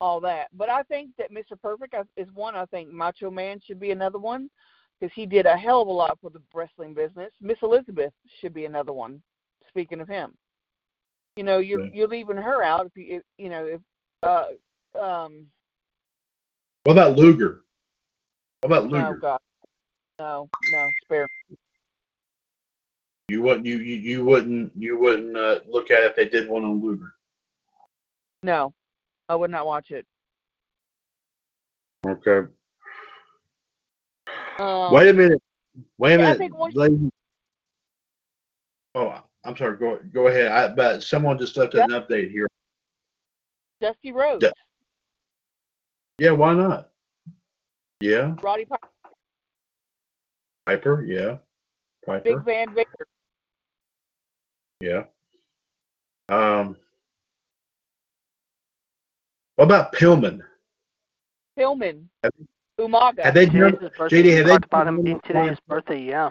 all 0.00 0.20
that. 0.20 0.48
But 0.56 0.68
I 0.68 0.82
think 0.84 1.10
that 1.18 1.32
Mr. 1.32 1.60
Perfect 1.60 1.94
is 2.16 2.28
one. 2.34 2.54
I 2.54 2.64
think 2.66 2.90
Macho 2.90 3.30
Man 3.30 3.60
should 3.64 3.80
be 3.80 3.90
another 3.90 4.18
one 4.18 4.48
because 5.00 5.12
he 5.14 5.26
did 5.26 5.46
a 5.46 5.56
hell 5.56 5.82
of 5.82 5.88
a 5.88 5.92
lot 5.92 6.18
for 6.20 6.30
the 6.30 6.40
wrestling 6.54 6.94
business. 6.94 7.32
Miss 7.40 7.58
Elizabeth 7.62 8.12
should 8.40 8.54
be 8.54 8.64
another 8.64 8.92
one. 8.92 9.20
Speaking 9.68 10.00
of 10.00 10.08
him, 10.08 10.34
you 11.36 11.42
know, 11.42 11.58
you're 11.58 11.84
Yeah. 11.84 11.90
you're 11.92 12.08
leaving 12.08 12.36
her 12.36 12.62
out 12.62 12.86
if 12.86 12.96
you 12.96 13.16
if, 13.16 13.22
you 13.38 13.50
know 13.50 13.66
if 13.66 13.80
uh 14.22 14.46
um 14.98 15.46
What 16.84 16.92
about 16.92 17.18
Luger? 17.18 17.64
What 18.60 18.72
about 18.72 18.90
no 18.90 18.98
Luger? 18.98 19.14
God 19.14 19.40
no 20.18 20.48
no 20.72 20.88
spare 21.04 21.28
You 23.28 23.42
wouldn't 23.42 23.66
you, 23.66 23.78
you 23.78 23.96
you 23.96 24.24
wouldn't 24.24 24.72
you 24.76 24.98
wouldn't 24.98 25.36
uh, 25.36 25.60
look 25.68 25.90
at 25.90 26.02
it 26.02 26.10
if 26.10 26.16
they 26.16 26.28
did 26.28 26.48
one 26.48 26.64
on 26.64 26.82
Luger. 26.82 27.12
no 28.42 28.72
I 29.28 29.34
would 29.34 29.50
not 29.50 29.66
watch 29.66 29.90
it. 29.90 30.06
Okay. 32.06 32.48
Um, 34.58 34.92
Wait 34.94 35.08
a 35.10 35.12
minute. 35.12 35.42
Wait 35.98 36.14
a 36.14 36.18
yeah, 36.18 36.32
minute. 36.34 36.54
one- 36.56 37.10
Oh, 38.94 39.22
I'm 39.44 39.54
sorry. 39.56 39.76
Go 39.76 39.98
go 40.12 40.28
ahead. 40.28 40.50
I, 40.50 40.68
but 40.74 41.02
someone 41.02 41.36
just 41.38 41.56
left 41.58 41.74
an 41.74 41.90
update 41.90 42.30
here. 42.30 42.46
Dusty 43.82 44.12
Rhodes, 44.12 44.42
Yeah. 44.42 44.50
Yeah, 46.18 46.30
why 46.32 46.54
not? 46.54 46.88
Yeah, 48.00 48.34
Roddy 48.42 48.64
Piper, 48.64 48.88
Piper. 50.68 51.02
Yeah, 51.02 51.38
Big 52.22 52.44
Van 52.44 52.74
Vader. 52.74 53.06
Yeah. 54.80 55.04
Um. 56.28 56.76
What 59.56 59.64
about 59.64 59.94
Pillman? 59.94 60.42
Pillman, 61.58 62.04
Have- 62.22 62.32
Umaga. 62.78 63.20
Have 63.24 63.32
they 63.32 63.46
done? 63.46 63.72
Today's 63.72 63.90
birthday. 63.96 64.22
JD, 64.22 64.36
have 64.36 64.46
they 64.46 64.52
talked 64.52 64.64
about 64.66 64.86
him 64.86 64.96
done 64.96 65.04
being 65.04 65.16
one 65.16 65.46
today's 65.46 65.58
birthday. 65.66 66.02
Yeah. 66.02 66.30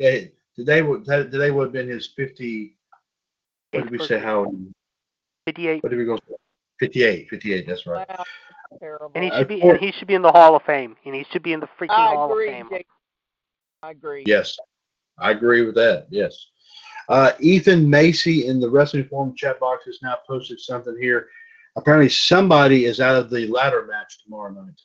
They, 0.00 0.32
today 0.56 0.80
would 0.80 1.04
today 1.04 1.50
would 1.50 1.64
have 1.64 1.72
been 1.72 1.88
his 1.88 2.08
fifty. 2.16 2.74
What 3.72 3.82
did 3.82 3.90
we 3.90 3.98
say? 3.98 4.18
How? 4.18 4.50
58. 5.46 5.82
What 5.82 5.90
did 5.90 5.98
we 5.98 6.04
go? 6.04 6.18
58. 6.80 7.28
58. 7.28 7.66
That's 7.66 7.86
right. 7.86 8.08
Wow, 8.08 8.24
terrible. 8.78 9.12
And 9.14 9.24
he 9.24 9.30
should 9.30 9.48
be 9.48 9.60
and 9.62 9.78
he 9.78 9.92
should 9.92 10.08
be 10.08 10.14
in 10.14 10.22
the 10.22 10.32
Hall 10.32 10.54
of 10.56 10.62
Fame. 10.62 10.96
And 11.04 11.14
he 11.14 11.24
should 11.30 11.42
be 11.42 11.52
in 11.52 11.60
the 11.60 11.68
freaking 11.78 11.90
I 11.90 12.14
Hall 12.14 12.30
agree, 12.30 12.48
of 12.48 12.54
Fame. 12.54 12.68
Jake. 12.70 12.86
I 13.82 13.90
agree. 13.90 14.24
Yes, 14.26 14.56
I 15.18 15.30
agree 15.30 15.64
with 15.64 15.74
that. 15.76 16.06
Yes. 16.10 16.46
Uh, 17.08 17.32
Ethan 17.40 17.88
Macy 17.88 18.46
in 18.46 18.60
the 18.60 18.70
Wrestling 18.70 19.04
Forum 19.04 19.34
chat 19.36 19.58
box 19.58 19.84
has 19.86 19.98
now 20.02 20.16
posted 20.26 20.60
something 20.60 20.96
here. 21.00 21.28
Apparently, 21.76 22.08
somebody 22.08 22.84
is 22.84 23.00
out 23.00 23.16
of 23.16 23.28
the 23.30 23.46
ladder 23.48 23.86
match 23.90 24.22
tomorrow 24.22 24.52
night. 24.52 24.80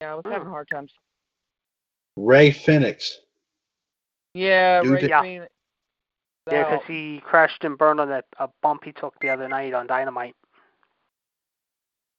Yeah, 0.00 0.12
I 0.12 0.14
was 0.14 0.24
having 0.26 0.46
a 0.46 0.50
hard 0.50 0.68
time. 0.70 0.86
Rey 2.16 2.50
Fenix. 2.52 3.18
Yeah, 4.34 4.82
Dude, 4.82 4.92
Rey 4.92 5.08
Yeah. 5.08 5.22
Fenix. 5.22 5.52
Yeah, 6.50 6.60
Out. 6.60 6.70
because 6.70 6.86
he 6.86 7.20
crashed 7.24 7.64
and 7.64 7.78
burned 7.78 8.00
on 8.00 8.08
that 8.10 8.26
a 8.38 8.48
bump 8.62 8.84
he 8.84 8.92
took 8.92 9.18
the 9.20 9.30
other 9.30 9.48
night 9.48 9.72
on 9.72 9.86
Dynamite. 9.86 10.36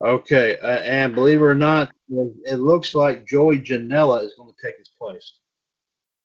Okay, 0.04 0.58
uh, 0.60 0.80
and 0.80 1.16
believe 1.16 1.40
it 1.40 1.44
or 1.46 1.56
not, 1.56 1.92
it 2.10 2.56
looks 2.60 2.94
like 2.94 3.26
Joey 3.26 3.60
Janela 3.60 4.24
is 4.24 4.34
going 4.38 4.54
to 4.54 4.62
take 4.62 4.78
his 4.78 4.90
place. 4.90 5.34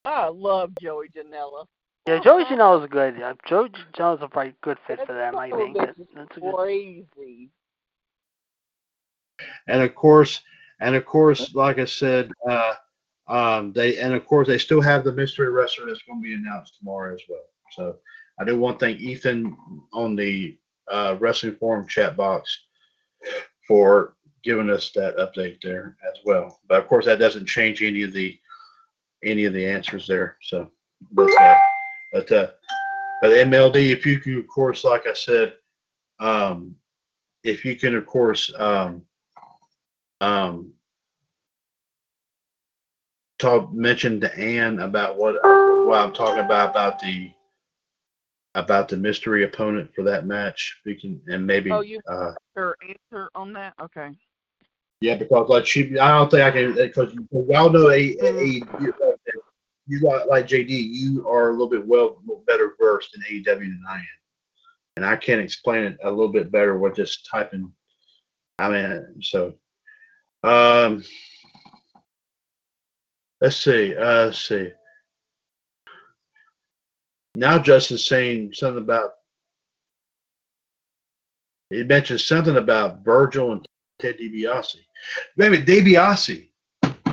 I 0.04 0.26
love 0.28 0.72
Joey 0.80 1.08
Janela. 1.08 1.66
Yeah, 2.08 2.18
Joey 2.20 2.44
Janela's 2.44 2.88
good. 2.90 3.20
Uh, 3.22 3.34
Joey 3.46 3.68
Janela's 3.94 4.22
a 4.22 4.28
very 4.28 4.54
good 4.62 4.78
fit 4.86 5.06
for 5.06 5.12
them, 5.12 5.36
I 5.38 5.50
think. 5.50 5.76
this 5.76 5.86
That- 5.86 6.00
is 6.00 6.08
That's 6.14 6.36
a 6.36 6.40
good. 6.40 6.54
Crazy. 6.54 7.50
And 9.68 9.82
of 9.82 9.94
course, 9.94 10.40
and 10.80 10.94
of 10.96 11.06
course, 11.06 11.54
like 11.54 11.78
I 11.78 11.84
said, 11.84 12.30
uh, 12.48 12.74
Um, 13.28 13.72
they 13.72 13.96
and 13.98 14.12
of 14.12 14.26
course 14.26 14.48
they 14.48 14.58
still 14.58 14.80
have 14.80 15.04
the 15.04 15.12
mystery 15.12 15.50
wrestler 15.50 15.86
that's 15.86 16.02
going 16.02 16.20
to 16.20 16.24
be 16.28 16.34
announced 16.34 16.76
tomorrow 16.78 17.14
as 17.14 17.20
well. 17.28 17.44
So 17.70 17.96
I 18.40 18.44
do 18.44 18.58
want 18.58 18.80
to 18.80 18.86
thank 18.86 18.98
Ethan 18.98 19.56
on 19.92 20.16
the 20.16 20.58
uh, 20.90 21.16
wrestling 21.20 21.54
forum 21.54 21.86
chat 21.86 22.16
box 22.16 22.58
for 23.70 24.16
giving 24.42 24.68
us 24.68 24.90
that 24.90 25.16
update 25.18 25.58
there 25.62 25.96
as 26.04 26.18
well. 26.24 26.58
But 26.68 26.80
of 26.80 26.88
course 26.88 27.04
that 27.04 27.20
doesn't 27.20 27.46
change 27.46 27.84
any 27.84 28.02
of 28.02 28.12
the 28.12 28.36
any 29.22 29.44
of 29.44 29.52
the 29.52 29.64
answers 29.64 30.08
there. 30.08 30.38
So, 30.42 30.68
but 31.12 31.30
uh, 31.40 31.54
but 32.12 32.32
uh, 32.32 32.48
but 33.22 33.30
MLD, 33.30 33.92
if 33.92 34.04
you 34.04 34.18
can, 34.18 34.38
of 34.38 34.48
course, 34.48 34.82
like 34.82 35.06
I 35.06 35.14
said, 35.14 35.54
um, 36.18 36.74
if 37.44 37.64
you 37.64 37.76
can, 37.76 37.94
of 37.94 38.06
course, 38.06 38.52
um, 38.58 39.02
um, 40.20 40.72
talk 43.38 43.72
mention 43.72 44.20
to 44.20 44.36
Ann 44.36 44.80
about 44.80 45.16
what 45.16 45.34
what 45.44 46.00
I'm 46.00 46.12
talking 46.12 46.44
about 46.44 46.70
about 46.70 46.98
the 46.98 47.30
about 48.54 48.88
the 48.88 48.96
mystery 48.96 49.44
opponent 49.44 49.90
for 49.94 50.02
that 50.04 50.26
match. 50.26 50.80
We 50.84 50.94
can 50.94 51.20
and 51.28 51.46
maybe 51.46 51.70
Oh, 51.70 51.80
you- 51.80 52.00
uh, 52.08 52.32
Her 52.56 52.76
answer 52.86 53.30
on 53.34 53.52
that? 53.54 53.74
Okay. 53.80 54.10
yeah, 55.00 55.14
because 55.16 55.48
like 55.48 55.66
she, 55.66 55.98
I 55.98 56.08
don't 56.18 56.30
think 56.30 56.42
I 56.42 56.50
can 56.50 56.74
because 56.74 57.14
y'all 57.48 57.70
know 57.70 57.90
a, 57.90 58.16
a, 58.22 58.44
you, 58.44 58.94
you 59.86 60.00
got 60.00 60.28
like 60.28 60.46
JD, 60.46 60.68
you 60.68 61.26
are 61.28 61.48
a 61.50 61.52
little 61.52 61.68
bit 61.68 61.86
well 61.86 62.20
better 62.46 62.74
versed 62.78 63.16
in 63.16 63.22
AEW 63.22 63.44
than 63.60 63.82
I 63.88 63.96
am, 63.98 64.06
and 64.96 65.04
I 65.06 65.16
can't 65.16 65.40
explain 65.40 65.84
it 65.84 65.98
a 66.02 66.10
little 66.10 66.32
bit 66.32 66.50
better 66.52 66.76
with 66.78 66.96
just 66.96 67.26
typing. 67.30 67.72
I 68.58 68.68
mean, 68.68 69.22
so 69.22 69.54
um, 70.42 71.02
let's 73.40 73.56
see, 73.56 73.94
uh, 73.96 74.26
let's 74.26 74.38
see. 74.40 74.70
Now 77.34 77.58
Justin's 77.58 78.06
saying 78.06 78.52
something 78.54 78.82
about. 78.82 79.12
He 81.70 81.84
mentioned 81.84 82.20
something 82.20 82.56
about 82.56 83.04
Virgil 83.04 83.52
and 83.52 83.66
Ted 84.00 84.18
DiBiase. 84.18 84.76
Maybe 85.36 85.58
DiBiase. 85.58 86.48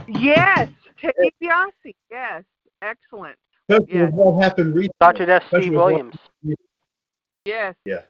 Yes, 0.07 0.69
Ted 0.99 1.13
DiBiase. 1.41 1.93
Yes, 2.09 2.43
excellent. 2.81 3.37
Especially 3.69 3.99
Yeah. 3.99 4.09
what 4.09 4.41
happened 4.43 4.73
recently. 4.73 4.95
Dr. 4.99 5.25
Death 5.27 5.43
Especially 5.43 5.61
Steve 5.67 5.73
with 5.73 5.81
what- 5.81 5.91
Williams. 5.93 6.15
Yes. 7.45 7.75
Yeah. 7.85 8.01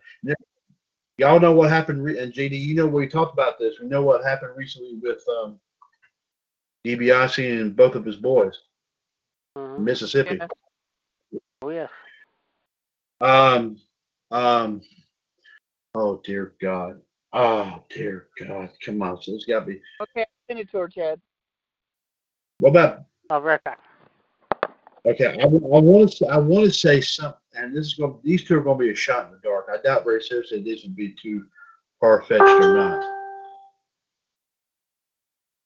Y'all 1.19 1.39
know 1.39 1.51
what 1.51 1.69
happened, 1.69 2.03
re- 2.03 2.19
and 2.19 2.31
JD, 2.31 2.55
you 2.57 2.75
know 2.75 2.85
we 2.87 3.07
talked 3.07 3.33
about 3.33 3.57
this. 3.59 3.79
We 3.79 3.87
know 3.87 4.03
what 4.03 4.23
happened 4.23 4.55
recently 4.55 4.95
with 5.01 5.27
um, 5.27 5.59
DiBiase 6.85 7.59
and 7.59 7.75
both 7.75 7.95
of 7.95 8.05
his 8.05 8.15
boys, 8.17 8.55
Mhm. 9.57 9.79
Mississippi. 9.79 10.37
Yeah. 10.37 10.47
Oh 11.67 11.69
yes. 11.69 11.89
Um, 13.19 13.77
um, 14.31 14.81
oh 15.95 16.21
dear 16.23 16.53
God. 16.61 17.01
Oh 17.33 17.83
dear 17.89 18.27
God. 18.39 18.69
Come 18.85 19.01
on, 19.01 19.21
so 19.21 19.33
it's 19.33 19.43
got 19.43 19.59
to 19.59 19.65
be. 19.65 19.81
Okay, 20.01 20.25
send 20.47 20.61
it 20.61 20.71
to 20.71 20.77
her, 20.77 20.87
Chad. 20.87 21.19
What 22.61 22.69
about 22.69 23.01
I'll 23.29 23.41
be 23.41 23.47
right 23.47 23.63
back. 23.65 23.79
Okay, 25.05 25.37
I, 25.41 25.45
want 25.45 26.13
to 26.13 26.27
I 26.27 26.37
want 26.37 26.63
to 26.63 26.71
say 26.71 27.01
something, 27.01 27.37
and 27.55 27.75
this 27.75 27.87
is 27.87 27.95
going. 27.95 28.17
These 28.23 28.45
two 28.45 28.55
are 28.55 28.61
going 28.61 28.79
to 28.79 28.85
be 28.85 28.91
a 28.91 28.95
shot 28.95 29.25
in 29.25 29.33
the 29.33 29.39
dark. 29.43 29.67
I 29.69 29.81
doubt 29.81 30.05
very 30.05 30.23
seriously 30.23 30.63
these 30.63 30.83
would 30.83 30.95
be 30.95 31.15
too 31.21 31.47
far 31.99 32.21
fetched 32.21 32.43
or 32.43 32.77
not. 32.77 33.13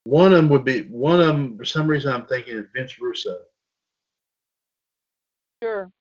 One 0.06 0.34
of 0.34 0.38
them 0.38 0.50
would 0.50 0.66
be 0.66 0.82
one 0.82 1.22
of 1.22 1.28
them. 1.28 1.60
For 1.60 1.66
some 1.66 1.86
reason, 1.86 2.12
I'm 2.12 2.26
thinking 2.26 2.58
of 2.58 2.66
Vince 2.74 3.00
Russo. 3.00 3.38
Sure. 5.62 5.92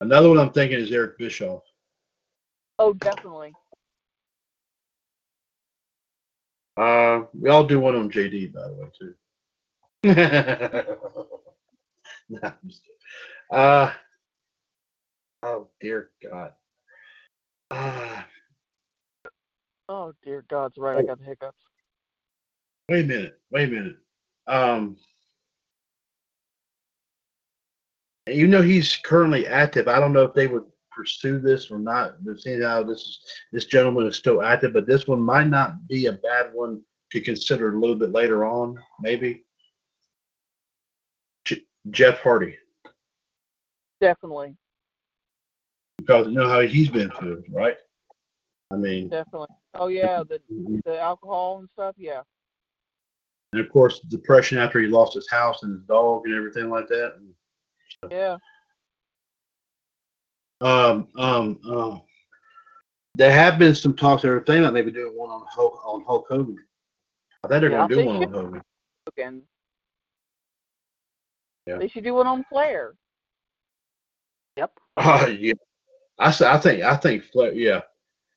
Another 0.00 0.28
one 0.30 0.38
I'm 0.38 0.52
thinking 0.52 0.78
is 0.78 0.90
Eric 0.92 1.18
Bischoff. 1.18 1.62
Oh, 2.78 2.94
definitely. 2.94 3.52
Uh, 6.76 7.22
we 7.38 7.50
all 7.50 7.64
do 7.64 7.78
one 7.80 7.94
on 7.94 8.10
JD, 8.10 8.54
by 8.54 8.68
the 8.68 8.74
way, 8.74 8.90
too. 8.98 9.14
Nah, 12.32 12.38
I'm 12.44 12.68
just 12.68 12.82
kidding. 12.84 13.60
uh, 13.60 13.92
oh 15.42 15.66
dear 15.80 16.10
God. 16.22 16.52
Uh, 17.72 18.22
Oh 19.88 20.12
dear 20.22 20.44
God, 20.48 20.66
it's 20.66 20.78
right. 20.78 20.98
I 20.98 21.02
got 21.02 21.18
the 21.18 21.24
hiccups. 21.24 21.58
Wait 22.88 23.04
a 23.04 23.08
minute. 23.08 23.40
Wait 23.50 23.68
a 23.68 23.72
minute. 23.72 23.96
Um, 24.46 24.96
you 28.26 28.46
know 28.46 28.62
he's 28.62 28.96
currently 28.96 29.46
active. 29.46 29.88
I 29.88 29.98
don't 29.98 30.12
know 30.12 30.24
if 30.24 30.34
they 30.34 30.46
would 30.46 30.64
pursue 30.90 31.38
this 31.38 31.70
or 31.70 31.78
not. 31.78 32.16
Seeing 32.38 32.62
how 32.62 32.82
this 32.82 33.00
is, 33.00 33.18
this 33.52 33.64
gentleman 33.64 34.06
is 34.06 34.16
still 34.16 34.42
active, 34.42 34.72
but 34.72 34.86
this 34.86 35.06
one 35.06 35.20
might 35.20 35.48
not 35.48 35.86
be 35.88 36.06
a 36.06 36.12
bad 36.12 36.52
one 36.52 36.82
to 37.12 37.20
consider 37.20 37.74
a 37.74 37.80
little 37.80 37.96
bit 37.96 38.12
later 38.12 38.44
on, 38.44 38.78
maybe. 39.00 39.44
J- 41.44 41.64
Jeff 41.90 42.20
Hardy, 42.20 42.56
Definitely, 44.00 44.56
because 45.98 46.26
you 46.26 46.34
know 46.34 46.48
how 46.48 46.60
he's 46.60 46.88
been 46.88 47.10
through, 47.10 47.44
right? 47.50 47.76
I 48.70 48.76
mean, 48.76 49.08
definitely. 49.08 49.48
Oh 49.74 49.88
yeah, 49.88 50.22
the 50.28 50.40
mm-hmm. 50.52 50.78
the 50.84 50.98
alcohol 51.00 51.58
and 51.60 51.68
stuff. 51.70 51.94
Yeah. 51.98 52.22
and 53.52 53.60
of 53.60 53.70
course, 53.70 54.00
depression 54.00 54.58
after 54.58 54.80
he 54.80 54.86
lost 54.86 55.14
his 55.14 55.28
house 55.28 55.62
and 55.62 55.72
his 55.72 55.82
dog 55.82 56.22
and 56.26 56.34
everything 56.34 56.70
like 56.70 56.88
that. 56.88 57.14
Yeah. 58.10 58.36
Um, 60.60 61.08
um, 61.16 61.58
um, 61.68 62.02
there 63.14 63.32
have 63.32 63.58
been 63.58 63.74
some 63.74 63.96
talks 63.96 64.22
that 64.22 64.30
are 64.30 64.40
thinking 64.40 64.62
about 64.64 64.74
maybe 64.74 64.90
doing 64.90 65.16
one 65.16 65.30
on 65.30 65.44
Hulk 65.50 65.80
on 65.86 66.04
Hulk 66.04 66.26
Hogan. 66.28 66.58
I 67.44 67.48
think 67.48 67.60
they're 67.62 67.70
Yeah, 67.70 67.88
going 67.88 67.88
to 67.88 67.94
do 67.96 68.06
one 68.06 68.16
on 68.16 68.22
should. 68.22 68.62
Hogan. 69.16 69.42
Yeah. 71.66 71.78
They 71.78 71.88
should 71.88 72.04
do 72.04 72.14
one 72.14 72.26
on 72.26 72.44
Flair. 72.48 72.94
Yep. 74.56 74.72
Oh 74.98 75.26
yeah, 75.40 75.54
I 76.18 76.28
I 76.28 76.58
think 76.58 76.82
I 76.82 76.96
think 76.96 77.24
Flair. 77.24 77.52
Yeah, 77.54 77.80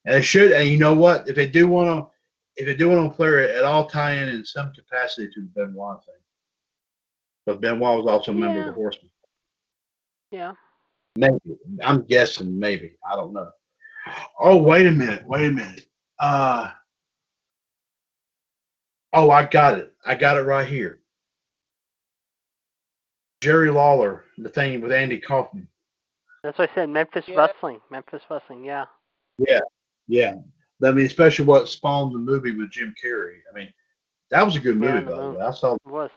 and 0.06 0.16
it 0.16 0.22
should. 0.22 0.52
And 0.52 0.70
you 0.70 0.78
know 0.78 0.94
what? 0.94 1.28
If 1.28 1.36
they 1.36 1.48
do 1.48 1.68
one 1.68 1.88
on 1.88 2.08
if 2.56 2.66
they 2.66 2.76
do 2.76 2.90
one 2.90 3.00
on 3.00 3.14
Flair, 3.14 3.40
it 3.40 3.64
all 3.64 3.88
tie 3.88 4.14
in 4.14 4.30
in 4.30 4.46
some 4.46 4.72
capacity 4.74 5.28
to 5.34 5.42
the 5.42 5.48
Benoit 5.48 5.98
thing. 6.06 6.16
But 7.46 7.62
Benoit 7.62 7.98
was 8.04 8.08
also 8.08 8.32
a 8.32 8.36
member 8.36 8.62
of 8.62 8.68
the 8.68 8.72
Horsemen. 8.74 9.10
Yeah. 10.34 10.54
Maybe 11.16 11.38
I'm 11.84 12.02
guessing. 12.06 12.58
Maybe 12.60 12.94
I 13.08 13.16
don't 13.16 13.34
know. 13.34 13.52
Oh 14.40 14.58
wait 14.58 14.88
a 14.88 14.92
minute. 14.92 15.24
Wait 15.28 15.46
a 15.46 15.52
minute. 15.52 15.86
Uh. 16.20 16.72
Oh, 19.14 19.30
I 19.30 19.46
got 19.46 19.78
it. 19.78 19.94
I 20.04 20.16
got 20.16 20.38
it 20.38 20.42
right 20.42 20.68
here. 20.68 21.02
Jerry 23.42 23.70
Lawler, 23.70 24.26
the 24.40 24.50
thing 24.50 24.82
with 24.82 24.92
Andy 24.92 25.20
Kaufman. 25.20 25.68
That's 26.42 26.58
what 26.58 26.72
I 26.72 26.76
said. 26.76 26.90
Memphis 26.90 27.26
Yeah. 27.28 27.36
Wrestling. 27.38 27.80
Memphis 27.92 28.24
Wrestling. 28.28 28.66
Yeah. 28.66 28.86
Yeah. 29.38 29.60
Yeah. 30.08 30.36
I 30.84 30.92
mean, 30.92 31.06
especially 31.06 31.46
what 31.46 31.70
spawned 31.70 32.16
the 32.16 32.20
movie 32.20 32.52
with 32.52 32.72
Jim 32.72 32.96
Carrey. 33.02 33.38
I 33.52 33.56
mean, 33.56 33.72
that 34.32 34.44
was 34.44 34.56
a 34.56 34.60
good 34.60 34.78
movie, 34.78 35.06
the 35.06 35.12
by 35.12 35.22
the 35.22 35.32
way. 35.32 35.42
I 35.42 35.52
saw. 35.52 35.76
It 35.76 35.80
was. 35.86 36.10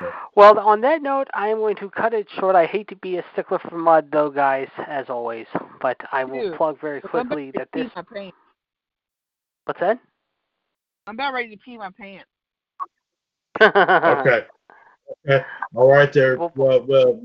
Yeah. 0.00 0.10
Well, 0.34 0.58
on 0.58 0.80
that 0.82 1.02
note, 1.02 1.28
I 1.34 1.48
am 1.48 1.58
going 1.58 1.76
to 1.76 1.88
cut 1.90 2.12
it 2.12 2.28
short. 2.38 2.54
I 2.54 2.66
hate 2.66 2.88
to 2.88 2.96
be 2.96 3.16
a 3.16 3.24
stickler 3.32 3.58
for 3.58 3.78
mud, 3.78 4.08
though, 4.12 4.30
guys, 4.30 4.68
as 4.86 5.06
always. 5.08 5.46
But 5.80 5.96
I 6.12 6.24
will 6.24 6.48
Dude, 6.50 6.56
plug 6.56 6.80
very 6.80 7.00
Look, 7.02 7.14
I'm 7.14 7.26
quickly 7.28 7.48
about 7.50 7.68
that 7.72 7.78
ready 7.78 7.88
this. 7.88 7.94
to 7.94 8.02
pee 8.02 8.14
my 8.14 8.20
pants. 8.20 8.36
What's 9.64 9.80
that? 9.80 9.98
I'm 11.06 11.14
about 11.14 11.32
ready 11.32 11.50
to 11.50 11.56
pee 11.62 11.78
my 11.78 11.90
pants. 11.98 12.24
Okay. 13.62 14.44
Okay. 15.28 15.44
All 15.74 15.88
right, 15.90 16.12
there. 16.12 16.36
Well- 16.36 16.52
Well, 16.56 16.84
well, 16.86 17.20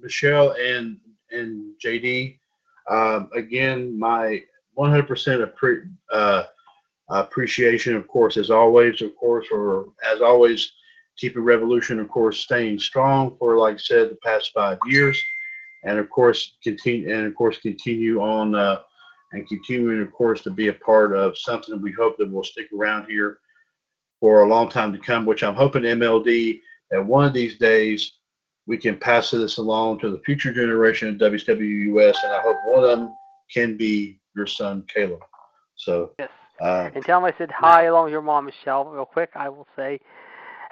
Michelle 0.00 0.52
and 0.52 0.98
and 1.30 1.72
JD. 1.84 2.38
Um, 2.90 3.30
again, 3.34 3.98
my 3.98 4.42
100% 4.78 5.08
appre- 5.08 5.90
uh, 6.12 6.44
appreciation, 7.08 7.96
of 7.96 8.06
course, 8.08 8.36
as 8.36 8.50
always, 8.50 9.00
of 9.02 9.16
course, 9.16 9.46
or 9.50 9.86
as 10.06 10.20
always, 10.20 10.70
keeping 11.16 11.42
Revolution, 11.42 12.00
of 12.00 12.08
course, 12.08 12.40
staying 12.40 12.78
strong 12.78 13.36
for, 13.38 13.56
like 13.58 13.74
I 13.74 13.78
said, 13.78 14.10
the 14.10 14.18
past 14.24 14.50
five 14.54 14.78
years, 14.86 15.20
and 15.84 15.98
of 15.98 16.10
course, 16.10 16.56
continue 16.62 17.14
and 17.14 17.26
of 17.26 17.34
course 17.34 17.58
continue 17.58 18.20
on 18.20 18.54
uh, 18.54 18.80
and 19.32 19.46
continuing, 19.48 20.00
of 20.00 20.12
course, 20.12 20.42
to 20.42 20.50
be 20.50 20.68
a 20.68 20.72
part 20.72 21.14
of 21.14 21.36
something 21.36 21.80
we 21.80 21.92
hope 21.92 22.16
that 22.18 22.30
will 22.30 22.44
stick 22.44 22.68
around 22.72 23.06
here 23.06 23.38
for 24.20 24.42
a 24.42 24.48
long 24.48 24.68
time 24.68 24.92
to 24.92 24.98
come. 24.98 25.26
Which 25.26 25.42
I'm 25.42 25.54
hoping 25.54 25.82
MLD 25.82 26.60
that 26.90 27.04
one 27.04 27.24
of 27.24 27.32
these 27.32 27.58
days 27.58 28.12
we 28.66 28.78
can 28.78 28.96
pass 28.96 29.30
this 29.30 29.58
along 29.58 30.00
to 30.00 30.10
the 30.10 30.20
future 30.20 30.52
generation 30.52 31.08
of 31.08 31.16
WWUS, 31.16 32.14
and 32.24 32.32
I 32.32 32.40
hope 32.40 32.56
one 32.64 32.84
of 32.84 32.98
them 32.98 33.14
can 33.52 33.76
be 33.76 34.20
your 34.34 34.46
son 34.46 34.84
Caleb. 34.92 35.20
So, 35.76 36.12
yes. 36.18 36.30
uh, 36.60 36.90
And 36.94 37.04
tell 37.04 37.18
him 37.18 37.24
I 37.24 37.34
said 37.36 37.50
hi 37.50 37.84
along 37.84 38.04
with 38.04 38.12
your 38.12 38.22
mom, 38.22 38.46
Michelle, 38.46 38.84
real 38.86 39.04
quick. 39.04 39.30
I 39.34 39.48
will 39.48 39.66
say 39.76 40.00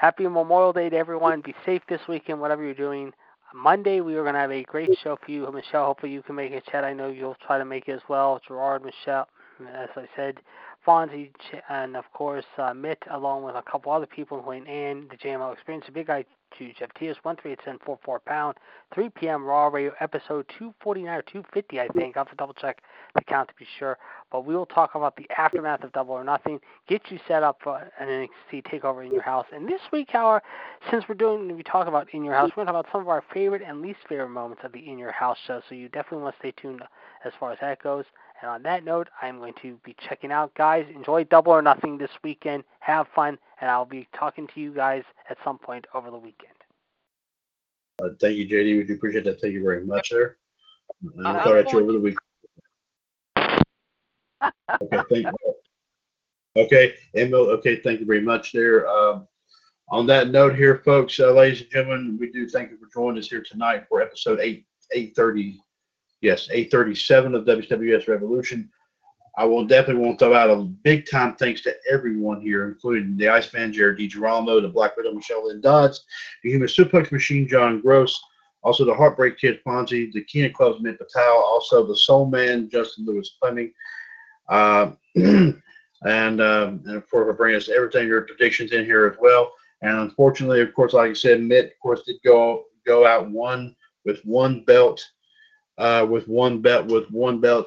Happy 0.03 0.25
Memorial 0.25 0.73
Day 0.73 0.89
to 0.89 0.97
everyone. 0.97 1.43
Be 1.43 1.55
safe 1.65 1.81
this 1.89 2.01
weekend, 2.09 2.41
whatever 2.41 2.65
you're 2.65 2.75
doing. 2.75 3.13
Monday, 3.55 4.01
we 4.01 4.17
are 4.17 4.23
going 4.23 4.35
to 4.35 4.41
have 4.41 4.51
a 4.51 4.65
great 4.65 4.91
show 5.01 5.17
for 5.25 5.31
you. 5.31 5.49
Michelle, 5.53 5.87
hopefully 5.87 6.11
you 6.11 6.23
can 6.23 6.35
make 6.35 6.51
it. 6.51 6.65
Chad, 6.69 6.83
I 6.83 6.93
know 6.93 7.07
you'll 7.07 7.37
try 7.47 7.57
to 7.57 7.65
make 7.65 7.87
it 7.87 7.93
as 7.93 8.01
well. 8.09 8.41
Gerard, 8.45 8.85
Michelle, 8.85 9.29
as 9.61 9.91
I 9.95 10.09
said, 10.17 10.41
Fonzie, 10.85 11.31
and 11.69 11.97
of 11.97 12.05
course, 12.15 12.45
uh, 12.59 12.75
Mitt, 12.75 12.99
along 13.13 13.45
with 13.45 13.55
a 13.55 13.63
couple 13.63 13.93
other 13.93 14.07
people, 14.07 14.39
including 14.39 14.67
Ann, 14.67 15.07
the 15.09 15.17
JML 15.17 15.53
Experience, 15.53 15.87
the 15.87 15.93
big 15.93 16.09
to 16.59 16.73
Jeff 16.79 16.91
Tiers, 16.99 17.17
13844 17.23 18.21
pound, 18.21 18.57
3 18.95 19.09
p.m. 19.11 19.45
Raw 19.45 19.69
Radio, 19.69 19.93
episode 20.01 20.47
249 20.59 21.15
or 21.15 21.23
250, 21.23 21.81
I 21.81 21.89
think. 21.89 22.17
I'll 22.17 22.25
have 22.25 22.31
to 22.31 22.37
double 22.37 22.55
check 22.55 22.83
the 23.15 23.23
count 23.23 23.49
to 23.49 23.55
be 23.59 23.67
sure. 23.79 23.99
But 24.31 24.45
we 24.45 24.55
will 24.55 24.67
talk 24.67 24.95
about 24.95 25.17
the 25.17 25.27
aftermath 25.37 25.83
of 25.85 25.93
Double 25.93 26.15
or 26.15 26.25
Nothing, 26.25 26.61
get 26.89 27.03
you 27.11 27.19
set 27.29 27.43
up 27.43 27.59
for 27.63 27.91
an 27.99 28.09
NXT 28.09 28.65
takeover 28.65 29.05
in 29.05 29.13
your 29.13 29.23
house. 29.23 29.47
And 29.53 29.69
this 29.69 29.81
week, 29.93 30.09
however, 30.11 30.43
since 30.91 31.05
we're 31.09 31.15
doing, 31.15 31.55
we 31.57 31.63
talk 31.63 31.87
about 31.87 32.09
in 32.13 32.25
your 32.25 32.35
house, 32.35 32.51
we're 32.51 32.65
going 32.65 32.67
to 32.67 32.73
talk 32.73 32.81
about 32.85 32.93
some 32.93 33.03
of 33.03 33.09
our 33.09 33.23
favorite 33.33 33.63
and 33.67 33.83
least 33.83 34.01
favorite 34.09 34.31
moments 34.31 34.63
of 34.65 34.73
the 34.73 34.79
in 34.79 34.99
your 34.99 35.13
house 35.13 35.39
show. 35.47 35.61
So 35.69 35.75
you 35.75 35.89
definitely 35.89 36.23
want 36.25 36.35
to 36.37 36.39
stay 36.41 36.53
tuned 36.61 36.83
as 37.25 37.33
far 37.39 37.53
as 37.53 37.59
that 37.61 37.83
goes. 37.83 38.05
And 38.43 38.51
on 38.51 38.63
that 38.65 38.85
note, 38.85 39.09
I'm 39.23 39.39
going 39.39 39.55
to 39.63 39.79
be 39.85 39.95
checking 40.09 40.33
out. 40.33 40.53
Guys, 40.55 40.85
enjoy 40.95 41.25
Double 41.25 41.53
or 41.53 41.63
Nothing 41.63 41.97
this 41.97 42.11
weekend. 42.25 42.65
Have 42.81 43.07
fun, 43.15 43.39
and 43.61 43.71
I'll 43.71 43.85
be 43.85 44.09
talking 44.19 44.49
to 44.49 44.61
you 44.61 44.75
guys 44.75 45.05
at 45.31 45.39
some 45.45 45.59
point 45.59 45.87
over 45.95 46.11
the 46.11 46.19
weekend. 46.19 46.53
Uh, 48.03 48.09
thank 48.21 48.37
you, 48.37 48.49
JD. 48.49 48.79
We 48.79 48.85
do 48.85 48.95
appreciate 48.95 49.25
that. 49.25 49.41
Thank 49.41 49.55
you 49.55 49.63
very 49.63 49.87
much, 49.87 50.11
there. 50.11 50.39
And 51.03 51.13
we'll 51.15 51.35
talk 51.35 51.47
at 51.47 51.73
you 51.73 51.81
over 51.81 51.93
the 51.93 52.01
week. 52.01 52.17
Okay, 54.83 55.03
thank 55.09 55.27
you. 55.27 55.55
Okay, 56.57 56.95
Emil, 57.15 57.49
okay, 57.51 57.77
thank 57.77 58.01
you 58.01 58.07
very 58.07 58.21
much 58.21 58.51
there. 58.51 58.89
Um, 58.89 59.29
on 59.91 60.05
that 60.09 60.31
note 60.31 60.57
here, 60.57 60.83
folks, 60.85 61.21
uh, 61.21 61.33
ladies 61.33 61.61
and 61.61 61.71
gentlemen, 61.71 62.19
we 62.19 62.33
do 62.33 62.49
thank 62.49 62.73
you 62.73 62.77
for 62.77 62.89
joining 62.93 63.21
us 63.21 63.29
here 63.29 63.45
tonight 63.49 63.85
for 63.89 64.03
episode 64.03 64.41
8, 64.41 64.67
830, 64.93 65.61
yes, 66.23 66.49
837 66.51 67.35
of 67.35 67.45
WWS 67.45 68.09
Revolution. 68.09 68.71
I 69.37 69.45
will 69.45 69.65
definitely 69.67 70.05
want 70.05 70.19
to 70.19 70.27
throw 70.27 70.35
out 70.35 70.51
a 70.51 70.57
big 70.57 71.09
time 71.11 71.35
thanks 71.37 71.63
to 71.63 71.75
everyone 71.91 72.41
here, 72.41 72.69
including 72.69 73.17
the 73.17 73.29
Iceman, 73.29 73.73
Jared 73.73 73.99
DiGirolamo, 73.99 74.61
the 74.61 74.69
Black 74.69 74.97
Widow, 74.97 75.13
Michelle 75.13 75.47
Lynn 75.47 75.61
Dodds, 75.61 76.05
the 76.43 76.51
Human 76.51 76.69
Suplex 76.69 77.11
Machine, 77.11 77.49
John 77.49 77.81
Gross, 77.81 78.23
also 78.63 78.85
the 78.85 78.95
Heartbreak 78.95 79.39
Kid, 79.39 79.61
Fonzie, 79.65 80.13
the 80.13 80.23
Keenan 80.25 80.53
Club's 80.53 80.83
Matt 80.83 80.99
Martel, 81.01 81.35
also 81.35 81.87
the 81.87 81.97
Soul 81.97 82.27
Man, 82.27 82.69
Justin 82.69 83.07
Lewis 83.07 83.35
Fleming, 83.41 83.73
uh, 84.51 84.93
and, 85.17 85.61
um, 86.05 86.83
and 86.87 87.03
for 87.09 87.33
bringing 87.33 87.57
us 87.57 87.71
everything, 87.71 88.07
your 88.07 88.23
predictions 88.23 88.73
in 88.73 88.85
here 88.85 89.07
as 89.07 89.17
well. 89.19 89.53
And 89.81 89.99
unfortunately, 89.99 90.61
of 90.61 90.75
course, 90.75 90.93
like 90.93 91.11
I 91.11 91.15
said, 91.15 91.41
Mitt, 91.41 91.67
of 91.67 91.79
course, 91.83 92.03
did 92.03 92.17
go 92.25 92.65
go 92.87 93.07
out 93.07 93.31
one 93.31 93.75
with 94.05 94.21
one 94.25 94.65
belt 94.65 95.05
uh, 95.83 96.07
with 96.07 96.29
one 96.29 96.61
belt, 96.61 96.87
with 96.87 97.11
one 97.11 97.41
belt, 97.41 97.67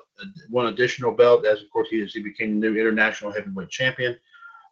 one 0.49 0.67
additional 0.67 1.11
belt, 1.11 1.45
as 1.45 1.61
of 1.61 1.69
course 1.69 1.89
he 1.89 1.97
is, 1.97 2.13
he 2.13 2.23
became 2.23 2.59
the 2.59 2.69
new 2.69 2.79
international 2.79 3.29
heavyweight 3.29 3.69
champion. 3.69 4.17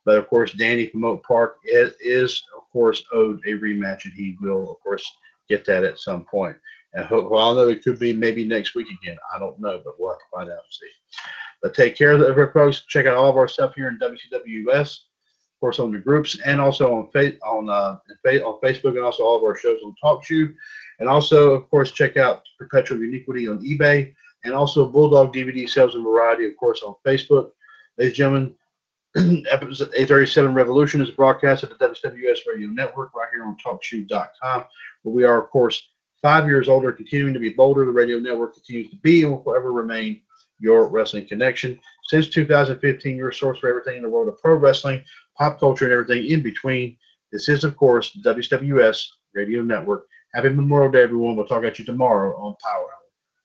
But 0.06 0.18
of 0.18 0.30
course, 0.30 0.54
Danny 0.54 0.88
from 0.88 1.04
Oak 1.04 1.24
Park 1.24 1.58
is, 1.66 1.94
is, 2.00 2.42
of 2.56 2.64
course 2.72 3.04
owed 3.12 3.42
a 3.46 3.52
rematch, 3.52 4.06
and 4.06 4.14
he 4.14 4.38
will 4.40 4.72
of 4.72 4.80
course 4.80 5.06
get 5.50 5.66
that 5.66 5.84
at 5.84 6.00
some 6.00 6.24
point. 6.24 6.56
And 6.94 7.10
well, 7.10 7.38
I 7.38 7.54
know 7.54 7.68
it 7.68 7.84
could 7.84 8.00
be 8.00 8.14
maybe 8.14 8.46
next 8.46 8.76
week 8.76 8.88
again. 8.90 9.18
I 9.36 9.40
don't 9.40 9.60
know, 9.60 9.82
but 9.84 9.96
we'll 10.00 10.12
have 10.12 10.20
to 10.20 10.26
find 10.32 10.50
out 10.50 10.60
and 10.60 10.72
see. 10.72 11.22
But 11.62 11.74
take 11.74 11.98
care 11.98 12.12
of 12.12 12.22
it, 12.22 12.54
folks. 12.54 12.84
Check 12.88 13.08
out 13.08 13.18
all 13.18 13.30
of 13.30 13.36
our 13.36 13.50
stuff 13.50 13.74
here 13.76 13.90
in 13.90 14.00
WCWS, 14.00 15.00
of 15.00 15.60
course, 15.60 15.80
on 15.80 15.92
the 15.92 16.00
groups 16.00 16.40
and 16.46 16.62
also 16.62 16.94
on 16.94 17.10
fa- 17.12 17.38
on 17.46 17.70
uh, 17.70 17.98
on 18.26 18.60
Facebook, 18.62 18.96
and 18.96 19.04
also 19.04 19.24
all 19.24 19.36
of 19.36 19.44
our 19.44 19.58
shows 19.58 19.80
on 19.84 19.94
TalkShoe. 20.02 20.54
And 21.00 21.10
also, 21.10 21.52
of 21.52 21.70
course, 21.70 21.92
check 21.92 22.18
out 22.18 22.44
Perpetual 22.58 23.00
Uniquity 23.00 23.48
on 23.48 23.64
eBay 23.64 24.14
and 24.44 24.54
also 24.54 24.88
Bulldog 24.88 25.34
DVD 25.34 25.70
Sales 25.70 25.96
and 25.96 26.04
Variety, 26.04 26.46
of 26.46 26.58
course, 26.58 26.82
on 26.84 26.96
Facebook. 27.06 27.52
Ladies 27.98 28.12
and 28.12 28.16
gentlemen, 28.16 28.56
episode 29.52 29.90
837 29.94 30.54
Revolution 30.54 31.02
is 31.02 31.12
broadcast 31.12 31.64
at 31.64 31.70
the 31.70 31.76
WWS 31.76 32.40
Radio 32.48 32.68
Network 32.70 33.14
right 33.16 33.30
here 33.32 33.46
on 33.46 33.58
TalkShoe.com, 33.64 34.66
where 35.04 35.16
we 35.16 35.24
are, 35.24 35.42
of 35.42 35.50
course, 35.50 35.82
five 36.22 36.48
years 36.48 36.68
older, 36.68 36.92
continuing 36.92 37.34
to 37.34 37.40
be 37.40 37.50
bolder. 37.50 37.86
The 37.86 37.92
radio 37.92 38.18
network 38.18 38.56
continues 38.56 38.90
to 38.90 38.98
be 38.98 39.24
and 39.24 39.32
will 39.32 39.44
forever 39.44 39.72
remain 39.72 40.22
your 40.60 40.88
wrestling 40.88 41.28
connection. 41.28 41.80
Since 42.08 42.30
2015, 42.30 43.16
your 43.16 43.32
source 43.32 43.60
for 43.60 43.70
everything 43.70 43.98
in 43.98 44.04
the 44.04 44.10
world 44.10 44.30
of 44.30 44.42
pro 44.42 44.56
wrestling, 44.56 45.04
pop 45.38 45.60
culture, 45.60 45.86
and 45.86 45.94
everything 45.94 46.32
in 46.32 46.42
between. 46.42 46.98
This 47.32 47.50
is, 47.50 47.64
of 47.64 47.76
course, 47.78 48.12
the 48.12 48.34
WWS 48.34 49.06
Radio 49.34 49.62
Network. 49.62 50.08
Happy 50.34 50.50
Memorial 50.50 50.92
Day, 50.92 51.04
everyone. 51.04 51.36
We'll 51.36 51.46
talk 51.46 51.64
at 51.64 51.78
you 51.78 51.86
tomorrow 51.86 52.36
on 52.38 52.56
Power 52.64 52.82
Hour. 52.82 52.90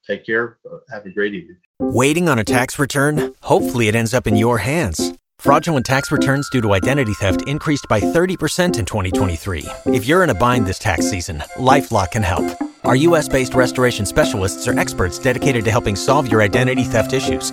Take 0.06 0.24
care. 0.24 0.56
Have 0.90 1.04
a 1.04 1.10
great 1.10 1.34
evening. 1.34 1.58
Waiting 1.78 2.30
on 2.30 2.38
a 2.38 2.44
tax 2.44 2.78
return? 2.78 3.34
Hopefully, 3.42 3.88
it 3.88 3.94
ends 3.94 4.14
up 4.14 4.26
in 4.26 4.36
your 4.36 4.56
hands. 4.56 5.12
Fraudulent 5.38 5.84
tax 5.84 6.10
returns 6.10 6.48
due 6.48 6.62
to 6.62 6.72
identity 6.72 7.12
theft 7.12 7.46
increased 7.46 7.86
by 7.90 8.00
30% 8.00 8.78
in 8.78 8.86
2023. 8.86 9.66
If 9.86 10.06
you're 10.06 10.24
in 10.24 10.30
a 10.30 10.34
bind 10.34 10.66
this 10.66 10.78
tax 10.78 11.08
season, 11.08 11.40
LifeLock 11.56 12.12
can 12.12 12.22
help. 12.22 12.44
Our 12.84 12.96
U.S. 12.96 13.28
based 13.28 13.54
restoration 13.54 14.06
specialists 14.06 14.66
are 14.66 14.78
experts 14.78 15.18
dedicated 15.18 15.66
to 15.66 15.70
helping 15.70 15.94
solve 15.94 16.32
your 16.32 16.40
identity 16.40 16.84
theft 16.84 17.12
issues. 17.12 17.52